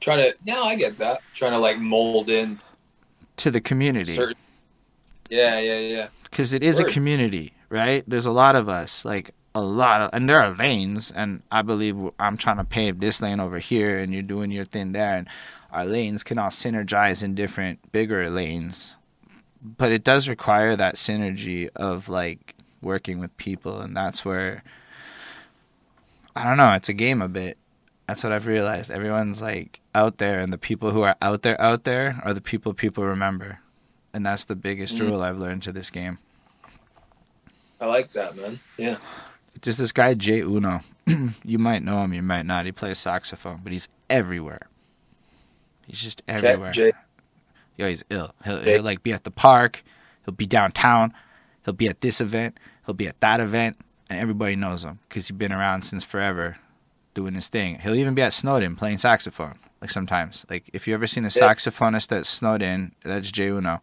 Trying 0.00 0.18
to. 0.18 0.36
Yeah, 0.44 0.60
I 0.60 0.76
get 0.76 0.98
that. 0.98 1.20
Trying 1.34 1.52
to 1.52 1.58
like 1.58 1.78
mold 1.78 2.30
in 2.30 2.58
To 3.38 3.50
the 3.50 3.60
community. 3.60 4.12
certain. 4.14 4.36
Yeah, 5.28 5.60
yeah, 5.60 5.78
yeah. 5.78 6.08
because 6.24 6.52
it 6.52 6.64
is 6.64 6.80
a 6.80 6.84
community, 6.84 7.52
right? 7.68 8.02
There's 8.06 8.26
a 8.26 8.32
lot 8.32 8.56
of 8.56 8.68
us, 8.68 9.04
like 9.04 9.32
a 9.54 9.60
lot 9.60 10.00
of, 10.00 10.10
and 10.12 10.28
there 10.28 10.40
are 10.40 10.50
lanes, 10.50 11.12
and 11.12 11.42
I 11.52 11.62
believe 11.62 11.96
I'm 12.18 12.36
trying 12.36 12.56
to 12.56 12.64
pave 12.64 12.98
this 12.98 13.22
lane 13.22 13.38
over 13.38 13.60
here, 13.60 13.98
and 14.00 14.12
you're 14.12 14.22
doing 14.24 14.50
your 14.50 14.64
thing 14.64 14.90
there, 14.90 15.14
and 15.16 15.28
our 15.72 15.84
lanes 15.86 16.22
can 16.24 16.38
all 16.38 16.50
synergize 16.50 17.22
in 17.22 17.34
different 17.34 17.92
bigger 17.92 18.28
lanes, 18.30 18.96
but 19.62 19.92
it 19.92 20.04
does 20.04 20.28
require 20.28 20.76
that 20.76 20.96
synergy 20.96 21.68
of 21.76 22.08
like 22.08 22.54
working 22.82 23.18
with 23.18 23.36
people, 23.36 23.80
and 23.80 23.96
that's 23.96 24.24
where 24.24 24.62
I 26.34 26.44
don't 26.44 26.56
know, 26.56 26.72
it's 26.72 26.88
a 26.88 26.94
game 26.94 27.20
a 27.22 27.28
bit. 27.28 27.58
That's 28.06 28.24
what 28.24 28.32
I've 28.32 28.46
realized. 28.46 28.90
Everyone's 28.90 29.40
like 29.42 29.80
out 29.94 30.18
there, 30.18 30.40
and 30.40 30.52
the 30.52 30.58
people 30.58 30.90
who 30.90 31.02
are 31.02 31.16
out 31.22 31.42
there, 31.42 31.60
out 31.60 31.84
there, 31.84 32.20
are 32.24 32.34
the 32.34 32.40
people 32.40 32.74
people 32.74 33.04
remember 33.04 33.60
and 34.12 34.26
that's 34.26 34.44
the 34.44 34.56
biggest 34.56 34.96
Mm. 34.96 35.00
rule 35.02 35.22
I've 35.22 35.38
learned 35.38 35.62
to 35.62 35.72
this 35.72 35.88
game. 35.90 36.18
I 37.80 37.86
like 37.86 38.10
that, 38.12 38.36
man. 38.36 38.60
Yeah. 38.76 38.96
Just 39.62 39.78
this 39.78 39.92
guy 39.92 40.14
Jay 40.14 40.40
Uno, 40.40 40.80
you 41.44 41.58
might 41.58 41.82
know 41.82 42.02
him, 42.02 42.12
you 42.12 42.22
might 42.22 42.44
not. 42.46 42.66
He 42.66 42.72
plays 42.72 42.98
saxophone, 42.98 43.60
but 43.62 43.72
he's 43.72 43.88
everywhere. 44.08 44.62
He's 45.90 46.00
just 46.00 46.22
everywhere. 46.28 46.70
Jay, 46.70 46.92
Yo, 47.76 47.88
he's 47.88 48.04
ill. 48.10 48.32
He'll, 48.44 48.60
he'll 48.60 48.82
like 48.82 49.02
be 49.02 49.12
at 49.12 49.24
the 49.24 49.30
park, 49.30 49.82
he'll 50.24 50.34
be 50.34 50.46
downtown, 50.46 51.12
he'll 51.64 51.74
be 51.74 51.88
at 51.88 52.00
this 52.00 52.20
event, 52.20 52.58
he'll 52.86 52.94
be 52.94 53.08
at 53.08 53.18
that 53.20 53.40
event, 53.40 53.76
and 54.08 54.20
everybody 54.20 54.54
knows 54.54 54.84
him 54.84 55.00
because 55.08 55.26
he's 55.26 55.36
been 55.36 55.52
around 55.52 55.82
since 55.82 56.04
forever, 56.04 56.58
doing 57.14 57.34
his 57.34 57.48
thing. 57.48 57.80
He'll 57.80 57.96
even 57.96 58.14
be 58.14 58.22
at 58.22 58.32
Snowdon 58.32 58.76
playing 58.76 58.98
saxophone. 58.98 59.58
Like 59.80 59.90
sometimes, 59.90 60.46
like 60.48 60.70
if 60.72 60.86
you 60.86 60.94
ever 60.94 61.08
seen 61.08 61.24
a 61.24 61.28
saxophonist 61.28 62.16
at 62.16 62.26
Snowdon, 62.26 62.94
that's 63.02 63.32
Jay 63.32 63.48
Uno. 63.48 63.82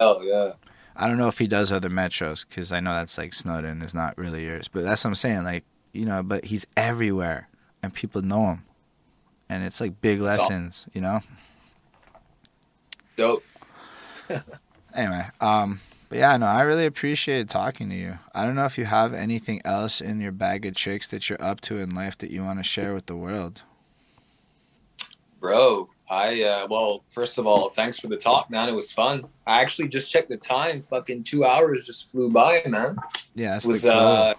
oh 0.00 0.20
yeah. 0.20 0.52
I 0.94 1.08
don't 1.08 1.18
know 1.18 1.28
if 1.28 1.38
he 1.38 1.46
does 1.46 1.72
other 1.72 1.90
metros 1.90 2.46
because 2.46 2.72
I 2.72 2.80
know 2.80 2.92
that's 2.92 3.16
like 3.16 3.32
Snowdon 3.32 3.80
is 3.82 3.94
not 3.94 4.18
really 4.18 4.44
yours, 4.44 4.68
but 4.68 4.82
that's 4.82 5.04
what 5.04 5.10
I'm 5.10 5.14
saying. 5.14 5.44
Like 5.44 5.64
you 5.92 6.04
know, 6.04 6.22
but 6.22 6.44
he's 6.46 6.66
everywhere 6.76 7.48
and 7.82 7.94
people 7.94 8.20
know 8.20 8.50
him, 8.50 8.64
and 9.48 9.64
it's 9.64 9.80
like 9.80 10.00
big 10.00 10.20
lessons, 10.20 10.88
you 10.92 11.00
know. 11.00 11.20
Dope. 13.16 13.44
Anyway, 14.94 15.26
um, 15.42 15.80
but 16.08 16.18
yeah, 16.18 16.34
no, 16.38 16.46
I 16.46 16.62
really 16.62 16.86
appreciated 16.86 17.50
talking 17.50 17.90
to 17.90 17.94
you. 17.94 18.18
I 18.34 18.46
don't 18.46 18.54
know 18.54 18.64
if 18.64 18.78
you 18.78 18.86
have 18.86 19.12
anything 19.12 19.60
else 19.62 20.00
in 20.00 20.22
your 20.22 20.32
bag 20.32 20.64
of 20.64 20.74
tricks 20.74 21.06
that 21.08 21.28
you're 21.28 21.42
up 21.42 21.60
to 21.62 21.78
in 21.78 21.90
life 21.90 22.16
that 22.18 22.30
you 22.30 22.42
want 22.42 22.60
to 22.60 22.62
share 22.62 22.94
with 22.94 23.04
the 23.04 23.14
world. 23.14 23.62
Bro, 25.38 25.90
I 26.10 26.42
uh 26.42 26.66
well, 26.70 27.00
first 27.00 27.36
of 27.36 27.46
all, 27.46 27.68
thanks 27.68 28.00
for 28.00 28.06
the 28.06 28.16
talk, 28.16 28.50
man. 28.50 28.70
It 28.70 28.72
was 28.72 28.90
fun. 28.90 29.26
I 29.46 29.60
actually 29.60 29.88
just 29.88 30.10
checked 30.10 30.30
the 30.30 30.38
time. 30.38 30.80
Fucking 30.80 31.24
two 31.24 31.44
hours 31.44 31.84
just 31.84 32.10
flew 32.10 32.30
by, 32.30 32.62
man. 32.66 32.96
Yeah, 33.34 33.58
It 33.58 33.66
was 33.66 33.84
uh 33.86 34.32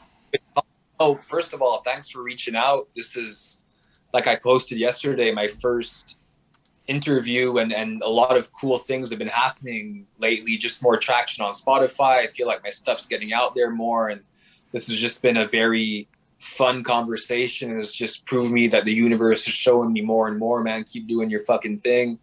oh, 0.99 1.15
first 1.17 1.53
of 1.53 1.61
all, 1.61 1.81
thanks 1.83 2.09
for 2.09 2.23
reaching 2.23 2.55
out. 2.55 2.87
This 2.95 3.15
is 3.15 3.61
like 4.13 4.27
I 4.27 4.35
posted 4.35 4.77
yesterday, 4.77 5.31
my 5.31 5.47
first 5.47 6.17
interview 6.87 7.57
and 7.57 7.73
and 7.73 8.01
a 8.01 8.09
lot 8.09 8.37
of 8.37 8.49
cool 8.53 8.77
things 8.77 9.09
have 9.09 9.19
been 9.19 9.27
happening 9.27 10.07
lately, 10.19 10.57
just 10.57 10.81
more 10.81 10.97
traction 10.97 11.43
on 11.43 11.53
Spotify. 11.53 12.17
I 12.19 12.27
feel 12.27 12.47
like 12.47 12.63
my 12.63 12.69
stuff's 12.69 13.05
getting 13.05 13.33
out 13.33 13.55
there 13.55 13.69
more 13.69 14.09
and 14.09 14.21
this 14.71 14.87
has 14.87 14.97
just 14.97 15.21
been 15.21 15.37
a 15.37 15.45
very 15.45 16.07
fun 16.39 16.83
conversation. 16.83 17.79
It's 17.79 17.93
just 17.93 18.25
proved 18.25 18.51
me 18.51 18.67
that 18.67 18.85
the 18.85 18.93
universe 18.93 19.47
is 19.47 19.53
showing 19.53 19.91
me 19.91 20.01
more 20.01 20.27
and 20.27 20.37
more, 20.37 20.63
man. 20.63 20.83
Keep 20.83 21.07
doing 21.07 21.29
your 21.29 21.39
fucking 21.41 21.79
thing. 21.79 22.19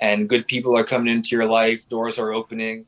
And 0.00 0.28
good 0.28 0.46
people 0.46 0.76
are 0.76 0.84
coming 0.84 1.12
into 1.12 1.36
your 1.36 1.46
life. 1.46 1.88
Doors 1.88 2.18
are 2.18 2.32
opening. 2.32 2.86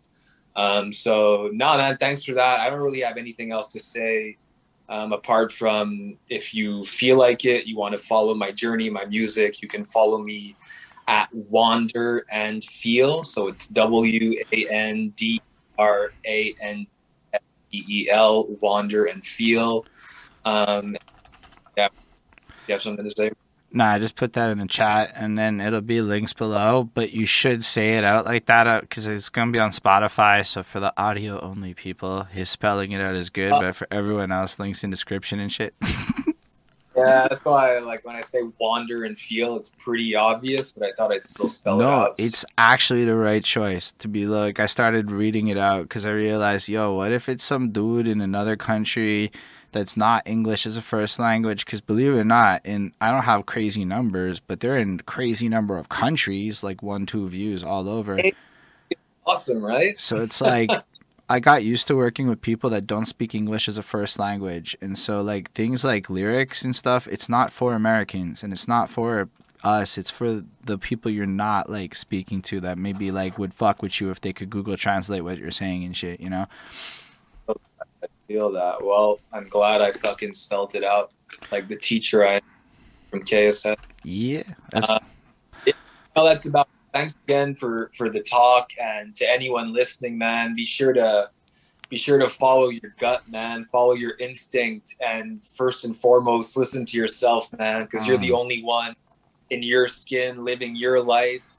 Um, 0.54 0.92
so 0.92 1.50
no, 1.52 1.76
man, 1.76 1.96
thanks 1.98 2.24
for 2.24 2.34
that. 2.34 2.60
I 2.60 2.70
don't 2.70 2.80
really 2.80 3.00
have 3.00 3.16
anything 3.16 3.52
else 3.52 3.72
to 3.72 3.80
say 3.80 4.36
um, 4.88 5.12
apart 5.12 5.52
from 5.52 6.16
if 6.28 6.54
you 6.54 6.84
feel 6.84 7.16
like 7.16 7.44
it, 7.44 7.66
you 7.66 7.76
want 7.76 7.96
to 7.96 8.02
follow 8.02 8.34
my 8.34 8.52
journey, 8.52 8.88
my 8.88 9.04
music, 9.06 9.60
you 9.60 9.68
can 9.68 9.84
follow 9.84 10.18
me 10.18 10.56
at 11.08 11.28
Wander 11.32 12.24
and 12.30 12.62
Feel. 12.64 13.24
So 13.24 13.48
it's 13.48 13.68
W 13.68 14.42
A 14.52 14.68
N 14.68 15.10
D 15.16 15.40
R 15.78 16.10
A 16.26 16.54
N 16.60 16.86
E 17.72 17.84
E 17.88 18.10
L, 18.10 18.46
Wander 18.60 19.06
and 19.06 19.24
Feel. 19.24 19.84
Um, 20.44 20.96
yeah, 21.76 21.88
you 22.66 22.72
have 22.72 22.82
something 22.82 23.04
to 23.04 23.10
say? 23.10 23.30
Nah, 23.76 23.92
I 23.92 23.98
just 23.98 24.16
put 24.16 24.32
that 24.32 24.48
in 24.48 24.56
the 24.56 24.66
chat 24.66 25.12
and 25.14 25.38
then 25.38 25.60
it'll 25.60 25.82
be 25.82 26.00
links 26.00 26.32
below, 26.32 26.88
but 26.94 27.12
you 27.12 27.26
should 27.26 27.62
say 27.62 27.98
it 27.98 28.04
out 28.04 28.24
like 28.24 28.46
that 28.46 28.80
because 28.80 29.06
uh, 29.06 29.10
it's 29.10 29.28
going 29.28 29.48
to 29.48 29.52
be 29.52 29.58
on 29.58 29.70
Spotify. 29.70 30.46
So 30.46 30.62
for 30.62 30.80
the 30.80 30.94
audio 30.96 31.38
only 31.40 31.74
people, 31.74 32.22
his 32.22 32.48
spelling 32.48 32.92
it 32.92 33.02
out 33.02 33.14
is 33.14 33.28
good, 33.28 33.52
uh, 33.52 33.60
but 33.60 33.76
for 33.76 33.86
everyone 33.90 34.32
else, 34.32 34.58
links 34.58 34.82
in 34.82 34.88
description 34.88 35.40
and 35.40 35.52
shit. 35.52 35.74
yeah, 36.96 37.28
that's 37.28 37.44
why 37.44 37.78
like 37.80 38.02
when 38.06 38.16
I 38.16 38.22
say 38.22 38.38
wander 38.58 39.04
and 39.04 39.18
feel, 39.18 39.56
it's 39.56 39.74
pretty 39.78 40.14
obvious, 40.14 40.72
but 40.72 40.88
I 40.88 40.92
thought 40.92 41.12
I'd 41.12 41.22
still 41.22 41.50
spell 41.50 41.76
no, 41.76 41.84
it 41.84 41.92
out. 41.92 42.18
No, 42.18 42.24
it's 42.24 42.46
actually 42.56 43.04
the 43.04 43.16
right 43.16 43.44
choice 43.44 43.92
to 43.98 44.08
be 44.08 44.24
like, 44.24 44.58
I 44.58 44.64
started 44.64 45.12
reading 45.12 45.48
it 45.48 45.58
out 45.58 45.82
because 45.82 46.06
I 46.06 46.12
realized, 46.12 46.66
yo, 46.70 46.94
what 46.94 47.12
if 47.12 47.28
it's 47.28 47.44
some 47.44 47.72
dude 47.72 48.08
in 48.08 48.22
another 48.22 48.56
country 48.56 49.32
that's 49.72 49.96
not 49.96 50.26
English 50.26 50.66
as 50.66 50.76
a 50.76 50.82
first 50.82 51.18
language. 51.18 51.64
Because 51.64 51.80
believe 51.80 52.14
it 52.14 52.18
or 52.18 52.24
not, 52.24 52.64
in 52.64 52.92
I 53.00 53.10
don't 53.10 53.24
have 53.24 53.46
crazy 53.46 53.84
numbers, 53.84 54.40
but 54.40 54.60
they're 54.60 54.78
in 54.78 54.98
crazy 55.00 55.48
number 55.48 55.76
of 55.76 55.88
countries, 55.88 56.62
like 56.62 56.82
one, 56.82 57.06
two 57.06 57.28
views 57.28 57.62
all 57.62 57.88
over. 57.88 58.18
Awesome, 59.26 59.64
right? 59.64 60.00
So 60.00 60.16
it's 60.16 60.40
like 60.40 60.70
I 61.28 61.40
got 61.40 61.64
used 61.64 61.88
to 61.88 61.96
working 61.96 62.28
with 62.28 62.40
people 62.40 62.70
that 62.70 62.86
don't 62.86 63.06
speak 63.06 63.34
English 63.34 63.68
as 63.68 63.78
a 63.78 63.82
first 63.82 64.18
language, 64.18 64.76
and 64.80 64.98
so 64.98 65.20
like 65.22 65.52
things 65.52 65.84
like 65.84 66.08
lyrics 66.08 66.64
and 66.64 66.74
stuff, 66.74 67.06
it's 67.08 67.28
not 67.28 67.52
for 67.52 67.74
Americans 67.74 68.42
and 68.42 68.52
it's 68.52 68.68
not 68.68 68.88
for 68.88 69.28
us. 69.64 69.98
It's 69.98 70.10
for 70.10 70.44
the 70.62 70.78
people 70.78 71.10
you're 71.10 71.26
not 71.26 71.68
like 71.68 71.94
speaking 71.94 72.42
to 72.42 72.60
that 72.60 72.78
maybe 72.78 73.10
like 73.10 73.38
would 73.38 73.54
fuck 73.54 73.82
with 73.82 74.00
you 74.00 74.10
if 74.10 74.20
they 74.20 74.32
could 74.32 74.50
Google 74.50 74.76
Translate 74.76 75.24
what 75.24 75.38
you're 75.38 75.50
saying 75.50 75.84
and 75.84 75.96
shit, 75.96 76.20
you 76.20 76.30
know 76.30 76.46
feel 78.26 78.50
that. 78.52 78.84
Well, 78.84 79.20
I'm 79.32 79.48
glad 79.48 79.80
I 79.80 79.92
fucking 79.92 80.34
spelt 80.34 80.74
it 80.74 80.84
out 80.84 81.12
like 81.50 81.68
the 81.68 81.76
teacher 81.76 82.26
I 82.26 82.40
from 83.10 83.22
KSN. 83.22 83.76
Yeah. 84.04 84.42
That's... 84.70 84.90
Uh, 84.90 84.98
well, 86.14 86.24
that's 86.24 86.46
about. 86.46 86.68
Thanks 86.94 87.14
again 87.28 87.54
for 87.54 87.90
for 87.94 88.08
the 88.08 88.20
talk, 88.20 88.70
and 88.80 89.14
to 89.16 89.30
anyone 89.30 89.74
listening, 89.74 90.16
man, 90.16 90.54
be 90.54 90.64
sure 90.64 90.94
to 90.94 91.28
be 91.90 91.98
sure 91.98 92.18
to 92.18 92.26
follow 92.26 92.70
your 92.70 92.94
gut, 92.98 93.28
man. 93.30 93.64
Follow 93.64 93.92
your 93.92 94.16
instinct, 94.18 94.94
and 95.06 95.44
first 95.44 95.84
and 95.84 95.94
foremost, 95.94 96.56
listen 96.56 96.86
to 96.86 96.96
yourself, 96.96 97.52
man, 97.58 97.82
because 97.82 98.04
mm. 98.04 98.08
you're 98.08 98.18
the 98.18 98.30
mm. 98.30 98.38
only 98.38 98.62
one 98.62 98.96
in 99.50 99.62
your 99.62 99.88
skin 99.88 100.42
living 100.42 100.74
your 100.74 101.02
life. 101.02 101.58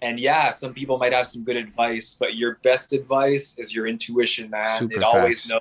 And 0.00 0.18
yeah, 0.18 0.52
some 0.52 0.72
people 0.72 0.96
might 0.96 1.12
have 1.12 1.26
some 1.26 1.44
good 1.44 1.56
advice, 1.56 2.16
but 2.18 2.36
your 2.36 2.54
best 2.62 2.94
advice 2.94 3.56
is 3.58 3.74
your 3.74 3.86
intuition, 3.86 4.48
man. 4.48 4.78
Super 4.78 4.94
it 4.94 5.02
fast. 5.02 5.14
always 5.14 5.48
knows 5.50 5.60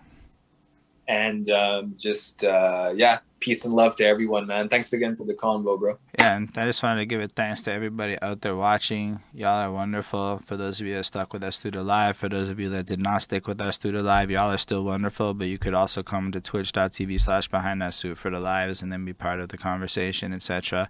and 1.07 1.49
um, 1.49 1.93
just 1.97 2.43
uh, 2.43 2.91
yeah 2.95 3.19
peace 3.47 3.63
and 3.63 3.73
love 3.73 3.95
to 3.95 4.05
everyone 4.05 4.45
man. 4.45 4.67
Thanks 4.67 4.91
again 4.91 5.15
for 5.15 5.23
the 5.23 5.33
convo 5.33 5.79
bro. 5.79 5.97
Yeah 6.19 6.35
and 6.35 6.51
i 6.57 6.65
just 6.65 6.83
wanted 6.83 6.99
to 6.99 7.05
give 7.05 7.21
a 7.21 7.29
thanks 7.29 7.61
to 7.61 7.71
everybody 7.71 8.17
out 8.21 8.41
there 8.41 8.57
watching. 8.57 9.21
Y'all 9.33 9.61
are 9.61 9.71
wonderful. 9.71 10.41
For 10.45 10.57
those 10.57 10.81
of 10.81 10.87
you 10.87 10.95
that 10.95 11.05
stuck 11.05 11.31
with 11.31 11.45
us 11.45 11.57
through 11.57 11.71
the 11.71 11.83
live 11.83 12.17
for 12.17 12.27
those 12.27 12.49
of 12.49 12.59
you 12.59 12.67
that 12.69 12.87
did 12.87 13.01
not 13.01 13.21
stick 13.21 13.47
with 13.47 13.61
us 13.61 13.77
through 13.77 13.93
the 13.93 14.03
live 14.03 14.29
y'all 14.29 14.51
are 14.51 14.57
still 14.57 14.83
wonderful 14.83 15.33
but 15.33 15.47
you 15.47 15.57
could 15.57 15.73
also 15.73 16.03
come 16.03 16.29
to 16.33 16.41
twitch.tv 16.41 17.21
slash 17.21 17.47
behind 17.47 17.81
that 17.81 17.93
suit 17.93 18.17
for 18.17 18.29
the 18.29 18.39
lives 18.41 18.81
and 18.81 18.91
then 18.91 19.05
be 19.05 19.13
part 19.13 19.39
of 19.39 19.47
the 19.47 19.57
conversation 19.57 20.33
etc 20.33 20.89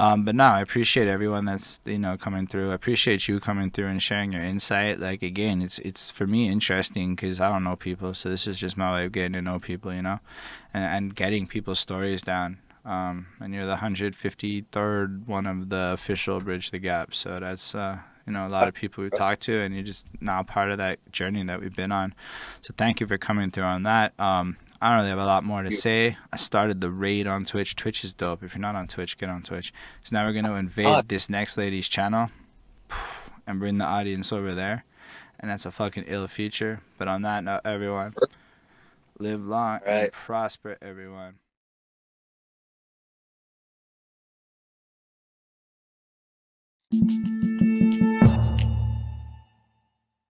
um, 0.00 0.24
but 0.24 0.34
no, 0.34 0.44
I 0.44 0.62
appreciate 0.62 1.08
everyone 1.08 1.44
that's 1.44 1.78
you 1.84 1.98
know 1.98 2.16
coming 2.16 2.46
through. 2.46 2.70
I 2.70 2.74
appreciate 2.74 3.28
you 3.28 3.38
coming 3.38 3.70
through 3.70 3.88
and 3.88 4.02
sharing 4.02 4.32
your 4.32 4.42
insight. 4.42 4.98
Like 4.98 5.22
again, 5.22 5.60
it's 5.60 5.78
it's 5.80 6.10
for 6.10 6.26
me 6.26 6.48
interesting 6.48 7.14
because 7.14 7.38
I 7.38 7.50
don't 7.50 7.64
know 7.64 7.76
people, 7.76 8.14
so 8.14 8.30
this 8.30 8.46
is 8.46 8.58
just 8.58 8.78
my 8.78 8.94
way 8.94 9.04
of 9.04 9.12
getting 9.12 9.34
to 9.34 9.42
know 9.42 9.58
people, 9.58 9.92
you 9.92 10.00
know, 10.00 10.20
and, 10.72 10.84
and 10.84 11.14
getting 11.14 11.46
people's 11.46 11.78
stories 11.78 12.22
down. 12.22 12.58
Um, 12.84 13.26
and 13.40 13.52
you're 13.52 13.66
the 13.66 13.76
153rd 13.76 15.26
one 15.26 15.46
of 15.46 15.68
the 15.68 15.92
official 15.92 16.40
Bridge 16.40 16.70
the 16.70 16.78
Gap, 16.78 17.14
so 17.14 17.38
that's 17.38 17.74
uh, 17.74 17.98
you 18.26 18.32
know 18.32 18.46
a 18.46 18.48
lot 18.48 18.68
of 18.68 18.74
people 18.74 19.04
we 19.04 19.10
talked 19.10 19.42
to, 19.42 19.60
and 19.60 19.74
you're 19.74 19.84
just 19.84 20.06
now 20.20 20.42
part 20.42 20.70
of 20.70 20.78
that 20.78 20.98
journey 21.12 21.44
that 21.44 21.60
we've 21.60 21.76
been 21.76 21.92
on. 21.92 22.14
So 22.62 22.72
thank 22.76 23.00
you 23.00 23.06
for 23.06 23.18
coming 23.18 23.50
through 23.50 23.64
on 23.64 23.82
that. 23.82 24.18
Um, 24.18 24.56
I 24.80 24.88
don't 24.88 24.98
really 24.98 25.10
have 25.10 25.18
a 25.18 25.26
lot 25.26 25.44
more 25.44 25.62
to 25.62 25.70
say. 25.70 26.16
I 26.32 26.38
started 26.38 26.80
the 26.80 26.90
raid 26.90 27.26
on 27.26 27.44
Twitch. 27.44 27.76
Twitch 27.76 28.02
is 28.02 28.14
dope. 28.14 28.42
If 28.42 28.54
you're 28.54 28.62
not 28.62 28.76
on 28.76 28.88
Twitch, 28.88 29.18
get 29.18 29.28
on 29.28 29.42
Twitch. 29.42 29.74
So 30.02 30.16
now 30.16 30.26
we're 30.26 30.32
gonna 30.32 30.54
invade 30.54 31.08
this 31.08 31.28
next 31.28 31.58
lady's 31.58 31.86
channel 31.86 32.30
and 33.46 33.60
bring 33.60 33.76
the 33.76 33.84
audience 33.84 34.32
over 34.32 34.54
there. 34.54 34.84
And 35.38 35.50
that's 35.50 35.66
a 35.66 35.70
fucking 35.70 36.04
ill 36.06 36.26
feature. 36.28 36.80
But 36.96 37.08
on 37.08 37.22
that 37.22 37.44
note, 37.44 37.60
everyone, 37.64 38.14
live 39.20 39.44
long 39.44 39.80
right. 39.86 40.04
and 40.04 40.12
prosper, 40.12 40.76
everyone. 40.80 41.34